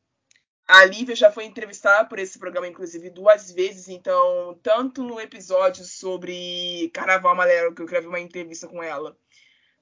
A 0.66 0.84
Lívia 0.84 1.14
já 1.14 1.30
foi 1.30 1.44
entrevistada 1.44 2.08
por 2.08 2.18
esse 2.18 2.38
programa, 2.38 2.68
inclusive, 2.68 3.10
duas 3.10 3.50
vezes. 3.50 3.88
Então, 3.88 4.58
tanto 4.62 5.02
no 5.02 5.20
episódio 5.20 5.84
sobre 5.84 6.90
Carnaval 6.94 7.32
Amarelo, 7.32 7.74
que 7.74 7.82
eu 7.82 7.86
gravei 7.86 8.08
uma 8.08 8.20
entrevista 8.20 8.66
com 8.66 8.82
ela, 8.82 9.16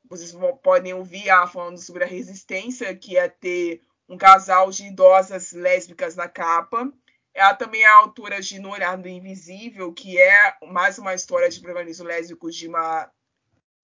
vocês 0.09 0.35
podem 0.63 0.93
ouvir 0.95 1.29
ela 1.29 1.47
falando 1.47 1.79
sobre 1.79 2.03
a 2.03 2.07
resistência 2.07 2.97
que 2.97 3.17
é 3.17 3.29
ter 3.29 3.83
um 4.09 4.17
casal 4.17 4.71
de 4.71 4.87
idosas 4.87 5.53
lésbicas 5.53 6.17
na 6.17 6.29
capa. 6.29 6.93
Ela 7.33 7.55
também 7.55 7.83
é 7.83 7.87
autora 7.87 8.43
de 8.43 8.59
No 8.59 8.71
Olhar 8.71 8.99
do 8.99 9.09
Invisível, 9.09 9.93
que 9.93 10.21
é 10.21 10.57
mais 10.67 10.99
uma 10.99 11.15
história 11.15 11.49
de 11.49 11.61
protagonismo 11.61 12.07
lésbico 12.07 12.51
de 12.51 12.67
uma, 12.67 13.11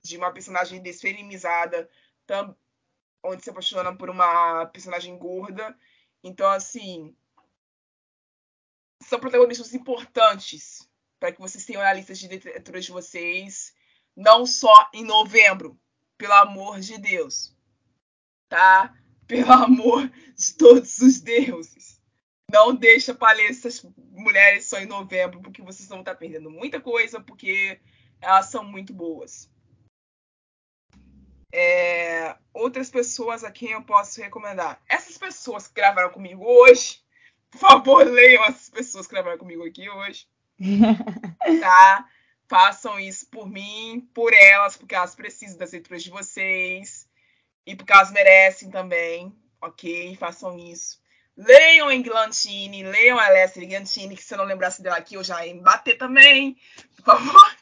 de 0.03 0.17
uma 0.17 0.33
personagem 0.33 0.83
desfeminizada, 0.83 1.89
onde 3.23 3.43
se 3.43 3.51
apaixona 3.51 3.95
por 3.97 4.11
uma 4.11 4.67
personagem 4.67 5.17
gorda 5.19 5.77
então, 6.23 6.51
assim, 6.51 7.15
são 9.03 9.21
protagonistas 9.21 9.73
importantes 9.75 10.89
para 11.19 11.33
que 11.33 11.41
vocês 11.41 11.65
tenham 11.65 11.83
na 11.83 11.93
lista 11.93 12.15
de 12.15 12.29
leituras 12.29 12.85
de 12.85 12.93
vocês, 12.93 13.75
não 14.17 14.47
só 14.47 14.91
em 14.93 15.05
novembro, 15.05 15.79
pelo 16.17 16.33
amor 16.35 16.81
de 16.81 16.99
Deus, 16.99 17.57
tá? 18.49 18.95
Pelo 19.27 19.53
amor 19.53 20.09
de 20.09 20.55
todos 20.55 20.99
os 20.99 21.21
deuses. 21.21 22.01
Não 22.51 22.75
deixa 22.75 23.15
palestras 23.15 23.85
mulheres 23.97 24.65
só 24.65 24.79
em 24.79 24.87
novembro, 24.87 25.41
porque 25.43 25.63
vocês 25.63 25.89
vão 25.89 26.01
estar 26.01 26.15
perdendo 26.15 26.51
muita 26.51 26.81
coisa, 26.81 27.21
porque 27.21 27.79
elas 28.21 28.47
são 28.47 28.65
muito 28.65 28.93
boas. 28.95 29.51
É, 31.53 32.37
outras 32.53 32.91
pessoas 32.91 33.43
a 33.43 33.51
quem 33.51 33.71
eu 33.71 33.83
posso 33.83 34.21
recomendar. 34.21 34.81
Essas 34.89 35.17
pessoas 35.17 35.67
que 35.67 35.75
gravaram 35.75 36.11
comigo 36.11 36.45
hoje, 36.45 37.01
por 37.51 37.59
favor, 37.59 38.05
leiam 38.07 38.45
essas 38.45 38.69
pessoas 38.69 39.07
que 39.07 39.15
gravaram 39.15 39.39
comigo 39.39 39.65
aqui 39.67 39.89
hoje. 39.89 40.27
tá? 41.61 42.09
Façam 42.49 42.99
isso 42.99 43.27
por 43.27 43.49
mim, 43.49 44.09
por 44.15 44.33
elas, 44.33 44.77
porque 44.77 44.95
elas 44.95 45.15
precisam 45.15 45.59
das 45.59 45.73
leituras 45.73 46.03
de 46.03 46.11
vocês 46.11 47.09
e 47.67 47.77
porque 47.77 47.93
elas 47.93 48.11
merecem 48.11 48.71
também. 48.71 49.35
ok? 49.61 50.17
Façam 50.17 50.59
isso. 50.59 51.01
Leiam 51.37 51.93
Englantine, 51.93 52.83
leiam 52.83 53.17
a 53.17 53.27
Alessia 53.27 53.63
Englantine, 53.63 54.17
que 54.17 54.25
se 54.25 54.35
eu 54.35 54.39
não 54.39 54.45
lembrasse 54.45 54.83
dela 54.83 54.97
aqui, 54.97 55.15
eu 55.15 55.23
já 55.23 55.47
ia 55.47 55.55
bater 55.63 55.97
também, 55.97 56.57
por 56.97 57.05
favor. 57.05 57.58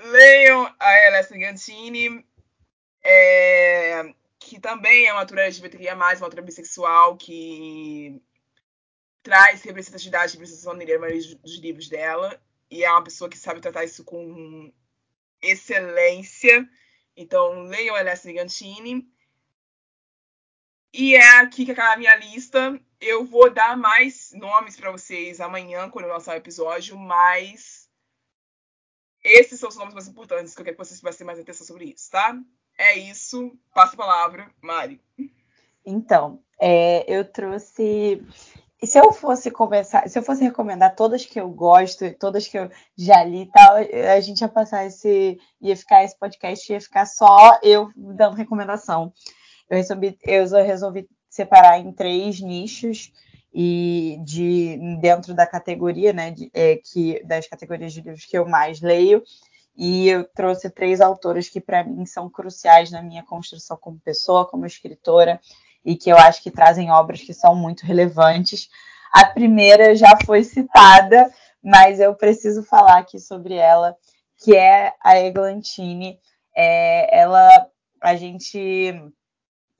Leiam 0.00 0.74
a 0.78 1.06
Alessia 1.06 1.36
Englantine, 1.36 2.26
é, 3.02 4.14
que 4.38 4.60
também 4.60 5.06
é 5.06 5.12
uma 5.12 5.20
autora 5.20 5.42
LGBTQIA+, 5.42 5.94
uma 5.94 6.10
autora 6.10 6.42
bissexual, 6.42 7.16
que 7.16 8.22
traz 9.22 9.62
representatividade 9.62 10.32
e 10.32 10.36
representação 10.36 10.74
negra 10.74 10.98
dos 10.98 11.58
livros 11.58 11.88
dela, 11.88 12.40
e 12.70 12.84
é 12.84 12.90
uma 12.90 13.04
pessoa 13.04 13.30
que 13.30 13.38
sabe 13.38 13.60
tratar 13.60 13.84
isso 13.84 14.04
com 14.04 14.72
excelência. 15.40 16.68
Então, 17.16 17.62
leiam 17.64 17.94
a 17.94 18.00
Alessia 18.00 18.32
Gantini. 18.32 19.08
E 20.92 21.14
é 21.14 21.40
aqui 21.40 21.64
que 21.64 21.72
acaba 21.72 21.94
a 21.94 21.96
minha 21.96 22.14
lista. 22.16 22.80
Eu 23.00 23.24
vou 23.24 23.50
dar 23.50 23.76
mais 23.76 24.32
nomes 24.32 24.76
para 24.76 24.90
vocês 24.90 25.40
amanhã, 25.40 25.90
quando 25.90 26.06
eu 26.06 26.12
lançar 26.12 26.34
o 26.34 26.38
episódio, 26.38 26.96
mas 26.96 27.83
esses 29.24 29.58
são 29.58 29.68
os 29.68 29.76
nomes 29.76 29.94
mais 29.94 30.06
importantes 30.06 30.54
que 30.54 30.60
eu 30.60 30.64
quero 30.64 30.76
que 30.76 30.84
vocês 30.84 31.00
prestem 31.00 31.26
mais 31.26 31.38
atenção 31.38 31.66
sobre 31.66 31.86
isso, 31.86 32.10
tá? 32.10 32.38
É 32.78 32.98
isso. 32.98 33.56
Passa 33.72 33.94
a 33.94 33.96
palavra, 33.96 34.50
Mari. 34.60 35.00
Então, 35.86 36.42
é, 36.60 37.04
eu 37.12 37.24
trouxe 37.24 38.22
se 38.86 38.98
eu 38.98 39.12
fosse 39.12 39.50
começar, 39.50 40.08
se 40.08 40.18
eu 40.18 40.22
fosse 40.22 40.42
recomendar 40.42 40.94
todas 40.94 41.24
que 41.24 41.40
eu 41.40 41.48
gosto, 41.48 42.12
todas 42.14 42.46
que 42.46 42.58
eu 42.58 42.70
já 42.96 43.22
li 43.24 43.42
e 43.42 43.46
tal, 43.46 43.76
a 43.76 44.20
gente 44.20 44.40
ia 44.40 44.48
passar 44.48 44.84
esse. 44.86 45.38
ia 45.60 45.76
ficar 45.76 46.04
esse 46.04 46.18
podcast, 46.18 46.72
ia 46.72 46.80
ficar 46.80 47.06
só 47.06 47.58
eu 47.62 47.90
dando 47.96 48.36
recomendação. 48.36 49.12
Eu 49.68 49.78
resolvi, 49.78 50.18
eu 50.22 50.46
resolvi 50.64 51.08
separar 51.30 51.78
em 51.78 51.92
três 51.92 52.40
nichos 52.40 53.12
e 53.54 54.18
de 54.24 54.76
dentro 55.00 55.32
da 55.32 55.46
categoria, 55.46 56.12
né, 56.12 56.32
de, 56.32 56.50
é, 56.52 56.76
que 56.76 57.22
das 57.24 57.46
categorias 57.46 57.92
de 57.92 58.00
livros 58.00 58.24
que 58.24 58.36
eu 58.36 58.44
mais 58.46 58.80
leio. 58.80 59.22
E 59.76 60.08
eu 60.08 60.24
trouxe 60.24 60.70
três 60.70 61.00
autoras 61.00 61.48
que 61.48 61.60
para 61.60 61.84
mim 61.84 62.04
são 62.04 62.28
cruciais 62.28 62.90
na 62.90 63.02
minha 63.02 63.22
construção 63.22 63.76
como 63.76 64.00
pessoa, 64.00 64.46
como 64.46 64.66
escritora 64.66 65.40
e 65.84 65.96
que 65.96 66.10
eu 66.10 66.16
acho 66.16 66.42
que 66.42 66.50
trazem 66.50 66.90
obras 66.90 67.20
que 67.20 67.34
são 67.34 67.54
muito 67.54 67.84
relevantes. 67.84 68.68
A 69.12 69.26
primeira 69.26 69.94
já 69.94 70.18
foi 70.24 70.42
citada, 70.42 71.32
mas 71.62 72.00
eu 72.00 72.14
preciso 72.14 72.62
falar 72.62 72.98
aqui 72.98 73.18
sobre 73.18 73.54
ela, 73.54 73.96
que 74.38 74.56
é 74.56 74.92
a 75.02 75.20
Eglantine. 75.20 76.18
É, 76.56 77.20
ela, 77.20 77.48
a 78.00 78.16
gente, 78.16 78.94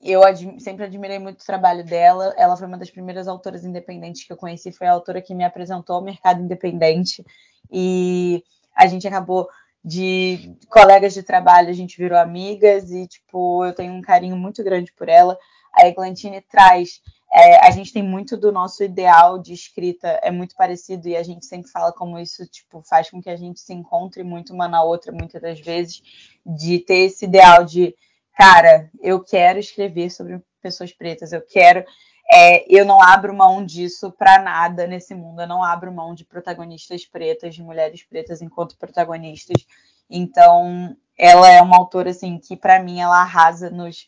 eu 0.01 0.21
sempre 0.59 0.85
admirei 0.85 1.19
muito 1.19 1.41
o 1.41 1.45
trabalho 1.45 1.83
dela. 1.83 2.33
Ela 2.37 2.55
foi 2.55 2.67
uma 2.67 2.77
das 2.77 2.89
primeiras 2.89 3.27
autoras 3.27 3.63
independentes 3.63 4.25
que 4.25 4.33
eu 4.33 4.37
conheci, 4.37 4.71
foi 4.71 4.87
a 4.87 4.91
autora 4.91 5.21
que 5.21 5.33
me 5.33 5.43
apresentou 5.43 5.95
ao 5.95 6.01
mercado 6.03 6.41
independente 6.41 7.25
e 7.71 8.43
a 8.75 8.87
gente 8.87 9.07
acabou 9.07 9.47
de 9.83 10.55
colegas 10.69 11.13
de 11.13 11.21
trabalho, 11.21 11.69
a 11.69 11.73
gente 11.73 11.97
virou 11.97 12.17
amigas 12.17 12.91
e 12.91 13.07
tipo, 13.07 13.63
eu 13.65 13.73
tenho 13.73 13.93
um 13.93 14.01
carinho 14.01 14.35
muito 14.35 14.63
grande 14.63 14.91
por 14.93 15.07
ela 15.07 15.37
a 15.75 15.87
Eglantine 15.87 16.41
traz. 16.41 17.01
É, 17.31 17.67
a 17.67 17.71
gente 17.71 17.91
tem 17.91 18.01
muito 18.01 18.37
do 18.37 18.51
nosso 18.51 18.81
ideal 18.81 19.37
de 19.37 19.51
escrita, 19.51 20.07
é 20.23 20.31
muito 20.31 20.55
parecido, 20.55 21.09
e 21.09 21.17
a 21.17 21.23
gente 21.23 21.45
sempre 21.45 21.69
fala 21.69 21.91
como 21.91 22.17
isso 22.17 22.47
tipo, 22.47 22.81
faz 22.81 23.09
com 23.09 23.21
que 23.21 23.29
a 23.29 23.35
gente 23.35 23.59
se 23.59 23.73
encontre 23.73 24.23
muito 24.23 24.53
uma 24.53 24.69
na 24.69 24.81
outra, 24.81 25.11
muitas 25.11 25.41
das 25.41 25.59
vezes, 25.59 26.01
de 26.45 26.79
ter 26.79 27.07
esse 27.07 27.25
ideal 27.25 27.65
de, 27.65 27.93
cara, 28.35 28.89
eu 29.01 29.23
quero 29.23 29.59
escrever 29.59 30.09
sobre 30.09 30.41
pessoas 30.61 30.91
pretas, 30.91 31.31
eu 31.31 31.41
quero. 31.41 31.83
É, 32.31 32.65
eu 32.67 32.85
não 32.85 33.01
abro 33.01 33.33
mão 33.33 33.63
disso 33.63 34.11
para 34.11 34.41
nada 34.41 34.87
nesse 34.87 35.13
mundo. 35.13 35.41
Eu 35.41 35.47
não 35.47 35.63
abro 35.63 35.93
mão 35.93 36.15
de 36.15 36.25
protagonistas 36.25 37.05
pretas, 37.05 37.53
de 37.53 37.61
mulheres 37.61 38.03
pretas 38.03 38.41
enquanto 38.41 38.77
protagonistas. 38.77 39.65
Então, 40.09 40.95
ela 41.17 41.49
é 41.49 41.61
uma 41.61 41.77
autora 41.77 42.09
assim 42.09 42.39
que 42.39 42.57
para 42.57 42.79
mim 42.79 42.99
ela 42.99 43.21
arrasa 43.21 43.69
nos 43.69 44.07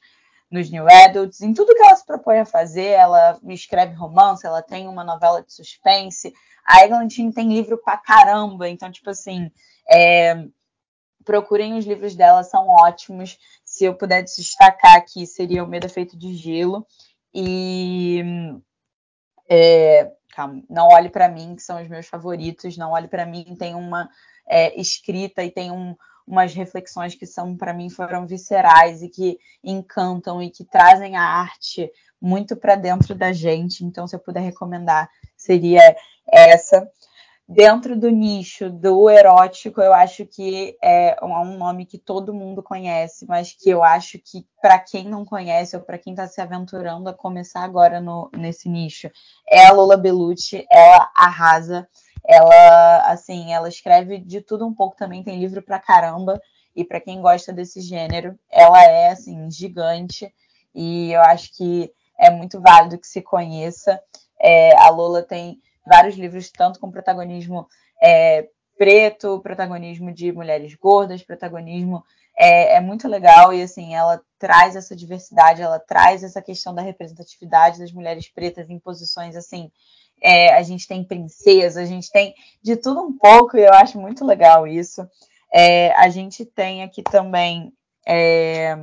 nos 0.50 0.70
New 0.70 0.90
Adults, 0.90 1.42
em 1.42 1.54
tudo 1.54 1.76
que 1.76 1.84
ela 1.84 1.96
se 1.96 2.06
propõe 2.06 2.40
a 2.40 2.46
fazer. 2.46 2.92
Ela 2.92 3.40
escreve 3.50 3.94
romance, 3.94 4.46
ela 4.46 4.62
tem 4.62 4.88
uma 4.88 5.04
novela 5.04 5.44
de 5.44 5.54
suspense. 5.54 6.34
A 6.66 6.84
Eglantine 6.84 7.34
tem 7.34 7.54
livro 7.54 7.78
pra 7.78 7.98
caramba, 7.98 8.68
então, 8.68 8.92
tipo 8.92 9.10
assim, 9.10 9.52
é, 9.90 10.46
procurem 11.24 11.78
os 11.78 11.86
livros 11.86 12.16
dela, 12.16 12.44
são 12.44 12.68
ótimos. 12.68 13.38
Se 13.78 13.86
eu 13.86 13.94
puder 13.94 14.24
destacar 14.24 14.96
aqui, 14.96 15.28
seria 15.28 15.64
O 15.64 15.68
Medo 15.68 15.88
Feito 15.88 16.18
de 16.18 16.34
Gelo. 16.34 16.84
E. 17.32 18.24
É, 19.48 20.12
calma, 20.34 20.64
não 20.68 20.88
olhe 20.88 21.10
para 21.10 21.30
mim, 21.30 21.56
que 21.56 21.62
são 21.62 21.80
os 21.80 21.88
meus 21.88 22.08
favoritos. 22.08 22.76
Não 22.76 22.90
olhe 22.92 23.08
para 23.08 23.24
mim, 23.24 23.56
tem 23.56 23.76
uma 23.76 24.10
é, 24.48 24.82
escrita 24.82 25.44
e 25.44 25.52
tem 25.52 25.72
um, 25.72 25.96
umas 26.26 26.56
reflexões 26.56 27.14
que 27.14 27.28
são 27.28 27.56
para 27.56 27.72
mim 27.72 27.88
foram 27.88 28.26
viscerais 28.26 29.04
e 29.04 29.10
que 29.10 29.38
encantam 29.64 30.42
e 30.42 30.50
que 30.50 30.66
trazem 30.66 31.16
a 31.16 31.22
arte 31.22 31.92
muito 32.20 32.56
para 32.56 32.76
dentro 32.76 33.14
da 33.14 33.32
gente. 33.32 33.86
Então, 33.86 34.08
se 34.08 34.16
eu 34.16 34.20
puder 34.20 34.42
recomendar, 34.42 35.08
seria 35.36 35.96
essa. 36.28 36.90
Dentro 37.50 37.98
do 37.98 38.10
nicho 38.10 38.70
do 38.70 39.10
erótico, 39.10 39.82
eu 39.82 39.94
acho 39.94 40.26
que 40.26 40.78
é 40.84 41.16
um 41.24 41.58
nome 41.58 41.86
que 41.86 41.98
todo 41.98 42.34
mundo 42.34 42.62
conhece, 42.62 43.26
mas 43.26 43.54
que 43.54 43.70
eu 43.70 43.82
acho 43.82 44.20
que 44.20 44.46
para 44.62 44.78
quem 44.80 45.06
não 45.06 45.24
conhece 45.24 45.76
ou 45.76 45.82
para 45.82 45.98
quem 45.98 46.12
está 46.12 46.28
se 46.28 46.42
aventurando 46.42 47.08
a 47.10 47.14
começar 47.14 47.62
agora 47.64 48.02
no, 48.02 48.30
nesse 48.36 48.68
nicho, 48.68 49.10
é 49.50 49.66
a 49.66 49.72
Lola 49.72 49.96
Belucci. 49.96 50.66
Ela 50.70 51.10
arrasa 51.16 51.88
ela, 52.28 53.10
assim, 53.10 53.54
ela 53.54 53.70
escreve 53.70 54.18
de 54.18 54.42
tudo 54.42 54.68
um 54.68 54.74
pouco 54.74 54.98
também, 54.98 55.24
tem 55.24 55.40
livro 55.40 55.62
pra 55.62 55.80
caramba. 55.80 56.42
E 56.76 56.84
para 56.84 57.00
quem 57.00 57.22
gosta 57.22 57.54
desse 57.54 57.80
gênero, 57.82 58.38
ela 58.52 58.84
é, 58.84 59.10
assim, 59.10 59.50
gigante. 59.50 60.32
E 60.76 61.12
eu 61.12 61.22
acho 61.22 61.56
que 61.56 61.92
é 62.20 62.30
muito 62.30 62.60
válido 62.60 63.00
que 63.00 63.08
se 63.08 63.22
conheça. 63.22 64.00
É, 64.40 64.78
a 64.78 64.90
Lola 64.90 65.24
tem 65.24 65.60
vários 65.88 66.16
livros, 66.16 66.52
tanto 66.52 66.80
com 66.80 66.92
protagonismo 66.92 67.68
é, 68.02 68.48
preto, 68.78 69.40
protagonismo 69.42 70.14
de 70.14 70.32
mulheres 70.32 70.76
gordas, 70.76 71.24
protagonismo 71.24 72.04
é, 72.38 72.76
é, 72.76 72.82
muito 72.82 73.08
legal 73.08 73.54
e 73.54 73.62
assim 73.62 73.96
ela 73.96 74.22
traz 74.38 74.76
essa 74.76 74.96
diversidade, 74.96 75.62
ela 75.62 75.80
traz 75.80 76.24
essa 76.24 76.42
questão 76.42 76.76
da 76.76 76.84
representatividade 76.84 77.80
das 77.80 77.92
mulheres 77.92 78.30
pretas 78.30 78.70
em 78.70 78.78
posições 78.78 79.36
assim 79.36 79.72
é, 80.22 80.54
a 80.54 80.62
gente 80.64 80.88
tem 80.88 81.04
princesa, 81.04 81.82
a 81.82 81.86
gente 81.86 82.12
tem 82.12 82.34
de 82.62 82.76
tudo 82.76 83.02
um 83.02 83.18
pouco, 83.18 83.58
e 83.58 83.62
eu 83.62 83.74
acho 83.74 84.00
muito 84.00 84.26
legal 84.26 84.68
isso. 84.68 85.08
É, 85.52 85.92
a 85.94 86.10
gente 86.10 86.46
tem 86.46 86.84
aqui 86.84 87.04
também, 87.04 87.72
é, 88.06 88.78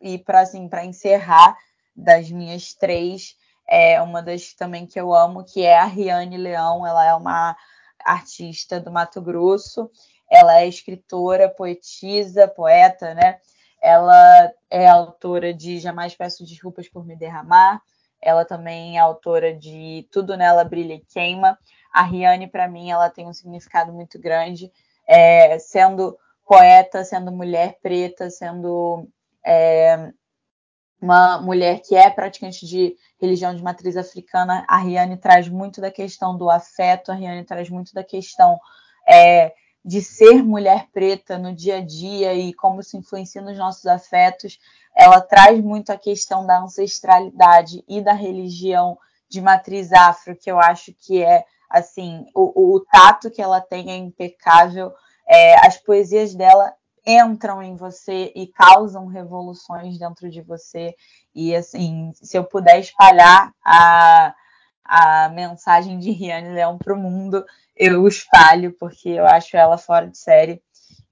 e 0.00 0.18
para 0.18 0.40
assim, 0.40 0.68
encerrar 0.84 1.56
das 1.96 2.30
minhas 2.30 2.74
três, 2.74 3.36
é 3.70 4.02
uma 4.02 4.20
das 4.20 4.52
também 4.52 4.84
que 4.84 5.00
eu 5.00 5.14
amo, 5.14 5.44
que 5.44 5.62
é 5.62 5.78
a 5.78 5.84
Riane 5.84 6.36
Leão, 6.36 6.84
ela 6.84 7.06
é 7.06 7.14
uma 7.14 7.56
artista 8.04 8.80
do 8.80 8.90
Mato 8.90 9.22
Grosso, 9.22 9.88
ela 10.28 10.60
é 10.60 10.66
escritora, 10.66 11.48
poetisa, 11.48 12.48
poeta, 12.48 13.14
né? 13.14 13.38
Ela 13.80 14.52
é 14.68 14.88
autora 14.88 15.54
de 15.54 15.78
Jamais 15.78 16.16
Peço 16.16 16.44
Desculpas 16.44 16.88
por 16.88 17.06
Me 17.06 17.16
Derramar, 17.16 17.80
ela 18.20 18.44
também 18.44 18.98
é 18.98 19.00
autora 19.00 19.54
de 19.54 20.06
Tudo 20.12 20.36
Nela 20.36 20.64
Brilha 20.64 20.94
e 20.94 21.00
Queima. 21.00 21.56
A 21.92 22.02
Riane, 22.02 22.46
para 22.46 22.68
mim, 22.68 22.90
ela 22.90 23.08
tem 23.08 23.26
um 23.26 23.32
significado 23.32 23.92
muito 23.92 24.18
grande, 24.20 24.70
é, 25.06 25.58
sendo 25.58 26.18
poeta, 26.44 27.04
sendo 27.04 27.32
mulher 27.32 27.78
preta, 27.80 28.28
sendo 28.28 29.08
é, 29.46 30.12
uma 31.00 31.40
mulher 31.40 31.80
que 31.80 31.94
é 31.94 32.10
praticante 32.10 32.66
de 32.66 32.96
religião 33.20 33.54
de 33.54 33.62
matriz 33.62 33.96
africana. 33.96 34.64
A 34.68 34.78
Riane 34.78 35.16
traz 35.16 35.48
muito 35.48 35.80
da 35.80 35.90
questão 35.90 36.36
do 36.36 36.50
afeto, 36.50 37.10
a 37.10 37.14
Riane 37.14 37.44
traz 37.44 37.70
muito 37.70 37.94
da 37.94 38.04
questão 38.04 38.58
é, 39.08 39.52
de 39.84 40.02
ser 40.02 40.42
mulher 40.42 40.88
preta 40.92 41.38
no 41.38 41.54
dia 41.54 41.78
a 41.78 41.80
dia 41.80 42.34
e 42.34 42.52
como 42.52 42.80
isso 42.80 42.96
influencia 42.96 43.40
nos 43.40 43.56
nossos 43.56 43.86
afetos 43.86 44.58
ela 44.94 45.20
traz 45.20 45.60
muito 45.60 45.90
a 45.90 45.96
questão 45.96 46.44
da 46.44 46.60
ancestralidade 46.60 47.84
e 47.88 48.00
da 48.00 48.12
religião 48.12 48.98
de 49.28 49.40
matriz 49.40 49.92
afro, 49.92 50.36
que 50.36 50.50
eu 50.50 50.58
acho 50.58 50.92
que 50.92 51.22
é 51.22 51.44
assim, 51.68 52.26
o, 52.34 52.74
o 52.74 52.80
tato 52.80 53.30
que 53.30 53.40
ela 53.40 53.60
tem 53.60 53.90
é 53.90 53.96
impecável. 53.96 54.92
É, 55.26 55.64
as 55.64 55.76
poesias 55.76 56.34
dela 56.34 56.74
entram 57.06 57.62
em 57.62 57.76
você 57.76 58.32
e 58.34 58.46
causam 58.46 59.06
revoluções 59.06 59.98
dentro 59.98 60.30
de 60.30 60.42
você. 60.42 60.94
E 61.34 61.54
assim, 61.54 62.12
se 62.14 62.36
eu 62.36 62.44
puder 62.44 62.80
espalhar 62.80 63.52
a, 63.64 64.34
a 64.84 65.28
mensagem 65.30 65.98
de 65.98 66.10
Riane 66.10 66.54
Leão 66.54 66.78
para 66.78 66.94
o 66.94 66.98
mundo, 66.98 67.44
eu 67.76 68.06
espalho, 68.06 68.72
porque 68.78 69.08
eu 69.08 69.26
acho 69.26 69.56
ela 69.56 69.78
fora 69.78 70.06
de 70.06 70.18
série. 70.18 70.62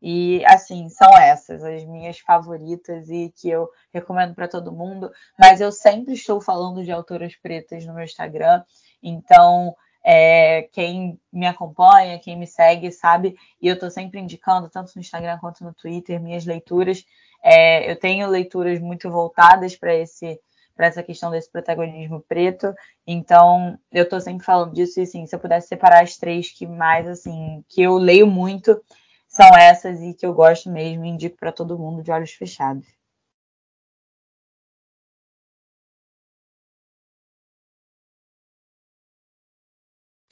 E 0.00 0.44
assim, 0.46 0.88
são 0.88 1.10
essas 1.16 1.64
as 1.64 1.84
minhas 1.84 2.18
favoritas 2.20 3.08
e 3.08 3.32
que 3.36 3.48
eu 3.50 3.68
recomendo 3.92 4.34
para 4.34 4.46
todo 4.46 4.72
mundo. 4.72 5.10
Mas 5.38 5.60
eu 5.60 5.72
sempre 5.72 6.14
estou 6.14 6.40
falando 6.40 6.84
de 6.84 6.92
autoras 6.92 7.34
pretas 7.36 7.84
no 7.84 7.94
meu 7.94 8.04
Instagram. 8.04 8.62
Então, 9.02 9.74
é, 10.10 10.62
quem 10.72 11.20
me 11.30 11.46
acompanha, 11.46 12.18
quem 12.18 12.34
me 12.34 12.46
segue, 12.46 12.90
sabe, 12.90 13.36
e 13.60 13.68
eu 13.68 13.74
estou 13.74 13.90
sempre 13.90 14.18
indicando, 14.18 14.70
tanto 14.70 14.90
no 14.96 15.00
Instagram 15.00 15.36
quanto 15.38 15.62
no 15.62 15.74
Twitter, 15.74 16.18
minhas 16.18 16.46
leituras. 16.46 17.04
É, 17.44 17.90
eu 17.90 17.94
tenho 17.94 18.26
leituras 18.26 18.80
muito 18.80 19.10
voltadas 19.10 19.76
para 19.76 19.94
esse 19.94 20.40
para 20.74 20.86
essa 20.86 21.02
questão 21.02 21.30
desse 21.32 21.50
protagonismo 21.50 22.24
preto. 22.28 22.72
Então, 23.04 23.76
eu 23.90 24.04
estou 24.04 24.20
sempre 24.20 24.46
falando 24.46 24.72
disso 24.72 25.00
e 25.00 25.02
assim, 25.02 25.26
se 25.26 25.34
eu 25.34 25.40
pudesse 25.40 25.66
separar 25.66 26.04
as 26.04 26.16
três 26.16 26.52
que 26.52 26.68
mais 26.68 27.08
assim, 27.08 27.64
que 27.68 27.82
eu 27.82 27.98
leio 27.98 28.28
muito, 28.28 28.80
são 29.26 29.48
essas 29.58 30.00
e 30.00 30.14
que 30.14 30.24
eu 30.24 30.32
gosto 30.32 30.70
mesmo 30.70 31.04
indico 31.04 31.36
para 31.36 31.50
todo 31.50 31.78
mundo 31.78 32.00
de 32.00 32.12
olhos 32.12 32.30
fechados. 32.30 32.86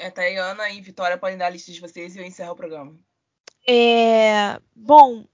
É, 0.07 0.11
Tayana 0.11 0.71
e 0.71 0.81
Vitória 0.81 1.19
podem 1.19 1.37
dar 1.37 1.47
a 1.47 1.51
lista 1.51 1.73
de 1.73 1.81
vocês 1.81 2.15
e 2.15 2.21
eu 2.21 2.25
encerro 2.25 2.53
o 2.53 2.57
programa. 2.57 2.95
É, 3.69 4.61
bom, 4.75 5.25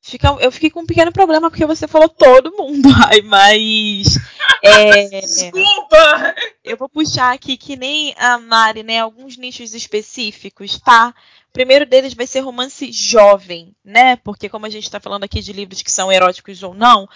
fica, 0.00 0.28
eu 0.40 0.52
fiquei 0.52 0.70
com 0.70 0.82
um 0.82 0.86
pequeno 0.86 1.12
problema 1.12 1.50
porque 1.50 1.66
você 1.66 1.88
falou 1.88 2.08
todo 2.08 2.56
mundo, 2.56 2.88
ai, 3.10 3.20
mas. 3.22 4.16
É, 4.62 5.20
Desculpa! 5.20 6.34
Eu 6.62 6.76
vou 6.76 6.88
puxar 6.88 7.32
aqui 7.32 7.56
que 7.56 7.76
nem 7.76 8.14
a 8.18 8.38
Mari, 8.38 8.82
né? 8.82 9.00
Alguns 9.00 9.36
nichos 9.36 9.74
específicos, 9.74 10.78
tá? 10.78 11.14
O 11.50 11.52
primeiro 11.52 11.84
deles 11.84 12.14
vai 12.14 12.28
ser 12.28 12.40
romance 12.40 12.92
jovem, 12.92 13.74
né? 13.84 14.14
Porque 14.16 14.48
como 14.48 14.66
a 14.66 14.70
gente 14.70 14.84
está 14.84 15.00
falando 15.00 15.24
aqui 15.24 15.40
de 15.40 15.52
livros 15.52 15.82
que 15.82 15.90
são 15.90 16.12
eróticos 16.12 16.62
ou 16.62 16.72
não, 16.72 17.08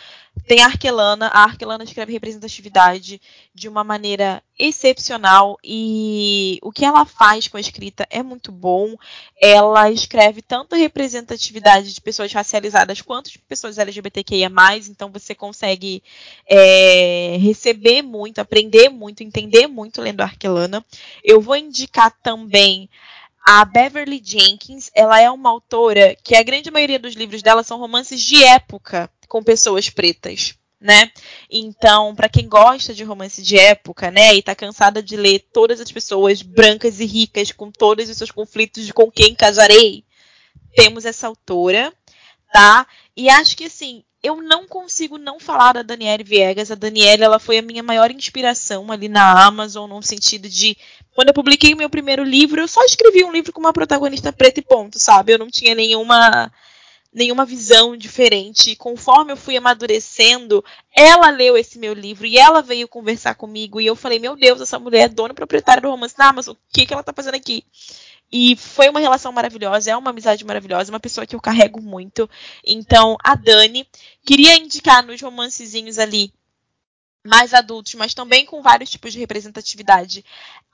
tem 0.48 0.60
a 0.60 0.66
Arquelana. 0.66 1.28
A 1.28 1.44
Arquelana 1.44 1.84
escreve 1.84 2.12
representatividade 2.12 3.22
de 3.54 3.68
uma 3.68 3.84
maneira 3.84 4.42
excepcional 4.58 5.56
e 5.62 6.58
o 6.62 6.72
que 6.72 6.84
ela 6.84 7.04
faz 7.04 7.46
com 7.46 7.56
a 7.56 7.60
escrita 7.60 8.08
é 8.10 8.24
muito 8.24 8.50
bom. 8.50 8.96
Ela 9.40 9.88
escreve 9.92 10.42
tanto 10.42 10.74
representatividade 10.74 11.94
de 11.94 12.00
pessoas 12.00 12.32
racializadas 12.32 13.00
quanto 13.00 13.30
de 13.30 13.38
pessoas 13.38 13.78
LGBTQIA+, 13.78 14.50
então 14.88 15.12
você 15.12 15.32
consegue 15.32 16.02
é, 16.48 17.33
receber 17.36 18.02
muito, 18.02 18.38
aprender 18.38 18.88
muito, 18.88 19.22
entender 19.22 19.66
muito 19.66 20.00
lendo 20.00 20.20
Arquelana. 20.20 20.84
Eu 21.22 21.40
vou 21.40 21.56
indicar 21.56 22.10
também 22.22 22.88
a 23.46 23.64
Beverly 23.64 24.22
Jenkins, 24.24 24.90
ela 24.94 25.20
é 25.20 25.30
uma 25.30 25.50
autora 25.50 26.16
que 26.22 26.34
a 26.34 26.42
grande 26.42 26.70
maioria 26.70 26.98
dos 26.98 27.14
livros 27.14 27.42
dela 27.42 27.62
são 27.62 27.78
romances 27.78 28.22
de 28.22 28.42
época 28.42 29.10
com 29.28 29.42
pessoas 29.42 29.90
pretas, 29.90 30.54
né? 30.80 31.10
Então, 31.50 32.14
para 32.14 32.28
quem 32.28 32.48
gosta 32.48 32.94
de 32.94 33.04
romance 33.04 33.42
de 33.42 33.58
época, 33.58 34.10
né, 34.10 34.34
e 34.34 34.42
tá 34.42 34.54
cansada 34.54 35.02
de 35.02 35.14
ler 35.14 35.40
todas 35.52 35.78
as 35.78 35.92
pessoas 35.92 36.40
brancas 36.40 37.00
e 37.00 37.04
ricas 37.04 37.52
com 37.52 37.70
todos 37.70 38.08
os 38.08 38.16
seus 38.16 38.30
conflitos 38.30 38.86
de 38.86 38.94
com 38.94 39.10
quem 39.10 39.34
casarei, 39.34 40.04
temos 40.74 41.04
essa 41.04 41.26
autora, 41.26 41.92
tá? 42.50 42.86
E 43.14 43.28
acho 43.28 43.56
que 43.58 43.64
assim, 43.64 44.02
eu 44.24 44.40
não 44.40 44.66
consigo 44.66 45.18
não 45.18 45.38
falar 45.38 45.74
da 45.74 45.82
Danielle 45.82 46.24
Viegas. 46.24 46.70
A 46.70 46.74
Danielle, 46.74 47.22
ela 47.22 47.38
foi 47.38 47.58
a 47.58 47.62
minha 47.62 47.82
maior 47.82 48.10
inspiração 48.10 48.90
ali 48.90 49.06
na 49.06 49.44
Amazon, 49.44 49.88
no 49.88 50.02
sentido 50.02 50.48
de 50.48 50.76
quando 51.14 51.28
eu 51.28 51.34
publiquei 51.34 51.74
o 51.74 51.76
meu 51.76 51.90
primeiro 51.90 52.24
livro, 52.24 52.60
eu 52.60 52.66
só 52.66 52.82
escrevi 52.84 53.22
um 53.22 53.30
livro 53.30 53.52
com 53.52 53.60
uma 53.60 53.72
protagonista 53.72 54.32
preta 54.32 54.60
e 54.60 54.62
ponto, 54.62 54.98
sabe? 54.98 55.32
Eu 55.32 55.38
não 55.38 55.50
tinha 55.50 55.74
nenhuma 55.74 56.50
nenhuma 57.12 57.44
visão 57.44 57.96
diferente. 57.96 58.74
Conforme 58.74 59.32
eu 59.32 59.36
fui 59.36 59.56
amadurecendo, 59.56 60.64
ela 60.92 61.30
leu 61.30 61.56
esse 61.56 61.78
meu 61.78 61.92
livro 61.92 62.26
e 62.26 62.36
ela 62.38 62.60
veio 62.62 62.88
conversar 62.88 63.34
comigo 63.34 63.80
e 63.80 63.86
eu 63.86 63.94
falei: 63.94 64.18
"Meu 64.18 64.34
Deus, 64.34 64.60
essa 64.60 64.78
mulher 64.78 65.02
é 65.02 65.08
dona 65.08 65.34
proprietária 65.34 65.82
do 65.82 65.90
romance 65.90 66.16
da 66.16 66.28
Amazon. 66.28 66.54
O 66.54 66.58
que 66.72 66.86
que 66.86 66.94
ela 66.94 67.02
tá 67.02 67.12
fazendo 67.12 67.36
aqui?" 67.36 67.62
E 68.32 68.56
foi 68.56 68.88
uma 68.88 69.00
relação 69.00 69.30
maravilhosa, 69.32 69.90
é 69.90 69.96
uma 69.96 70.10
amizade 70.10 70.44
maravilhosa, 70.44 70.92
uma 70.92 71.00
pessoa 71.00 71.26
que 71.26 71.36
eu 71.36 71.40
carrego 71.40 71.80
muito. 71.80 72.28
Então, 72.66 73.16
a 73.22 73.34
Dani, 73.34 73.86
queria 74.24 74.56
indicar 74.56 75.04
nos 75.04 75.20
romancezinhos 75.20 75.98
ali 75.98 76.32
mais 77.24 77.54
adultos, 77.54 77.94
mas 77.94 78.12
também 78.12 78.44
com 78.44 78.60
vários 78.60 78.90
tipos 78.90 79.12
de 79.12 79.18
representatividade. 79.18 80.24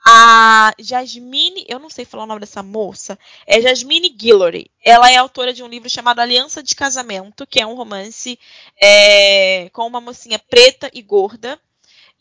A 0.05 0.73
Jasmine, 0.77 1.65
eu 1.67 1.79
não 1.79 1.89
sei 1.89 2.03
falar 2.03 2.23
o 2.23 2.27
nome 2.27 2.41
dessa 2.41 2.61
moça, 2.61 3.17
é 3.47 3.61
Jasmine 3.61 4.09
Guillory. 4.09 4.69
Ela 4.83 5.09
é 5.09 5.15
autora 5.15 5.53
de 5.53 5.63
um 5.63 5.67
livro 5.67 5.89
chamado 5.89 6.19
Aliança 6.19 6.61
de 6.61 6.75
Casamento, 6.75 7.47
que 7.47 7.61
é 7.61 7.65
um 7.65 7.75
romance 7.75 8.37
é, 8.81 9.69
com 9.69 9.87
uma 9.87 10.01
mocinha 10.01 10.39
preta 10.39 10.89
e 10.93 11.01
gorda. 11.01 11.59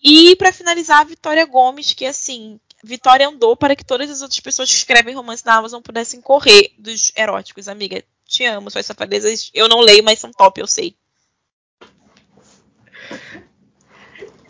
E 0.03 0.37
para 0.37 0.53
finalizar, 0.53 1.01
a 1.01 1.05
Vitória 1.05 1.45
Gomes, 1.45 1.93
que 1.93 2.07
assim, 2.07 2.61
Vitória 2.83 3.29
andou 3.29 3.57
para 3.57 3.77
que 3.77 3.85
todas 3.85 4.11
as 4.11 4.23
outras 4.23 4.41
pessoas 4.41 4.71
que 4.71 4.77
escrevem 4.77 5.15
romance 5.15 5.45
na 5.45 5.57
Amazon 5.57 5.83
pudessem 5.83 6.21
correr 6.21 6.73
dos 6.79 7.13
eróticos. 7.15 7.69
Amiga, 7.69 8.03
te 8.25 8.45
amo, 8.45 8.71
suas 8.71 8.87
safadezas 8.87 9.51
eu 9.53 9.69
não 9.69 9.81
leio, 9.81 10.03
mas 10.03 10.19
são 10.19 10.31
top, 10.31 10.61
eu 10.61 10.67
sei. 10.67 10.97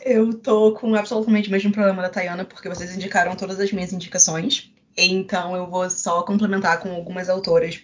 Eu 0.03 0.33
tô 0.35 0.73
com 0.73 0.95
absolutamente 0.95 1.49
o 1.49 1.53
mesmo 1.53 1.73
problema 1.73 2.03
da 2.03 2.09
Tayana, 2.09 2.45
porque 2.45 2.69
vocês 2.69 2.95
indicaram 2.95 3.37
todas 3.37 3.61
as 3.61 3.73
minhas 3.73 3.93
indicações. 3.93 4.73
Então 4.97 5.57
eu 5.57 5.67
vou 5.67 5.89
só 5.91 6.23
complementar 6.23 6.81
com 6.81 6.91
algumas 6.93 7.29
autoras 7.29 7.83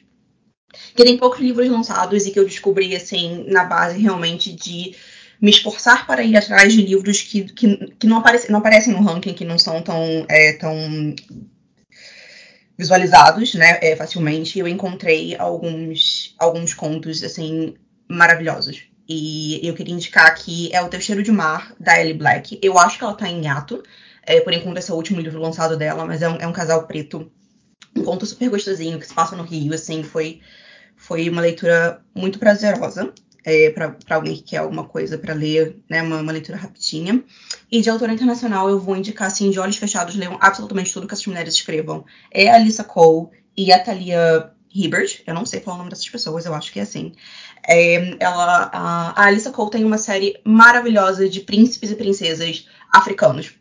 que 0.95 1.05
tem 1.05 1.17
poucos 1.17 1.41
livros 1.41 1.69
lançados 1.69 2.27
e 2.27 2.31
que 2.31 2.39
eu 2.39 2.45
descobri, 2.45 2.95
assim, 2.95 3.45
na 3.49 3.65
base 3.65 3.99
realmente 3.99 4.53
de 4.53 4.95
me 5.41 5.51
esforçar 5.51 6.07
para 6.07 6.23
ir 6.23 6.37
atrás 6.37 6.73
de 6.73 6.83
livros 6.83 7.23
que, 7.23 7.45
que, 7.45 7.77
que 7.99 8.07
não, 8.07 8.19
aparecem, 8.19 8.51
não 8.51 8.59
aparecem 8.59 8.93
no 8.93 9.03
ranking, 9.03 9.35
que 9.35 9.45
não 9.45 9.59
são 9.59 9.83
tão, 9.83 10.27
é, 10.29 10.53
tão 10.55 11.15
visualizados, 12.77 13.55
né, 13.55 13.79
é, 13.83 13.97
facilmente. 13.97 14.59
Eu 14.59 14.69
encontrei 14.69 15.37
alguns, 15.37 16.35
alguns 16.39 16.75
contos, 16.75 17.23
assim, 17.23 17.75
maravilhosos. 18.09 18.85
E 19.09 19.61
eu 19.67 19.75
queria 19.75 19.95
indicar 19.95 20.35
que 20.35 20.75
é 20.75 20.83
O 20.83 20.89
Teu 20.89 21.01
Cheiro 21.01 21.23
de 21.23 21.31
Mar, 21.31 21.73
da 21.79 22.01
Ellie 22.01 22.15
Black. 22.15 22.59
Eu 22.61 22.79
acho 22.79 22.99
que 22.99 23.05
ela 23.05 23.15
tá 23.15 23.29
em 23.29 23.47
ato. 23.47 23.83
É, 24.23 24.41
por 24.41 24.53
enquanto, 24.53 24.79
esse 24.79 24.91
é 24.91 24.95
o 24.95 24.97
último 24.97 25.21
livro 25.21 25.41
lançado 25.41 25.77
dela, 25.77 26.05
mas 26.05 26.23
é 26.23 26.29
um, 26.29 26.37
é 26.37 26.47
um 26.47 26.53
casal 26.53 26.87
preto. 26.87 27.31
Um 27.95 28.03
conto 28.03 28.27
super 28.27 28.51
gostosinho 28.51 28.99
que 28.99 29.07
se 29.07 29.15
passa 29.15 29.37
no 29.37 29.45
Rio, 29.45 29.73
assim, 29.73 30.03
foi, 30.03 30.41
foi 30.97 31.29
uma 31.29 31.41
leitura 31.41 32.03
muito 32.15 32.39
prazerosa 32.39 33.13
é, 33.47 33.71
para 33.71 33.97
alguém 34.11 34.35
que 34.35 34.43
quer 34.43 34.57
alguma 34.57 34.83
coisa 34.83 35.17
para 35.17 35.33
ler, 35.33 35.77
né, 35.89 36.03
uma, 36.03 36.21
uma, 36.21 36.33
leitura 36.33 36.59
rapidinha. 36.59 37.23
E 37.71 37.81
de 37.81 37.89
autora 37.89 38.13
internacional, 38.13 38.69
eu 38.69 38.81
vou 38.81 38.97
indicar, 38.97 39.29
assim, 39.29 39.51
de 39.51 39.61
olhos 39.61 39.77
fechados, 39.77 40.17
leiam 40.17 40.37
absolutamente 40.41 40.93
tudo 40.93 41.07
que 41.07 41.15
essas 41.15 41.27
mulheres 41.27 41.55
escrevam. 41.55 42.05
É 42.33 42.51
a 42.51 42.57
Alissa 42.57 42.83
Cole 42.83 43.29
e 43.57 43.73
a 43.73 43.79
Thalia 43.79 44.51
Hibbert, 44.75 45.23
eu 45.25 45.33
não 45.33 45.47
sei 45.47 45.61
falar 45.61 45.77
o 45.77 45.79
nome 45.79 45.91
dessas 45.91 46.09
pessoas, 46.09 46.45
eu 46.45 46.55
acho 46.55 46.73
que 46.73 46.81
é 46.81 46.83
assim. 46.83 47.13
É, 47.67 48.17
ela, 48.19 48.69
a, 48.73 49.23
a 49.23 49.27
Alissa 49.27 49.53
Cole 49.53 49.71
tem 49.71 49.85
uma 49.85 49.97
série 49.97 50.41
maravilhosa 50.45 51.29
de 51.29 51.41
príncipes 51.41 51.93
e 51.93 51.95
princesas 51.95 52.67
africanos. 52.93 53.55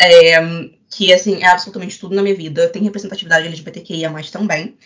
É, 0.00 0.40
que, 0.88 1.12
assim, 1.12 1.42
é 1.42 1.46
absolutamente 1.46 1.98
tudo 1.98 2.14
na 2.14 2.22
minha 2.22 2.36
vida. 2.36 2.68
Tem 2.68 2.82
representatividade 2.82 3.48
LGBTQIA+, 3.48 4.12
também. 4.30 4.76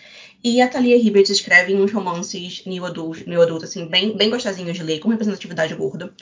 E 0.49 0.63
a 0.63 0.69
Thalia 0.69 0.97
Hibbert 0.97 1.29
escreve 1.29 1.75
uns 1.75 1.91
romances 1.91 2.63
new 2.67 2.87
adult, 2.87 3.27
new 3.27 3.43
adult 3.43 3.65
assim, 3.65 3.89
bem, 3.89 4.17
bem 4.17 4.31
gostosinhos 4.31 4.77
de 4.77 4.83
ler, 4.85 5.01
com 5.01 5.09
representatividade 5.09 5.75
gorda. 5.75 6.15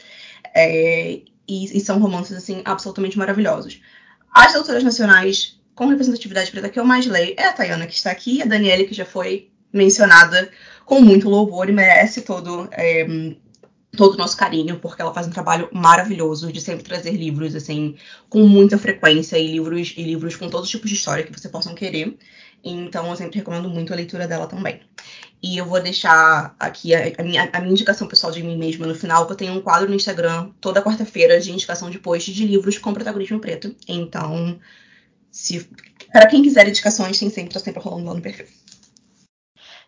É, 0.55 1.21
e, 1.47 1.77
e, 1.77 1.79
são 1.79 1.99
romances, 1.99 2.35
assim, 2.35 2.63
absolutamente 2.65 3.19
maravilhosos. 3.19 3.83
As 4.35 4.55
autoras 4.55 4.83
nacionais 4.83 5.61
com 5.75 5.89
representatividade 5.89 6.51
preta 6.51 6.71
que 6.71 6.81
eu 6.81 6.87
mais 6.87 7.05
leio 7.05 7.35
é 7.37 7.45
a 7.45 7.53
Tayana, 7.53 7.87
que 7.87 7.93
está 7.93 8.11
aqui, 8.11 8.41
a 8.41 8.47
Daniele, 8.47 8.87
que 8.87 8.95
já 8.95 9.05
foi 9.05 9.51
mencionada 9.71 10.51
com 10.87 11.03
muito 11.03 11.29
louvor 11.29 11.69
e 11.69 11.73
merece 11.73 12.23
todo, 12.23 12.67
é, 12.73 13.07
todo 13.95 14.15
o 14.15 14.17
nosso 14.17 14.39
carinho, 14.39 14.79
porque 14.79 15.03
ela 15.03 15.13
faz 15.13 15.27
um 15.27 15.33
trabalho 15.33 15.69
maravilhoso 15.71 16.51
de 16.51 16.63
sempre 16.63 16.83
trazer 16.83 17.13
livros, 17.13 17.55
assim, 17.55 17.97
com 18.31 18.47
muita 18.47 18.79
frequência, 18.79 19.37
e 19.37 19.49
livros, 19.49 19.93
e 19.99 20.03
livros 20.03 20.35
com 20.35 20.49
todos 20.49 20.65
os 20.65 20.71
tipos 20.71 20.89
de 20.89 20.97
história 20.97 21.25
que 21.25 21.39
você 21.39 21.51
possam 21.51 21.75
querer. 21.75 22.17
Então, 22.65 23.09
eu 23.11 23.17
sempre 23.17 23.39
recomendo 23.39 23.69
muito 23.69 23.93
a 23.93 23.97
leitura 23.97 24.27
dela 24.27 24.47
também. 24.47 24.81
E 25.43 25.59
eu 25.59 25.67
vou 25.67 25.81
deixar 25.83 26.57
aqui 26.59 26.95
a, 26.95 27.13
a, 27.19 27.23
minha, 27.23 27.51
a, 27.53 27.61
minha, 27.61 27.73
indicação 27.73 28.09
pessoal 28.09 28.33
de 28.33 28.43
mim 28.43 28.57
mesma 28.57 28.87
no 28.87 28.95
final, 28.95 29.27
que 29.27 29.33
eu 29.33 29.37
tenho 29.37 29.53
um 29.53 29.61
quadro 29.61 29.89
no 29.89 29.95
Instagram 29.95 30.51
toda 30.61 30.83
quarta-feira 30.83 31.39
de 31.39 31.53
indicação 31.53 31.91
de 31.91 31.99
post 31.99 32.33
de 32.33 32.47
livros 32.47 32.79
com 32.79 32.95
protagonismo 32.95 33.39
preto. 33.39 33.77
Então, 33.87 34.59
se 35.31 35.69
para 36.11 36.27
quem 36.29 36.43
quiser 36.43 36.67
indicações, 36.67 37.19
tem 37.19 37.29
sempre, 37.29 37.53
tá 37.53 37.61
sempre 37.61 37.83
rolando 37.83 38.07
lá 38.07 38.15
no 38.15 38.23
perfil. 38.23 38.47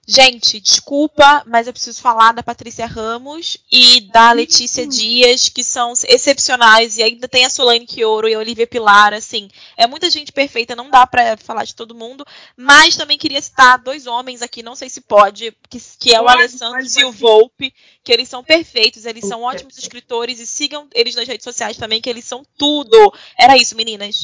Gente, 0.09 0.61
desculpa, 0.61 1.43
mas 1.49 1.67
eu 1.67 1.73
preciso 1.73 2.01
falar 2.01 2.31
da 2.31 2.41
Patrícia 2.41 2.87
Ramos 2.87 3.59
e 3.73 4.03
da 4.03 4.31
Letícia 4.31 4.87
Dias, 4.87 5.49
que 5.49 5.65
são 5.65 5.95
excepcionais. 6.07 6.97
E 6.97 7.03
ainda 7.03 7.27
tem 7.27 7.45
a 7.45 7.51
Solane 7.51 7.85
Quioro 7.85 8.29
e 8.29 8.35
a 8.35 8.39
Olivia 8.39 8.69
Pilar, 8.69 9.13
assim. 9.13 9.51
É 9.77 9.85
muita 9.85 10.09
gente 10.09 10.31
perfeita, 10.31 10.77
não 10.77 10.89
dá 10.89 11.05
para 11.09 11.37
falar 11.39 11.65
de 11.65 11.75
todo 11.75 11.93
mundo. 11.93 12.25
Mas 12.57 12.95
também 12.95 13.19
queria 13.19 13.43
citar 13.43 13.79
dois 13.79 14.07
homens 14.07 14.43
aqui, 14.43 14.63
não 14.63 14.77
sei 14.77 14.89
se 14.89 15.01
pode, 15.01 15.53
que, 15.69 15.81
que 15.99 16.15
é 16.15 16.21
o 16.21 16.25
pode, 16.25 16.39
Alessandro 16.39 16.79
pode, 16.79 17.01
e 17.01 17.05
o 17.05 17.11
Volpe, 17.11 17.75
que 18.05 18.13
eles 18.13 18.29
são 18.29 18.45
perfeitos, 18.45 19.07
eles 19.07 19.27
são 19.27 19.43
ótimos 19.43 19.77
escritores 19.77 20.39
e 20.39 20.47
sigam 20.47 20.87
eles 20.95 21.17
nas 21.17 21.27
redes 21.27 21.43
sociais 21.43 21.77
também, 21.77 22.01
que 22.01 22.09
eles 22.09 22.25
são 22.25 22.47
tudo. 22.57 23.13
Era 23.37 23.57
isso, 23.57 23.75
meninas. 23.75 24.23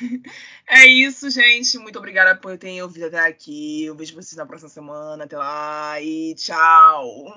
É 0.68 0.86
isso, 0.86 1.28
gente. 1.30 1.78
Muito 1.78 1.98
obrigada 1.98 2.36
por 2.36 2.56
terem 2.56 2.82
ouvido 2.82 3.06
até 3.06 3.18
aqui. 3.20 3.84
Eu 3.84 3.94
vejo 3.94 4.14
vocês 4.14 4.36
na 4.36 4.46
próxima 4.46 4.68
semana. 4.68 5.24
Até 5.24 5.36
lá 5.36 6.00
e 6.00 6.34
tchau. 6.36 7.34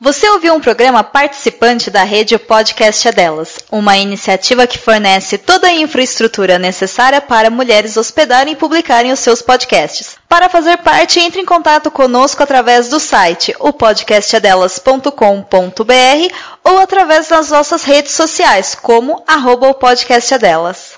Você 0.00 0.28
ouviu 0.28 0.54
um 0.54 0.60
programa 0.60 1.02
participante 1.02 1.90
da 1.90 2.04
rede 2.04 2.38
Podcast 2.38 3.08
é 3.08 3.12
Delas, 3.12 3.58
uma 3.70 3.96
iniciativa 3.96 4.66
que 4.66 4.78
fornece 4.78 5.38
toda 5.38 5.66
a 5.66 5.72
infraestrutura 5.72 6.58
necessária 6.58 7.20
para 7.20 7.50
mulheres 7.50 7.96
hospedarem 7.96 8.52
e 8.52 8.56
publicarem 8.56 9.10
os 9.10 9.18
seus 9.20 9.40
podcasts. 9.40 10.17
Para 10.28 10.50
fazer 10.50 10.76
parte, 10.78 11.20
entre 11.20 11.40
em 11.40 11.44
contato 11.44 11.90
conosco 11.90 12.42
através 12.42 12.90
do 12.90 13.00
site 13.00 13.54
opodcastadelas.com.br 13.58 16.34
ou 16.62 16.78
através 16.78 17.28
das 17.28 17.48
nossas 17.48 17.82
redes 17.82 18.12
sociais, 18.12 18.74
como 18.74 19.24
arroba 19.26 19.70
o 19.70 19.74
podcast 19.74 20.34
é 20.34 20.38
delas. 20.38 20.92